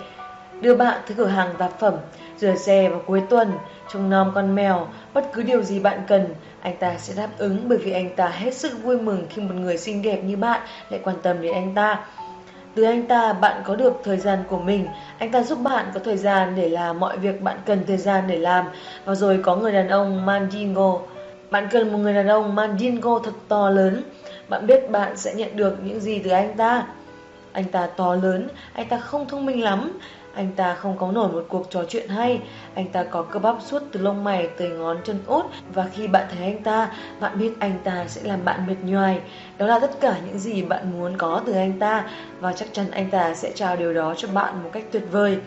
đưa 0.62 0.76
bạn 0.76 1.02
tới 1.08 1.18
cửa 1.18 1.26
hàng 1.26 1.54
tạp 1.58 1.80
phẩm, 1.80 1.94
rửa 2.38 2.56
xe 2.56 2.90
vào 2.90 3.02
cuối 3.08 3.22
tuần, 3.30 3.52
trông 3.94 4.10
nom 4.10 4.32
con 4.36 4.56
mèo, 4.56 4.88
bất 5.14 5.34
cứ 5.34 5.44
điều 5.44 5.64
gì 5.64 5.80
bạn 5.80 6.02
cần, 6.08 6.36
anh 6.62 6.78
ta 6.78 6.98
sẽ 6.98 7.14
đáp 7.18 7.30
ứng 7.38 7.70
bởi 7.70 7.78
vì 7.78 7.92
anh 7.92 8.16
ta 8.16 8.28
hết 8.28 8.54
sức 8.54 8.84
vui 8.84 8.98
mừng 8.98 9.26
khi 9.30 9.42
một 9.42 9.56
người 9.56 9.78
xinh 9.78 10.02
đẹp 10.02 10.22
như 10.24 10.38
bạn 10.38 10.62
lại 10.90 11.00
quan 11.04 11.16
tâm 11.24 11.42
đến 11.42 11.54
anh 11.54 11.76
ta. 11.76 12.06
Từ 12.76 12.84
anh 12.84 13.08
ta 13.08 13.34
bạn 13.34 13.62
có 13.66 13.76
được 13.76 13.94
thời 14.04 14.18
gian 14.18 14.44
của 14.50 14.58
mình. 14.58 14.88
Anh 15.18 15.32
ta 15.32 15.44
giúp 15.44 15.60
bạn 15.64 15.86
có 15.94 16.00
thời 16.00 16.18
gian 16.18 16.54
để 16.56 16.70
làm 16.70 17.00
mọi 17.00 17.18
việc 17.18 17.42
bạn 17.42 17.58
cần 17.66 17.84
thời 17.88 17.98
gian 17.98 18.24
để 18.28 18.38
làm. 18.38 18.66
Và 19.06 19.16
rồi 19.16 19.40
có 19.44 19.56
người 19.56 19.72
đàn 19.72 19.88
ông 19.88 20.26
Mandingo. 20.26 21.00
Bạn 21.50 21.68
cần 21.72 21.92
một 21.92 21.98
người 21.98 22.14
đàn 22.14 22.28
ông 22.28 22.56
Mandingo 22.56 23.20
thật 23.20 23.34
to 23.48 23.70
lớn. 23.70 24.04
Bạn 24.50 24.68
biết 24.68 24.92
bạn 24.92 25.18
sẽ 25.18 25.34
nhận 25.34 25.56
được 25.56 25.78
những 25.84 26.00
gì 26.00 26.20
từ 26.20 26.30
anh 26.30 26.58
ta. 26.58 26.86
Anh 27.54 27.66
ta 27.66 27.88
to 27.98 28.16
lớn, 28.16 28.48
anh 28.74 28.88
ta 28.88 28.98
không 28.98 29.28
thông 29.28 29.46
minh 29.46 29.64
lắm 29.64 30.00
anh 30.34 30.52
ta 30.56 30.76
không 30.76 30.98
có 30.98 31.12
nổi 31.12 31.32
một 31.32 31.46
cuộc 31.50 31.68
trò 31.70 31.84
chuyện 31.90 32.10
hay. 32.10 32.40
Anh 32.76 32.88
ta 32.88 33.04
có 33.04 33.22
cơ 33.22 33.40
bắp 33.40 33.56
suốt 33.62 33.84
từ 33.92 34.02
lông 34.02 34.24
mày 34.24 34.48
tới 34.58 34.70
ngón 34.70 34.98
chân 35.04 35.20
út. 35.28 35.46
Và 35.74 35.88
khi 35.94 36.08
bạn 36.08 36.26
thấy 36.36 36.46
anh 36.46 36.64
ta 36.64 36.92
Bạn 37.20 37.40
biết 37.40 37.52
anh 37.60 37.80
ta 37.84 38.06
sẽ 38.08 38.22
làm 38.24 38.46
bạn 38.46 38.68
mệt 38.68 38.76
nhoài. 38.84 39.22
Đó 39.58 39.66
là 39.68 39.80
tất 39.80 39.92
cả 40.02 40.16
những 40.26 40.40
gì 40.40 40.62
bạn 40.62 41.00
muốn 41.00 41.18
có 41.18 41.42
từ 41.46 41.54
anh 41.54 41.80
ta. 41.80 42.10
Và 42.40 42.54
chắc 42.54 42.74
chắn 42.74 42.92
anh 42.92 43.10
ta 43.10 43.34
sẽ 43.34 43.52
trao 43.56 43.76
điều 43.76 43.94
đó 43.94 44.14
cho 44.18 44.28
bạn 44.34 44.64
một 44.64 44.70
cách 44.74 44.84
tuyệt 44.92 45.04
vời. 45.12 45.38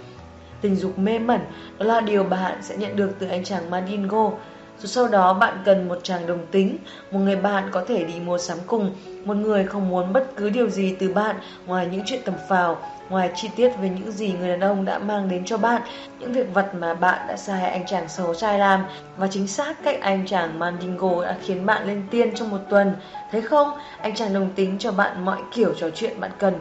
Tình 0.61 0.77
dục 0.77 0.99
mê 0.99 1.19
mẩn 1.19 1.41
Đó 1.79 1.87
là 1.87 2.01
điều 2.01 2.25
bạn 2.25 2.59
sẽ 2.63 2.77
nhận 2.77 2.97
được 2.97 3.11
từ 3.19 3.29
anh 3.29 3.45
chàng 3.45 3.71
Mandingo. 3.71 4.31
Rồi 4.79 4.89
sau 4.89 5.09
đó 5.09 5.35
bạn 5.35 5.59
cần 5.65 5.89
một 5.89 5.99
chàng 6.03 6.27
đồng 6.27 6.47
tính, 6.51 6.79
một 7.11 7.19
người 7.19 7.37
bạn 7.37 7.69
có 7.71 7.85
thể 7.89 8.05
đi 8.05 8.15
mua 8.21 8.39
sắm 8.39 8.59
cùng, 8.67 8.95
một 9.25 9.37
người 9.37 9.65
không 9.65 9.89
muốn 9.89 10.13
bất 10.13 10.37
cứ 10.37 10.51
điều 10.51 10.69
gì 10.71 10.97
từ 10.99 11.13
bạn 11.13 11.37
ngoài 11.67 11.89
những 11.93 12.03
chuyện 12.07 12.21
tầm 12.25 12.35
phào, 12.49 12.79
ngoài 13.09 13.31
chi 13.35 13.51
tiết 13.57 13.69
về 13.81 13.89
những 13.89 14.13
gì 14.13 14.33
người 14.33 14.49
đàn 14.49 14.61
ông 14.61 14.85
đã 14.85 14.99
mang 14.99 15.29
đến 15.29 15.45
cho 15.45 15.59
bạn, 15.59 15.83
những 16.19 16.33
việc 16.33 16.55
vật 16.55 16.75
mà 16.75 16.95
bạn 16.95 17.27
đã 17.29 17.37
sai 17.37 17.71
anh 17.71 17.87
chàng 17.87 18.09
xấu 18.09 18.35
trai 18.35 18.59
làm 18.59 18.85
và 19.17 19.27
chính 19.27 19.47
xác 19.47 19.83
cách 19.85 20.01
anh 20.01 20.27
chàng 20.27 20.59
Mandingo 20.59 21.25
đã 21.25 21.37
khiến 21.43 21.67
bạn 21.67 21.87
lên 21.87 22.03
tiên 22.11 22.35
trong 22.35 22.51
một 22.51 22.61
tuần. 22.71 22.95
Thấy 23.31 23.43
không? 23.43 23.71
Anh 24.01 24.15
chàng 24.15 24.35
đồng 24.35 24.51
tính 24.55 24.77
cho 24.79 24.93
bạn 24.93 25.25
mọi 25.25 25.39
kiểu 25.53 25.75
trò 25.75 25.91
chuyện 25.91 26.21
bạn 26.21 26.31
cần. 26.39 26.55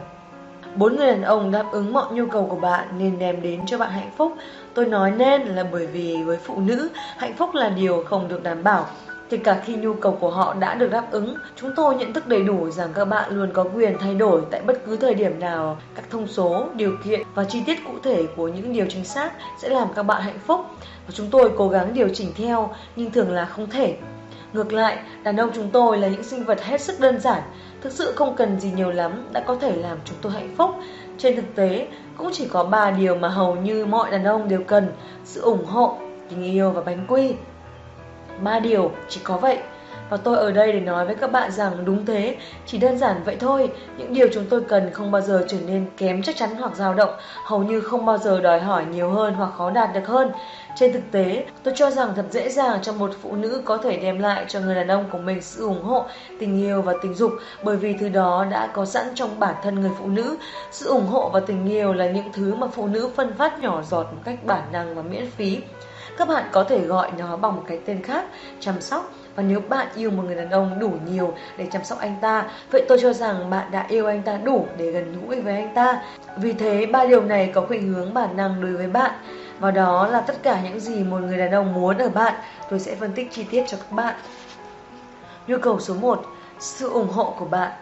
Bốn 0.76 0.96
người 0.96 1.06
đàn 1.06 1.22
ông 1.22 1.52
đáp 1.52 1.64
ứng 1.72 1.92
mọi 1.92 2.12
nhu 2.12 2.26
cầu 2.26 2.46
của 2.50 2.56
bạn 2.56 2.88
nên 2.98 3.18
đem 3.18 3.42
đến 3.42 3.66
cho 3.66 3.78
bạn 3.78 3.90
hạnh 3.90 4.10
phúc. 4.16 4.32
Tôi 4.74 4.86
nói 4.86 5.10
nên 5.10 5.42
là 5.42 5.64
bởi 5.72 5.86
vì 5.86 6.22
với 6.22 6.38
phụ 6.44 6.60
nữ, 6.60 6.88
hạnh 7.16 7.34
phúc 7.36 7.54
là 7.54 7.68
điều 7.68 8.04
không 8.04 8.28
được 8.28 8.42
đảm 8.42 8.64
bảo. 8.64 8.86
Kể 9.34 9.40
cả 9.44 9.62
khi 9.64 9.74
nhu 9.74 9.94
cầu 9.94 10.16
của 10.20 10.30
họ 10.30 10.54
đã 10.54 10.74
được 10.74 10.90
đáp 10.90 11.10
ứng, 11.10 11.36
chúng 11.56 11.70
tôi 11.76 11.94
nhận 11.94 12.12
thức 12.12 12.26
đầy 12.28 12.42
đủ 12.42 12.70
rằng 12.70 12.90
các 12.94 13.04
bạn 13.04 13.30
luôn 13.36 13.50
có 13.52 13.64
quyền 13.74 13.98
thay 13.98 14.14
đổi 14.14 14.42
tại 14.50 14.60
bất 14.66 14.82
cứ 14.86 14.96
thời 14.96 15.14
điểm 15.14 15.40
nào 15.40 15.78
các 15.94 16.04
thông 16.10 16.26
số, 16.26 16.68
điều 16.74 16.96
kiện 17.04 17.22
và 17.34 17.44
chi 17.44 17.62
tiết 17.66 17.84
cụ 17.84 17.92
thể 18.02 18.26
của 18.36 18.48
những 18.48 18.72
điều 18.72 18.86
chính 18.88 19.04
xác 19.04 19.32
sẽ 19.62 19.68
làm 19.68 19.88
các 19.94 20.02
bạn 20.02 20.22
hạnh 20.22 20.38
phúc. 20.46 20.60
Và 20.80 21.12
chúng 21.12 21.26
tôi 21.30 21.50
cố 21.56 21.68
gắng 21.68 21.94
điều 21.94 22.08
chỉnh 22.08 22.32
theo, 22.36 22.70
nhưng 22.96 23.10
thường 23.10 23.30
là 23.30 23.44
không 23.44 23.70
thể. 23.70 23.96
Ngược 24.52 24.72
lại, 24.72 24.98
đàn 25.22 25.36
ông 25.36 25.50
chúng 25.54 25.70
tôi 25.70 25.98
là 25.98 26.08
những 26.08 26.22
sinh 26.22 26.44
vật 26.44 26.62
hết 26.62 26.80
sức 26.80 27.00
đơn 27.00 27.20
giản, 27.20 27.42
thực 27.80 27.92
sự 27.92 28.12
không 28.16 28.36
cần 28.36 28.60
gì 28.60 28.72
nhiều 28.76 28.90
lắm 28.90 29.12
đã 29.32 29.40
có 29.40 29.56
thể 29.56 29.76
làm 29.76 29.98
chúng 30.04 30.16
tôi 30.22 30.32
hạnh 30.32 30.54
phúc. 30.58 30.70
Trên 31.18 31.36
thực 31.36 31.54
tế, 31.54 31.88
cũng 32.16 32.30
chỉ 32.32 32.48
có 32.48 32.64
ba 32.64 32.90
điều 32.90 33.16
mà 33.16 33.28
hầu 33.28 33.56
như 33.56 33.86
mọi 33.86 34.10
đàn 34.10 34.24
ông 34.24 34.48
đều 34.48 34.62
cần, 34.66 34.88
sự 35.24 35.40
ủng 35.40 35.64
hộ, 35.64 35.96
tình 36.30 36.42
yêu 36.42 36.70
và 36.70 36.80
bánh 36.80 37.06
quy. 37.08 37.34
Ba 38.42 38.58
điều, 38.58 38.92
chỉ 39.08 39.20
có 39.24 39.36
vậy. 39.36 39.58
Và 40.10 40.16
tôi 40.16 40.36
ở 40.36 40.52
đây 40.52 40.72
để 40.72 40.80
nói 40.80 41.06
với 41.06 41.14
các 41.14 41.32
bạn 41.32 41.52
rằng 41.52 41.84
đúng 41.84 42.06
thế, 42.06 42.36
chỉ 42.66 42.78
đơn 42.78 42.98
giản 42.98 43.22
vậy 43.24 43.36
thôi. 43.40 43.70
Những 43.98 44.14
điều 44.14 44.28
chúng 44.34 44.44
tôi 44.50 44.60
cần 44.68 44.90
không 44.92 45.10
bao 45.10 45.22
giờ 45.22 45.44
trở 45.48 45.56
nên 45.66 45.86
kém 45.96 46.22
chắc 46.22 46.36
chắn 46.36 46.50
hoặc 46.58 46.76
dao 46.76 46.94
động, 46.94 47.10
hầu 47.44 47.62
như 47.62 47.80
không 47.80 48.06
bao 48.06 48.18
giờ 48.18 48.40
đòi 48.40 48.60
hỏi 48.60 48.84
nhiều 48.84 49.10
hơn 49.10 49.34
hoặc 49.34 49.50
khó 49.56 49.70
đạt 49.70 49.94
được 49.94 50.06
hơn. 50.06 50.30
Trên 50.76 50.92
thực 50.92 51.02
tế, 51.10 51.44
tôi 51.62 51.74
cho 51.76 51.90
rằng 51.90 52.12
thật 52.16 52.24
dễ 52.30 52.48
dàng 52.48 52.78
cho 52.82 52.92
một 52.92 53.10
phụ 53.22 53.32
nữ 53.36 53.62
có 53.64 53.76
thể 53.76 53.96
đem 53.96 54.18
lại 54.18 54.44
cho 54.48 54.60
người 54.60 54.74
đàn 54.74 54.88
ông 54.88 55.04
của 55.12 55.18
mình 55.18 55.42
sự 55.42 55.64
ủng 55.64 55.82
hộ, 55.82 56.04
tình 56.40 56.62
yêu 56.62 56.82
và 56.82 56.94
tình 57.02 57.14
dục 57.14 57.32
bởi 57.64 57.76
vì 57.76 57.94
thứ 58.00 58.08
đó 58.08 58.46
đã 58.50 58.66
có 58.72 58.84
sẵn 58.84 59.06
trong 59.14 59.40
bản 59.40 59.54
thân 59.62 59.80
người 59.80 59.90
phụ 59.98 60.06
nữ. 60.06 60.36
Sự 60.70 60.88
ủng 60.88 61.06
hộ 61.06 61.30
và 61.32 61.40
tình 61.40 61.66
yêu 61.70 61.92
là 61.92 62.10
những 62.10 62.32
thứ 62.32 62.54
mà 62.54 62.66
phụ 62.66 62.86
nữ 62.86 63.10
phân 63.16 63.34
phát 63.34 63.60
nhỏ 63.60 63.82
giọt 63.82 64.02
một 64.02 64.20
cách 64.24 64.44
bản 64.44 64.62
năng 64.72 64.94
và 64.94 65.02
miễn 65.02 65.30
phí. 65.30 65.58
Các 66.16 66.28
bạn 66.28 66.44
có 66.52 66.64
thể 66.64 66.80
gọi 66.80 67.10
nó 67.18 67.36
bằng 67.36 67.56
một 67.56 67.62
cái 67.68 67.78
tên 67.86 68.02
khác, 68.02 68.24
chăm 68.60 68.80
sóc. 68.80 69.12
Và 69.36 69.42
nếu 69.42 69.60
bạn 69.68 69.86
yêu 69.94 70.10
một 70.10 70.22
người 70.26 70.34
đàn 70.34 70.50
ông 70.50 70.78
đủ 70.78 70.90
nhiều 71.06 71.34
để 71.56 71.66
chăm 71.72 71.84
sóc 71.84 71.98
anh 71.98 72.16
ta, 72.20 72.50
vậy 72.70 72.84
tôi 72.88 72.98
cho 73.02 73.12
rằng 73.12 73.50
bạn 73.50 73.70
đã 73.70 73.86
yêu 73.88 74.06
anh 74.06 74.22
ta 74.22 74.36
đủ 74.36 74.66
để 74.78 74.90
gần 74.90 75.26
gũi 75.26 75.40
với 75.40 75.54
anh 75.54 75.74
ta. 75.74 76.02
Vì 76.36 76.52
thế, 76.52 76.86
ba 76.86 77.06
điều 77.06 77.22
này 77.22 77.50
có 77.54 77.60
khuynh 77.60 77.92
hướng 77.92 78.14
bản 78.14 78.36
năng 78.36 78.60
đối 78.60 78.72
với 78.72 78.86
bạn. 78.86 79.10
Và 79.60 79.70
đó 79.70 80.06
là 80.06 80.20
tất 80.20 80.42
cả 80.42 80.60
những 80.64 80.80
gì 80.80 81.04
một 81.04 81.18
người 81.18 81.38
đàn 81.38 81.50
ông 81.50 81.74
muốn 81.74 81.98
ở 81.98 82.08
bạn. 82.08 82.34
Tôi 82.70 82.80
sẽ 82.80 82.94
phân 82.94 83.12
tích 83.12 83.32
chi 83.32 83.44
tiết 83.50 83.64
cho 83.68 83.76
các 83.76 83.92
bạn. 83.92 84.14
Nhu 85.46 85.58
cầu 85.58 85.80
số 85.80 85.94
1. 85.94 86.22
Sự 86.58 86.90
ủng 86.90 87.08
hộ 87.08 87.34
của 87.38 87.44
bạn 87.44 87.72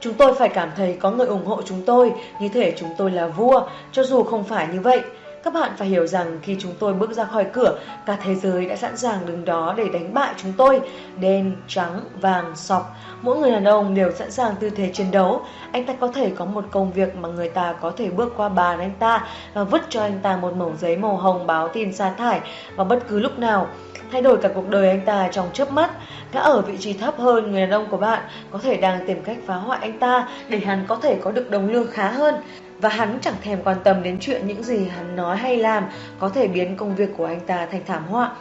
Chúng 0.00 0.14
tôi 0.14 0.34
phải 0.34 0.48
cảm 0.48 0.70
thấy 0.76 0.96
có 1.00 1.10
người 1.10 1.26
ủng 1.26 1.46
hộ 1.46 1.62
chúng 1.62 1.82
tôi, 1.86 2.12
như 2.40 2.48
thể 2.48 2.74
chúng 2.78 2.88
tôi 2.98 3.10
là 3.10 3.26
vua, 3.26 3.62
cho 3.92 4.02
dù 4.02 4.22
không 4.22 4.44
phải 4.44 4.68
như 4.72 4.80
vậy. 4.80 5.02
Các 5.42 5.54
bạn 5.54 5.70
phải 5.76 5.88
hiểu 5.88 6.06
rằng 6.06 6.38
khi 6.42 6.56
chúng 6.60 6.72
tôi 6.78 6.94
bước 6.94 7.12
ra 7.12 7.24
khỏi 7.24 7.46
cửa, 7.52 7.78
cả 8.06 8.16
thế 8.24 8.34
giới 8.34 8.66
đã 8.66 8.76
sẵn 8.76 8.96
sàng 8.96 9.26
đứng 9.26 9.44
đó 9.44 9.74
để 9.76 9.88
đánh 9.92 10.14
bại 10.14 10.34
chúng 10.36 10.52
tôi. 10.56 10.80
Đen, 11.20 11.56
trắng, 11.68 12.00
vàng, 12.20 12.56
sọc, 12.56 12.96
mỗi 13.22 13.38
người 13.38 13.50
đàn 13.50 13.64
ông 13.64 13.94
đều 13.94 14.12
sẵn 14.12 14.30
sàng 14.30 14.54
tư 14.60 14.70
thế 14.70 14.90
chiến 14.92 15.10
đấu. 15.10 15.42
Anh 15.72 15.86
ta 15.86 15.94
có 16.00 16.08
thể 16.08 16.32
có 16.36 16.44
một 16.44 16.64
công 16.70 16.92
việc 16.92 17.16
mà 17.16 17.28
người 17.28 17.48
ta 17.48 17.74
có 17.80 17.92
thể 17.96 18.10
bước 18.10 18.32
qua 18.36 18.48
bàn 18.48 18.78
anh 18.78 18.92
ta 18.98 19.26
và 19.54 19.64
vứt 19.64 19.82
cho 19.88 20.02
anh 20.02 20.20
ta 20.22 20.36
một 20.36 20.56
mẩu 20.56 20.72
giấy 20.80 20.96
màu 20.96 21.16
hồng 21.16 21.46
báo 21.46 21.68
tin 21.68 21.92
sa 21.92 22.12
thải 22.18 22.40
vào 22.76 22.86
bất 22.86 23.08
cứ 23.08 23.20
lúc 23.20 23.38
nào 23.38 23.66
thay 24.12 24.22
đổi 24.22 24.36
cả 24.36 24.48
cuộc 24.54 24.68
đời 24.68 24.88
anh 24.88 25.00
ta 25.04 25.28
trong 25.32 25.46
chớp 25.52 25.72
mắt. 25.72 25.90
Đã 26.32 26.40
ở 26.40 26.60
vị 26.60 26.76
trí 26.78 26.92
thấp 26.92 27.18
hơn 27.18 27.52
người 27.52 27.60
đàn 27.60 27.70
ông 27.70 27.86
của 27.90 27.96
bạn, 27.96 28.22
có 28.50 28.58
thể 28.62 28.76
đang 28.76 29.06
tìm 29.06 29.22
cách 29.22 29.38
phá 29.46 29.54
hoại 29.54 29.78
anh 29.82 29.98
ta 29.98 30.28
để 30.48 30.58
hắn 30.58 30.84
có 30.88 30.96
thể 30.96 31.18
có 31.22 31.30
được 31.30 31.50
đồng 31.50 31.68
lương 31.68 31.86
khá 31.92 32.10
hơn 32.10 32.34
và 32.80 32.88
hắn 32.88 33.18
chẳng 33.22 33.34
thèm 33.42 33.62
quan 33.64 33.76
tâm 33.84 34.02
đến 34.02 34.16
chuyện 34.20 34.46
những 34.46 34.62
gì 34.62 34.88
hắn 34.88 35.16
nói 35.16 35.36
hay 35.36 35.56
làm 35.56 35.84
có 36.18 36.28
thể 36.28 36.48
biến 36.48 36.76
công 36.76 36.96
việc 36.96 37.10
của 37.16 37.24
anh 37.24 37.40
ta 37.40 37.66
thành 37.66 37.82
thảm 37.86 38.06
họa. 38.06 38.32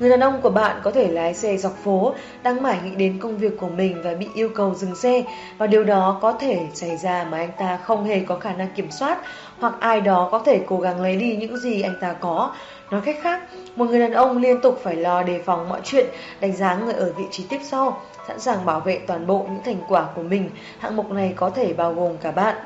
Người 0.00 0.10
đàn 0.10 0.20
ông 0.20 0.40
của 0.40 0.50
bạn 0.50 0.76
có 0.82 0.90
thể 0.90 1.08
lái 1.08 1.34
xe 1.34 1.56
dọc 1.56 1.72
phố, 1.84 2.14
đang 2.42 2.62
mải 2.62 2.78
nghĩ 2.84 2.94
đến 2.94 3.18
công 3.18 3.38
việc 3.38 3.58
của 3.60 3.68
mình 3.68 4.02
và 4.04 4.14
bị 4.14 4.28
yêu 4.34 4.48
cầu 4.54 4.74
dừng 4.74 4.94
xe, 4.94 5.22
và 5.58 5.66
điều 5.66 5.84
đó 5.84 6.18
có 6.22 6.32
thể 6.32 6.58
xảy 6.74 6.96
ra 6.96 7.26
mà 7.30 7.38
anh 7.38 7.50
ta 7.58 7.76
không 7.76 8.04
hề 8.04 8.20
có 8.20 8.36
khả 8.36 8.52
năng 8.52 8.70
kiểm 8.70 8.90
soát, 8.90 9.18
hoặc 9.58 9.74
ai 9.80 10.00
đó 10.00 10.28
có 10.32 10.38
thể 10.38 10.60
cố 10.66 10.80
gắng 10.80 11.00
lấy 11.00 11.16
đi 11.16 11.36
những 11.36 11.56
gì 11.56 11.82
anh 11.82 11.94
ta 12.00 12.12
có. 12.12 12.54
Nói 12.90 13.00
cách 13.04 13.16
khác, 13.22 13.42
một 13.76 13.84
người 13.84 14.00
đàn 14.00 14.12
ông 14.12 14.38
liên 14.38 14.60
tục 14.60 14.80
phải 14.82 14.96
lo 14.96 15.22
đề 15.22 15.38
phòng 15.38 15.68
mọi 15.68 15.80
chuyện, 15.84 16.06
đánh 16.40 16.52
giá 16.52 16.74
người 16.74 16.94
ở 16.94 17.12
vị 17.16 17.24
trí 17.30 17.44
tiếp 17.48 17.60
sau, 17.62 18.00
sẵn 18.28 18.40
sàng 18.40 18.64
bảo 18.64 18.80
vệ 18.80 19.00
toàn 19.06 19.26
bộ 19.26 19.46
những 19.50 19.62
thành 19.64 19.80
quả 19.88 20.06
của 20.14 20.22
mình. 20.22 20.50
Hạng 20.78 20.96
mục 20.96 21.10
này 21.10 21.32
có 21.36 21.50
thể 21.50 21.72
bao 21.72 21.94
gồm 21.94 22.16
cả 22.22 22.30
bạn. 22.30 22.56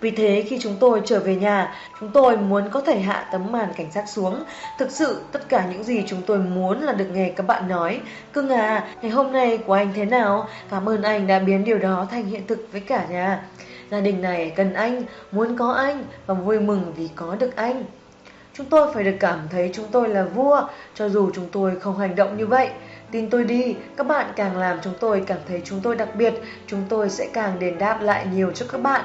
Vì 0.00 0.10
thế 0.10 0.44
khi 0.48 0.58
chúng 0.60 0.76
tôi 0.80 1.02
trở 1.04 1.20
về 1.20 1.36
nhà, 1.36 1.74
chúng 2.00 2.10
tôi 2.10 2.36
muốn 2.36 2.70
có 2.70 2.80
thể 2.80 3.00
hạ 3.00 3.28
tấm 3.32 3.52
màn 3.52 3.68
cảnh 3.76 3.90
sát 3.90 4.04
xuống. 4.08 4.44
Thực 4.78 4.90
sự, 4.90 5.20
tất 5.32 5.48
cả 5.48 5.66
những 5.72 5.84
gì 5.84 6.04
chúng 6.06 6.22
tôi 6.26 6.38
muốn 6.38 6.80
là 6.80 6.92
được 6.92 7.08
nghe 7.12 7.32
các 7.36 7.46
bạn 7.46 7.68
nói. 7.68 8.00
Cưng 8.32 8.48
à, 8.48 8.88
ngày 9.02 9.10
hôm 9.10 9.32
nay 9.32 9.58
của 9.58 9.72
anh 9.72 9.92
thế 9.94 10.04
nào? 10.04 10.48
Cảm 10.70 10.88
ơn 10.88 11.02
anh 11.02 11.26
đã 11.26 11.38
biến 11.38 11.64
điều 11.64 11.78
đó 11.78 12.06
thành 12.10 12.26
hiện 12.26 12.46
thực 12.46 12.68
với 12.72 12.80
cả 12.80 13.06
nhà. 13.10 13.42
Gia 13.90 14.00
đình 14.00 14.22
này 14.22 14.52
cần 14.56 14.74
anh, 14.74 15.02
muốn 15.32 15.56
có 15.56 15.72
anh 15.72 16.04
và 16.26 16.34
vui 16.34 16.60
mừng 16.60 16.92
vì 16.96 17.08
có 17.16 17.36
được 17.40 17.56
anh. 17.56 17.84
Chúng 18.54 18.66
tôi 18.66 18.92
phải 18.94 19.04
được 19.04 19.16
cảm 19.20 19.38
thấy 19.50 19.70
chúng 19.74 19.86
tôi 19.92 20.08
là 20.08 20.24
vua, 20.24 20.62
cho 20.94 21.08
dù 21.08 21.30
chúng 21.34 21.48
tôi 21.52 21.80
không 21.80 21.98
hành 21.98 22.16
động 22.16 22.36
như 22.36 22.46
vậy. 22.46 22.68
Tin 23.10 23.30
tôi 23.30 23.44
đi, 23.44 23.76
các 23.96 24.06
bạn 24.06 24.26
càng 24.36 24.56
làm 24.56 24.78
chúng 24.84 24.94
tôi 25.00 25.22
cảm 25.26 25.38
thấy 25.48 25.62
chúng 25.64 25.80
tôi 25.80 25.96
đặc 25.96 26.08
biệt, 26.14 26.34
chúng 26.66 26.80
tôi 26.88 27.10
sẽ 27.10 27.28
càng 27.32 27.58
đền 27.58 27.78
đáp 27.78 28.02
lại 28.02 28.26
nhiều 28.34 28.52
cho 28.54 28.66
các 28.72 28.82
bạn. 28.82 29.04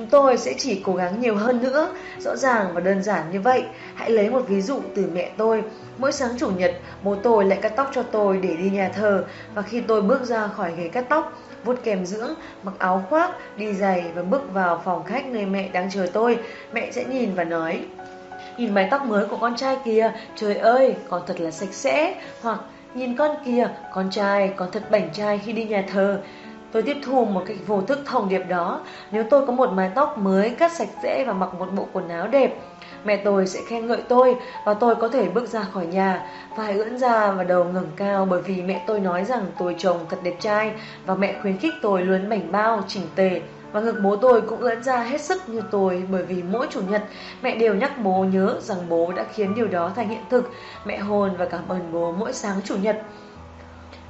Chúng 0.00 0.08
tôi 0.08 0.36
sẽ 0.36 0.54
chỉ 0.58 0.82
cố 0.84 0.94
gắng 0.94 1.20
nhiều 1.20 1.36
hơn 1.36 1.62
nữa, 1.62 1.88
rõ 2.18 2.36
ràng 2.36 2.66
và 2.74 2.80
đơn 2.80 3.02
giản 3.02 3.30
như 3.32 3.40
vậy. 3.40 3.64
Hãy 3.94 4.10
lấy 4.10 4.30
một 4.30 4.42
ví 4.48 4.60
dụ 4.60 4.80
từ 4.94 5.08
mẹ 5.12 5.30
tôi. 5.36 5.62
Mỗi 5.98 6.12
sáng 6.12 6.30
chủ 6.38 6.50
nhật, 6.50 6.72
bố 7.02 7.16
tôi 7.22 7.44
lại 7.44 7.58
cắt 7.62 7.72
tóc 7.76 7.90
cho 7.94 8.02
tôi 8.02 8.38
để 8.42 8.56
đi 8.56 8.70
nhà 8.70 8.90
thờ 8.94 9.24
và 9.54 9.62
khi 9.62 9.80
tôi 9.80 10.02
bước 10.02 10.24
ra 10.24 10.48
khỏi 10.48 10.72
ghế 10.76 10.88
cắt 10.88 11.04
tóc, 11.08 11.32
vuốt 11.64 11.84
kèm 11.84 12.06
dưỡng, 12.06 12.34
mặc 12.62 12.74
áo 12.78 13.06
khoác, 13.10 13.30
đi 13.56 13.74
giày 13.74 14.04
và 14.14 14.22
bước 14.22 14.52
vào 14.52 14.82
phòng 14.84 15.04
khách 15.04 15.26
nơi 15.26 15.46
mẹ 15.46 15.68
đang 15.72 15.90
chờ 15.90 16.06
tôi, 16.12 16.38
mẹ 16.72 16.90
sẽ 16.90 17.04
nhìn 17.04 17.34
và 17.34 17.44
nói: 17.44 17.84
"Nhìn 18.58 18.74
mái 18.74 18.88
tóc 18.90 19.02
mới 19.04 19.26
của 19.26 19.36
con 19.36 19.56
trai 19.56 19.76
kìa, 19.84 20.12
trời 20.36 20.54
ơi, 20.54 20.94
còn 21.08 21.22
thật 21.26 21.40
là 21.40 21.50
sạch 21.50 21.72
sẽ." 21.72 22.14
Hoặc 22.42 22.60
Nhìn 22.94 23.16
con 23.16 23.36
kìa, 23.44 23.68
con 23.94 24.10
trai 24.10 24.52
còn 24.56 24.70
thật 24.70 24.90
bảnh 24.90 25.08
trai 25.12 25.38
khi 25.38 25.52
đi 25.52 25.64
nhà 25.64 25.84
thờ. 25.88 26.20
Tôi 26.72 26.82
tiếp 26.82 26.96
thu 27.02 27.24
một 27.24 27.42
cách 27.46 27.56
vô 27.66 27.82
thức 27.82 27.98
thông 28.04 28.28
điệp 28.28 28.42
đó. 28.48 28.80
Nếu 29.10 29.24
tôi 29.30 29.46
có 29.46 29.52
một 29.52 29.72
mái 29.72 29.90
tóc 29.94 30.18
mới, 30.18 30.50
cắt 30.50 30.72
sạch 30.72 30.88
sẽ 31.02 31.24
và 31.24 31.32
mặc 31.32 31.54
một 31.54 31.72
bộ 31.72 31.88
quần 31.92 32.08
áo 32.08 32.28
đẹp, 32.28 32.54
mẹ 33.04 33.16
tôi 33.16 33.46
sẽ 33.46 33.60
khen 33.68 33.86
ngợi 33.86 34.02
tôi 34.08 34.36
và 34.64 34.74
tôi 34.74 34.96
có 34.96 35.08
thể 35.08 35.28
bước 35.28 35.48
ra 35.48 35.62
khỏi 35.62 35.86
nhà, 35.86 36.26
vai 36.56 36.72
ưỡn 36.72 36.98
ra 36.98 37.30
và 37.30 37.44
đầu 37.44 37.64
ngẩng 37.64 37.92
cao 37.96 38.26
bởi 38.30 38.40
vì 38.40 38.62
mẹ 38.62 38.84
tôi 38.86 39.00
nói 39.00 39.24
rằng 39.24 39.46
tôi 39.58 39.74
chồng 39.78 40.06
thật 40.08 40.18
đẹp 40.22 40.34
trai 40.40 40.72
và 41.06 41.14
mẹ 41.14 41.34
khuyến 41.42 41.56
khích 41.56 41.74
tôi 41.82 42.02
luôn 42.02 42.28
bảnh 42.28 42.52
bao, 42.52 42.82
chỉnh 42.86 43.06
tề 43.14 43.40
Và 43.72 43.80
ngực 43.80 44.00
bố 44.02 44.16
tôi 44.16 44.40
cũng 44.40 44.60
ưỡn 44.60 44.82
ra 44.82 45.02
hết 45.02 45.20
sức 45.20 45.48
như 45.48 45.62
tôi 45.70 46.04
bởi 46.10 46.22
vì 46.22 46.42
mỗi 46.42 46.66
chủ 46.70 46.80
nhật 46.80 47.02
mẹ 47.42 47.54
đều 47.56 47.74
nhắc 47.74 47.98
bố 47.98 48.24
nhớ 48.24 48.58
rằng 48.60 48.88
bố 48.88 49.12
đã 49.12 49.24
khiến 49.34 49.54
điều 49.54 49.68
đó 49.68 49.92
thành 49.96 50.08
hiện 50.08 50.22
thực. 50.30 50.50
Mẹ 50.84 50.98
hồn 50.98 51.36
và 51.36 51.44
cảm 51.44 51.68
ơn 51.68 51.92
bố 51.92 52.12
mỗi 52.12 52.32
sáng 52.32 52.60
chủ 52.64 52.76
nhật. 52.76 52.96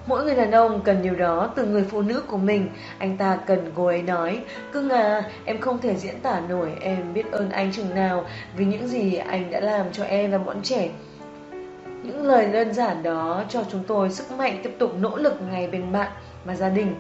Mỗi 0.06 0.24
người 0.24 0.34
đàn 0.34 0.50
ông 0.50 0.80
cần 0.84 1.02
điều 1.02 1.14
đó 1.14 1.52
từ 1.56 1.66
người 1.66 1.84
phụ 1.90 2.02
nữ 2.02 2.22
của 2.26 2.36
mình. 2.36 2.68
Anh 2.98 3.16
ta 3.16 3.38
cần 3.46 3.72
cô 3.74 3.86
ấy 3.86 4.02
nói 4.02 4.40
Cưng 4.72 4.90
à, 4.90 5.22
em 5.44 5.60
không 5.60 5.78
thể 5.78 5.96
diễn 5.96 6.20
tả 6.20 6.40
nổi 6.48 6.72
Em 6.80 7.14
biết 7.14 7.32
ơn 7.32 7.50
anh 7.50 7.72
chừng 7.72 7.94
nào 7.94 8.24
Vì 8.56 8.64
những 8.64 8.88
gì 8.88 9.14
anh 9.14 9.50
đã 9.50 9.60
làm 9.60 9.86
cho 9.92 10.04
em 10.04 10.30
và 10.30 10.38
bọn 10.38 10.62
trẻ. 10.62 10.88
Những 12.02 12.26
lời 12.26 12.46
đơn 12.52 12.74
giản 12.74 13.02
đó 13.02 13.44
cho 13.48 13.64
chúng 13.72 13.84
tôi 13.86 14.10
sức 14.10 14.32
mạnh 14.38 14.60
tiếp 14.62 14.76
tục 14.78 14.92
nỗ 15.00 15.16
lực 15.16 15.34
ngày 15.50 15.68
bên 15.68 15.92
bạn 15.92 16.10
và 16.44 16.54
gia 16.54 16.68
đình 16.68 16.94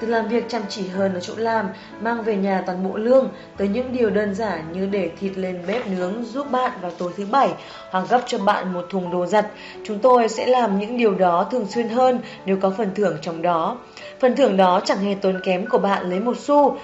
từ 0.00 0.06
làm 0.06 0.28
việc 0.28 0.44
chăm 0.48 0.62
chỉ 0.68 0.88
hơn 0.88 1.14
ở 1.14 1.20
chỗ 1.20 1.34
làm, 1.36 1.68
mang 2.00 2.22
về 2.22 2.36
nhà 2.36 2.62
toàn 2.66 2.88
bộ 2.88 2.96
lương, 2.96 3.28
tới 3.56 3.68
những 3.68 3.92
điều 3.92 4.10
đơn 4.10 4.34
giản 4.34 4.72
như 4.72 4.86
để 4.86 5.10
thịt 5.20 5.38
lên 5.38 5.62
bếp 5.66 5.86
nướng 5.86 6.24
giúp 6.24 6.50
bạn 6.50 6.72
vào 6.80 6.90
tối 6.98 7.12
thứ 7.16 7.26
bảy, 7.30 7.48
hoặc 7.90 8.04
gấp 8.10 8.20
cho 8.26 8.38
bạn 8.38 8.72
một 8.72 8.86
thùng 8.90 9.10
đồ 9.10 9.26
giặt. 9.26 9.46
Chúng 9.84 9.98
tôi 9.98 10.28
sẽ 10.28 10.46
làm 10.46 10.78
những 10.78 10.96
điều 10.96 11.14
đó 11.14 11.48
thường 11.50 11.66
xuyên 11.66 11.88
hơn 11.88 12.20
nếu 12.46 12.56
có 12.60 12.70
phần 12.78 12.90
thưởng 12.94 13.16
trong 13.22 13.42
đó. 13.42 13.78
Phần 14.20 14.36
thưởng 14.36 14.56
đó 14.56 14.80
chẳng 14.84 14.98
hề 14.98 15.14
tốn 15.14 15.40
kém 15.44 15.66
của 15.66 15.78
bạn 15.78 16.10
lấy 16.10 16.20
một 16.20 16.36
xu. 16.38 16.76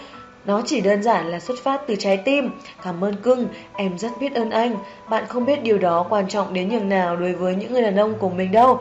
Nó 0.44 0.62
chỉ 0.66 0.80
đơn 0.80 1.02
giản 1.02 1.26
là 1.26 1.40
xuất 1.40 1.58
phát 1.64 1.80
từ 1.86 1.94
trái 1.98 2.16
tim. 2.16 2.50
Cảm 2.82 3.04
ơn 3.04 3.14
cưng, 3.14 3.48
em 3.76 3.98
rất 3.98 4.10
biết 4.20 4.34
ơn 4.34 4.50
anh. 4.50 4.76
Bạn 5.10 5.24
không 5.28 5.44
biết 5.44 5.62
điều 5.62 5.78
đó 5.78 6.06
quan 6.08 6.28
trọng 6.28 6.54
đến 6.54 6.68
nhường 6.68 6.88
nào 6.88 7.16
đối 7.16 7.32
với 7.32 7.54
những 7.54 7.72
người 7.72 7.82
đàn 7.82 7.96
ông 7.96 8.14
của 8.14 8.28
mình 8.28 8.52
đâu. 8.52 8.80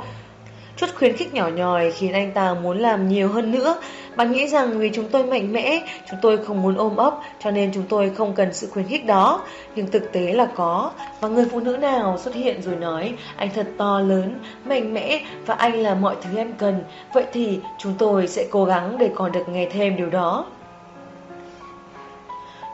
Chút 0.79 0.95
khuyến 0.95 1.15
khích 1.15 1.33
nhỏ 1.33 1.47
nhòi 1.47 1.91
khiến 1.91 2.13
anh 2.13 2.31
ta 2.31 2.53
muốn 2.53 2.79
làm 2.79 3.09
nhiều 3.09 3.29
hơn 3.29 3.51
nữa. 3.51 3.79
Bạn 4.15 4.31
nghĩ 4.31 4.47
rằng 4.47 4.79
vì 4.79 4.89
chúng 4.93 5.09
tôi 5.11 5.25
mạnh 5.25 5.53
mẽ, 5.53 5.81
chúng 6.09 6.19
tôi 6.21 6.45
không 6.45 6.61
muốn 6.61 6.77
ôm 6.77 6.95
ấp, 6.95 7.13
cho 7.39 7.51
nên 7.51 7.71
chúng 7.73 7.83
tôi 7.89 8.11
không 8.17 8.35
cần 8.35 8.53
sự 8.53 8.67
khuyến 8.67 8.87
khích 8.87 9.05
đó. 9.05 9.41
Nhưng 9.75 9.87
thực 9.87 10.11
tế 10.11 10.33
là 10.33 10.47
có. 10.55 10.91
Và 11.19 11.27
người 11.27 11.45
phụ 11.51 11.59
nữ 11.59 11.77
nào 11.77 12.17
xuất 12.17 12.35
hiện 12.35 12.61
rồi 12.61 12.75
nói, 12.75 13.13
anh 13.37 13.49
thật 13.55 13.67
to 13.77 13.99
lớn, 13.99 14.39
mạnh 14.65 14.93
mẽ 14.93 15.25
và 15.45 15.53
anh 15.53 15.73
là 15.73 15.95
mọi 15.95 16.15
thứ 16.21 16.37
em 16.37 16.53
cần. 16.53 16.83
Vậy 17.13 17.25
thì 17.33 17.59
chúng 17.77 17.93
tôi 17.97 18.27
sẽ 18.27 18.45
cố 18.51 18.65
gắng 18.65 18.97
để 18.97 19.09
còn 19.15 19.31
được 19.31 19.49
nghe 19.49 19.67
thêm 19.71 19.95
điều 19.95 20.09
đó. 20.09 20.45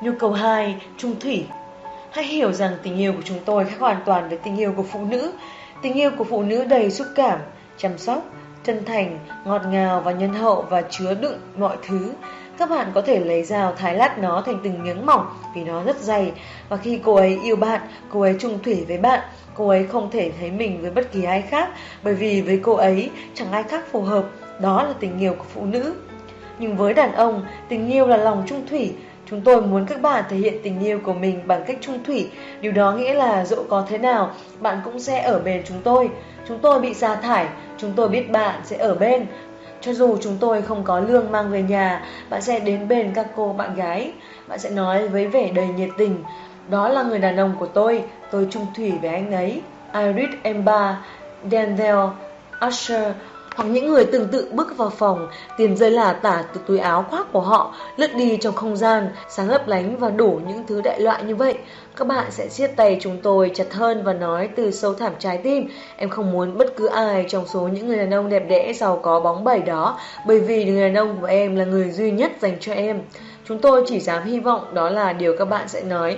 Nhu 0.02 0.12
cầu 0.20 0.32
2. 0.32 0.76
Trung 0.98 1.16
thủy 1.20 1.46
Hãy 2.12 2.26
hiểu 2.26 2.52
rằng 2.52 2.74
tình 2.84 2.98
yêu 2.98 3.14
của 3.14 3.24
chúng 3.26 3.40
tôi 3.46 3.66
khác 3.66 3.80
hoàn 3.80 4.02
toàn 4.06 4.30
với 4.30 4.38
tình 4.38 4.58
yêu 4.58 4.74
của 4.78 4.84
phụ 4.84 5.06
nữ. 5.06 5.32
Tình 5.82 5.94
yêu 5.94 6.12
của 6.18 6.24
phụ 6.24 6.44
nữ 6.44 6.64
đầy 6.64 6.92
xúc 6.92 7.08
cảm, 7.16 7.40
chăm 7.78 7.98
sóc, 7.98 8.24
chân 8.64 8.86
thành, 8.86 9.20
ngọt 9.46 9.62
ngào 9.70 10.02
và 10.02 10.12
nhân 10.12 10.34
hậu 10.34 10.62
và 10.62 10.82
chứa 10.82 11.14
đựng 11.14 11.40
mọi 11.58 11.78
thứ. 11.88 12.14
Các 12.58 12.70
bạn 12.70 12.92
có 12.94 13.02
thể 13.02 13.20
lấy 13.20 13.44
dao 13.44 13.74
thái 13.74 13.96
lát 13.96 14.18
nó 14.18 14.44
thành 14.46 14.60
từng 14.64 14.84
miếng 14.84 15.06
mỏng 15.06 15.26
vì 15.56 15.64
nó 15.64 15.84
rất 15.84 15.98
dày 15.98 16.32
và 16.70 16.78
khi 16.78 17.00
cô 17.04 17.16
ấy 17.16 17.40
yêu 17.44 17.56
bạn, 17.56 17.82
cô 18.10 18.22
ấy 18.22 18.36
trung 18.40 18.60
thủy 18.64 18.86
với 18.88 18.98
bạn, 18.98 19.20
cô 19.54 19.68
ấy 19.68 19.88
không 19.88 20.12
thể 20.12 20.32
thấy 20.40 20.52
mình 20.52 20.82
với 20.82 20.92
bất 20.92 21.12
kỳ 21.12 21.24
ai 21.24 21.42
khác 21.42 21.70
bởi 22.04 22.14
vì 22.14 22.42
với 22.42 22.60
cô 22.64 22.74
ấy 22.74 23.10
chẳng 23.34 23.52
ai 23.52 23.64
khác 23.64 23.84
phù 23.92 24.02
hợp, 24.02 24.26
đó 24.60 24.84
là 24.84 24.94
tình 25.00 25.20
yêu 25.20 25.34
của 25.34 25.46
phụ 25.54 25.66
nữ. 25.66 25.96
Nhưng 26.60 26.78
với 26.78 26.94
đàn 26.94 27.14
ông, 27.14 27.46
tình 27.70 27.92
yêu 27.92 28.08
là 28.08 28.18
lòng 28.18 28.44
trung 28.48 28.68
thủy, 28.70 28.94
Chúng 29.26 29.42
tôi 29.42 29.62
muốn 29.62 29.86
các 29.86 30.02
bạn 30.02 30.24
thể 30.30 30.38
hiện 30.38 30.54
tình 30.64 30.80
yêu 30.80 31.00
của 31.04 31.14
mình 31.14 31.48
bằng 31.48 31.64
cách 31.68 31.78
trung 31.82 32.04
thủy. 32.04 32.30
Điều 32.62 32.72
đó 32.72 32.92
nghĩa 32.92 33.14
là 33.14 33.46
dẫu 33.46 33.64
có 33.70 33.86
thế 33.90 33.98
nào, 33.98 34.32
bạn 34.60 34.82
cũng 34.86 35.00
sẽ 35.00 35.22
ở 35.22 35.40
bên 35.40 35.64
chúng 35.66 35.82
tôi. 35.84 36.10
Chúng 36.48 36.60
tôi 36.60 36.80
bị 36.80 36.94
sa 36.94 37.16
thải, 37.16 37.48
chúng 37.78 37.92
tôi 37.96 38.10
biết 38.10 38.32
bạn 38.32 38.62
sẽ 38.64 38.78
ở 38.78 38.96
bên. 38.96 39.26
Cho 39.82 39.94
dù 39.94 40.18
chúng 40.22 40.38
tôi 40.40 40.62
không 40.62 40.84
có 40.84 41.00
lương 41.00 41.32
mang 41.32 41.52
về 41.52 41.62
nhà, 41.62 42.06
bạn 42.30 42.42
sẽ 42.42 42.60
đến 42.60 42.88
bên 42.88 43.12
các 43.16 43.28
cô 43.36 43.54
bạn 43.58 43.76
gái. 43.76 44.12
Bạn 44.48 44.60
sẽ 44.60 44.70
nói 44.70 45.08
với 45.08 45.28
vẻ 45.28 45.52
đầy 45.56 45.68
nhiệt 45.68 45.90
tình. 45.98 46.24
Đó 46.70 46.90
là 46.90 47.04
người 47.04 47.20
đàn 47.20 47.38
ông 47.38 47.56
của 47.60 47.68
tôi, 47.68 48.04
tôi 48.32 48.48
trung 48.52 48.66
thủy 48.76 48.94
với 49.02 49.10
anh 49.10 49.32
ấy. 49.32 49.62
Iris 49.94 50.30
Emba, 50.44 51.04
Daniel, 51.52 51.98
Usher 52.68 53.12
hoặc 53.56 53.66
những 53.66 53.90
người 53.90 54.06
tương 54.06 54.28
tự 54.28 54.48
bước 54.52 54.78
vào 54.78 54.90
phòng, 54.90 55.28
tiền 55.58 55.78
rơi 55.78 55.92
là 55.92 56.14
tả 56.14 56.44
từ 56.54 56.62
túi 56.68 56.80
áo 56.80 57.06
khoác 57.10 57.28
của 57.32 57.42
họ, 57.42 57.76
lướt 57.98 58.16
đi 58.16 58.38
trong 58.42 58.56
không 58.56 58.78
gian, 58.78 59.10
sáng 59.30 59.50
lấp 59.50 59.68
lánh 59.68 59.98
và 59.98 60.10
đổ 60.10 60.40
những 60.48 60.64
thứ 60.68 60.82
đại 60.82 61.00
loại 61.00 61.24
như 61.24 61.36
vậy. 61.36 61.58
Các 61.96 62.08
bạn 62.08 62.32
sẽ 62.32 62.50
siết 62.50 62.76
tay 62.76 62.98
chúng 63.02 63.18
tôi 63.24 63.52
chặt 63.56 63.74
hơn 63.74 64.04
và 64.04 64.14
nói 64.14 64.50
từ 64.56 64.72
sâu 64.72 64.94
thẳm 64.94 65.12
trái 65.20 65.38
tim, 65.38 65.70
em 65.98 66.10
không 66.10 66.32
muốn 66.32 66.58
bất 66.58 66.76
cứ 66.78 66.88
ai 66.88 67.26
trong 67.30 67.48
số 67.48 67.62
những 67.62 67.88
người 67.88 67.98
đàn 67.98 68.14
ông 68.14 68.30
đẹp 68.30 68.44
đẽ 68.50 68.74
giàu 68.74 69.00
có 69.04 69.20
bóng 69.20 69.44
bẩy 69.44 69.60
đó, 69.60 70.00
bởi 70.28 70.40
vì 70.40 70.66
người 70.66 70.82
đàn 70.82 70.94
ông 70.94 71.18
của 71.22 71.28
em 71.28 71.56
là 71.56 71.66
người 71.66 71.90
duy 71.92 72.12
nhất 72.12 72.32
dành 72.42 72.58
cho 72.60 72.74
em. 72.74 73.02
Chúng 73.48 73.60
tôi 73.60 73.84
chỉ 73.88 74.00
dám 74.00 74.24
hy 74.24 74.40
vọng 74.40 74.74
đó 74.74 74.90
là 74.90 75.14
điều 75.14 75.36
các 75.38 75.46
bạn 75.46 75.68
sẽ 75.68 75.84
nói. 75.84 76.18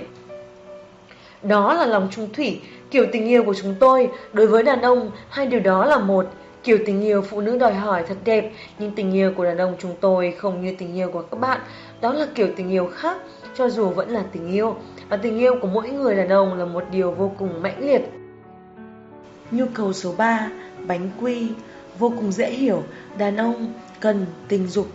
Đó 1.42 1.74
là 1.74 1.86
lòng 1.86 2.08
trung 2.10 2.28
thủy, 2.36 2.60
kiểu 2.90 3.06
tình 3.12 3.26
yêu 3.26 3.42
của 3.44 3.54
chúng 3.54 3.74
tôi 3.80 4.10
đối 4.32 4.46
với 4.46 4.62
đàn 4.62 4.82
ông, 4.82 5.10
hai 5.28 5.46
điều 5.46 5.60
đó 5.60 5.84
là 5.84 5.98
một. 5.98 6.26
Kiểu 6.62 6.78
tình 6.86 7.00
yêu 7.00 7.22
phụ 7.22 7.40
nữ 7.40 7.58
đòi 7.58 7.74
hỏi 7.74 8.04
thật 8.08 8.16
đẹp, 8.24 8.52
nhưng 8.78 8.90
tình 8.94 9.12
yêu 9.12 9.32
của 9.36 9.44
đàn 9.44 9.58
ông 9.58 9.76
chúng 9.78 9.94
tôi 10.00 10.34
không 10.38 10.64
như 10.64 10.74
tình 10.78 10.94
yêu 10.94 11.10
của 11.12 11.22
các 11.22 11.40
bạn. 11.40 11.60
Đó 12.00 12.12
là 12.12 12.26
kiểu 12.34 12.48
tình 12.56 12.70
yêu 12.70 12.86
khác, 12.94 13.16
cho 13.56 13.68
dù 13.68 13.88
vẫn 13.88 14.10
là 14.10 14.24
tình 14.32 14.52
yêu. 14.52 14.76
Và 15.08 15.16
tình 15.16 15.38
yêu 15.38 15.54
của 15.60 15.68
mỗi 15.68 15.88
người 15.88 16.16
đàn 16.16 16.28
ông 16.28 16.54
là 16.54 16.64
một 16.64 16.84
điều 16.90 17.10
vô 17.10 17.32
cùng 17.38 17.62
mãnh 17.62 17.86
liệt. 17.86 18.02
Nhu 19.50 19.64
cầu 19.74 19.92
số 19.92 20.14
3, 20.16 20.50
bánh 20.86 21.10
quy, 21.20 21.48
vô 21.98 22.12
cùng 22.16 22.32
dễ 22.32 22.50
hiểu, 22.50 22.82
đàn 23.18 23.36
ông 23.36 23.72
cần 24.00 24.26
tình 24.48 24.66
dục. 24.66 24.86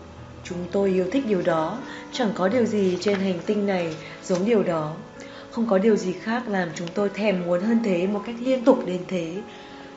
Chúng 0.43 0.57
tôi 0.71 0.89
yêu 0.89 1.05
thích 1.11 1.23
điều 1.27 1.41
đó, 1.41 1.77
chẳng 2.11 2.29
có 2.35 2.47
điều 2.47 2.65
gì 2.65 2.97
trên 3.01 3.19
hành 3.19 3.39
tinh 3.45 3.67
này 3.67 3.95
giống 4.23 4.45
điều 4.45 4.63
đó. 4.63 4.93
Không 5.51 5.67
có 5.69 5.77
điều 5.77 5.95
gì 5.95 6.13
khác 6.13 6.43
làm 6.47 6.69
chúng 6.75 6.87
tôi 6.93 7.09
thèm 7.09 7.45
muốn 7.45 7.61
hơn 7.61 7.79
thế 7.83 8.07
một 8.07 8.21
cách 8.25 8.35
liên 8.39 8.65
tục 8.65 8.85
đến 8.85 9.01
thế. 9.07 9.33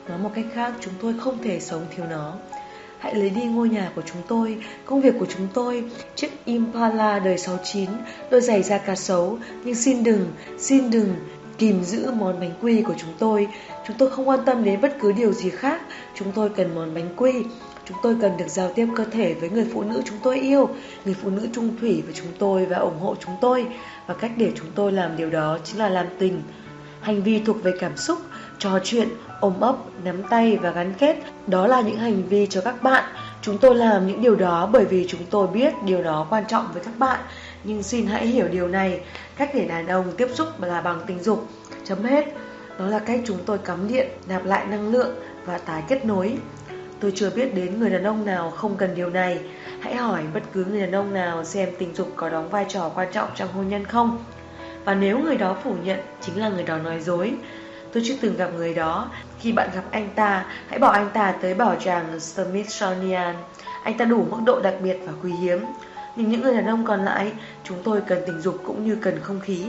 Nói 0.09 0.17
một 0.17 0.31
cách 0.35 0.45
khác, 0.53 0.73
chúng 0.79 0.93
tôi 1.01 1.13
không 1.19 1.37
thể 1.43 1.59
sống 1.59 1.85
thiếu 1.95 2.05
nó. 2.09 2.33
Hãy 2.99 3.15
lấy 3.15 3.29
đi 3.29 3.43
ngôi 3.45 3.69
nhà 3.69 3.91
của 3.95 4.01
chúng 4.05 4.21
tôi, 4.27 4.57
công 4.85 5.01
việc 5.01 5.13
của 5.19 5.25
chúng 5.25 5.47
tôi, 5.53 5.83
chiếc 6.15 6.45
Impala 6.45 7.19
đời 7.19 7.37
69, 7.37 7.89
đôi 8.31 8.41
giày 8.41 8.63
da 8.63 8.77
cá 8.77 8.95
sấu, 8.95 9.37
nhưng 9.63 9.75
xin 9.75 10.03
đừng, 10.03 10.31
xin 10.57 10.91
đừng 10.91 11.15
kìm 11.57 11.83
giữ 11.83 12.11
món 12.11 12.39
bánh 12.39 12.51
quy 12.61 12.81
của 12.81 12.93
chúng 12.97 13.09
tôi. 13.19 13.47
Chúng 13.87 13.97
tôi 13.97 14.09
không 14.09 14.29
quan 14.29 14.39
tâm 14.45 14.63
đến 14.63 14.81
bất 14.81 14.95
cứ 14.99 15.11
điều 15.11 15.31
gì 15.31 15.49
khác, 15.49 15.81
chúng 16.15 16.31
tôi 16.31 16.49
cần 16.49 16.75
món 16.75 16.93
bánh 16.93 17.09
quy. 17.15 17.33
Chúng 17.85 17.97
tôi 18.03 18.15
cần 18.21 18.37
được 18.37 18.47
giao 18.47 18.73
tiếp 18.73 18.87
cơ 18.95 19.05
thể 19.05 19.33
với 19.33 19.49
người 19.49 19.65
phụ 19.73 19.83
nữ 19.83 20.01
chúng 20.05 20.17
tôi 20.23 20.39
yêu, 20.39 20.69
người 21.05 21.15
phụ 21.23 21.29
nữ 21.29 21.47
trung 21.53 21.77
thủy 21.81 22.01
với 22.05 22.13
chúng 22.13 22.27
tôi 22.39 22.65
và 22.65 22.77
ủng 22.77 22.99
hộ 22.99 23.15
chúng 23.19 23.35
tôi. 23.41 23.65
Và 24.07 24.13
cách 24.13 24.31
để 24.37 24.51
chúng 24.55 24.67
tôi 24.75 24.91
làm 24.91 25.17
điều 25.17 25.29
đó 25.29 25.57
chính 25.63 25.79
là 25.79 25.89
làm 25.89 26.07
tình. 26.19 26.41
Hành 27.01 27.23
vi 27.23 27.41
thuộc 27.45 27.63
về 27.63 27.71
cảm 27.79 27.97
xúc, 27.97 28.19
trò 28.59 28.79
chuyện, 28.83 29.09
ôm 29.39 29.59
ấp, 29.59 29.75
nắm 30.03 30.23
tay 30.23 30.57
và 30.61 30.71
gắn 30.71 30.93
kết. 30.93 31.17
Đó 31.47 31.67
là 31.67 31.81
những 31.81 31.97
hành 31.97 32.23
vi 32.23 32.47
cho 32.49 32.61
các 32.61 32.83
bạn. 32.83 33.03
Chúng 33.41 33.57
tôi 33.57 33.75
làm 33.75 34.07
những 34.07 34.21
điều 34.21 34.35
đó 34.35 34.69
bởi 34.71 34.85
vì 34.85 35.07
chúng 35.09 35.21
tôi 35.29 35.47
biết 35.47 35.73
điều 35.85 36.03
đó 36.03 36.27
quan 36.29 36.43
trọng 36.47 36.67
với 36.73 36.83
các 36.83 36.99
bạn. 36.99 37.19
Nhưng 37.63 37.83
xin 37.83 38.07
hãy 38.07 38.27
hiểu 38.27 38.47
điều 38.47 38.67
này, 38.67 39.01
cách 39.37 39.51
để 39.53 39.65
đàn 39.65 39.87
ông 39.87 40.11
tiếp 40.17 40.27
xúc 40.33 40.47
là 40.61 40.81
bằng 40.81 41.01
tình 41.07 41.23
dục. 41.23 41.47
Chấm 41.83 42.03
hết. 42.03 42.25
Đó 42.79 42.87
là 42.87 42.99
cách 42.99 43.19
chúng 43.25 43.37
tôi 43.45 43.57
cắm 43.57 43.87
điện, 43.87 44.07
nạp 44.27 44.45
lại 44.45 44.65
năng 44.65 44.91
lượng 44.91 45.15
và 45.45 45.57
tái 45.57 45.83
kết 45.87 46.05
nối. 46.05 46.37
Tôi 46.99 47.11
chưa 47.15 47.29
biết 47.29 47.55
đến 47.55 47.79
người 47.79 47.89
đàn 47.89 48.03
ông 48.03 48.25
nào 48.25 48.51
không 48.51 48.75
cần 48.75 48.95
điều 48.95 49.09
này. 49.09 49.39
Hãy 49.81 49.95
hỏi 49.95 50.21
bất 50.33 50.43
cứ 50.53 50.65
người 50.65 50.81
đàn 50.81 50.91
ông 50.91 51.13
nào 51.13 51.43
xem 51.43 51.69
tình 51.79 51.95
dục 51.95 52.11
có 52.15 52.29
đóng 52.29 52.49
vai 52.49 52.65
trò 52.69 52.89
quan 52.95 53.07
trọng 53.11 53.29
trong 53.35 53.49
hôn 53.53 53.69
nhân 53.69 53.85
không. 53.85 54.23
Và 54.85 54.93
nếu 54.93 55.19
người 55.19 55.37
đó 55.37 55.55
phủ 55.63 55.75
nhận, 55.83 55.99
chính 56.21 56.39
là 56.39 56.49
người 56.49 56.63
đó 56.63 56.77
nói 56.77 57.01
dối. 57.01 57.33
Tôi 57.97 58.05
chưa 58.05 58.15
từng 58.21 58.37
gặp 58.37 58.49
người 58.55 58.73
đó. 58.73 59.09
Khi 59.39 59.51
bạn 59.51 59.69
gặp 59.75 59.83
anh 59.91 60.09
ta, 60.15 60.45
hãy 60.67 60.79
bảo 60.79 60.91
anh 60.91 61.09
ta 61.13 61.35
tới 61.41 61.53
bảo 61.53 61.75
tàng 61.85 62.19
Smithsonian. 62.19 63.35
Anh 63.83 63.97
ta 63.97 64.05
đủ 64.05 64.27
mức 64.31 64.37
độ 64.45 64.59
đặc 64.61 64.73
biệt 64.81 64.97
và 65.05 65.13
quý 65.23 65.31
hiếm. 65.31 65.59
Nhưng 66.15 66.29
những 66.29 66.41
người 66.41 66.53
đàn 66.53 66.65
ông 66.65 66.85
còn 66.85 67.05
lại, 67.05 67.31
chúng 67.63 67.77
tôi 67.83 68.01
cần 68.07 68.23
tình 68.27 68.41
dục 68.41 68.61
cũng 68.65 68.85
như 68.85 68.97
cần 69.01 69.19
không 69.21 69.39
khí. 69.39 69.65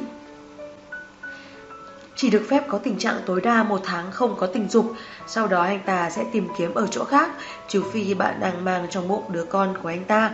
Chỉ 2.17 2.31
được 2.31 2.43
phép 2.51 2.65
có 2.69 2.79
tình 2.79 2.99
trạng 2.99 3.21
tối 3.27 3.41
đa 3.41 3.63
một 3.63 3.81
tháng 3.85 4.11
không 4.11 4.37
có 4.37 4.47
tình 4.47 4.69
dục, 4.69 4.93
sau 5.27 5.47
đó 5.47 5.63
anh 5.63 5.81
ta 5.87 6.11
sẽ 6.11 6.25
tìm 6.33 6.49
kiếm 6.59 6.75
ở 6.75 6.87
chỗ 6.91 7.05
khác, 7.05 7.31
trừ 7.69 7.83
phi 7.93 8.15
bạn 8.15 8.41
đang 8.41 8.65
mang 8.65 8.87
trong 8.91 9.09
bụng 9.09 9.25
đứa 9.29 9.45
con 9.45 9.75
của 9.83 9.89
anh 9.89 10.05
ta. 10.05 10.31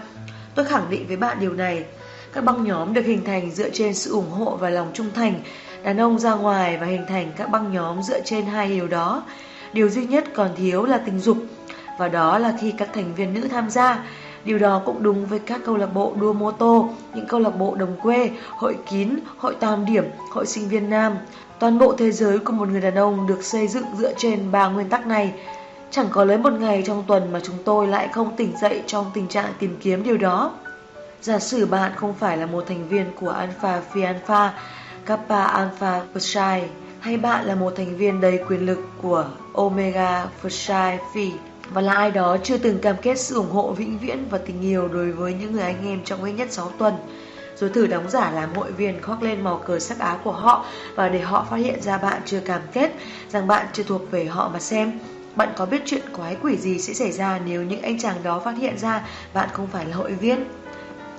Tôi 0.54 0.64
khẳng 0.64 0.90
định 0.90 1.06
với 1.06 1.16
bạn 1.16 1.36
điều 1.40 1.52
này. 1.52 1.84
Các 2.32 2.44
băng 2.44 2.64
nhóm 2.64 2.94
được 2.94 3.04
hình 3.06 3.24
thành 3.24 3.50
dựa 3.50 3.70
trên 3.70 3.94
sự 3.94 4.12
ủng 4.12 4.30
hộ 4.30 4.56
và 4.56 4.70
lòng 4.70 4.90
trung 4.94 5.10
thành 5.14 5.40
Đàn 5.84 6.00
ông 6.00 6.18
ra 6.18 6.34
ngoài 6.34 6.76
và 6.76 6.86
hình 6.86 7.04
thành 7.08 7.32
các 7.36 7.50
băng 7.50 7.72
nhóm 7.72 8.02
dựa 8.02 8.20
trên 8.20 8.46
hai 8.46 8.68
điều 8.68 8.88
đó. 8.88 9.22
Điều 9.72 9.88
duy 9.88 10.06
nhất 10.06 10.24
còn 10.34 10.50
thiếu 10.56 10.84
là 10.84 10.98
tình 10.98 11.18
dục, 11.18 11.36
và 11.98 12.08
đó 12.08 12.38
là 12.38 12.54
khi 12.60 12.72
các 12.78 12.88
thành 12.94 13.14
viên 13.14 13.34
nữ 13.34 13.48
tham 13.50 13.70
gia. 13.70 14.04
Điều 14.44 14.58
đó 14.58 14.82
cũng 14.84 15.02
đúng 15.02 15.26
với 15.26 15.38
các 15.38 15.60
câu 15.64 15.76
lạc 15.76 15.86
bộ 15.94 16.12
đua 16.20 16.32
mô 16.32 16.50
tô, 16.50 16.88
những 17.14 17.26
câu 17.26 17.40
lạc 17.40 17.50
bộ 17.58 17.74
đồng 17.74 17.96
quê, 18.02 18.30
hội 18.50 18.76
kín, 18.90 19.18
hội 19.38 19.54
tam 19.60 19.84
điểm, 19.84 20.04
hội 20.30 20.46
sinh 20.46 20.68
viên 20.68 20.90
nam. 20.90 21.16
Toàn 21.58 21.78
bộ 21.78 21.94
thế 21.98 22.10
giới 22.12 22.38
của 22.38 22.52
một 22.52 22.68
người 22.68 22.80
đàn 22.80 22.94
ông 22.94 23.26
được 23.26 23.44
xây 23.44 23.68
dựng 23.68 23.86
dựa 23.98 24.12
trên 24.16 24.52
ba 24.52 24.68
nguyên 24.68 24.88
tắc 24.88 25.06
này. 25.06 25.32
Chẳng 25.90 26.06
có 26.10 26.24
lấy 26.24 26.38
một 26.38 26.52
ngày 26.52 26.82
trong 26.86 27.04
tuần 27.06 27.32
mà 27.32 27.40
chúng 27.42 27.56
tôi 27.64 27.86
lại 27.86 28.08
không 28.12 28.36
tỉnh 28.36 28.52
dậy 28.60 28.82
trong 28.86 29.10
tình 29.14 29.28
trạng 29.28 29.52
tìm 29.58 29.76
kiếm 29.80 30.02
điều 30.02 30.16
đó. 30.16 30.52
Giả 31.20 31.38
sử 31.38 31.66
bạn 31.66 31.92
không 31.96 32.14
phải 32.14 32.36
là 32.36 32.46
một 32.46 32.64
thành 32.66 32.88
viên 32.88 33.06
của 33.20 33.30
Alpha 33.30 33.80
Phi 33.80 34.02
Alpha, 34.02 34.52
Kappa 35.06 35.44
Alpha 35.44 36.02
Psi, 36.14 36.68
hay 37.00 37.16
bạn 37.16 37.44
là 37.44 37.54
một 37.54 37.72
thành 37.76 37.96
viên 37.96 38.20
đầy 38.20 38.38
quyền 38.48 38.66
lực 38.66 38.78
của 39.02 39.26
Omega 39.52 40.26
Psi 40.40 40.98
Phi, 41.14 41.32
và 41.70 41.80
là 41.80 41.94
ai 41.94 42.10
đó 42.10 42.36
chưa 42.42 42.58
từng 42.58 42.78
cam 42.78 42.96
kết 43.02 43.18
sự 43.18 43.36
ủng 43.36 43.50
hộ 43.50 43.72
vĩnh 43.72 43.98
viễn 43.98 44.28
và 44.30 44.38
tình 44.38 44.60
yêu 44.60 44.88
đối 44.88 45.12
với 45.12 45.34
những 45.34 45.52
người 45.52 45.62
anh 45.62 45.88
em 45.88 46.00
trong 46.04 46.24
ít 46.24 46.32
nhất 46.32 46.52
6 46.52 46.70
tuần. 46.78 46.94
Rồi 47.56 47.70
thử 47.70 47.86
đóng 47.86 48.10
giả 48.10 48.30
làm 48.30 48.54
hội 48.54 48.72
viên 48.72 49.02
khoác 49.02 49.22
lên 49.22 49.44
màu 49.44 49.56
cờ 49.56 49.78
sắc 49.78 49.98
áo 49.98 50.18
của 50.24 50.32
họ 50.32 50.64
và 50.94 51.08
để 51.08 51.20
họ 51.20 51.46
phát 51.50 51.56
hiện 51.56 51.82
ra 51.82 51.98
bạn 51.98 52.22
chưa 52.26 52.40
cam 52.40 52.60
kết, 52.72 52.90
rằng 53.30 53.46
bạn 53.46 53.66
chưa 53.72 53.82
thuộc 53.82 54.10
về 54.10 54.24
họ 54.24 54.50
mà 54.52 54.60
xem. 54.60 55.00
Bạn 55.36 55.48
có 55.56 55.66
biết 55.66 55.82
chuyện 55.86 56.02
quái 56.16 56.36
quỷ 56.42 56.56
gì 56.56 56.78
sẽ 56.78 56.92
xảy 56.92 57.12
ra 57.12 57.40
nếu 57.46 57.62
những 57.62 57.82
anh 57.82 57.98
chàng 57.98 58.16
đó 58.22 58.40
phát 58.44 58.56
hiện 58.58 58.78
ra 58.78 59.06
bạn 59.34 59.48
không 59.52 59.66
phải 59.66 59.86
là 59.86 59.96
hội 59.96 60.12
viên? 60.12 60.44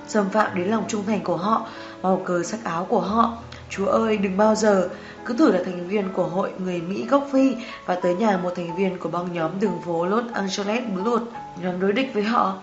Xâm 0.08 0.30
phạm 0.30 0.54
đến 0.54 0.68
lòng 0.68 0.84
trung 0.88 1.04
thành 1.06 1.20
của 1.24 1.36
họ, 1.36 1.66
màu 2.02 2.22
cờ 2.24 2.42
sắc 2.42 2.64
áo 2.64 2.84
của 2.84 3.00
họ. 3.00 3.38
Chúa 3.70 3.86
ơi, 3.86 4.16
đừng 4.16 4.36
bao 4.36 4.54
giờ 4.54 4.88
cứ 5.24 5.34
thử 5.34 5.52
là 5.52 5.60
thành 5.64 5.88
viên 5.88 6.12
của 6.12 6.24
hội 6.24 6.50
người 6.58 6.80
Mỹ 6.80 7.06
gốc 7.10 7.28
Phi 7.32 7.56
và 7.86 7.94
tới 7.94 8.14
nhà 8.14 8.36
một 8.36 8.52
thành 8.56 8.76
viên 8.76 8.98
của 8.98 9.08
băng 9.08 9.32
nhóm 9.32 9.60
đường 9.60 9.80
phố 9.86 10.06
Los 10.06 10.24
Angeles 10.32 10.84
Blood, 10.94 11.22
nhóm 11.62 11.80
đối 11.80 11.92
địch 11.92 12.10
với 12.14 12.22
họ. 12.22 12.58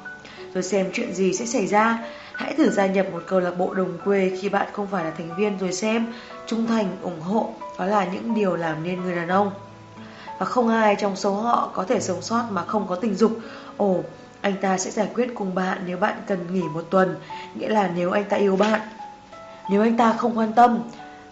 Rồi 0.53 0.63
xem 0.63 0.89
chuyện 0.93 1.13
gì 1.13 1.33
sẽ 1.33 1.45
xảy 1.45 1.67
ra. 1.67 1.99
Hãy 2.33 2.53
thử 2.53 2.69
gia 2.69 2.85
nhập 2.85 3.05
một 3.11 3.23
câu 3.27 3.39
lạc 3.39 3.57
bộ 3.57 3.73
đồng 3.73 3.97
quê 4.05 4.37
khi 4.41 4.49
bạn 4.49 4.67
không 4.73 4.87
phải 4.87 5.03
là 5.03 5.11
thành 5.11 5.35
viên 5.37 5.57
rồi 5.57 5.73
xem. 5.73 6.13
Trung 6.47 6.67
thành, 6.67 6.97
ủng 7.01 7.21
hộ, 7.21 7.53
đó 7.79 7.85
là 7.85 8.05
những 8.05 8.33
điều 8.33 8.55
làm 8.55 8.83
nên 8.83 9.01
người 9.01 9.15
đàn 9.15 9.27
ông. 9.27 9.51
Và 10.39 10.45
không 10.45 10.69
ai 10.69 10.95
trong 10.95 11.15
số 11.15 11.33
họ 11.33 11.71
có 11.73 11.83
thể 11.83 11.99
sống 11.99 12.21
sót 12.21 12.43
mà 12.49 12.65
không 12.65 12.87
có 12.87 12.95
tình 12.95 13.15
dục. 13.15 13.31
Ồ, 13.77 14.03
anh 14.41 14.55
ta 14.61 14.77
sẽ 14.77 14.91
giải 14.91 15.09
quyết 15.15 15.35
cùng 15.35 15.55
bạn 15.55 15.77
nếu 15.85 15.97
bạn 15.97 16.15
cần 16.27 16.53
nghỉ 16.53 16.63
một 16.73 16.83
tuần, 16.89 17.15
nghĩa 17.55 17.69
là 17.69 17.89
nếu 17.95 18.11
anh 18.11 18.23
ta 18.23 18.37
yêu 18.37 18.55
bạn. 18.55 18.81
Nếu 19.69 19.81
anh 19.81 19.97
ta 19.97 20.13
không 20.13 20.37
quan 20.37 20.53
tâm, 20.53 20.79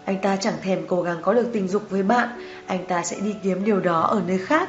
anh 0.04 0.18
ta 0.22 0.36
chẳng 0.36 0.54
thèm 0.62 0.86
cố 0.86 1.02
gắng 1.02 1.18
có 1.22 1.32
được 1.32 1.48
tình 1.52 1.68
dục 1.68 1.82
với 1.90 2.02
bạn, 2.02 2.28
anh 2.66 2.86
ta 2.86 3.02
sẽ 3.02 3.16
đi 3.20 3.34
kiếm 3.42 3.64
điều 3.64 3.80
đó 3.80 4.00
ở 4.00 4.22
nơi 4.26 4.38
khác. 4.38 4.68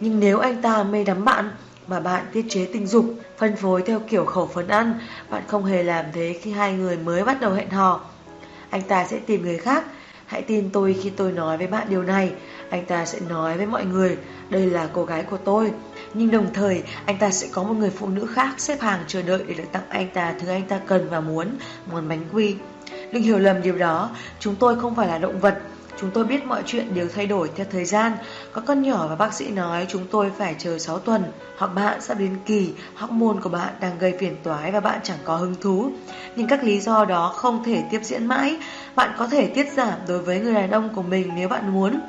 Nhưng 0.00 0.20
nếu 0.20 0.38
anh 0.38 0.62
ta 0.62 0.82
mê 0.82 1.04
đắm 1.04 1.24
bạn 1.24 1.50
mà 1.86 2.00
bạn 2.00 2.24
tiết 2.32 2.46
chế 2.48 2.68
tình 2.72 2.86
dục, 2.86 3.04
phân 3.38 3.56
phối 3.56 3.82
theo 3.82 4.00
kiểu 4.00 4.24
khẩu 4.24 4.46
phần 4.46 4.68
ăn, 4.68 4.98
bạn 5.30 5.42
không 5.48 5.64
hề 5.64 5.82
làm 5.82 6.04
thế 6.12 6.38
khi 6.42 6.52
hai 6.52 6.72
người 6.72 6.96
mới 6.96 7.24
bắt 7.24 7.40
đầu 7.40 7.52
hẹn 7.52 7.70
hò. 7.70 8.00
Anh 8.70 8.82
ta 8.82 9.06
sẽ 9.06 9.18
tìm 9.26 9.42
người 9.42 9.58
khác. 9.58 9.84
Hãy 10.26 10.42
tin 10.42 10.70
tôi 10.72 10.96
khi 11.02 11.10
tôi 11.10 11.32
nói 11.32 11.58
với 11.58 11.66
bạn 11.66 11.86
điều 11.90 12.02
này. 12.02 12.32
Anh 12.70 12.86
ta 12.86 13.04
sẽ 13.04 13.18
nói 13.28 13.56
với 13.56 13.66
mọi 13.66 13.84
người, 13.84 14.16
đây 14.50 14.66
là 14.66 14.88
cô 14.92 15.04
gái 15.04 15.22
của 15.22 15.36
tôi. 15.36 15.72
Nhưng 16.14 16.30
đồng 16.30 16.46
thời, 16.54 16.82
anh 17.06 17.18
ta 17.18 17.30
sẽ 17.30 17.48
có 17.52 17.62
một 17.62 17.74
người 17.74 17.90
phụ 17.90 18.08
nữ 18.08 18.26
khác 18.26 18.54
xếp 18.58 18.80
hàng 18.80 19.00
chờ 19.06 19.22
đợi 19.22 19.44
để 19.46 19.54
được 19.54 19.72
tặng 19.72 19.82
anh 19.88 20.08
ta 20.14 20.34
thứ 20.40 20.48
anh 20.48 20.62
ta 20.68 20.80
cần 20.86 21.08
và 21.10 21.20
muốn, 21.20 21.48
một 21.92 22.00
bánh 22.08 22.24
quy. 22.32 22.56
Đừng 23.18 23.22
hiểu 23.22 23.38
lầm 23.38 23.62
điều 23.62 23.78
đó, 23.78 24.10
chúng 24.40 24.56
tôi 24.56 24.80
không 24.80 24.94
phải 24.94 25.08
là 25.08 25.18
động 25.18 25.40
vật. 25.40 25.58
Chúng 26.00 26.10
tôi 26.10 26.24
biết 26.24 26.44
mọi 26.44 26.62
chuyện 26.66 26.94
đều 26.94 27.08
thay 27.14 27.26
đổi 27.26 27.50
theo 27.56 27.66
thời 27.72 27.84
gian. 27.84 28.12
Có 28.52 28.62
con 28.66 28.82
nhỏ 28.82 29.06
và 29.08 29.16
bác 29.16 29.34
sĩ 29.34 29.50
nói 29.50 29.86
chúng 29.88 30.06
tôi 30.10 30.32
phải 30.38 30.54
chờ 30.58 30.78
6 30.78 30.98
tuần. 30.98 31.24
Hoặc 31.58 31.66
bạn 31.66 32.00
sắp 32.00 32.18
đến 32.18 32.36
kỳ, 32.46 32.72
hormone 32.94 33.40
của 33.42 33.48
bạn 33.48 33.74
đang 33.80 33.98
gây 33.98 34.14
phiền 34.18 34.36
toái 34.42 34.72
và 34.72 34.80
bạn 34.80 35.00
chẳng 35.02 35.18
có 35.24 35.36
hứng 35.36 35.54
thú. 35.60 35.90
Nhưng 36.36 36.48
các 36.48 36.64
lý 36.64 36.80
do 36.80 37.04
đó 37.04 37.32
không 37.36 37.64
thể 37.64 37.84
tiếp 37.90 38.00
diễn 38.02 38.26
mãi. 38.26 38.56
Bạn 38.94 39.10
có 39.18 39.26
thể 39.26 39.46
tiết 39.46 39.72
giảm 39.72 39.98
đối 40.08 40.18
với 40.18 40.40
người 40.40 40.54
đàn 40.54 40.70
ông 40.70 40.88
của 40.94 41.02
mình 41.02 41.30
nếu 41.36 41.48
bạn 41.48 41.72
muốn. 41.72 42.00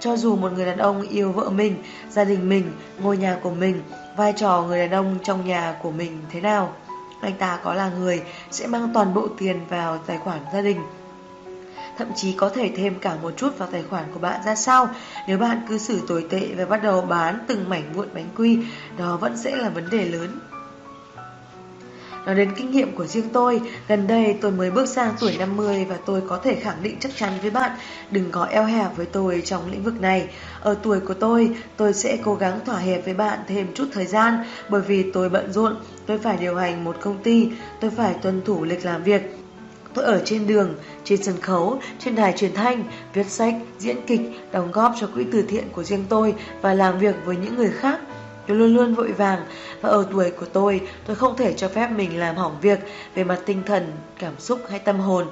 Cho 0.00 0.16
dù 0.16 0.36
một 0.36 0.52
người 0.52 0.66
đàn 0.66 0.78
ông 0.78 1.02
yêu 1.02 1.32
vợ 1.32 1.50
mình, 1.50 1.74
gia 2.10 2.24
đình 2.24 2.48
mình, 2.48 2.72
ngôi 2.98 3.16
nhà 3.16 3.36
của 3.42 3.50
mình, 3.50 3.82
vai 4.16 4.32
trò 4.36 4.62
người 4.62 4.78
đàn 4.78 4.90
ông 4.90 5.18
trong 5.24 5.46
nhà 5.46 5.76
của 5.82 5.90
mình 5.90 6.22
thế 6.30 6.40
nào 6.40 6.72
anh 7.22 7.34
ta 7.38 7.58
có 7.62 7.74
là 7.74 7.90
người 7.98 8.22
sẽ 8.50 8.66
mang 8.66 8.90
toàn 8.94 9.14
bộ 9.14 9.28
tiền 9.38 9.60
vào 9.68 9.98
tài 9.98 10.18
khoản 10.18 10.40
gia 10.52 10.60
đình. 10.60 10.80
Thậm 11.98 12.08
chí 12.16 12.32
có 12.32 12.48
thể 12.48 12.70
thêm 12.76 12.94
cả 13.00 13.16
một 13.22 13.32
chút 13.36 13.58
vào 13.58 13.68
tài 13.72 13.82
khoản 13.82 14.04
của 14.14 14.20
bạn 14.20 14.40
ra 14.46 14.54
sao 14.54 14.88
Nếu 15.28 15.38
bạn 15.38 15.60
cư 15.68 15.78
xử 15.78 16.00
tồi 16.08 16.26
tệ 16.30 16.48
và 16.56 16.66
bắt 16.66 16.82
đầu 16.82 17.00
bán 17.00 17.38
từng 17.46 17.68
mảnh 17.68 17.92
vụn 17.92 18.08
bánh 18.14 18.28
quy, 18.36 18.58
Đó 18.98 19.16
vẫn 19.16 19.36
sẽ 19.36 19.56
là 19.56 19.68
vấn 19.68 19.90
đề 19.90 20.04
lớn 20.04 20.38
Nói 22.26 22.34
đến 22.34 22.52
kinh 22.56 22.70
nghiệm 22.70 22.96
của 22.96 23.06
riêng 23.06 23.28
tôi, 23.32 23.60
gần 23.88 24.06
đây 24.06 24.36
tôi 24.40 24.52
mới 24.52 24.70
bước 24.70 24.88
sang 24.88 25.14
tuổi 25.20 25.36
50 25.38 25.86
và 25.88 25.98
tôi 26.06 26.22
có 26.28 26.38
thể 26.38 26.54
khẳng 26.54 26.82
định 26.82 26.96
chắc 27.00 27.12
chắn 27.16 27.32
với 27.42 27.50
bạn 27.50 27.70
đừng 28.10 28.30
có 28.30 28.44
eo 28.44 28.64
hẹp 28.64 28.96
với 28.96 29.06
tôi 29.06 29.42
trong 29.44 29.70
lĩnh 29.70 29.82
vực 29.82 30.00
này. 30.00 30.28
Ở 30.60 30.74
tuổi 30.82 31.00
của 31.00 31.14
tôi, 31.14 31.56
tôi 31.76 31.92
sẽ 31.92 32.18
cố 32.24 32.34
gắng 32.34 32.60
thỏa 32.64 32.78
hiệp 32.78 33.04
với 33.04 33.14
bạn 33.14 33.38
thêm 33.48 33.66
chút 33.74 33.84
thời 33.92 34.06
gian 34.06 34.44
bởi 34.68 34.80
vì 34.80 35.10
tôi 35.12 35.28
bận 35.28 35.52
rộn, 35.52 35.76
tôi 36.06 36.18
phải 36.18 36.36
điều 36.36 36.56
hành 36.56 36.84
một 36.84 36.96
công 37.00 37.22
ty, 37.22 37.48
tôi 37.80 37.90
phải 37.90 38.14
tuân 38.14 38.42
thủ 38.44 38.64
lịch 38.64 38.84
làm 38.84 39.02
việc. 39.02 39.22
Tôi 39.94 40.04
ở 40.04 40.22
trên 40.24 40.46
đường, 40.46 40.74
trên 41.04 41.22
sân 41.22 41.40
khấu, 41.40 41.80
trên 41.98 42.14
đài 42.14 42.32
truyền 42.32 42.54
thanh, 42.54 42.84
viết 43.14 43.26
sách, 43.26 43.54
diễn 43.78 43.96
kịch, 44.06 44.20
đóng 44.52 44.72
góp 44.72 44.94
cho 45.00 45.06
quỹ 45.14 45.24
từ 45.32 45.42
thiện 45.42 45.64
của 45.72 45.82
riêng 45.82 46.04
tôi 46.08 46.34
và 46.60 46.74
làm 46.74 46.98
việc 46.98 47.14
với 47.24 47.36
những 47.36 47.56
người 47.56 47.70
khác. 47.70 48.00
Tôi 48.46 48.56
luôn 48.56 48.74
luôn 48.74 48.94
vội 48.94 49.12
vàng 49.12 49.40
và 49.80 49.88
ở 49.88 50.06
tuổi 50.12 50.30
của 50.30 50.46
tôi, 50.52 50.80
tôi 51.06 51.16
không 51.16 51.36
thể 51.36 51.52
cho 51.52 51.68
phép 51.68 51.88
mình 51.96 52.20
làm 52.20 52.36
hỏng 52.36 52.56
việc 52.60 52.78
về 53.14 53.24
mặt 53.24 53.38
tinh 53.46 53.62
thần, 53.66 53.92
cảm 54.18 54.32
xúc 54.38 54.60
hay 54.70 54.78
tâm 54.78 55.00
hồn. 55.00 55.26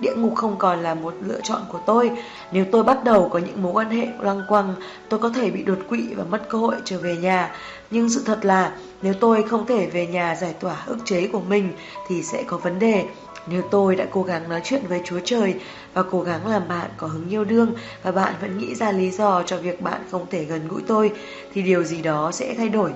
Địa 0.00 0.14
ngục 0.16 0.34
không 0.34 0.56
còn 0.58 0.80
là 0.80 0.94
một 0.94 1.14
lựa 1.20 1.40
chọn 1.42 1.60
của 1.72 1.80
tôi. 1.86 2.10
Nếu 2.52 2.64
tôi 2.72 2.84
bắt 2.84 3.04
đầu 3.04 3.28
có 3.28 3.38
những 3.38 3.62
mối 3.62 3.72
quan 3.72 3.90
hệ 3.90 4.08
lăng 4.20 4.42
quăng, 4.48 4.74
tôi 5.08 5.20
có 5.20 5.28
thể 5.28 5.50
bị 5.50 5.62
đột 5.62 5.78
quỵ 5.88 6.14
và 6.16 6.24
mất 6.24 6.48
cơ 6.48 6.58
hội 6.58 6.74
trở 6.84 6.98
về 6.98 7.16
nhà. 7.16 7.54
Nhưng 7.90 8.08
sự 8.08 8.22
thật 8.26 8.44
là 8.44 8.76
nếu 9.02 9.14
tôi 9.14 9.42
không 9.42 9.66
thể 9.66 9.86
về 9.86 10.06
nhà 10.06 10.34
giải 10.34 10.54
tỏa 10.60 10.82
ức 10.86 10.98
chế 11.04 11.28
của 11.32 11.40
mình 11.40 11.72
thì 12.08 12.22
sẽ 12.22 12.42
có 12.42 12.56
vấn 12.56 12.78
đề. 12.78 13.04
Nếu 13.46 13.62
tôi 13.70 13.96
đã 13.96 14.04
cố 14.10 14.22
gắng 14.22 14.48
nói 14.48 14.60
chuyện 14.64 14.82
với 14.88 15.00
Chúa 15.04 15.20
Trời 15.24 15.54
và 15.94 16.02
cố 16.02 16.20
gắng 16.20 16.46
làm 16.46 16.68
bạn 16.68 16.90
có 16.96 17.06
hứng 17.06 17.28
yêu 17.28 17.44
đương 17.44 17.74
và 18.02 18.12
bạn 18.12 18.34
vẫn 18.40 18.58
nghĩ 18.58 18.74
ra 18.74 18.92
lý 18.92 19.10
do 19.10 19.42
cho 19.42 19.56
việc 19.56 19.80
bạn 19.80 20.00
không 20.10 20.26
thể 20.30 20.44
gần 20.44 20.68
gũi 20.68 20.82
tôi, 20.86 21.12
thì 21.54 21.62
điều 21.62 21.82
gì 21.82 22.02
đó 22.02 22.30
sẽ 22.32 22.54
thay 22.58 22.68
đổi. 22.68 22.92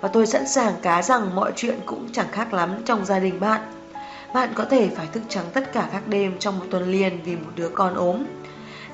Và 0.00 0.08
tôi 0.08 0.26
sẵn 0.26 0.48
sàng 0.48 0.74
cá 0.82 1.02
rằng 1.02 1.34
mọi 1.34 1.52
chuyện 1.56 1.78
cũng 1.86 2.08
chẳng 2.12 2.28
khác 2.32 2.54
lắm 2.54 2.70
trong 2.84 3.04
gia 3.04 3.18
đình 3.18 3.40
bạn. 3.40 3.60
Bạn 4.34 4.48
có 4.54 4.64
thể 4.64 4.88
phải 4.96 5.06
thức 5.12 5.22
trắng 5.28 5.44
tất 5.52 5.72
cả 5.72 5.88
các 5.92 6.08
đêm 6.08 6.38
trong 6.38 6.58
một 6.58 6.64
tuần 6.70 6.92
liền 6.92 7.22
vì 7.24 7.36
một 7.36 7.50
đứa 7.56 7.68
con 7.68 7.94
ốm. 7.94 8.24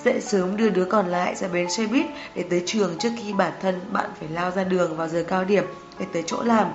Dậy 0.05 0.21
sớm 0.21 0.57
đưa 0.57 0.69
đứa 0.69 0.85
còn 0.85 1.07
lại 1.07 1.35
ra 1.35 1.49
bến 1.49 1.71
xe 1.71 1.87
buýt 1.87 2.07
để 2.35 2.45
tới 2.51 2.63
trường 2.67 2.99
trước 2.99 3.11
khi 3.23 3.33
bản 3.33 3.53
thân 3.61 3.81
bạn 3.93 4.11
phải 4.21 4.29
lao 4.29 4.51
ra 4.51 4.65
đường 4.65 4.97
vào 4.97 5.09
giờ 5.09 5.25
cao 5.29 5.45
điểm 5.45 5.65
để 5.99 6.07
tới 6.13 6.23
chỗ 6.27 6.43
làm 6.43 6.67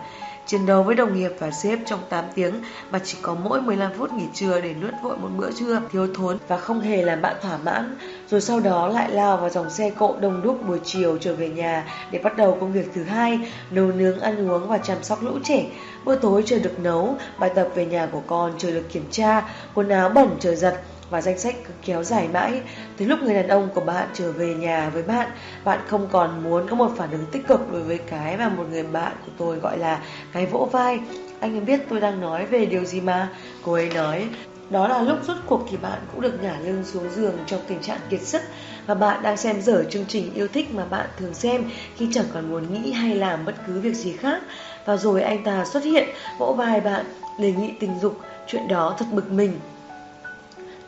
chiến 0.49 0.65
đấu 0.65 0.83
với 0.83 0.95
đồng 0.95 1.13
nghiệp 1.13 1.31
và 1.39 1.51
sếp 1.51 1.79
trong 1.85 1.99
8 2.09 2.25
tiếng 2.35 2.53
mà 2.91 2.99
chỉ 3.03 3.17
có 3.21 3.35
mỗi 3.43 3.61
15 3.61 3.91
phút 3.97 4.11
nghỉ 4.13 4.25
trưa 4.33 4.61
để 4.61 4.73
nuốt 4.73 4.93
vội 5.03 5.17
một 5.17 5.29
bữa 5.37 5.51
trưa 5.51 5.81
thiếu 5.91 6.07
thốn 6.15 6.37
và 6.47 6.57
không 6.57 6.81
hề 6.81 7.01
làm 7.01 7.21
bạn 7.21 7.35
thỏa 7.41 7.57
mãn, 7.57 7.97
rồi 8.29 8.41
sau 8.41 8.59
đó 8.59 8.87
lại 8.87 9.11
lao 9.11 9.37
vào 9.37 9.49
dòng 9.49 9.69
xe 9.69 9.89
cộ 9.89 10.15
đông 10.21 10.41
đúc 10.41 10.67
buổi 10.67 10.79
chiều 10.83 11.17
trở 11.17 11.33
về 11.35 11.49
nhà 11.49 11.85
để 12.11 12.19
bắt 12.19 12.37
đầu 12.37 12.57
công 12.59 12.73
việc 12.73 12.91
thứ 12.93 13.03
hai, 13.03 13.39
nấu 13.71 13.87
nướng, 13.87 14.19
ăn 14.19 14.49
uống 14.49 14.67
và 14.67 14.77
chăm 14.77 15.03
sóc 15.03 15.23
lũ 15.23 15.39
trẻ. 15.43 15.65
Bữa 16.05 16.15
tối 16.15 16.43
chưa 16.45 16.59
được 16.59 16.79
nấu, 16.79 17.15
bài 17.39 17.51
tập 17.55 17.67
về 17.75 17.85
nhà 17.85 18.07
của 18.11 18.21
con 18.27 18.53
chưa 18.57 18.71
được 18.71 18.85
kiểm 18.91 19.05
tra, 19.11 19.49
quần 19.73 19.89
áo 19.89 20.09
bẩn 20.09 20.29
chờ 20.39 20.55
giặt, 20.55 20.75
và 21.09 21.21
danh 21.21 21.39
sách 21.39 21.55
cứ 21.67 21.73
kéo 21.85 22.03
dài 22.03 22.27
mãi. 22.33 22.61
Tới 22.97 23.07
lúc 23.07 23.19
người 23.21 23.33
đàn 23.33 23.47
ông 23.47 23.69
của 23.73 23.81
bạn 23.81 24.07
trở 24.13 24.31
về 24.31 24.53
nhà 24.53 24.89
với 24.89 25.03
bạn, 25.03 25.29
bạn 25.63 25.79
không 25.87 26.07
còn 26.11 26.43
muốn 26.43 26.67
có 26.67 26.75
một 26.75 26.91
phản 26.97 27.11
ứng 27.11 27.25
tích 27.31 27.47
cực 27.47 27.71
đối 27.71 27.83
với 27.83 27.97
cái 27.97 28.37
mà 28.37 28.49
một 28.49 28.65
người 28.69 28.83
bạn 28.83 29.11
của 29.25 29.31
tôi 29.37 29.55
gọi 29.55 29.77
là 29.77 30.01
cái 30.33 30.45
vỗ 30.45 30.69
vai. 30.71 30.99
Anh 31.39 31.55
ấy 31.55 31.61
biết 31.61 31.81
tôi 31.89 31.99
đang 31.99 32.21
nói 32.21 32.45
về 32.45 32.65
điều 32.65 32.85
gì 32.85 33.01
mà. 33.01 33.29
Cô 33.65 33.73
ấy 33.73 33.89
nói, 33.89 34.27
đó 34.69 34.87
là 34.87 35.01
lúc 35.01 35.17
rút 35.27 35.37
cuộc 35.45 35.65
thì 35.69 35.77
bạn 35.77 35.99
cũng 36.11 36.21
được 36.21 36.43
nhả 36.43 36.57
lưng 36.63 36.83
xuống 36.85 37.09
giường 37.09 37.37
trong 37.45 37.59
tình 37.67 37.79
trạng 37.81 37.99
kiệt 38.09 38.21
sức 38.21 38.41
và 38.87 38.95
bạn 38.95 39.21
đang 39.21 39.37
xem 39.37 39.61
dở 39.61 39.83
chương 39.89 40.05
trình 40.05 40.33
yêu 40.33 40.47
thích 40.47 40.73
mà 40.73 40.85
bạn 40.85 41.07
thường 41.17 41.33
xem 41.33 41.63
khi 41.97 42.07
chẳng 42.13 42.25
còn 42.33 42.51
muốn 42.51 42.73
nghĩ 42.73 42.91
hay 42.91 43.15
làm 43.15 43.45
bất 43.45 43.55
cứ 43.67 43.79
việc 43.79 43.93
gì 43.93 44.13
khác. 44.13 44.41
Và 44.85 44.97
rồi 44.97 45.21
anh 45.21 45.43
ta 45.43 45.65
xuất 45.65 45.83
hiện, 45.83 46.09
vỗ 46.37 46.53
vai 46.53 46.81
bạn, 46.81 47.05
đề 47.37 47.51
nghị 47.51 47.71
tình 47.79 47.99
dục, 47.99 48.19
chuyện 48.47 48.67
đó 48.67 48.95
thật 48.99 49.05
bực 49.11 49.31
mình. 49.31 49.59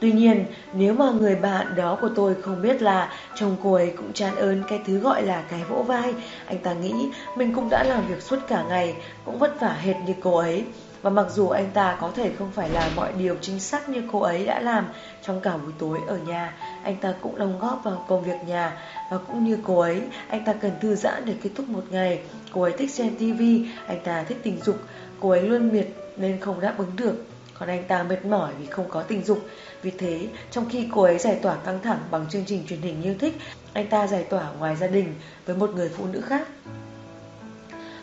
Tuy 0.02 0.12
nhiên, 0.12 0.46
nếu 0.74 0.94
mà 0.94 1.12
người 1.12 1.36
bạn 1.36 1.76
đó 1.76 1.98
của 2.02 2.10
tôi 2.16 2.36
không 2.42 2.62
biết 2.62 2.82
là 2.82 3.14
chồng 3.36 3.56
cô 3.64 3.74
ấy 3.74 3.94
cũng 3.98 4.14
chán 4.14 4.36
ơn 4.36 4.64
cái 4.68 4.80
thứ 4.86 4.98
gọi 4.98 5.24
là 5.24 5.44
cái 5.50 5.64
vỗ 5.70 5.84
vai, 5.84 6.14
anh 6.46 6.58
ta 6.58 6.74
nghĩ 6.74 6.94
mình 7.36 7.54
cũng 7.54 7.70
đã 7.70 7.84
làm 7.84 8.08
việc 8.08 8.22
suốt 8.22 8.40
cả 8.48 8.64
ngày, 8.70 8.96
cũng 9.26 9.40
vất 9.40 9.60
vả 9.60 9.78
hệt 9.82 9.96
như 10.06 10.14
cô 10.24 10.38
ấy. 10.38 10.66
Và 11.02 11.10
mặc 11.10 11.26
dù 11.30 11.48
anh 11.48 11.70
ta 11.74 11.98
có 12.02 12.12
thể 12.16 12.32
không 12.38 12.52
phải 12.52 12.70
làm 12.70 12.96
mọi 12.96 13.12
điều 13.18 13.36
chính 13.42 13.60
xác 13.60 13.90
như 13.90 14.04
cô 14.12 14.20
ấy 14.20 14.46
đã 14.46 14.60
làm 14.60 14.86
trong 15.22 15.42
cả 15.42 15.58
buổi 15.58 15.74
tối 15.80 16.00
ở 16.08 16.18
nhà, 16.18 16.54
anh 16.84 16.96
ta 16.96 17.14
cũng 17.22 17.38
đóng 17.38 17.60
góp 17.60 17.84
vào 17.84 18.06
công 18.08 18.24
việc 18.24 18.44
nhà 18.48 18.78
và 19.12 19.18
cũng 19.18 19.44
như 19.44 19.58
cô 19.64 19.80
ấy, 19.80 20.02
anh 20.28 20.46
ta 20.46 20.54
cần 20.54 20.72
thư 20.82 20.96
giãn 20.96 21.26
để 21.26 21.34
kết 21.44 21.50
thúc 21.56 21.70
một 21.70 21.84
ngày. 21.90 22.20
Cô 22.52 22.62
ấy 22.62 22.72
thích 22.78 22.92
xem 22.92 23.16
tivi, 23.20 23.66
anh 23.88 24.00
ta 24.04 24.24
thích 24.24 24.38
tình 24.44 24.58
dục, 24.64 24.78
cô 25.20 25.30
ấy 25.30 25.42
luôn 25.42 25.74
miệt 25.74 25.88
nên 26.18 26.40
không 26.40 26.60
đáp 26.60 26.74
ứng 26.78 26.96
được. 26.96 27.16
Còn 27.62 27.70
anh 27.70 27.84
ta 27.84 28.04
mệt 28.04 28.26
mỏi 28.26 28.52
vì 28.60 28.66
không 28.66 28.90
có 28.90 29.04
tình 29.04 29.24
dục 29.24 29.40
Vì 29.82 29.92
thế, 29.92 30.28
trong 30.52 30.70
khi 30.70 30.88
cô 30.92 31.02
ấy 31.02 31.18
giải 31.18 31.40
tỏa 31.42 31.56
căng 31.56 31.80
thẳng 31.82 32.00
bằng 32.12 32.26
chương 32.30 32.46
trình 32.46 32.64
truyền 32.68 32.82
hình 32.82 33.04
yêu 33.04 33.16
thích 33.20 33.34
Anh 33.74 33.88
ta 33.88 34.08
giải 34.08 34.24
tỏa 34.24 34.52
ngoài 34.60 34.76
gia 34.76 34.88
đình 34.88 35.14
với 35.46 35.56
một 35.56 35.70
người 35.76 35.90
phụ 35.90 36.06
nữ 36.12 36.22
khác 36.22 36.48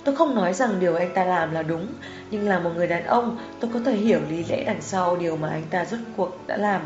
Tôi 0.04 0.16
không 0.16 0.34
nói 0.34 0.54
rằng 0.54 0.80
điều 0.80 0.96
anh 0.96 1.14
ta 1.14 1.24
làm 1.24 1.52
là 1.52 1.62
đúng, 1.62 1.86
nhưng 2.30 2.48
là 2.48 2.58
một 2.58 2.70
người 2.76 2.86
đàn 2.86 3.04
ông, 3.04 3.38
tôi 3.60 3.70
có 3.74 3.80
thể 3.84 3.92
hiểu 3.92 4.20
lý 4.30 4.44
lẽ 4.48 4.64
đằng 4.64 4.82
sau 4.82 5.16
điều 5.16 5.36
mà 5.36 5.48
anh 5.48 5.64
ta 5.70 5.84
rốt 5.84 6.00
cuộc 6.16 6.38
đã 6.46 6.56
làm. 6.56 6.82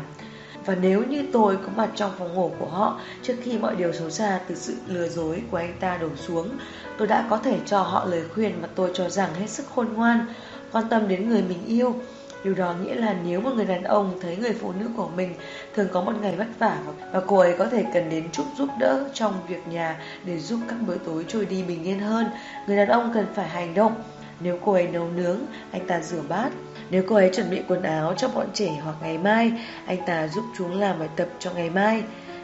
Và 0.65 0.75
nếu 0.75 1.03
như 1.03 1.25
tôi 1.33 1.57
có 1.57 1.69
mặt 1.75 1.89
trong 1.95 2.11
phòng 2.17 2.33
ngủ 2.33 2.51
của 2.59 2.65
họ 2.65 2.99
trước 3.23 3.33
khi 3.43 3.57
mọi 3.57 3.75
điều 3.75 3.93
xấu 3.93 4.09
xa 4.09 4.39
từ 4.47 4.55
sự 4.55 4.75
lừa 4.87 5.07
dối 5.07 5.41
của 5.51 5.57
anh 5.57 5.73
ta 5.79 5.97
đổ 5.97 6.09
xuống, 6.15 6.49
tôi 6.97 7.07
đã 7.07 7.27
có 7.29 7.37
thể 7.37 7.59
cho 7.65 7.81
họ 7.81 8.05
lời 8.05 8.23
khuyên 8.33 8.61
mà 8.61 8.67
tôi 8.75 8.91
cho 8.93 9.09
rằng 9.09 9.33
hết 9.33 9.49
sức 9.49 9.65
khôn 9.75 9.93
ngoan, 9.93 10.25
quan 10.71 10.89
tâm 10.89 11.07
đến 11.07 11.29
người 11.29 11.41
mình 11.41 11.65
yêu. 11.65 11.95
Điều 12.43 12.53
đó 12.53 12.73
nghĩa 12.73 12.95
là 12.95 13.15
nếu 13.25 13.41
một 13.41 13.51
người 13.55 13.65
đàn 13.65 13.83
ông 13.83 14.17
thấy 14.21 14.37
người 14.37 14.53
phụ 14.53 14.71
nữ 14.79 14.89
của 14.97 15.09
mình 15.15 15.35
thường 15.75 15.87
có 15.91 16.01
một 16.01 16.13
ngày 16.21 16.35
vất 16.35 16.47
vả 16.59 16.77
và 17.11 17.21
cô 17.27 17.37
ấy 17.37 17.55
có 17.57 17.65
thể 17.65 17.85
cần 17.93 18.09
đến 18.09 18.31
chút 18.31 18.43
giúp 18.57 18.69
đỡ 18.79 19.09
trong 19.13 19.33
việc 19.47 19.67
nhà 19.67 19.99
để 20.23 20.39
giúp 20.39 20.59
các 20.69 20.75
bữa 20.87 20.97
tối 20.97 21.25
trôi 21.27 21.45
đi 21.45 21.63
bình 21.63 21.83
yên 21.83 21.99
hơn, 21.99 22.25
người 22.67 22.77
đàn 22.77 22.87
ông 22.87 23.11
cần 23.13 23.25
phải 23.35 23.47
hành 23.47 23.73
động. 23.73 24.03
Nếu 24.39 24.57
cô 24.65 24.73
ấy 24.73 24.87
nấu 24.87 25.07
nướng, 25.07 25.39
anh 25.71 25.87
ta 25.87 26.01
rửa 26.01 26.21
bát, 26.29 26.49
nếu 26.89 27.03
cô 27.07 27.15
ấy 27.15 27.29
chuẩn 27.33 27.49
bị 27.49 27.61
quần 27.67 27.81
áo 27.83 28.13
cho 28.17 28.27
bọn 28.27 28.47
trẻ 28.53 28.69
hoặc 28.83 28.95
ngày 29.01 29.17
mai, 29.17 29.51
anh 29.85 29.97
ta 30.07 30.27
giúp 30.27 30.43
chúng 30.57 30.79
làm 30.79 30.99
bài 30.99 31.09
tập 31.15 31.27
cho 31.39 31.51
ngày 31.51 31.69
mai. 31.69 32.03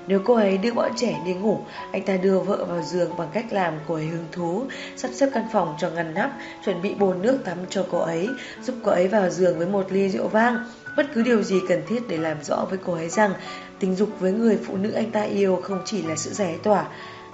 Nếu 0.09 0.19
cô 0.25 0.33
ấy 0.33 0.57
đưa 0.57 0.73
bọn 0.73 0.91
trẻ 0.95 1.19
đi 1.25 1.33
ngủ, 1.33 1.59
anh 1.91 2.05
ta 2.05 2.17
đưa 2.17 2.39
vợ 2.39 2.65
vào 2.65 2.81
giường 2.81 3.17
bằng 3.17 3.29
cách 3.33 3.45
làm 3.51 3.73
cô 3.87 3.95
ấy 3.95 4.05
hứng 4.05 4.25
thú, 4.31 4.63
sắp 4.95 5.11
xếp 5.13 5.29
căn 5.33 5.47
phòng 5.51 5.75
cho 5.79 5.89
ngăn 5.89 6.13
nắp, 6.13 6.31
chuẩn 6.65 6.81
bị 6.81 6.93
bồn 6.93 7.21
nước 7.21 7.39
tắm 7.45 7.57
cho 7.69 7.85
cô 7.91 7.97
ấy, 7.97 8.29
giúp 8.61 8.75
cô 8.83 8.91
ấy 8.91 9.07
vào 9.07 9.29
giường 9.29 9.57
với 9.57 9.67
một 9.67 9.91
ly 9.91 10.09
rượu 10.09 10.27
vang. 10.27 10.57
Bất 10.97 11.05
cứ 11.13 11.23
điều 11.23 11.43
gì 11.43 11.55
cần 11.67 11.81
thiết 11.87 11.99
để 12.07 12.17
làm 12.17 12.43
rõ 12.43 12.65
với 12.69 12.79
cô 12.85 12.93
ấy 12.93 13.09
rằng 13.09 13.33
tình 13.79 13.95
dục 13.95 14.09
với 14.19 14.31
người 14.31 14.59
phụ 14.65 14.77
nữ 14.77 14.91
anh 14.91 15.11
ta 15.11 15.21
yêu 15.21 15.59
không 15.63 15.81
chỉ 15.85 16.01
là 16.01 16.15
sự 16.15 16.31
giải 16.33 16.59
tỏa, 16.63 16.85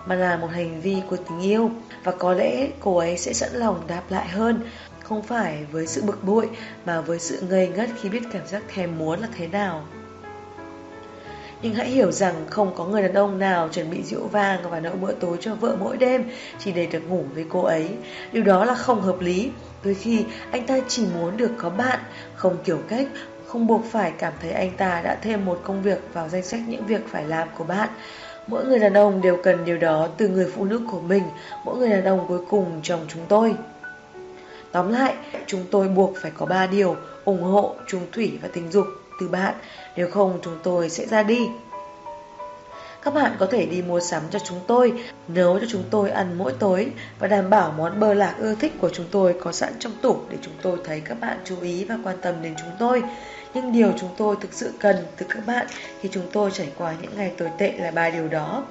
mà 0.06 0.16
là 0.16 0.38
một 0.38 0.50
hành 0.52 0.82
vi 0.82 0.98
của 1.10 1.18
tình 1.18 1.42
yêu 1.42 1.72
và 2.04 2.12
có 2.12 2.34
lẽ 2.34 2.68
cô 2.80 2.98
ấy 2.98 3.18
sẽ 3.18 3.34
sẵn 3.34 3.50
lòng 3.54 3.82
đáp 3.88 4.02
lại 4.10 4.28
hơn 4.28 4.60
không 5.04 5.24
phải 5.24 5.66
với 5.72 5.88
sự 5.88 6.02
bực 6.02 6.24
bội 6.24 6.50
mà 6.86 7.02
với 7.02 7.20
sự 7.20 7.42
ngây 7.50 7.68
ngất 7.68 7.90
khi 8.02 8.10
biết 8.10 8.22
cảm 8.32 8.48
giác 8.48 8.64
thèm 8.74 8.98
muốn 8.98 9.20
là 9.20 9.28
thế 9.38 9.48
nào. 9.48 9.86
Nhưng 11.62 11.74
hãy 11.74 11.88
hiểu 11.90 12.12
rằng 12.12 12.36
không 12.50 12.72
có 12.76 12.86
người 12.86 13.02
đàn 13.02 13.14
ông 13.14 13.40
nào 13.40 13.70
chuẩn 13.70 13.90
bị 13.90 14.04
rượu 14.04 14.28
vang 14.28 14.70
và 14.70 14.80
nỗi 14.80 14.96
bữa 14.96 15.12
tối 15.14 15.38
cho 15.42 15.56
vợ 15.56 15.76
mỗi 15.80 15.98
đêm 15.98 16.24
chỉ 16.60 16.72
để 16.72 16.86
được 16.86 17.10
ngủ 17.10 17.24
với 17.34 17.46
cô 17.50 17.62
ấy. 17.62 17.90
Điều 18.32 18.44
đó 18.44 18.66
là 18.66 18.76
không 18.76 19.02
hợp 19.02 19.22
lý. 19.22 19.50
Đôi 19.84 19.94
khi 19.94 20.26
anh 20.52 20.68
ta 20.68 20.80
chỉ 20.88 21.06
muốn 21.16 21.38
được 21.38 21.52
có 21.58 21.70
bạn, 21.70 22.00
không 22.36 22.58
kiểu 22.64 22.80
cách, 22.88 23.08
không 23.48 23.68
buộc 23.68 23.86
phải 23.92 24.14
cảm 24.18 24.34
thấy 24.42 24.52
anh 24.52 24.72
ta 24.78 25.02
đã 25.02 25.18
thêm 25.22 25.46
một 25.46 25.62
công 25.64 25.82
việc 25.82 26.00
vào 26.14 26.30
danh 26.30 26.44
sách 26.44 26.62
những 26.68 26.86
việc 26.86 27.02
phải 27.08 27.26
làm 27.26 27.48
của 27.58 27.64
bạn. 27.64 27.90
Mỗi 28.48 28.66
người 28.66 28.80
đàn 28.80 28.94
ông 28.94 29.22
đều 29.22 29.38
cần 29.44 29.66
điều 29.66 29.78
đó 29.78 30.08
từ 30.18 30.28
người 30.28 30.52
phụ 30.56 30.66
nữ 30.66 30.82
của 30.92 31.00
mình, 31.00 31.24
mỗi 31.66 31.78
người 31.78 31.90
đàn 31.90 32.06
ông 32.06 32.26
cuối 32.28 32.40
cùng 32.50 32.80
trong 32.84 33.06
chúng 33.08 33.22
tôi. 33.28 33.56
Tóm 34.72 34.92
lại, 34.92 35.16
chúng 35.48 35.64
tôi 35.72 35.88
buộc 35.88 36.14
phải 36.22 36.32
có 36.32 36.46
3 36.46 36.68
điều 36.68 36.96
ủng 37.26 37.44
hộ, 37.44 37.76
trung 37.88 38.02
thủy 38.12 38.40
và 38.42 38.50
tình 38.54 38.72
dục 38.72 38.86
từ 39.20 39.28
bạn, 39.28 39.54
nếu 39.96 40.08
không 40.12 40.40
chúng 40.42 40.58
tôi 40.64 40.90
sẽ 40.90 41.06
ra 41.06 41.24
đi. 41.24 41.48
Các 43.02 43.14
bạn 43.14 43.36
có 43.40 43.46
thể 43.46 43.66
đi 43.66 43.82
mua 43.82 44.00
sắm 44.00 44.24
cho 44.30 44.40
chúng 44.40 44.60
tôi, 44.68 44.94
nấu 45.28 45.60
cho 45.60 45.66
chúng 45.70 45.84
tôi 45.92 46.10
ăn 46.10 46.38
mỗi 46.38 46.54
tối 46.60 46.92
và 47.20 47.28
đảm 47.28 47.50
bảo 47.50 47.74
món 47.78 48.00
bơ 48.00 48.14
lạc 48.14 48.36
ưa 48.40 48.56
thích 48.56 48.74
của 48.82 48.90
chúng 48.90 49.06
tôi 49.12 49.36
có 49.42 49.52
sẵn 49.52 49.74
trong 49.80 49.92
tủ 50.02 50.18
để 50.30 50.38
chúng 50.42 50.54
tôi 50.62 50.78
thấy 50.84 51.02
các 51.06 51.20
bạn 51.20 51.38
chú 51.46 51.56
ý 51.62 51.86
và 51.86 51.98
quan 52.04 52.18
tâm 52.22 52.36
đến 52.42 52.54
chúng 52.58 52.72
tôi. 52.80 53.04
Nhưng 53.54 53.72
điều 53.72 53.92
chúng 54.00 54.10
tôi 54.18 54.36
thực 54.42 54.54
sự 54.54 54.74
cần 54.80 54.96
từ 55.18 55.26
các 55.30 55.46
bạn 55.46 55.68
khi 56.02 56.10
chúng 56.12 56.26
tôi 56.34 56.52
trải 56.52 56.68
qua 56.78 56.94
những 57.02 57.12
ngày 57.18 57.32
tồi 57.38 57.50
tệ 57.58 57.74
là 57.78 57.92
ba 57.92 58.10
điều 58.10 58.28
đó. 58.28 58.64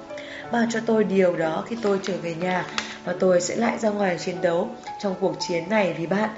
Mang 0.51 0.67
cho 0.71 0.79
tôi 0.85 1.03
điều 1.03 1.37
đó 1.37 1.63
khi 1.67 1.77
tôi 1.81 1.99
trở 2.03 2.13
về 2.21 2.35
nhà 2.35 2.65
và 3.05 3.15
tôi 3.19 3.41
sẽ 3.41 3.55
lại 3.55 3.77
ra 3.77 3.89
ngoài 3.89 4.17
chiến 4.19 4.35
đấu 4.41 4.69
trong 5.01 5.15
cuộc 5.19 5.35
chiến 5.39 5.69
này 5.69 5.95
vì 5.97 6.05
bạn. 6.05 6.29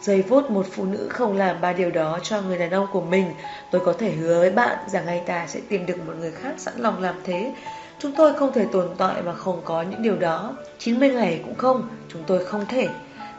Giây 0.00 0.22
phút 0.28 0.50
một 0.50 0.66
phụ 0.70 0.84
nữ 0.84 1.08
không 1.10 1.36
làm 1.36 1.60
ba 1.60 1.72
điều 1.72 1.90
đó 1.90 2.18
cho 2.22 2.42
người 2.42 2.58
đàn 2.58 2.70
ông 2.70 2.86
của 2.92 3.00
mình, 3.00 3.32
tôi 3.70 3.80
có 3.84 3.92
thể 3.92 4.12
hứa 4.12 4.40
với 4.40 4.50
bạn 4.50 4.78
rằng 4.86 5.06
anh 5.06 5.24
ta 5.26 5.46
sẽ 5.46 5.60
tìm 5.68 5.86
được 5.86 6.06
một 6.06 6.12
người 6.18 6.32
khác 6.32 6.54
sẵn 6.56 6.74
lòng 6.78 7.02
làm 7.02 7.14
thế. 7.24 7.52
Chúng 7.98 8.12
tôi 8.12 8.34
không 8.34 8.52
thể 8.52 8.66
tồn 8.72 8.88
tại 8.98 9.22
mà 9.22 9.32
không 9.32 9.60
có 9.64 9.82
những 9.82 10.02
điều 10.02 10.16
đó. 10.16 10.56
90 10.78 11.10
ngày 11.10 11.40
cũng 11.44 11.54
không, 11.54 11.88
chúng 12.12 12.22
tôi 12.26 12.44
không 12.44 12.66
thể. 12.66 12.88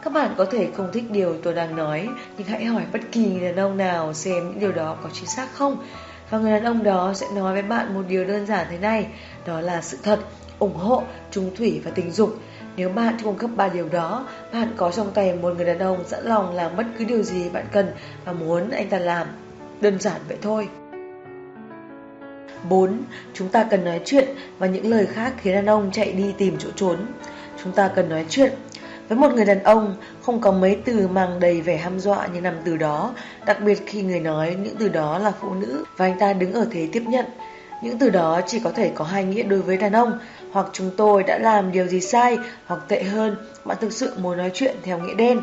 Các 0.01 0.13
bạn 0.13 0.33
có 0.37 0.45
thể 0.45 0.67
không 0.77 0.91
thích 0.93 1.03
điều 1.09 1.37
tôi 1.43 1.53
đang 1.53 1.75
nói, 1.75 2.09
nhưng 2.37 2.47
hãy 2.47 2.65
hỏi 2.65 2.83
bất 2.93 2.99
kỳ 3.11 3.25
người 3.25 3.51
đàn 3.51 3.55
ông 3.55 3.77
nào 3.77 4.13
xem 4.13 4.49
những 4.49 4.59
điều 4.59 4.71
đó 4.71 4.97
có 5.03 5.09
chính 5.13 5.29
xác 5.29 5.47
không. 5.53 5.77
Và 6.29 6.37
người 6.37 6.51
đàn 6.51 6.63
ông 6.63 6.83
đó 6.83 7.13
sẽ 7.13 7.27
nói 7.35 7.53
với 7.53 7.61
bạn 7.61 7.93
một 7.93 8.03
điều 8.07 8.25
đơn 8.25 8.45
giản 8.45 8.67
thế 8.69 8.77
này, 8.77 9.07
đó 9.45 9.61
là 9.61 9.81
sự 9.81 9.97
thật, 10.03 10.19
ủng 10.59 10.75
hộ, 10.75 11.03
trung 11.31 11.51
thủy 11.55 11.81
và 11.85 11.91
tình 11.95 12.11
dục. 12.11 12.35
Nếu 12.75 12.89
bạn 12.89 13.17
cung 13.23 13.35
cấp 13.35 13.49
ba 13.55 13.67
điều 13.67 13.89
đó, 13.89 14.27
bạn 14.53 14.73
có 14.77 14.91
trong 14.91 15.11
tay 15.11 15.33
một 15.33 15.53
người 15.57 15.65
đàn 15.65 15.79
ông 15.79 16.03
sẵn 16.07 16.25
lòng 16.25 16.55
làm 16.55 16.75
bất 16.77 16.85
cứ 16.97 17.05
điều 17.05 17.23
gì 17.23 17.49
bạn 17.49 17.65
cần 17.71 17.91
và 18.25 18.33
muốn 18.33 18.69
anh 18.69 18.89
ta 18.89 18.99
làm. 18.99 19.27
Đơn 19.81 19.99
giản 19.99 20.21
vậy 20.27 20.37
thôi. 20.41 20.69
4. 22.69 22.97
Chúng 23.33 23.49
ta 23.49 23.63
cần 23.63 23.85
nói 23.85 24.01
chuyện 24.05 24.27
và 24.57 24.67
những 24.67 24.89
lời 24.89 25.05
khác 25.05 25.33
khiến 25.41 25.55
đàn 25.55 25.65
ông 25.65 25.91
chạy 25.91 26.11
đi 26.11 26.33
tìm 26.37 26.55
chỗ 26.59 26.69
trốn. 26.75 26.97
Chúng 27.63 27.73
ta 27.73 27.87
cần 27.95 28.09
nói 28.09 28.25
chuyện. 28.29 28.51
Với 29.09 29.17
một 29.17 29.31
người 29.35 29.45
đàn 29.45 29.63
ông, 29.63 29.95
không 30.21 30.41
có 30.41 30.51
mấy 30.51 30.77
từ 30.85 31.07
mang 31.07 31.39
đầy 31.39 31.61
vẻ 31.61 31.77
ham 31.77 31.99
dọa 31.99 32.27
như 32.27 32.41
năm 32.41 32.55
từ 32.65 32.77
đó, 32.77 33.13
đặc 33.45 33.57
biệt 33.65 33.83
khi 33.85 34.01
người 34.01 34.19
nói 34.19 34.55
những 34.63 34.75
từ 34.79 34.89
đó 34.89 35.19
là 35.19 35.31
phụ 35.41 35.53
nữ 35.53 35.83
và 35.97 36.05
anh 36.05 36.19
ta 36.19 36.33
đứng 36.33 36.53
ở 36.53 36.67
thế 36.71 36.87
tiếp 36.91 37.03
nhận. 37.07 37.25
Những 37.83 37.99
từ 37.99 38.09
đó 38.09 38.41
chỉ 38.47 38.59
có 38.59 38.71
thể 38.71 38.91
có 38.95 39.05
hai 39.05 39.23
nghĩa 39.23 39.43
đối 39.43 39.61
với 39.61 39.77
đàn 39.77 39.91
ông, 39.91 40.19
hoặc 40.51 40.65
chúng 40.73 40.91
tôi 40.97 41.23
đã 41.23 41.37
làm 41.37 41.71
điều 41.71 41.87
gì 41.87 42.01
sai, 42.01 42.37
hoặc 42.65 42.79
tệ 42.87 43.03
hơn, 43.03 43.35
bạn 43.65 43.77
thực 43.81 43.93
sự 43.93 44.13
muốn 44.17 44.37
nói 44.37 44.51
chuyện 44.53 44.75
theo 44.83 44.99
nghĩa 44.99 45.15
đen. 45.15 45.41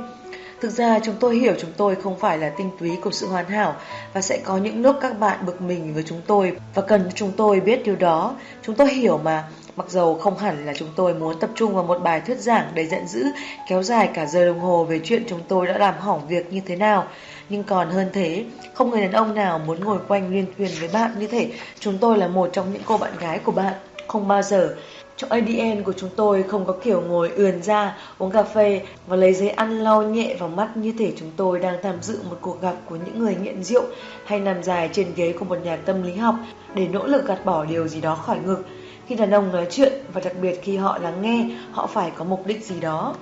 Thực 0.61 0.71
ra 0.71 0.99
chúng 0.99 1.15
tôi 1.21 1.37
hiểu 1.37 1.55
chúng 1.59 1.73
tôi 1.77 1.95
không 1.95 2.19
phải 2.19 2.39
là 2.39 2.53
tinh 2.59 2.71
túy 2.79 2.91
của 3.03 3.11
sự 3.11 3.29
hoàn 3.29 3.49
hảo 3.49 3.77
và 4.13 4.21
sẽ 4.21 4.39
có 4.45 4.57
những 4.57 4.83
lúc 4.83 4.97
các 5.01 5.19
bạn 5.19 5.47
bực 5.47 5.61
mình 5.61 5.95
với 5.95 6.03
chúng 6.07 6.21
tôi 6.27 6.57
và 6.75 6.83
cần 6.83 7.11
chúng 7.15 7.33
tôi 7.37 7.61
biết 7.61 7.85
điều 7.85 7.97
đó. 7.97 8.35
Chúng 8.63 8.75
tôi 8.75 8.89
hiểu 8.89 9.21
mà, 9.25 9.45
mặc 9.77 9.91
dầu 9.91 10.15
không 10.15 10.39
hẳn 10.39 10.67
là 10.67 10.73
chúng 10.75 10.89
tôi 10.97 11.15
muốn 11.15 11.41
tập 11.41 11.51
trung 11.55 11.75
vào 11.75 11.85
một 11.85 11.99
bài 12.03 12.21
thuyết 12.21 12.39
giảng 12.39 12.73
đầy 12.75 12.87
giận 12.87 13.07
dữ 13.07 13.25
kéo 13.69 13.83
dài 13.83 14.11
cả 14.15 14.27
giờ 14.27 14.47
đồng 14.47 14.61
hồ 14.61 14.85
về 14.85 15.01
chuyện 15.05 15.25
chúng 15.29 15.41
tôi 15.49 15.67
đã 15.67 15.79
làm 15.79 15.95
hỏng 15.99 16.29
việc 16.29 16.53
như 16.53 16.61
thế 16.67 16.77
nào. 16.77 17.07
Nhưng 17.49 17.65
còn 17.65 17.91
hơn 17.91 18.11
thế, 18.13 18.45
không 18.75 18.91
người 18.91 19.01
đàn 19.01 19.13
ông 19.13 19.35
nào 19.35 19.59
muốn 19.59 19.85
ngồi 19.85 19.99
quanh 20.09 20.33
liên 20.33 20.47
thuyền 20.57 20.71
với 20.81 20.89
bạn 20.93 21.11
như 21.19 21.27
thế. 21.27 21.51
Chúng 21.81 21.99
tôi 21.99 22.19
là 22.19 22.29
một 22.29 22.51
trong 22.53 22.73
những 22.73 22.83
cô 22.87 22.99
bạn 22.99 23.13
gái 23.21 23.39
của 23.39 23.53
bạn. 23.53 23.75
Không 24.09 24.29
bao 24.29 24.43
giờ 24.43 24.75
trong 25.17 25.31
ADN 25.31 25.83
của 25.85 25.93
chúng 25.93 26.11
tôi 26.17 26.43
không 26.43 26.67
có 26.67 26.73
kiểu 26.83 27.01
ngồi 27.01 27.31
ườn 27.37 27.63
ra, 27.63 27.97
uống 28.19 28.31
cà 28.31 28.43
phê 28.43 28.81
và 29.07 29.17
lấy 29.17 29.35
giấy 29.35 29.49
ăn 29.49 29.79
lau 29.79 30.03
nhẹ 30.03 30.37
vào 30.39 30.49
mắt 30.49 30.77
như 30.77 30.95
thể 30.99 31.13
chúng 31.17 31.31
tôi 31.37 31.59
đang 31.59 31.77
tham 31.83 32.03
dự 32.03 32.19
một 32.31 32.37
cuộc 32.41 32.63
gặp 32.63 32.75
của 32.89 32.97
những 32.97 33.19
người 33.19 33.37
nghiện 33.43 33.65
rượu 33.65 33.83
hay 34.25 34.41
nằm 34.41 34.63
dài 34.63 34.89
trên 34.93 35.07
ghế 35.17 35.33
của 35.33 35.45
một 35.45 35.59
nhà 35.65 35.77
tâm 35.77 36.03
lý 36.03 36.15
học 36.15 36.35
để 36.75 36.89
nỗ 36.89 37.07
lực 37.07 37.27
gạt 37.27 37.45
bỏ 37.45 37.65
điều 37.65 37.89
gì 37.89 38.01
đó 38.01 38.15
khỏi 38.15 38.39
ngực. 38.45 38.63
Khi 39.07 39.15
đàn 39.15 39.31
ông 39.31 39.53
nói 39.53 39.67
chuyện 39.71 39.93
và 40.13 40.21
đặc 40.25 40.33
biệt 40.43 40.61
khi 40.63 40.77
họ 40.77 40.99
lắng 40.99 41.23
nghe, 41.23 41.49
họ 41.73 41.87
phải 41.87 42.13
có 42.17 42.25
mục 42.25 42.47
đích 42.47 42.65
gì 42.65 42.81
đó. 42.81 43.15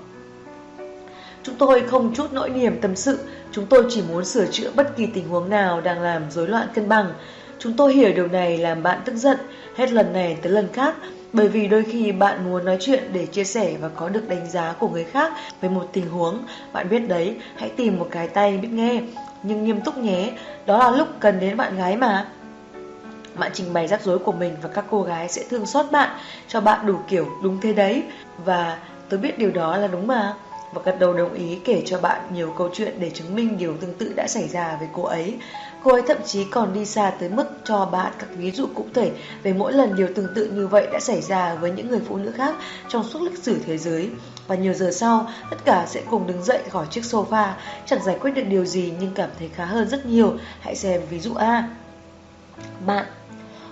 Chúng 1.42 1.54
tôi 1.54 1.80
không 1.80 2.14
chút 2.14 2.32
nỗi 2.32 2.50
niềm 2.50 2.80
tâm 2.80 2.96
sự, 2.96 3.18
chúng 3.52 3.66
tôi 3.66 3.84
chỉ 3.90 4.02
muốn 4.08 4.24
sửa 4.24 4.46
chữa 4.46 4.70
bất 4.76 4.96
kỳ 4.96 5.06
tình 5.06 5.28
huống 5.28 5.50
nào 5.50 5.80
đang 5.80 6.02
làm 6.02 6.30
rối 6.30 6.48
loạn 6.48 6.68
cân 6.74 6.88
bằng. 6.88 7.12
Chúng 7.58 7.76
tôi 7.76 7.94
hiểu 7.94 8.12
điều 8.12 8.28
này 8.28 8.58
làm 8.58 8.82
bạn 8.82 8.98
tức 9.04 9.16
giận, 9.16 9.38
hết 9.76 9.92
lần 9.92 10.12
này 10.12 10.36
tới 10.42 10.52
lần 10.52 10.68
khác, 10.72 10.94
bởi 11.32 11.48
vì 11.48 11.68
đôi 11.68 11.84
khi 11.84 12.12
bạn 12.12 12.44
muốn 12.44 12.64
nói 12.64 12.76
chuyện 12.80 13.02
để 13.12 13.26
chia 13.26 13.44
sẻ 13.44 13.74
và 13.80 13.88
có 13.88 14.08
được 14.08 14.28
đánh 14.28 14.50
giá 14.50 14.72
của 14.78 14.88
người 14.88 15.04
khác 15.04 15.32
về 15.60 15.68
một 15.68 15.88
tình 15.92 16.08
huống, 16.08 16.38
bạn 16.72 16.88
biết 16.88 17.08
đấy, 17.08 17.36
hãy 17.56 17.70
tìm 17.76 17.98
một 17.98 18.08
cái 18.10 18.28
tay 18.28 18.58
biết 18.58 18.68
nghe. 18.72 19.02
Nhưng 19.42 19.64
nghiêm 19.64 19.80
túc 19.80 19.98
nhé, 19.98 20.32
đó 20.66 20.78
là 20.78 20.90
lúc 20.90 21.08
cần 21.20 21.40
đến 21.40 21.56
bạn 21.56 21.76
gái 21.76 21.96
mà. 21.96 22.26
Bạn 23.34 23.50
trình 23.54 23.72
bày 23.72 23.86
rắc 23.88 24.02
rối 24.02 24.18
của 24.18 24.32
mình 24.32 24.56
và 24.62 24.68
các 24.68 24.84
cô 24.90 25.02
gái 25.02 25.28
sẽ 25.28 25.44
thương 25.50 25.66
xót 25.66 25.86
bạn, 25.92 26.18
cho 26.48 26.60
bạn 26.60 26.86
đủ 26.86 26.98
kiểu 27.08 27.26
đúng 27.42 27.60
thế 27.60 27.72
đấy. 27.72 28.02
Và 28.44 28.78
tôi 29.08 29.20
biết 29.20 29.38
điều 29.38 29.50
đó 29.50 29.76
là 29.76 29.86
đúng 29.86 30.06
mà 30.06 30.34
và 30.74 30.82
gật 30.84 30.98
đầu 30.98 31.12
đồng 31.12 31.34
ý 31.34 31.58
kể 31.64 31.82
cho 31.86 32.00
bạn 32.00 32.20
nhiều 32.34 32.54
câu 32.58 32.68
chuyện 32.72 32.94
để 33.00 33.10
chứng 33.10 33.34
minh 33.34 33.58
điều 33.58 33.76
tương 33.76 33.94
tự 33.94 34.12
đã 34.16 34.26
xảy 34.28 34.48
ra 34.48 34.76
với 34.78 34.88
cô 34.92 35.02
ấy. 35.02 35.34
Cô 35.82 35.92
ấy 35.92 36.02
thậm 36.02 36.16
chí 36.26 36.44
còn 36.44 36.72
đi 36.72 36.84
xa 36.84 37.12
tới 37.20 37.28
mức 37.28 37.46
cho 37.64 37.86
bạn 37.86 38.12
các 38.18 38.28
ví 38.36 38.50
dụ 38.50 38.66
cụ 38.74 38.86
thể 38.94 39.12
về 39.42 39.52
mỗi 39.52 39.72
lần 39.72 39.96
điều 39.96 40.08
tương 40.14 40.34
tự 40.34 40.50
như 40.50 40.66
vậy 40.66 40.86
đã 40.92 41.00
xảy 41.00 41.20
ra 41.20 41.54
với 41.54 41.70
những 41.70 41.90
người 41.90 42.00
phụ 42.08 42.16
nữ 42.16 42.32
khác 42.36 42.54
trong 42.88 43.04
suốt 43.04 43.22
lịch 43.22 43.38
sử 43.38 43.58
thế 43.66 43.78
giới. 43.78 44.10
Và 44.46 44.54
nhiều 44.54 44.74
giờ 44.74 44.90
sau, 44.92 45.28
tất 45.50 45.56
cả 45.64 45.86
sẽ 45.88 46.02
cùng 46.10 46.26
đứng 46.26 46.44
dậy 46.44 46.62
khỏi 46.70 46.86
chiếc 46.90 47.00
sofa, 47.00 47.52
chẳng 47.86 48.04
giải 48.04 48.16
quyết 48.20 48.30
được 48.30 48.44
điều 48.48 48.64
gì 48.64 48.92
nhưng 49.00 49.14
cảm 49.14 49.30
thấy 49.38 49.50
khá 49.54 49.64
hơn 49.64 49.88
rất 49.88 50.06
nhiều. 50.06 50.34
Hãy 50.60 50.76
xem 50.76 51.00
ví 51.10 51.20
dụ 51.20 51.34
A. 51.34 51.68
Bạn 52.86 53.06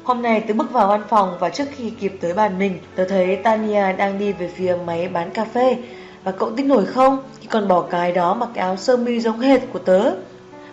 Hôm 0.04 0.22
nay 0.22 0.40
tớ 0.40 0.54
bước 0.54 0.72
vào 0.72 0.88
văn 0.88 1.02
phòng 1.08 1.36
và 1.40 1.50
trước 1.50 1.64
khi 1.76 1.90
kịp 1.90 2.12
tới 2.20 2.34
bàn 2.34 2.58
mình, 2.58 2.78
tớ 2.94 3.04
thấy 3.04 3.36
Tania 3.36 3.92
đang 3.92 4.18
đi 4.18 4.32
về 4.32 4.48
phía 4.56 4.76
máy 4.86 5.08
bán 5.08 5.30
cà 5.30 5.44
phê. 5.44 5.76
Và 6.24 6.32
cậu 6.32 6.50
tin 6.56 6.68
nổi 6.68 6.86
không 6.86 7.18
Khi 7.40 7.46
còn 7.46 7.68
bỏ 7.68 7.82
cái 7.82 8.12
đó 8.12 8.34
mặc 8.34 8.48
áo 8.54 8.76
sơ 8.76 8.96
mi 8.96 9.20
giống 9.20 9.40
hệt 9.40 9.60
của 9.72 9.78
tớ 9.78 10.12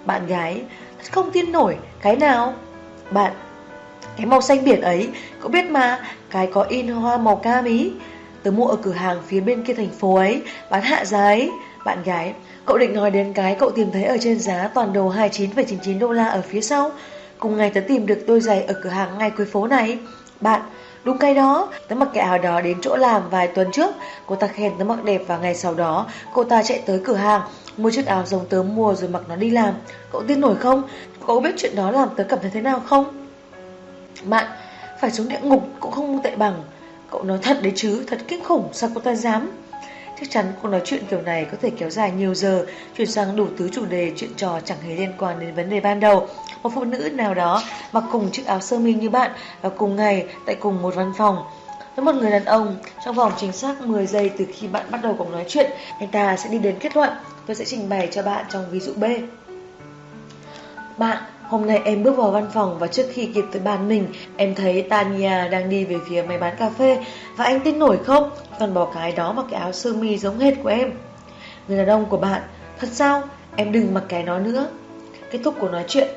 Bạn 0.06 0.28
gái 0.28 0.62
Không 1.12 1.32
tin 1.32 1.52
nổi 1.52 1.78
Cái 2.02 2.16
nào 2.16 2.54
Bạn 3.12 3.32
Cái 4.18 4.26
màu 4.26 4.42
xanh 4.42 4.64
biển 4.64 4.82
ấy 4.82 5.10
Cậu 5.42 5.50
biết 5.50 5.70
mà 5.70 6.00
Cái 6.30 6.48
có 6.48 6.62
in 6.62 6.88
hoa 6.88 7.18
màu 7.18 7.36
cam 7.36 7.66
ý 7.66 7.92
Tớ 8.44 8.52
mua 8.52 8.68
ở 8.68 8.76
cửa 8.76 8.92
hàng 8.92 9.22
phía 9.28 9.40
bên 9.40 9.64
kia 9.64 9.74
thành 9.74 9.90
phố 9.90 10.16
ấy, 10.16 10.42
bán 10.70 10.82
hạ 10.82 11.06
giá 11.06 11.24
ấy. 11.24 11.50
Bạn 11.86 12.04
gái, 12.04 12.34
cậu 12.66 12.78
định 12.78 12.94
nói 12.94 13.12
đến 13.12 13.34
cái 13.34 13.56
cậu 13.56 13.72
tìm 13.72 13.92
thấy 13.92 14.04
ở 14.04 14.18
trên 14.18 14.40
giá 14.40 14.70
toàn 14.74 14.94
đồ 14.94 15.12
29,99 15.12 16.00
đô 16.00 16.12
la 16.12 16.28
ở 16.28 16.42
phía 16.42 16.62
sau. 16.62 16.92
Cùng 17.40 17.58
ngày 17.58 17.70
tớ 17.70 17.82
tìm 17.88 18.06
được 18.06 18.20
đôi 18.28 18.42
giày 18.42 18.64
ở 18.64 18.74
cửa 18.84 18.90
hàng 18.90 19.18
ngay 19.18 19.32
cuối 19.32 19.46
phố 19.46 19.68
này. 19.68 20.00
Bạn, 20.42 20.62
đúng 21.04 21.18
cái 21.18 21.36
đó, 21.36 21.70
tớ 21.88 21.96
mặc 21.96 22.10
cái 22.14 22.24
áo 22.24 22.38
đó 22.38 22.62
đến 22.62 22.78
chỗ 22.82 22.96
làm 22.96 23.30
vài 23.30 23.48
tuần 23.48 23.72
trước. 23.72 23.96
Cô 24.26 24.36
ta 24.36 24.48
khen 24.48 24.74
tớ 24.80 24.86
mặc 24.86 25.04
đẹp 25.04 25.22
và 25.28 25.38
ngày 25.38 25.56
sau 25.56 25.74
đó 25.74 26.08
cô 26.34 26.44
ta 26.44 26.64
chạy 26.64 26.84
tới 26.86 27.02
cửa 27.04 27.16
hàng 27.16 27.42
mua 27.78 27.92
chiếc 27.92 28.06
áo 28.06 28.26
giống 28.26 28.46
tớ 28.46 28.64
mua 28.64 28.96
rồi 28.96 29.10
mặc 29.10 29.22
nó 29.30 29.36
đi 29.36 29.50
làm. 29.50 29.74
Cậu 30.12 30.24
tin 30.28 30.42
nổi 30.42 30.56
không? 30.56 30.84
Cậu 31.28 31.40
biết 31.40 31.56
chuyện 31.58 31.76
đó 31.76 31.92
làm 31.92 32.10
tớ 32.16 32.24
cảm 32.24 32.40
thấy 32.42 32.52
thế 32.54 32.62
nào 32.62 32.82
không? 32.86 33.28
Bạn, 34.24 34.46
phải 35.02 35.12
xuống 35.12 35.30
địa 35.30 35.40
ngục 35.42 35.64
cũng 35.80 35.92
không 35.92 36.22
tệ 36.24 36.36
bằng. 36.36 36.64
Cậu 37.12 37.24
nói 37.24 37.40
thật 37.42 37.58
đấy 37.64 37.74
chứ, 37.76 38.04
thật 38.08 38.20
kinh 38.28 38.44
khủng, 38.44 38.70
sao 38.74 38.90
cô 38.96 39.02
ta 39.02 39.16
dám? 39.16 39.52
Chắc 40.20 40.30
chắn 40.30 40.46
cuộc 40.62 40.68
nói 40.68 40.82
chuyện 40.86 41.04
kiểu 41.10 41.22
này 41.22 41.46
có 41.52 41.58
thể 41.62 41.70
kéo 41.70 41.90
dài 41.90 42.12
nhiều 42.12 42.34
giờ, 42.34 42.66
chuyển 42.98 43.08
sang 43.08 43.36
đủ 43.36 43.48
thứ 43.58 43.70
chủ 43.70 43.86
đề 43.86 44.12
chuyện 44.16 44.30
trò 44.38 44.60
chẳng 44.66 44.78
hề 44.82 44.96
liên 44.96 45.14
quan 45.18 45.40
đến 45.40 45.56
vấn 45.56 45.70
đề 45.70 45.80
ban 45.80 46.00
đầu. 46.00 46.28
Một 46.64 46.72
phụ 46.76 46.84
nữ 46.84 47.10
nào 47.14 47.34
đó 47.34 47.64
mặc 47.92 48.04
cùng 48.12 48.32
chiếc 48.32 48.46
áo 48.46 48.60
sơ 48.60 48.80
mi 48.80 48.94
như 48.94 49.10
bạn 49.10 49.32
và 49.62 49.70
cùng 49.70 49.96
ngày 49.96 50.26
tại 50.46 50.56
cùng 50.56 50.82
một 50.82 50.96
văn 50.96 51.14
phòng. 51.18 51.44
Với 51.96 52.06
một 52.06 52.16
người 52.16 52.32
đàn 52.32 52.46
ông, 52.46 52.76
trong 53.06 53.16
vòng 53.16 53.32
chính 53.38 53.52
xác 53.52 53.82
10 53.82 54.06
giây 54.06 54.32
từ 54.38 54.46
khi 54.54 54.68
bạn 54.68 54.86
bắt 54.92 55.00
đầu 55.04 55.16
cuộc 55.18 55.32
nói 55.32 55.46
chuyện, 55.48 55.72
anh 56.00 56.10
ta 56.10 56.38
sẽ 56.38 56.50
đi 56.50 56.58
đến 56.58 56.76
kết 56.80 56.96
luận. 56.96 57.10
Tôi 57.46 57.56
sẽ 57.56 57.66
trình 57.66 57.90
bày 57.90 58.10
cho 58.12 58.24
bạn 58.24 58.46
trong 58.50 58.66
ví 58.72 58.80
dụ 58.80 58.94
B. 58.94 59.04
Bạn, 60.98 61.24
hôm 61.50 61.68
nay 61.68 61.82
em 61.86 62.04
bước 62.04 62.18
vào 62.18 62.32
văn 62.32 62.48
phòng 62.54 62.80
và 62.80 62.88
trước 62.88 63.06
khi 63.14 63.26
kịp 63.26 63.46
tới 63.52 63.62
bàn 63.62 63.88
mình, 63.88 64.08
em 64.38 64.56
thấy 64.56 64.82
Tania 64.82 65.50
đang 65.50 65.70
đi 65.70 65.86
về 65.86 65.96
phía 66.10 66.22
máy 66.22 66.38
bán 66.38 66.56
cà 66.60 66.70
phê 66.70 67.06
và 67.36 67.46
anh 67.46 67.60
tin 67.60 67.80
nổi 67.80 67.98
không? 67.98 68.30
Toàn 68.60 68.74
bỏ 68.74 68.92
cái 68.94 69.12
đó 69.12 69.34
mặc 69.34 69.46
cái 69.52 69.60
áo 69.60 69.72
sơ 69.72 69.94
mi 69.94 70.18
giống 70.18 70.40
hệt 70.40 70.54
của 70.64 70.70
em. 70.70 70.92
Người 71.68 71.78
đàn 71.78 71.88
ông 71.88 72.06
của 72.06 72.18
bạn, 72.18 72.42
thật 72.80 72.88
sao? 72.92 73.24
Em 73.56 73.72
đừng 73.72 73.94
mặc 73.94 74.04
cái 74.08 74.24
nó 74.24 74.40
nữa. 74.40 74.68
Kết 75.32 75.40
thúc 75.44 75.56
của 75.60 75.70
nói 75.70 75.84
chuyện. 75.88 76.08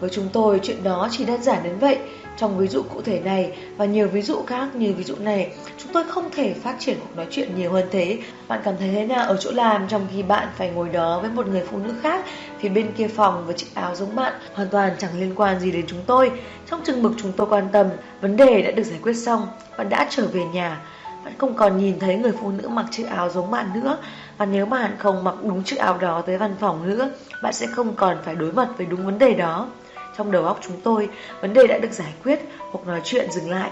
Với 0.00 0.10
chúng 0.10 0.28
tôi, 0.32 0.60
chuyện 0.62 0.84
đó 0.84 1.08
chỉ 1.10 1.24
đơn 1.24 1.42
giản 1.42 1.62
đến 1.62 1.78
vậy. 1.78 1.98
Trong 2.36 2.58
ví 2.58 2.68
dụ 2.68 2.82
cụ 2.82 3.00
thể 3.02 3.20
này 3.20 3.58
và 3.76 3.84
nhiều 3.84 4.08
ví 4.08 4.22
dụ 4.22 4.42
khác 4.46 4.74
như 4.74 4.94
ví 4.98 5.04
dụ 5.04 5.14
này, 5.16 5.52
chúng 5.78 5.92
tôi 5.92 6.04
không 6.04 6.30
thể 6.30 6.54
phát 6.54 6.76
triển 6.78 6.96
cuộc 7.00 7.16
nói 7.16 7.26
chuyện 7.30 7.48
nhiều 7.56 7.72
hơn 7.72 7.84
thế. 7.90 8.18
Bạn 8.48 8.60
cảm 8.64 8.74
thấy 8.78 8.90
thế 8.92 9.06
nào 9.06 9.24
ở 9.26 9.36
chỗ 9.40 9.50
làm 9.50 9.88
trong 9.88 10.06
khi 10.12 10.22
bạn 10.22 10.48
phải 10.56 10.70
ngồi 10.70 10.88
đó 10.88 11.20
với 11.20 11.30
một 11.30 11.46
người 11.46 11.62
phụ 11.70 11.78
nữ 11.78 11.94
khác 12.02 12.24
phía 12.58 12.68
bên 12.68 12.92
kia 12.96 13.08
phòng 13.08 13.46
với 13.46 13.54
chiếc 13.54 13.74
áo 13.74 13.94
giống 13.94 14.16
bạn, 14.16 14.32
hoàn 14.54 14.68
toàn 14.68 14.92
chẳng 14.98 15.20
liên 15.20 15.32
quan 15.36 15.60
gì 15.60 15.72
đến 15.72 15.84
chúng 15.86 16.02
tôi. 16.06 16.30
Trong 16.70 16.80
chừng 16.84 17.02
mực 17.02 17.12
chúng 17.22 17.32
tôi 17.32 17.46
quan 17.50 17.68
tâm, 17.72 17.86
vấn 18.20 18.36
đề 18.36 18.62
đã 18.62 18.70
được 18.70 18.84
giải 18.84 18.98
quyết 19.02 19.14
xong, 19.14 19.48
bạn 19.78 19.88
đã 19.88 20.06
trở 20.10 20.26
về 20.26 20.44
nhà. 20.44 20.80
Bạn 21.24 21.34
không 21.38 21.54
còn 21.54 21.78
nhìn 21.78 21.98
thấy 21.98 22.16
người 22.16 22.32
phụ 22.40 22.50
nữ 22.50 22.68
mặc 22.68 22.86
chiếc 22.90 23.06
áo 23.10 23.30
giống 23.30 23.50
bạn 23.50 23.66
nữa 23.74 23.98
Và 24.38 24.46
nếu 24.46 24.66
bạn 24.66 24.96
không 24.98 25.24
mặc 25.24 25.34
đúng 25.42 25.64
chiếc 25.64 25.76
áo 25.76 25.98
đó 25.98 26.22
tới 26.26 26.38
văn 26.38 26.54
phòng 26.60 26.88
nữa 26.88 27.10
Bạn 27.42 27.52
sẽ 27.52 27.66
không 27.66 27.94
còn 27.94 28.16
phải 28.24 28.34
đối 28.34 28.52
mặt 28.52 28.68
với 28.76 28.86
đúng 28.86 29.06
vấn 29.06 29.18
đề 29.18 29.34
đó 29.34 29.68
trong 30.16 30.30
đầu 30.30 30.44
óc 30.44 30.58
chúng 30.62 30.80
tôi, 30.84 31.08
vấn 31.40 31.54
đề 31.54 31.66
đã 31.66 31.78
được 31.78 31.92
giải 31.92 32.12
quyết 32.24 32.40
hoặc 32.58 32.86
nói 32.86 33.00
chuyện 33.04 33.30
dừng 33.30 33.50
lại 33.50 33.70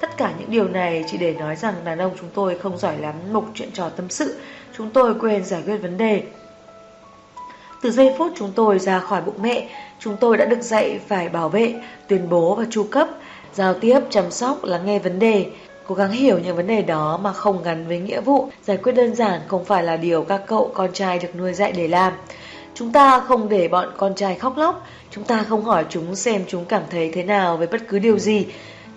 Tất 0.00 0.16
cả 0.16 0.32
những 0.38 0.50
điều 0.50 0.68
này 0.68 1.04
chỉ 1.10 1.18
để 1.18 1.34
nói 1.34 1.56
rằng 1.56 1.74
đàn 1.84 1.98
ông 1.98 2.12
chúng 2.20 2.30
tôi 2.34 2.58
không 2.58 2.78
giỏi 2.78 2.98
lắm 2.98 3.14
mục 3.32 3.44
chuyện 3.54 3.70
trò 3.72 3.88
tâm 3.88 4.08
sự 4.08 4.38
Chúng 4.76 4.90
tôi 4.90 5.14
quên 5.14 5.44
giải 5.44 5.62
quyết 5.66 5.76
vấn 5.76 5.96
đề 5.96 6.22
từ 7.82 7.90
giây 7.90 8.14
phút 8.18 8.32
chúng 8.36 8.52
tôi 8.54 8.78
ra 8.78 9.00
khỏi 9.00 9.22
bụng 9.22 9.42
mẹ, 9.42 9.68
chúng 9.98 10.16
tôi 10.16 10.36
đã 10.36 10.44
được 10.44 10.60
dạy 10.60 11.00
phải 11.08 11.28
bảo 11.28 11.48
vệ, 11.48 11.74
tuyên 12.08 12.28
bố 12.28 12.54
và 12.54 12.64
chu 12.70 12.86
cấp, 12.90 13.08
giao 13.54 13.74
tiếp, 13.74 14.00
chăm 14.10 14.30
sóc, 14.30 14.64
lắng 14.64 14.86
nghe 14.86 14.98
vấn 14.98 15.18
đề. 15.18 15.46
Cố 15.86 15.94
gắng 15.94 16.10
hiểu 16.10 16.38
những 16.38 16.56
vấn 16.56 16.66
đề 16.66 16.82
đó 16.82 17.20
mà 17.22 17.32
không 17.32 17.62
gắn 17.62 17.86
với 17.88 17.98
nghĩa 17.98 18.20
vụ, 18.20 18.48
giải 18.62 18.76
quyết 18.76 18.92
đơn 18.92 19.14
giản 19.14 19.40
không 19.48 19.64
phải 19.64 19.82
là 19.82 19.96
điều 19.96 20.24
các 20.24 20.42
cậu 20.46 20.70
con 20.74 20.92
trai 20.92 21.18
được 21.18 21.36
nuôi 21.36 21.54
dạy 21.54 21.72
để 21.72 21.88
làm. 21.88 22.12
Chúng 22.78 22.92
ta 22.92 23.20
không 23.20 23.48
để 23.48 23.68
bọn 23.68 23.88
con 23.96 24.14
trai 24.14 24.34
khóc 24.34 24.56
lóc, 24.56 24.86
chúng 25.10 25.24
ta 25.24 25.42
không 25.42 25.64
hỏi 25.64 25.84
chúng 25.90 26.14
xem 26.14 26.44
chúng 26.48 26.64
cảm 26.64 26.82
thấy 26.90 27.10
thế 27.14 27.22
nào 27.22 27.56
với 27.56 27.66
bất 27.66 27.88
cứ 27.88 27.98
điều 27.98 28.18
gì. 28.18 28.46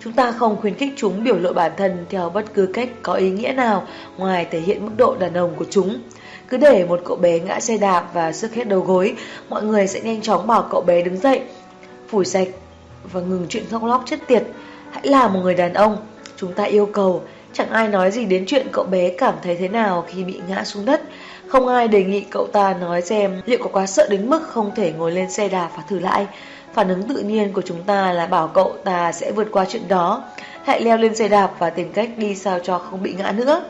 Chúng 0.04 0.12
ta 0.12 0.32
không 0.32 0.56
khuyến 0.60 0.74
khích 0.74 0.92
chúng 0.96 1.24
biểu 1.24 1.38
lộ 1.38 1.52
bản 1.52 1.72
thân 1.76 2.06
theo 2.10 2.30
bất 2.30 2.54
cứ 2.54 2.66
cách 2.74 2.88
có 3.02 3.12
ý 3.14 3.30
nghĩa 3.30 3.52
nào 3.52 3.86
ngoài 4.16 4.46
thể 4.50 4.60
hiện 4.60 4.84
mức 4.86 4.92
độ 4.96 5.16
đàn 5.18 5.34
ông 5.34 5.54
của 5.56 5.64
chúng. 5.70 5.98
Cứ 6.48 6.56
để 6.56 6.84
một 6.88 7.00
cậu 7.04 7.16
bé 7.16 7.38
ngã 7.38 7.60
xe 7.60 7.78
đạp 7.78 8.10
và 8.14 8.32
sức 8.32 8.54
hết 8.54 8.68
đầu 8.68 8.80
gối, 8.80 9.14
mọi 9.48 9.62
người 9.62 9.86
sẽ 9.86 10.00
nhanh 10.00 10.20
chóng 10.20 10.46
bảo 10.46 10.68
cậu 10.70 10.80
bé 10.80 11.02
đứng 11.02 11.16
dậy, 11.16 11.40
phủi 12.08 12.24
sạch 12.24 12.48
và 13.12 13.20
ngừng 13.20 13.46
chuyện 13.48 13.64
khóc 13.70 13.84
lóc 13.84 14.02
chết 14.06 14.26
tiệt. 14.26 14.42
Hãy 14.90 15.06
là 15.06 15.28
một 15.28 15.40
người 15.42 15.54
đàn 15.54 15.74
ông, 15.74 15.96
Chúng 16.42 16.52
ta 16.52 16.64
yêu 16.64 16.86
cầu, 16.86 17.22
chẳng 17.52 17.70
ai 17.70 17.88
nói 17.88 18.10
gì 18.10 18.24
đến 18.24 18.44
chuyện 18.46 18.66
cậu 18.72 18.84
bé 18.84 19.08
cảm 19.18 19.34
thấy 19.42 19.56
thế 19.56 19.68
nào 19.68 20.04
khi 20.08 20.24
bị 20.24 20.40
ngã 20.48 20.64
xuống 20.64 20.84
đất. 20.84 21.02
Không 21.52 21.68
ai 21.68 21.88
đề 21.88 22.04
nghị 22.04 22.20
cậu 22.20 22.46
ta 22.46 22.74
nói 22.80 23.02
xem 23.02 23.40
liệu 23.46 23.58
có 23.62 23.70
quá 23.72 23.86
sợ 23.86 24.06
đến 24.10 24.30
mức 24.30 24.42
không 24.48 24.70
thể 24.74 24.92
ngồi 24.92 25.12
lên 25.12 25.30
xe 25.30 25.48
đạp 25.48 25.70
và 25.76 25.82
thử 25.88 25.98
lại. 25.98 26.26
Phản 26.74 26.88
ứng 26.88 27.02
tự 27.02 27.18
nhiên 27.18 27.52
của 27.52 27.62
chúng 27.62 27.82
ta 27.82 28.12
là 28.12 28.26
bảo 28.26 28.48
cậu 28.48 28.72
ta 28.84 29.12
sẽ 29.12 29.32
vượt 29.32 29.48
qua 29.52 29.64
chuyện 29.68 29.88
đó. 29.88 30.24
Hãy 30.64 30.80
leo 30.80 30.96
lên 30.96 31.14
xe 31.14 31.28
đạp 31.28 31.50
và 31.58 31.70
tìm 31.70 31.92
cách 31.92 32.10
đi 32.16 32.34
sao 32.34 32.58
cho 32.58 32.78
không 32.78 33.02
bị 33.02 33.12
ngã 33.12 33.32
nữa. 33.32 33.64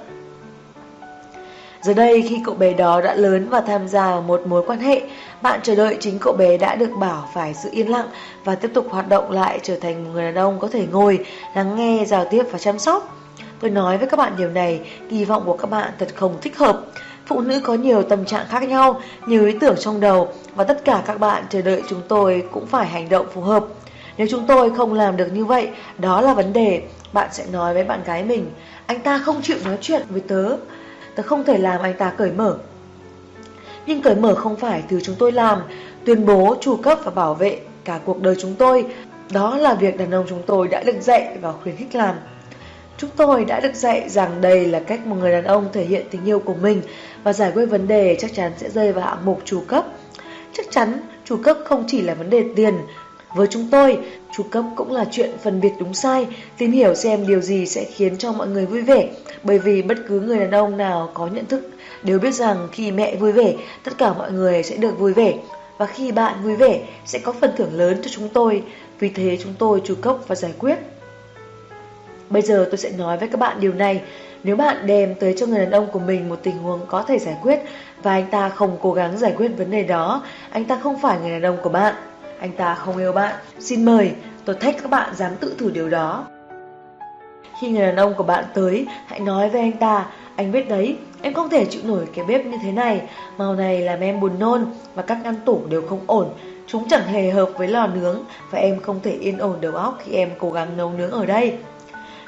Giờ 1.80 1.94
đây 1.94 2.22
khi 2.28 2.40
cậu 2.44 2.54
bé 2.54 2.72
đó 2.72 3.00
đã 3.00 3.14
lớn 3.14 3.48
và 3.48 3.60
tham 3.60 3.88
gia 3.88 4.20
một 4.20 4.46
mối 4.46 4.62
quan 4.66 4.80
hệ, 4.80 5.00
bạn 5.42 5.60
chờ 5.62 5.74
đợi 5.74 5.96
chính 6.00 6.18
cậu 6.18 6.32
bé 6.32 6.56
đã 6.56 6.74
được 6.74 6.90
bảo 7.00 7.28
phải 7.34 7.54
giữ 7.54 7.70
yên 7.72 7.90
lặng 7.90 8.08
và 8.44 8.54
tiếp 8.54 8.70
tục 8.74 8.86
hoạt 8.90 9.08
động 9.08 9.30
lại 9.30 9.60
trở 9.62 9.76
thành 9.76 10.04
một 10.04 10.10
người 10.12 10.24
đàn 10.24 10.34
ông 10.34 10.58
có 10.58 10.68
thể 10.72 10.86
ngồi, 10.92 11.26
lắng 11.54 11.76
nghe, 11.76 12.04
giao 12.04 12.24
tiếp 12.30 12.42
và 12.50 12.58
chăm 12.58 12.78
sóc. 12.78 13.16
Tôi 13.60 13.70
nói 13.70 13.98
với 13.98 14.08
các 14.08 14.16
bạn 14.16 14.32
điều 14.38 14.48
này, 14.48 14.80
kỳ 15.10 15.24
vọng 15.24 15.42
của 15.46 15.56
các 15.56 15.70
bạn 15.70 15.90
thật 15.98 16.08
không 16.14 16.36
thích 16.40 16.58
hợp. 16.58 16.80
Phụ 17.32 17.40
nữ 17.40 17.60
có 17.60 17.74
nhiều 17.74 18.02
tâm 18.02 18.24
trạng 18.24 18.46
khác 18.48 18.62
nhau, 18.62 19.00
nhiều 19.26 19.46
ý 19.46 19.56
tưởng 19.60 19.76
trong 19.78 20.00
đầu 20.00 20.28
và 20.54 20.64
tất 20.64 20.84
cả 20.84 21.02
các 21.06 21.20
bạn 21.20 21.44
chờ 21.50 21.62
đợi 21.62 21.82
chúng 21.88 22.00
tôi 22.08 22.44
cũng 22.52 22.66
phải 22.66 22.86
hành 22.86 23.08
động 23.08 23.26
phù 23.34 23.40
hợp. 23.40 23.64
Nếu 24.16 24.26
chúng 24.30 24.46
tôi 24.46 24.70
không 24.76 24.94
làm 24.94 25.16
được 25.16 25.28
như 25.32 25.44
vậy, 25.44 25.68
đó 25.98 26.20
là 26.20 26.34
vấn 26.34 26.52
đề. 26.52 26.82
Bạn 27.12 27.28
sẽ 27.32 27.44
nói 27.52 27.74
với 27.74 27.84
bạn 27.84 28.00
gái 28.04 28.24
mình, 28.24 28.50
anh 28.86 29.00
ta 29.00 29.18
không 29.18 29.42
chịu 29.42 29.56
nói 29.64 29.78
chuyện 29.80 30.02
với 30.08 30.20
tớ, 30.20 30.56
tớ 31.14 31.22
không 31.22 31.44
thể 31.44 31.58
làm 31.58 31.82
anh 31.82 31.94
ta 31.98 32.10
cởi 32.10 32.32
mở. 32.32 32.56
Nhưng 33.86 34.02
cởi 34.02 34.14
mở 34.14 34.34
không 34.34 34.56
phải 34.56 34.82
thứ 34.88 35.00
chúng 35.00 35.16
tôi 35.18 35.32
làm, 35.32 35.58
tuyên 36.04 36.26
bố, 36.26 36.56
chủ 36.60 36.76
cấp 36.76 36.98
và 37.04 37.10
bảo 37.10 37.34
vệ 37.34 37.60
cả 37.84 38.00
cuộc 38.04 38.22
đời 38.22 38.36
chúng 38.40 38.54
tôi. 38.54 38.86
Đó 39.32 39.56
là 39.56 39.74
việc 39.74 39.98
đàn 39.98 40.10
ông 40.10 40.26
chúng 40.28 40.42
tôi 40.46 40.68
đã 40.68 40.82
được 40.82 41.00
dạy 41.00 41.36
và 41.40 41.52
khuyến 41.52 41.76
khích 41.76 41.94
làm. 41.94 42.14
Chúng 42.98 43.10
tôi 43.16 43.44
đã 43.44 43.60
được 43.60 43.74
dạy 43.74 44.08
rằng 44.08 44.40
đây 44.40 44.66
là 44.66 44.80
cách 44.80 45.06
một 45.06 45.16
người 45.20 45.32
đàn 45.32 45.44
ông 45.44 45.68
thể 45.72 45.84
hiện 45.84 46.06
tình 46.10 46.24
yêu 46.24 46.38
của 46.38 46.54
mình 46.54 46.82
và 47.24 47.32
giải 47.32 47.52
quyết 47.54 47.66
vấn 47.66 47.88
đề 47.88 48.16
chắc 48.20 48.34
chắn 48.34 48.52
sẽ 48.56 48.70
rơi 48.70 48.92
vào 48.92 49.04
hạng 49.06 49.24
mục 49.24 49.40
chủ 49.44 49.60
cấp. 49.66 49.86
Chắc 50.52 50.66
chắn 50.70 50.98
chủ 51.24 51.36
cấp 51.36 51.56
không 51.64 51.84
chỉ 51.88 52.00
là 52.00 52.14
vấn 52.14 52.30
đề 52.30 52.44
tiền. 52.56 52.74
Với 53.34 53.46
chúng 53.50 53.68
tôi, 53.70 53.98
chủ 54.32 54.42
cấp 54.50 54.64
cũng 54.76 54.92
là 54.92 55.04
chuyện 55.10 55.30
phân 55.42 55.60
biệt 55.60 55.72
đúng 55.78 55.94
sai, 55.94 56.26
tìm 56.58 56.72
hiểu 56.72 56.94
xem 56.94 57.26
điều 57.26 57.40
gì 57.40 57.66
sẽ 57.66 57.84
khiến 57.84 58.18
cho 58.18 58.32
mọi 58.32 58.48
người 58.48 58.66
vui 58.66 58.82
vẻ. 58.82 59.08
Bởi 59.42 59.58
vì 59.58 59.82
bất 59.82 59.98
cứ 60.08 60.20
người 60.20 60.38
đàn 60.38 60.50
ông 60.50 60.76
nào 60.76 61.10
có 61.14 61.26
nhận 61.26 61.46
thức 61.46 61.70
đều 62.02 62.18
biết 62.18 62.34
rằng 62.34 62.68
khi 62.72 62.90
mẹ 62.90 63.16
vui 63.16 63.32
vẻ, 63.32 63.54
tất 63.84 63.98
cả 63.98 64.12
mọi 64.12 64.32
người 64.32 64.62
sẽ 64.62 64.76
được 64.76 64.98
vui 64.98 65.12
vẻ. 65.12 65.34
Và 65.78 65.86
khi 65.86 66.12
bạn 66.12 66.42
vui 66.42 66.56
vẻ, 66.56 66.80
sẽ 67.06 67.18
có 67.18 67.32
phần 67.32 67.50
thưởng 67.56 67.78
lớn 67.78 68.00
cho 68.02 68.10
chúng 68.12 68.28
tôi. 68.28 68.62
Vì 68.98 69.08
thế 69.08 69.38
chúng 69.42 69.54
tôi 69.58 69.82
chủ 69.84 69.94
cấp 70.00 70.16
và 70.28 70.34
giải 70.34 70.52
quyết. 70.58 70.78
Bây 72.30 72.42
giờ 72.42 72.66
tôi 72.70 72.78
sẽ 72.78 72.90
nói 72.90 73.18
với 73.18 73.28
các 73.28 73.40
bạn 73.40 73.60
điều 73.60 73.72
này. 73.72 74.00
Nếu 74.44 74.56
bạn 74.56 74.86
đem 74.86 75.14
tới 75.14 75.34
cho 75.38 75.46
người 75.46 75.58
đàn 75.58 75.70
ông 75.70 75.86
của 75.92 75.98
mình 75.98 76.28
một 76.28 76.38
tình 76.42 76.58
huống 76.58 76.80
có 76.86 77.02
thể 77.02 77.18
giải 77.18 77.36
quyết 77.42 77.60
và 78.02 78.12
anh 78.12 78.26
ta 78.30 78.48
không 78.48 78.76
cố 78.82 78.92
gắng 78.92 79.18
giải 79.18 79.34
quyết 79.36 79.48
vấn 79.48 79.70
đề 79.70 79.82
đó, 79.82 80.22
anh 80.50 80.64
ta 80.64 80.78
không 80.82 80.98
phải 80.98 81.18
người 81.20 81.30
đàn 81.30 81.42
ông 81.42 81.56
của 81.62 81.68
bạn. 81.68 81.94
Anh 82.40 82.52
ta 82.52 82.74
không 82.74 82.96
yêu 82.96 83.12
bạn. 83.12 83.34
Xin 83.58 83.84
mời, 83.84 84.12
tôi 84.44 84.56
thách 84.60 84.76
các 84.82 84.90
bạn 84.90 85.14
dám 85.14 85.32
tự 85.40 85.54
thử 85.58 85.70
điều 85.70 85.90
đó. 85.90 86.24
Khi 87.60 87.68
người 87.68 87.86
đàn 87.86 87.96
ông 87.96 88.14
của 88.14 88.24
bạn 88.24 88.44
tới, 88.54 88.86
hãy 89.06 89.20
nói 89.20 89.48
với 89.48 89.60
anh 89.60 89.72
ta, 89.72 90.06
anh 90.36 90.52
biết 90.52 90.68
đấy, 90.68 90.96
em 91.22 91.34
không 91.34 91.48
thể 91.48 91.64
chịu 91.64 91.82
nổi 91.84 92.06
cái 92.14 92.24
bếp 92.24 92.46
như 92.46 92.56
thế 92.62 92.72
này, 92.72 93.00
màu 93.38 93.54
này 93.54 93.80
làm 93.80 94.00
em 94.00 94.20
buồn 94.20 94.38
nôn 94.38 94.64
và 94.94 95.02
các 95.02 95.18
ngăn 95.24 95.34
tủ 95.44 95.60
đều 95.68 95.82
không 95.88 96.00
ổn. 96.06 96.28
Chúng 96.66 96.88
chẳng 96.88 97.06
hề 97.06 97.30
hợp 97.30 97.50
với 97.56 97.68
lò 97.68 97.86
nướng 97.86 98.24
và 98.50 98.58
em 98.58 98.80
không 98.80 99.00
thể 99.02 99.10
yên 99.10 99.38
ổn 99.38 99.56
đầu 99.60 99.72
óc 99.72 99.98
khi 100.04 100.12
em 100.12 100.30
cố 100.38 100.50
gắng 100.50 100.76
nấu 100.76 100.90
nướng 100.90 101.10
ở 101.10 101.26
đây. 101.26 101.58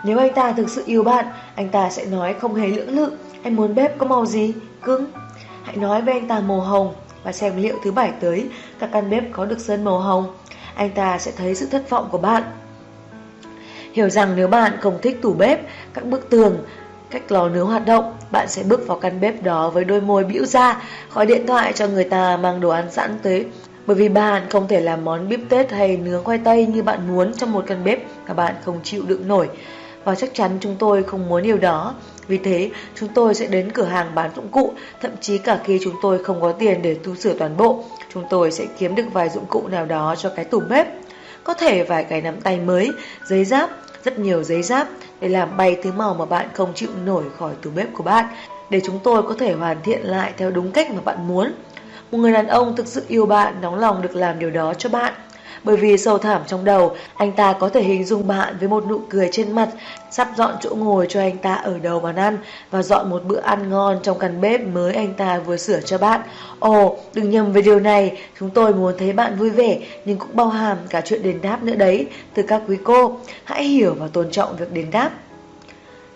Nếu 0.04 0.18
anh 0.18 0.34
ta 0.34 0.52
thực 0.52 0.70
sự 0.70 0.82
yêu 0.86 1.02
bạn, 1.02 1.26
anh 1.54 1.68
ta 1.68 1.90
sẽ 1.90 2.06
nói 2.06 2.34
không 2.40 2.54
hề 2.54 2.68
lưỡng 2.68 2.96
lự, 2.96 3.12
em 3.42 3.56
muốn 3.56 3.74
bếp 3.74 3.98
có 3.98 4.06
màu 4.06 4.26
gì? 4.26 4.54
Cứng. 4.82 5.06
Hãy 5.62 5.76
nói 5.76 6.02
với 6.02 6.14
anh 6.14 6.28
ta 6.28 6.40
màu 6.40 6.60
hồng 6.60 6.94
và 7.22 7.32
xem 7.32 7.62
liệu 7.62 7.76
thứ 7.84 7.92
bảy 7.92 8.12
tới 8.20 8.48
các 8.78 8.90
căn 8.92 9.10
bếp 9.10 9.24
có 9.32 9.44
được 9.44 9.60
sơn 9.60 9.84
màu 9.84 9.98
hồng. 9.98 10.34
Anh 10.74 10.90
ta 10.90 11.18
sẽ 11.18 11.32
thấy 11.36 11.54
sự 11.54 11.66
thất 11.66 11.90
vọng 11.90 12.08
của 12.10 12.18
bạn. 12.18 12.42
Hiểu 13.92 14.08
rằng 14.08 14.36
nếu 14.36 14.48
bạn 14.48 14.72
không 14.80 14.98
thích 15.02 15.22
tủ 15.22 15.32
bếp, 15.32 15.60
các 15.94 16.04
bức 16.04 16.30
tường, 16.30 16.56
cách 17.10 17.32
lò 17.32 17.48
nướng 17.48 17.66
hoạt 17.66 17.86
động, 17.86 18.14
bạn 18.30 18.48
sẽ 18.48 18.62
bước 18.62 18.86
vào 18.86 18.98
căn 18.98 19.20
bếp 19.20 19.42
đó 19.42 19.70
với 19.70 19.84
đôi 19.84 20.00
môi 20.00 20.24
bĩu 20.24 20.44
ra, 20.44 20.82
gọi 21.12 21.26
điện 21.26 21.46
thoại 21.46 21.72
cho 21.72 21.88
người 21.88 22.04
ta 22.04 22.36
mang 22.36 22.60
đồ 22.60 22.68
ăn 22.68 22.90
sẵn 22.90 23.18
tới. 23.22 23.46
Bởi 23.86 23.96
vì 23.96 24.08
bạn 24.08 24.42
không 24.50 24.68
thể 24.68 24.80
làm 24.80 25.04
món 25.04 25.28
bíp 25.28 25.40
tết 25.48 25.72
hay 25.72 25.96
nướng 25.96 26.24
khoai 26.24 26.38
tây 26.38 26.66
như 26.66 26.82
bạn 26.82 27.08
muốn 27.08 27.34
trong 27.34 27.52
một 27.52 27.64
căn 27.66 27.84
bếp 27.84 27.98
mà 28.28 28.34
bạn 28.34 28.54
không 28.64 28.80
chịu 28.82 29.02
đựng 29.06 29.28
nổi. 29.28 29.48
Và 30.04 30.14
chắc 30.14 30.34
chắn 30.34 30.50
chúng 30.60 30.76
tôi 30.78 31.02
không 31.02 31.28
muốn 31.28 31.42
điều 31.42 31.58
đó. 31.58 31.94
Vì 32.26 32.38
thế, 32.38 32.70
chúng 32.94 33.08
tôi 33.14 33.34
sẽ 33.34 33.46
đến 33.46 33.72
cửa 33.72 33.84
hàng 33.84 34.14
bán 34.14 34.30
dụng 34.36 34.48
cụ, 34.48 34.72
thậm 35.00 35.10
chí 35.20 35.38
cả 35.38 35.58
khi 35.64 35.80
chúng 35.84 35.94
tôi 36.02 36.24
không 36.24 36.40
có 36.40 36.52
tiền 36.52 36.82
để 36.82 36.94
tu 36.94 37.14
sửa 37.14 37.32
toàn 37.32 37.56
bộ, 37.56 37.84
chúng 38.14 38.24
tôi 38.30 38.50
sẽ 38.50 38.66
kiếm 38.78 38.94
được 38.94 39.06
vài 39.12 39.28
dụng 39.28 39.46
cụ 39.46 39.68
nào 39.68 39.86
đó 39.86 40.14
cho 40.18 40.30
cái 40.36 40.44
tủ 40.44 40.60
bếp. 40.60 40.86
Có 41.44 41.54
thể 41.54 41.82
vài 41.82 42.04
cái 42.04 42.22
nắm 42.22 42.40
tay 42.40 42.60
mới, 42.60 42.90
giấy 43.26 43.44
giáp, 43.44 43.70
rất 44.04 44.18
nhiều 44.18 44.42
giấy 44.42 44.62
giáp 44.62 44.88
để 45.20 45.28
làm 45.28 45.56
bay 45.56 45.76
thứ 45.82 45.92
màu 45.92 46.14
mà 46.14 46.24
bạn 46.24 46.48
không 46.54 46.72
chịu 46.74 46.88
nổi 47.04 47.24
khỏi 47.38 47.52
tủ 47.62 47.70
bếp 47.70 47.88
của 47.94 48.02
bạn, 48.02 48.24
để 48.70 48.80
chúng 48.84 48.98
tôi 49.02 49.22
có 49.22 49.34
thể 49.38 49.52
hoàn 49.52 49.82
thiện 49.82 50.02
lại 50.02 50.32
theo 50.36 50.50
đúng 50.50 50.72
cách 50.72 50.90
mà 50.90 51.00
bạn 51.04 51.28
muốn. 51.28 51.52
Một 52.10 52.18
người 52.18 52.32
đàn 52.32 52.46
ông 52.46 52.76
thực 52.76 52.86
sự 52.86 53.04
yêu 53.08 53.26
bạn, 53.26 53.54
nóng 53.60 53.78
lòng 53.78 54.02
được 54.02 54.16
làm 54.16 54.38
điều 54.38 54.50
đó 54.50 54.74
cho 54.74 54.88
bạn. 54.88 55.14
Bởi 55.64 55.76
vì 55.76 55.98
sâu 55.98 56.18
thẳm 56.18 56.42
trong 56.46 56.64
đầu, 56.64 56.96
anh 57.14 57.32
ta 57.32 57.52
có 57.52 57.68
thể 57.68 57.82
hình 57.82 58.04
dung 58.04 58.26
bạn 58.26 58.56
với 58.60 58.68
một 58.68 58.86
nụ 58.88 59.00
cười 59.10 59.28
trên 59.32 59.52
mặt, 59.52 59.68
sắp 60.10 60.28
dọn 60.36 60.54
chỗ 60.60 60.74
ngồi 60.74 61.06
cho 61.08 61.20
anh 61.20 61.38
ta 61.38 61.54
ở 61.54 61.78
đầu 61.78 62.00
bàn 62.00 62.16
ăn 62.16 62.38
và 62.70 62.82
dọn 62.82 63.10
một 63.10 63.24
bữa 63.24 63.40
ăn 63.40 63.70
ngon 63.70 63.98
trong 64.02 64.18
căn 64.18 64.40
bếp 64.40 64.60
mới 64.60 64.94
anh 64.94 65.14
ta 65.14 65.38
vừa 65.38 65.56
sửa 65.56 65.80
cho 65.80 65.98
bạn. 65.98 66.20
Ồ, 66.58 66.96
đừng 67.14 67.30
nhầm 67.30 67.52
về 67.52 67.62
điều 67.62 67.80
này, 67.80 68.18
chúng 68.40 68.50
tôi 68.50 68.74
muốn 68.74 68.94
thấy 68.98 69.12
bạn 69.12 69.36
vui 69.38 69.50
vẻ 69.50 69.78
nhưng 70.04 70.18
cũng 70.18 70.30
bao 70.32 70.48
hàm 70.48 70.78
cả 70.90 71.00
chuyện 71.00 71.22
đền 71.22 71.40
đáp 71.42 71.62
nữa 71.62 71.74
đấy, 71.74 72.06
từ 72.34 72.42
các 72.42 72.62
quý 72.68 72.78
cô. 72.84 73.18
Hãy 73.44 73.64
hiểu 73.64 73.94
và 73.98 74.08
tôn 74.12 74.30
trọng 74.30 74.56
việc 74.56 74.72
đền 74.72 74.90
đáp. 74.90 75.10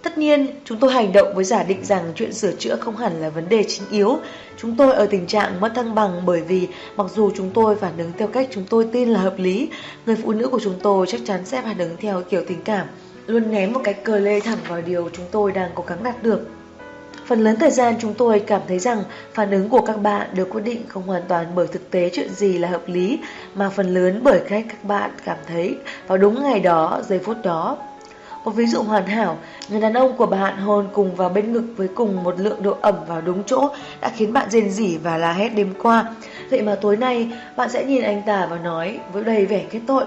Tất 0.02 0.18
nhiên, 0.18 0.46
chúng 0.64 0.78
tôi 0.78 0.92
hành 0.92 1.12
động 1.12 1.34
với 1.34 1.44
giả 1.44 1.62
định 1.62 1.84
rằng 1.84 2.12
chuyện 2.14 2.32
sửa 2.32 2.52
chữa 2.52 2.76
không 2.76 2.96
hẳn 2.96 3.20
là 3.20 3.28
vấn 3.28 3.48
đề 3.48 3.64
chính 3.68 3.88
yếu. 3.90 4.18
Chúng 4.56 4.76
tôi 4.76 4.92
ở 4.92 5.06
tình 5.06 5.26
trạng 5.26 5.60
mất 5.60 5.72
thăng 5.74 5.94
bằng 5.94 6.22
bởi 6.26 6.40
vì 6.40 6.68
mặc 6.96 7.06
dù 7.14 7.30
chúng 7.36 7.50
tôi 7.50 7.76
phản 7.76 7.98
ứng 7.98 8.12
theo 8.18 8.28
cách 8.28 8.48
chúng 8.50 8.64
tôi 8.70 8.88
tin 8.92 9.08
là 9.08 9.20
hợp 9.20 9.34
lý, 9.38 9.68
người 10.06 10.16
phụ 10.16 10.32
nữ 10.32 10.48
của 10.48 10.60
chúng 10.62 10.74
tôi 10.82 11.06
chắc 11.06 11.20
chắn 11.24 11.40
sẽ 11.44 11.62
phản 11.62 11.78
ứng 11.78 11.96
theo 12.00 12.22
kiểu 12.30 12.42
tình 12.48 12.62
cảm, 12.64 12.86
luôn 13.26 13.50
ném 13.50 13.72
một 13.72 13.80
cái 13.84 13.94
cờ 13.94 14.18
lê 14.18 14.40
thẳng 14.40 14.58
vào 14.68 14.82
điều 14.82 15.10
chúng 15.12 15.26
tôi 15.30 15.52
đang 15.52 15.70
cố 15.74 15.84
gắng 15.86 16.02
đạt 16.02 16.22
được. 16.22 16.48
Phần 17.26 17.40
lớn 17.40 17.56
thời 17.60 17.70
gian 17.70 17.94
chúng 18.00 18.14
tôi 18.14 18.40
cảm 18.40 18.60
thấy 18.68 18.78
rằng 18.78 19.02
phản 19.34 19.50
ứng 19.50 19.68
của 19.68 19.80
các 19.80 19.96
bạn 19.96 20.28
được 20.34 20.50
quyết 20.50 20.64
định 20.64 20.82
không 20.88 21.02
hoàn 21.02 21.22
toàn 21.28 21.46
bởi 21.54 21.66
thực 21.66 21.90
tế 21.90 22.10
chuyện 22.12 22.34
gì 22.34 22.58
là 22.58 22.68
hợp 22.68 22.82
lý, 22.86 23.18
mà 23.54 23.68
phần 23.68 23.94
lớn 23.94 24.20
bởi 24.22 24.40
cách 24.48 24.64
các 24.68 24.84
bạn 24.84 25.10
cảm 25.24 25.38
thấy 25.46 25.76
vào 26.06 26.18
đúng 26.18 26.42
ngày 26.42 26.60
đó, 26.60 27.02
giây 27.08 27.18
phút 27.18 27.36
đó. 27.44 27.78
Một 28.48 28.54
ví 28.54 28.66
dụ 28.66 28.82
hoàn 28.82 29.06
hảo, 29.06 29.38
người 29.68 29.80
đàn 29.80 29.94
ông 29.94 30.16
của 30.16 30.26
bạn 30.26 30.56
hôn 30.56 30.88
cùng 30.92 31.14
vào 31.14 31.28
bên 31.28 31.52
ngực 31.52 31.64
với 31.76 31.88
cùng 31.88 32.24
một 32.24 32.40
lượng 32.40 32.62
độ 32.62 32.76
ẩm 32.80 32.94
vào 33.08 33.20
đúng 33.20 33.42
chỗ 33.46 33.70
đã 34.00 34.10
khiến 34.16 34.32
bạn 34.32 34.50
rên 34.50 34.70
rỉ 34.70 34.96
và 34.96 35.18
la 35.18 35.32
hét 35.32 35.48
đêm 35.48 35.74
qua. 35.82 36.14
Vậy 36.50 36.62
mà 36.62 36.74
tối 36.80 36.96
nay, 36.96 37.32
bạn 37.56 37.70
sẽ 37.70 37.84
nhìn 37.84 38.02
anh 38.02 38.22
ta 38.26 38.46
và 38.50 38.58
nói 38.58 38.98
với 39.12 39.24
đầy 39.24 39.46
vẻ 39.46 39.64
kết 39.70 39.80
tội. 39.86 40.04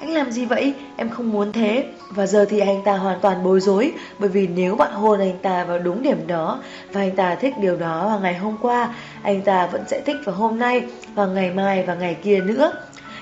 Anh 0.00 0.10
làm 0.10 0.30
gì 0.30 0.44
vậy? 0.44 0.74
Em 0.96 1.08
không 1.08 1.32
muốn 1.32 1.52
thế. 1.52 1.84
Và 2.10 2.26
giờ 2.26 2.46
thì 2.50 2.60
anh 2.60 2.82
ta 2.84 2.96
hoàn 2.96 3.20
toàn 3.20 3.44
bối 3.44 3.60
rối 3.60 3.92
bởi 4.18 4.28
vì 4.28 4.46
nếu 4.46 4.76
bạn 4.76 4.92
hôn 4.92 5.20
anh 5.20 5.38
ta 5.42 5.64
vào 5.64 5.78
đúng 5.78 6.02
điểm 6.02 6.26
đó 6.26 6.58
và 6.92 7.00
anh 7.00 7.16
ta 7.16 7.34
thích 7.34 7.54
điều 7.60 7.76
đó 7.76 8.08
vào 8.08 8.20
ngày 8.20 8.34
hôm 8.34 8.56
qua, 8.62 8.94
anh 9.22 9.42
ta 9.42 9.66
vẫn 9.66 9.84
sẽ 9.88 10.00
thích 10.00 10.16
vào 10.24 10.34
hôm 10.34 10.58
nay, 10.58 10.82
và 11.14 11.26
ngày 11.26 11.50
mai 11.50 11.84
và 11.86 11.94
ngày 11.94 12.14
kia 12.14 12.40
nữa. 12.40 12.72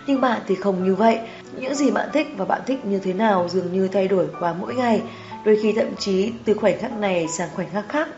Nhưng 0.07 0.21
bạn 0.21 0.41
thì 0.47 0.55
không 0.55 0.85
như 0.85 0.95
vậy. 0.95 1.19
Những 1.61 1.75
gì 1.75 1.91
bạn 1.91 2.09
thích 2.13 2.27
và 2.37 2.45
bạn 2.45 2.61
thích 2.67 2.85
như 2.85 2.99
thế 2.99 3.13
nào 3.13 3.49
dường 3.49 3.73
như 3.73 3.89
thay 3.89 4.09
đổi 4.09 4.27
qua 4.41 4.55
mỗi 4.61 4.75
ngày, 4.75 5.03
đôi 5.45 5.59
khi 5.63 5.73
thậm 5.73 5.97
chí 5.99 6.33
từ 6.45 6.55
khoảnh 6.55 6.79
khắc 6.79 6.93
này 6.93 7.29
sang 7.29 7.49
khoảnh 7.55 7.71
khắc 7.71 7.89
khác. 7.89 8.09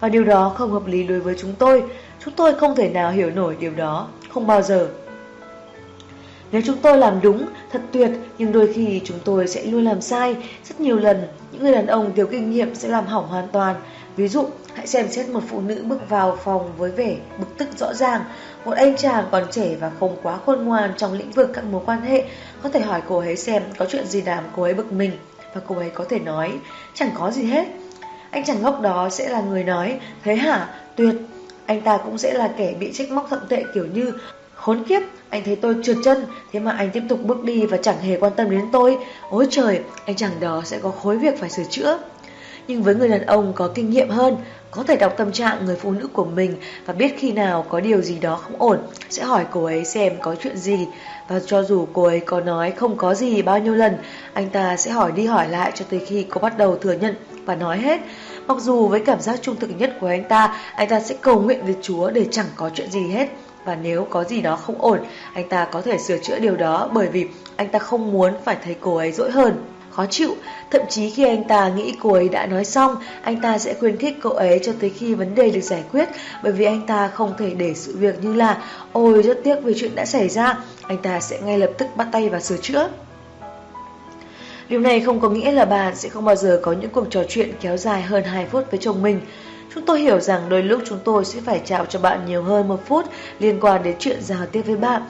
Và 0.00 0.08
điều 0.08 0.24
đó 0.24 0.52
không 0.56 0.70
hợp 0.70 0.86
lý 0.86 1.02
đối 1.02 1.20
với 1.20 1.34
chúng 1.40 1.54
tôi. 1.58 1.82
Chúng 2.24 2.34
tôi 2.34 2.54
không 2.54 2.76
thể 2.76 2.88
nào 2.88 3.10
hiểu 3.10 3.30
nổi 3.30 3.56
điều 3.60 3.74
đó, 3.74 4.08
không 4.28 4.46
bao 4.46 4.62
giờ. 4.62 4.88
Nếu 6.52 6.62
chúng 6.66 6.76
tôi 6.82 6.98
làm 6.98 7.20
đúng, 7.22 7.46
thật 7.72 7.82
tuyệt, 7.92 8.10
nhưng 8.38 8.52
đôi 8.52 8.72
khi 8.74 9.00
chúng 9.04 9.18
tôi 9.24 9.48
sẽ 9.48 9.64
luôn 9.64 9.84
làm 9.84 10.00
sai. 10.00 10.36
Rất 10.64 10.80
nhiều 10.80 10.96
lần, 10.98 11.26
những 11.52 11.62
người 11.62 11.72
đàn 11.72 11.86
ông 11.86 12.12
thiếu 12.16 12.26
kinh 12.26 12.50
nghiệm 12.50 12.74
sẽ 12.74 12.88
làm 12.88 13.06
hỏng 13.06 13.28
hoàn 13.28 13.48
toàn. 13.48 13.76
Ví 14.16 14.28
dụ, 14.28 14.46
hãy 14.74 14.86
xem 14.86 15.08
xét 15.08 15.28
một 15.28 15.42
phụ 15.48 15.60
nữ 15.60 15.84
bước 15.88 16.08
vào 16.08 16.38
phòng 16.44 16.72
với 16.76 16.90
vẻ 16.90 17.16
bực 17.38 17.58
tức 17.58 17.68
rõ 17.78 17.94
ràng. 17.94 18.24
Một 18.64 18.72
anh 18.72 18.96
chàng 18.96 19.24
còn 19.30 19.44
trẻ 19.50 19.76
và 19.80 19.90
không 20.00 20.16
quá 20.22 20.38
khôn 20.46 20.64
ngoan 20.64 20.92
trong 20.96 21.12
lĩnh 21.12 21.30
vực 21.30 21.50
các 21.54 21.64
mối 21.64 21.82
quan 21.86 22.00
hệ 22.00 22.24
có 22.62 22.68
thể 22.68 22.80
hỏi 22.80 23.02
cô 23.08 23.18
ấy 23.18 23.36
xem 23.36 23.62
có 23.78 23.86
chuyện 23.88 24.06
gì 24.06 24.22
làm 24.22 24.44
cô 24.56 24.62
ấy 24.62 24.74
bực 24.74 24.92
mình 24.92 25.12
và 25.54 25.60
cô 25.66 25.76
ấy 25.76 25.90
có 25.90 26.04
thể 26.08 26.18
nói 26.18 26.52
chẳng 26.94 27.10
có 27.14 27.30
gì 27.30 27.44
hết. 27.44 27.66
Anh 28.30 28.44
chàng 28.44 28.62
ngốc 28.62 28.80
đó 28.80 29.08
sẽ 29.08 29.28
là 29.28 29.40
người 29.40 29.64
nói 29.64 30.00
thế 30.24 30.36
hả, 30.36 30.68
tuyệt. 30.96 31.14
Anh 31.66 31.80
ta 31.80 31.96
cũng 31.96 32.18
sẽ 32.18 32.34
là 32.34 32.50
kẻ 32.56 32.74
bị 32.80 32.92
trách 32.92 33.10
móc 33.10 33.26
thậm 33.30 33.40
tệ 33.48 33.64
kiểu 33.74 33.86
như 33.86 34.12
khốn 34.54 34.84
kiếp, 34.84 35.02
anh 35.28 35.44
thấy 35.44 35.56
tôi 35.56 35.76
trượt 35.82 35.96
chân, 36.04 36.26
thế 36.52 36.60
mà 36.60 36.72
anh 36.72 36.90
tiếp 36.90 37.02
tục 37.08 37.20
bước 37.22 37.44
đi 37.44 37.66
và 37.66 37.76
chẳng 37.76 37.98
hề 37.98 38.16
quan 38.16 38.32
tâm 38.36 38.50
đến 38.50 38.64
tôi. 38.72 38.98
Ôi 39.30 39.46
trời, 39.50 39.80
anh 40.06 40.16
chàng 40.16 40.40
đó 40.40 40.62
sẽ 40.64 40.78
có 40.78 40.90
khối 40.90 41.18
việc 41.18 41.40
phải 41.40 41.50
sửa 41.50 41.64
chữa. 41.70 41.98
Nhưng 42.68 42.82
với 42.82 42.94
người 42.94 43.08
đàn 43.08 43.26
ông 43.26 43.52
có 43.52 43.70
kinh 43.74 43.90
nghiệm 43.90 44.08
hơn, 44.08 44.36
có 44.72 44.82
thể 44.82 44.96
đọc 44.96 45.14
tâm 45.16 45.32
trạng 45.32 45.64
người 45.64 45.76
phụ 45.76 45.90
nữ 45.90 46.08
của 46.12 46.24
mình 46.24 46.56
và 46.86 46.94
biết 46.94 47.14
khi 47.18 47.32
nào 47.32 47.66
có 47.68 47.80
điều 47.80 48.00
gì 48.00 48.18
đó 48.18 48.36
không 48.36 48.54
ổn, 48.58 48.78
sẽ 49.10 49.24
hỏi 49.24 49.46
cô 49.50 49.64
ấy 49.64 49.84
xem 49.84 50.12
có 50.20 50.34
chuyện 50.42 50.56
gì. 50.56 50.86
Và 51.28 51.40
cho 51.46 51.62
dù 51.62 51.86
cô 51.92 52.04
ấy 52.04 52.20
có 52.20 52.40
nói 52.40 52.70
không 52.70 52.96
có 52.96 53.14
gì 53.14 53.42
bao 53.42 53.58
nhiêu 53.58 53.74
lần, 53.74 53.96
anh 54.32 54.50
ta 54.50 54.76
sẽ 54.76 54.90
hỏi 54.90 55.12
đi 55.12 55.26
hỏi 55.26 55.48
lại 55.48 55.72
cho 55.74 55.84
tới 55.90 56.00
khi 56.06 56.26
cô 56.30 56.40
bắt 56.40 56.58
đầu 56.58 56.76
thừa 56.76 56.92
nhận 56.92 57.14
và 57.44 57.54
nói 57.54 57.78
hết. 57.78 58.00
Mặc 58.46 58.58
dù 58.60 58.86
với 58.86 59.00
cảm 59.00 59.20
giác 59.20 59.42
trung 59.42 59.56
thực 59.56 59.70
nhất 59.78 59.96
của 60.00 60.06
anh 60.06 60.24
ta, 60.24 60.56
anh 60.74 60.88
ta 60.88 61.00
sẽ 61.00 61.14
cầu 61.20 61.40
nguyện 61.40 61.64
với 61.64 61.76
Chúa 61.82 62.10
để 62.10 62.26
chẳng 62.30 62.48
có 62.56 62.70
chuyện 62.74 62.90
gì 62.90 63.08
hết. 63.08 63.28
Và 63.64 63.76
nếu 63.82 64.06
có 64.10 64.24
gì 64.24 64.40
đó 64.40 64.56
không 64.56 64.82
ổn, 64.82 65.00
anh 65.34 65.48
ta 65.48 65.64
có 65.64 65.82
thể 65.82 65.98
sửa 65.98 66.18
chữa 66.18 66.38
điều 66.38 66.56
đó 66.56 66.90
bởi 66.92 67.08
vì 67.08 67.28
anh 67.56 67.68
ta 67.68 67.78
không 67.78 68.12
muốn 68.12 68.32
phải 68.44 68.56
thấy 68.64 68.76
cô 68.80 68.96
ấy 68.96 69.12
dỗi 69.12 69.30
hơn 69.30 69.64
khó 69.92 70.06
chịu. 70.06 70.36
Thậm 70.70 70.82
chí 70.88 71.10
khi 71.10 71.24
anh 71.24 71.44
ta 71.44 71.68
nghĩ 71.68 71.94
cô 72.00 72.12
ấy 72.12 72.28
đã 72.28 72.46
nói 72.46 72.64
xong, 72.64 72.96
anh 73.22 73.40
ta 73.40 73.58
sẽ 73.58 73.74
khuyến 73.74 73.96
khích 73.96 74.18
cô 74.22 74.30
ấy 74.30 74.60
cho 74.62 74.72
tới 74.80 74.90
khi 74.90 75.14
vấn 75.14 75.34
đề 75.34 75.50
được 75.50 75.60
giải 75.60 75.84
quyết, 75.92 76.08
bởi 76.42 76.52
vì 76.52 76.64
anh 76.64 76.86
ta 76.86 77.08
không 77.08 77.34
thể 77.38 77.50
để 77.50 77.74
sự 77.74 77.96
việc 77.96 78.24
như 78.24 78.34
là 78.34 78.62
ôi 78.92 79.22
rất 79.22 79.38
tiếc 79.44 79.62
về 79.62 79.72
chuyện 79.76 79.94
đã 79.94 80.04
xảy 80.04 80.28
ra, 80.28 80.58
anh 80.82 80.98
ta 80.98 81.20
sẽ 81.20 81.40
ngay 81.40 81.58
lập 81.58 81.70
tức 81.78 81.86
bắt 81.96 82.08
tay 82.12 82.28
vào 82.28 82.40
sửa 82.40 82.56
chữa. 82.56 82.88
Điều 84.68 84.80
này 84.80 85.00
không 85.00 85.20
có 85.20 85.28
nghĩa 85.28 85.52
là 85.52 85.64
bạn 85.64 85.96
sẽ 85.96 86.08
không 86.08 86.24
bao 86.24 86.36
giờ 86.36 86.60
có 86.62 86.72
những 86.72 86.90
cuộc 86.90 87.06
trò 87.10 87.22
chuyện 87.28 87.52
kéo 87.60 87.76
dài 87.76 88.02
hơn 88.02 88.24
2 88.24 88.46
phút 88.46 88.70
với 88.70 88.80
chồng 88.80 89.02
mình. 89.02 89.20
Chúng 89.74 89.86
tôi 89.86 90.00
hiểu 90.00 90.20
rằng 90.20 90.48
đôi 90.48 90.62
lúc 90.62 90.82
chúng 90.88 90.98
tôi 91.04 91.24
sẽ 91.24 91.40
phải 91.40 91.60
trao 91.64 91.86
cho 91.86 91.98
bạn 91.98 92.20
nhiều 92.26 92.42
hơn 92.42 92.68
một 92.68 92.86
phút 92.86 93.04
liên 93.38 93.60
quan 93.60 93.82
đến 93.82 93.96
chuyện 93.98 94.22
giao 94.22 94.46
tiếp 94.52 94.62
với 94.66 94.76
bạn 94.76 95.02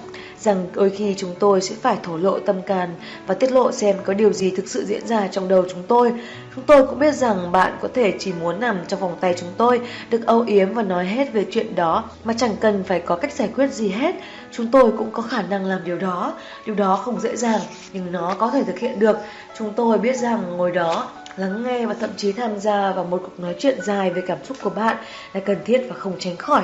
rằng 0.42 0.66
đôi 0.74 0.90
khi 0.90 1.14
chúng 1.18 1.34
tôi 1.38 1.60
sẽ 1.60 1.74
phải 1.82 1.96
thổ 2.02 2.16
lộ 2.16 2.38
tâm 2.38 2.62
can 2.62 2.94
và 3.26 3.34
tiết 3.34 3.52
lộ 3.52 3.72
xem 3.72 3.96
có 4.04 4.14
điều 4.14 4.32
gì 4.32 4.50
thực 4.56 4.68
sự 4.68 4.84
diễn 4.84 5.06
ra 5.06 5.28
trong 5.28 5.48
đầu 5.48 5.64
chúng 5.70 5.82
tôi. 5.88 6.12
Chúng 6.54 6.64
tôi 6.64 6.86
cũng 6.86 6.98
biết 6.98 7.14
rằng 7.14 7.52
bạn 7.52 7.78
có 7.80 7.88
thể 7.94 8.14
chỉ 8.18 8.32
muốn 8.40 8.60
nằm 8.60 8.78
trong 8.88 9.00
vòng 9.00 9.16
tay 9.20 9.34
chúng 9.40 9.48
tôi, 9.56 9.80
được 10.10 10.26
âu 10.26 10.40
yếm 10.40 10.74
và 10.74 10.82
nói 10.82 11.06
hết 11.06 11.32
về 11.32 11.46
chuyện 11.50 11.74
đó 11.74 12.04
mà 12.24 12.34
chẳng 12.36 12.56
cần 12.60 12.84
phải 12.84 13.00
có 13.00 13.16
cách 13.16 13.32
giải 13.32 13.50
quyết 13.56 13.72
gì 13.72 13.88
hết. 13.88 14.14
Chúng 14.50 14.70
tôi 14.70 14.92
cũng 14.98 15.10
có 15.10 15.22
khả 15.22 15.42
năng 15.42 15.64
làm 15.64 15.80
điều 15.84 15.98
đó. 15.98 16.34
Điều 16.66 16.74
đó 16.74 16.96
không 16.96 17.20
dễ 17.20 17.36
dàng, 17.36 17.60
nhưng 17.92 18.12
nó 18.12 18.36
có 18.38 18.50
thể 18.50 18.64
thực 18.64 18.78
hiện 18.78 18.98
được. 18.98 19.16
Chúng 19.58 19.72
tôi 19.76 19.98
biết 19.98 20.16
rằng 20.16 20.56
ngồi 20.56 20.70
đó 20.70 21.08
lắng 21.36 21.64
nghe 21.64 21.86
và 21.86 21.94
thậm 21.94 22.10
chí 22.16 22.32
tham 22.32 22.58
gia 22.58 22.92
vào 22.92 23.04
một 23.04 23.20
cuộc 23.22 23.40
nói 23.40 23.54
chuyện 23.58 23.78
dài 23.82 24.10
về 24.10 24.22
cảm 24.26 24.38
xúc 24.44 24.56
của 24.62 24.70
bạn 24.70 24.96
là 25.32 25.40
cần 25.40 25.56
thiết 25.64 25.86
và 25.88 25.94
không 25.94 26.16
tránh 26.18 26.36
khỏi. 26.36 26.62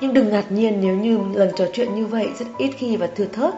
Nhưng 0.00 0.14
đừng 0.14 0.30
ngạc 0.30 0.52
nhiên 0.52 0.80
nếu 0.80 0.96
như 0.96 1.18
lần 1.34 1.50
trò 1.56 1.64
chuyện 1.72 1.94
như 1.94 2.06
vậy 2.06 2.28
rất 2.38 2.46
ít 2.58 2.70
khi 2.76 2.96
và 2.96 3.06
thừa 3.06 3.24
thớt. 3.32 3.54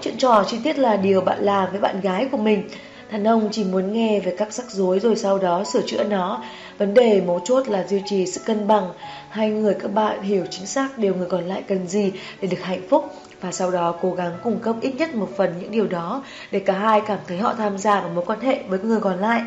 Chuyện 0.00 0.16
trò 0.18 0.44
chi 0.48 0.58
tiết 0.64 0.78
là 0.78 0.96
điều 0.96 1.20
bạn 1.20 1.38
làm 1.44 1.70
với 1.70 1.80
bạn 1.80 2.00
gái 2.00 2.28
của 2.32 2.38
mình. 2.38 2.68
Đàn 3.12 3.24
ông 3.24 3.48
chỉ 3.52 3.64
muốn 3.64 3.92
nghe 3.92 4.20
về 4.20 4.34
các 4.38 4.52
rắc 4.52 4.70
rối 4.70 4.98
rồi 4.98 5.16
sau 5.16 5.38
đó 5.38 5.64
sửa 5.64 5.82
chữa 5.86 6.04
nó. 6.04 6.42
Vấn 6.78 6.94
đề 6.94 7.20
mấu 7.20 7.40
chốt 7.44 7.68
là 7.68 7.84
duy 7.88 8.02
trì 8.04 8.26
sự 8.26 8.40
cân 8.46 8.66
bằng. 8.66 8.92
Hai 9.30 9.50
người 9.50 9.74
các 9.74 9.94
bạn 9.94 10.22
hiểu 10.22 10.44
chính 10.50 10.66
xác 10.66 10.98
điều 10.98 11.14
người 11.14 11.28
còn 11.30 11.44
lại 11.44 11.62
cần 11.68 11.86
gì 11.86 12.12
để 12.40 12.48
được 12.48 12.62
hạnh 12.62 12.82
phúc 12.88 13.04
và 13.40 13.52
sau 13.52 13.70
đó 13.70 13.94
cố 14.02 14.10
gắng 14.10 14.32
cung 14.42 14.58
cấp 14.58 14.76
ít 14.80 14.94
nhất 14.98 15.14
một 15.14 15.28
phần 15.36 15.54
những 15.60 15.70
điều 15.70 15.86
đó 15.86 16.22
để 16.50 16.60
cả 16.60 16.72
hai 16.72 17.00
cảm 17.00 17.18
thấy 17.26 17.38
họ 17.38 17.54
tham 17.54 17.78
gia 17.78 18.00
vào 18.00 18.10
mối 18.14 18.24
quan 18.26 18.40
hệ 18.40 18.62
với 18.68 18.78
người 18.78 19.00
còn 19.00 19.18
lại. 19.18 19.42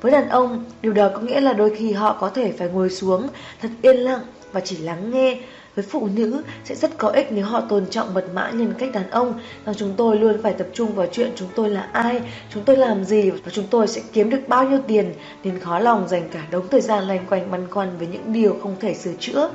Với 0.00 0.12
đàn 0.12 0.28
ông, 0.28 0.64
điều 0.82 0.92
đó 0.92 1.10
có 1.14 1.20
nghĩa 1.20 1.40
là 1.40 1.52
đôi 1.52 1.76
khi 1.76 1.92
họ 1.92 2.16
có 2.20 2.30
thể 2.30 2.52
phải 2.58 2.68
ngồi 2.68 2.90
xuống 2.90 3.28
thật 3.62 3.68
yên 3.82 3.96
lặng 3.96 4.20
và 4.52 4.60
chỉ 4.60 4.76
lắng 4.76 5.10
nghe 5.10 5.36
với 5.76 5.84
phụ 5.88 6.08
nữ 6.14 6.42
sẽ 6.64 6.74
rất 6.74 6.98
có 6.98 7.08
ích 7.08 7.26
nếu 7.30 7.44
họ 7.44 7.60
tôn 7.60 7.86
trọng 7.86 8.14
mật 8.14 8.24
mã 8.34 8.50
nhân 8.50 8.74
cách 8.78 8.92
đàn 8.92 9.10
ông. 9.10 9.40
Rằng 9.66 9.74
chúng 9.78 9.94
tôi 9.96 10.18
luôn 10.18 10.42
phải 10.42 10.52
tập 10.52 10.66
trung 10.72 10.94
vào 10.94 11.06
chuyện 11.12 11.30
chúng 11.36 11.48
tôi 11.54 11.70
là 11.70 11.88
ai, 11.92 12.20
chúng 12.50 12.64
tôi 12.64 12.76
làm 12.76 13.04
gì 13.04 13.30
và 13.30 13.50
chúng 13.52 13.66
tôi 13.70 13.88
sẽ 13.88 14.00
kiếm 14.12 14.30
được 14.30 14.40
bao 14.48 14.68
nhiêu 14.68 14.78
tiền. 14.86 15.14
Nên 15.44 15.58
khó 15.58 15.78
lòng 15.78 16.08
dành 16.08 16.28
cả 16.32 16.46
đống 16.50 16.68
thời 16.68 16.80
gian 16.80 17.06
loanh 17.06 17.26
quanh 17.26 17.50
băn 17.50 17.70
khoăn 17.70 17.98
với 17.98 18.06
những 18.06 18.32
điều 18.32 18.56
không 18.62 18.76
thể 18.80 18.94
sửa 18.94 19.12
chữa. 19.20 19.50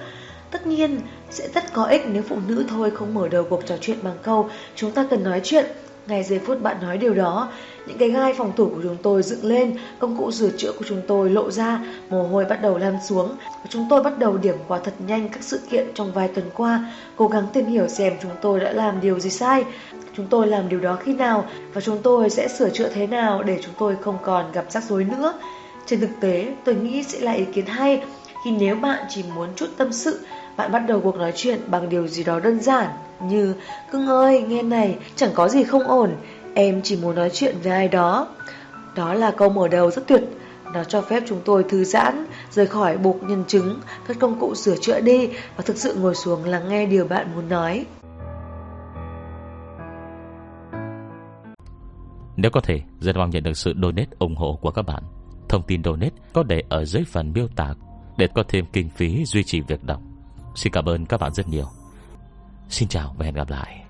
Tất 0.51 0.67
nhiên, 0.67 0.99
sẽ 1.29 1.47
rất 1.53 1.73
có 1.73 1.83
ích 1.83 2.01
nếu 2.11 2.23
phụ 2.29 2.37
nữ 2.47 2.65
thôi 2.69 2.91
không 2.91 3.13
mở 3.13 3.27
đầu 3.27 3.43
cuộc 3.49 3.65
trò 3.65 3.75
chuyện 3.81 3.97
bằng 4.01 4.17
câu 4.23 4.49
chúng 4.75 4.91
ta 4.91 5.07
cần 5.09 5.23
nói 5.23 5.41
chuyện 5.43 5.65
ngay 6.09 6.23
giây 6.23 6.39
phút 6.39 6.61
bạn 6.61 6.77
nói 6.81 6.97
điều 6.97 7.13
đó, 7.13 7.49
những 7.87 7.97
cái 7.97 8.09
gai 8.09 8.33
phòng 8.33 8.51
thủ 8.57 8.65
của 8.65 8.81
chúng 8.83 8.97
tôi 9.03 9.23
dựng 9.23 9.45
lên, 9.45 9.77
công 9.99 10.17
cụ 10.17 10.31
sửa 10.31 10.49
chữa 10.57 10.71
của 10.79 10.85
chúng 10.87 11.01
tôi 11.07 11.29
lộ 11.29 11.51
ra, 11.51 11.79
mồ 12.09 12.23
hôi 12.23 12.45
bắt 12.45 12.61
đầu 12.61 12.77
lan 12.77 12.97
xuống 13.07 13.35
chúng 13.69 13.87
tôi 13.89 14.03
bắt 14.03 14.19
đầu 14.19 14.37
điểm 14.37 14.55
qua 14.67 14.79
thật 14.83 14.93
nhanh 15.07 15.29
các 15.29 15.43
sự 15.43 15.59
kiện 15.69 15.87
trong 15.93 16.11
vài 16.11 16.27
tuần 16.27 16.45
qua, 16.55 16.93
cố 17.15 17.27
gắng 17.27 17.47
tìm 17.53 17.65
hiểu 17.65 17.87
xem 17.87 18.13
chúng 18.21 18.31
tôi 18.41 18.59
đã 18.59 18.71
làm 18.71 19.01
điều 19.01 19.19
gì 19.19 19.29
sai, 19.29 19.65
chúng 20.17 20.27
tôi 20.27 20.47
làm 20.47 20.69
điều 20.69 20.79
đó 20.79 20.97
khi 21.03 21.13
nào 21.13 21.45
và 21.73 21.81
chúng 21.81 21.97
tôi 22.03 22.29
sẽ 22.29 22.47
sửa 22.47 22.69
chữa 22.69 22.89
thế 22.89 23.07
nào 23.07 23.43
để 23.43 23.59
chúng 23.61 23.73
tôi 23.79 23.95
không 24.01 24.17
còn 24.23 24.51
gặp 24.51 24.65
rắc 24.69 24.83
rối 24.83 25.03
nữa. 25.03 25.33
Trên 25.85 25.99
thực 25.99 26.09
tế, 26.21 26.47
tôi 26.63 26.75
nghĩ 26.75 27.03
sẽ 27.03 27.19
là 27.19 27.31
ý 27.31 27.45
kiến 27.53 27.65
hay 27.65 28.01
khi 28.45 28.51
nếu 28.51 28.75
bạn 28.75 29.05
chỉ 29.09 29.23
muốn 29.35 29.49
chút 29.55 29.67
tâm 29.77 29.93
sự, 29.93 30.19
bạn 30.59 30.71
bắt 30.71 30.79
đầu 30.87 31.01
cuộc 31.03 31.15
nói 31.15 31.31
chuyện 31.35 31.59
bằng 31.67 31.89
điều 31.89 32.07
gì 32.07 32.23
đó 32.23 32.39
đơn 32.39 32.59
giản 32.59 32.87
như 33.21 33.53
Cưng 33.91 34.07
ơi, 34.07 34.45
nghe 34.47 34.63
này, 34.63 34.97
chẳng 35.15 35.29
có 35.33 35.47
gì 35.47 35.63
không 35.63 35.83
ổn, 35.83 36.15
em 36.55 36.81
chỉ 36.83 36.97
muốn 37.01 37.15
nói 37.15 37.29
chuyện 37.33 37.55
với 37.63 37.71
ai 37.71 37.87
đó. 37.87 38.27
Đó 38.95 39.13
là 39.13 39.31
câu 39.31 39.49
mở 39.49 39.67
đầu 39.67 39.91
rất 39.91 40.07
tuyệt, 40.07 40.23
nó 40.73 40.83
cho 40.83 41.01
phép 41.01 41.23
chúng 41.27 41.41
tôi 41.45 41.63
thư 41.63 41.83
giãn, 41.83 42.25
rời 42.51 42.65
khỏi 42.65 42.97
bục 42.97 43.23
nhân 43.23 43.43
chứng, 43.47 43.79
các 44.07 44.17
công 44.19 44.39
cụ 44.39 44.55
sửa 44.55 44.75
chữa 44.81 44.99
đi 44.99 45.27
và 45.27 45.63
thực 45.65 45.77
sự 45.77 45.95
ngồi 46.01 46.15
xuống 46.15 46.45
lắng 46.45 46.69
nghe 46.69 46.85
điều 46.85 47.07
bạn 47.07 47.27
muốn 47.35 47.49
nói. 47.49 47.85
Nếu 52.35 52.51
có 52.51 52.61
thể, 52.61 52.81
rất 52.99 53.15
mong 53.15 53.29
nhận 53.29 53.43
được 53.43 53.57
sự 53.57 53.73
donate 53.81 54.09
ủng 54.19 54.35
hộ 54.35 54.59
của 54.61 54.71
các 54.71 54.81
bạn. 54.81 55.03
Thông 55.49 55.63
tin 55.67 55.83
donate 55.83 56.15
có 56.33 56.43
để 56.43 56.63
ở 56.69 56.85
dưới 56.85 57.03
phần 57.03 57.33
miêu 57.33 57.47
tả 57.55 57.73
để 58.17 58.27
có 58.35 58.43
thêm 58.47 58.65
kinh 58.73 58.89
phí 58.89 59.25
duy 59.25 59.43
trì 59.43 59.61
việc 59.61 59.83
đọc. 59.83 60.01
Xin 60.59 60.73
cảm 60.73 60.85
ơn 60.85 61.05
các 61.05 61.19
bạn 61.19 61.33
rất 61.33 61.47
nhiều. 61.47 61.65
Xin 62.69 62.89
chào 62.89 63.15
và 63.17 63.25
hẹn 63.25 63.35
gặp 63.35 63.49
lại. 63.49 63.83